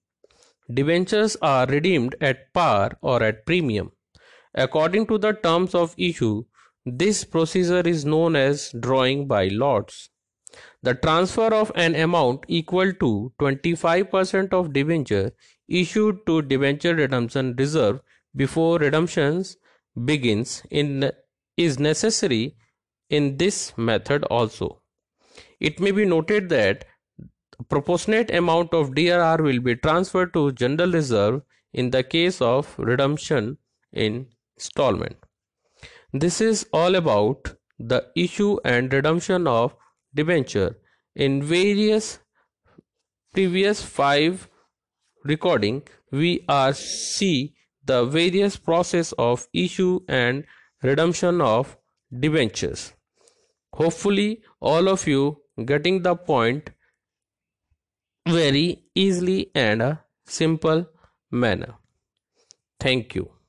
Debentures 0.73 1.37
are 1.43 1.67
redeemed 1.67 2.15
at 2.21 2.53
par 2.53 2.99
or 3.03 3.23
at 3.23 3.45
premium. 3.47 3.91
According 4.55 5.09
to 5.09 5.19
the 5.19 5.33
terms 5.33 5.75
of 5.75 5.95
issue, 5.99 6.45
this 6.87 7.25
procedure 7.25 7.81
is 7.81 8.05
known 8.05 8.37
as 8.37 8.73
drawing 8.79 9.27
by 9.27 9.49
lots. 9.49 10.10
The 10.83 10.95
transfer 10.95 11.53
of 11.55 11.71
an 11.75 11.95
amount 11.95 12.45
equal 12.49 12.93
to 12.95 13.33
25% 13.39 14.53
of 14.55 14.73
debenture 14.73 15.33
issued 15.69 16.25
to 16.27 16.43
debenture 16.43 16.95
redemption 16.95 17.55
reserve 17.59 18.01
before 18.35 18.79
redemptions 18.79 19.57
begins 20.05 20.63
in, 20.71 21.11
is 21.57 21.79
necessary 21.79 22.57
in 23.11 23.37
this 23.37 23.77
method 23.77 24.25
also. 24.25 24.81
It 25.59 25.81
may 25.81 25.91
be 25.91 26.07
noted 26.07 26.49
that 26.49 26.87
proportionate 27.69 28.31
amount 28.31 28.73
of 28.73 28.95
DRR 28.95 29.43
will 29.43 29.61
be 29.61 29.77
transferred 29.77 30.33
to 30.33 30.53
general 30.53 30.91
reserve 30.91 31.43
in 31.75 31.91
the 31.91 32.03
case 32.03 32.41
of 32.41 32.75
redemption 32.79 33.59
in 33.93 34.27
installment. 34.57 35.17
This 36.13 36.41
is 36.41 36.67
all 36.73 36.95
about 36.95 37.55
the 37.79 38.07
issue 38.17 38.59
and 38.65 38.93
redemption 38.93 39.47
of 39.47 39.75
debenture 40.15 40.77
in 41.15 41.43
various 41.43 42.19
previous 43.33 43.83
five 43.83 44.49
recording 45.25 45.83
we 46.11 46.45
are 46.49 46.73
see 46.73 47.55
the 47.85 48.05
various 48.05 48.57
process 48.57 49.13
of 49.13 49.47
issue 49.53 50.01
and 50.09 50.45
redemption 50.83 51.41
of 51.41 51.77
debentures. 52.19 52.93
Hopefully 53.73 54.43
all 54.61 54.89
of 54.89 55.07
you 55.07 55.43
getting 55.65 56.03
the 56.03 56.17
point 56.17 56.71
very 58.29 58.85
easily 58.95 59.51
and 59.55 59.83
a 59.83 60.05
simple 60.27 60.87
manner. 61.31 61.75
Thank 62.79 63.15
you 63.15 63.40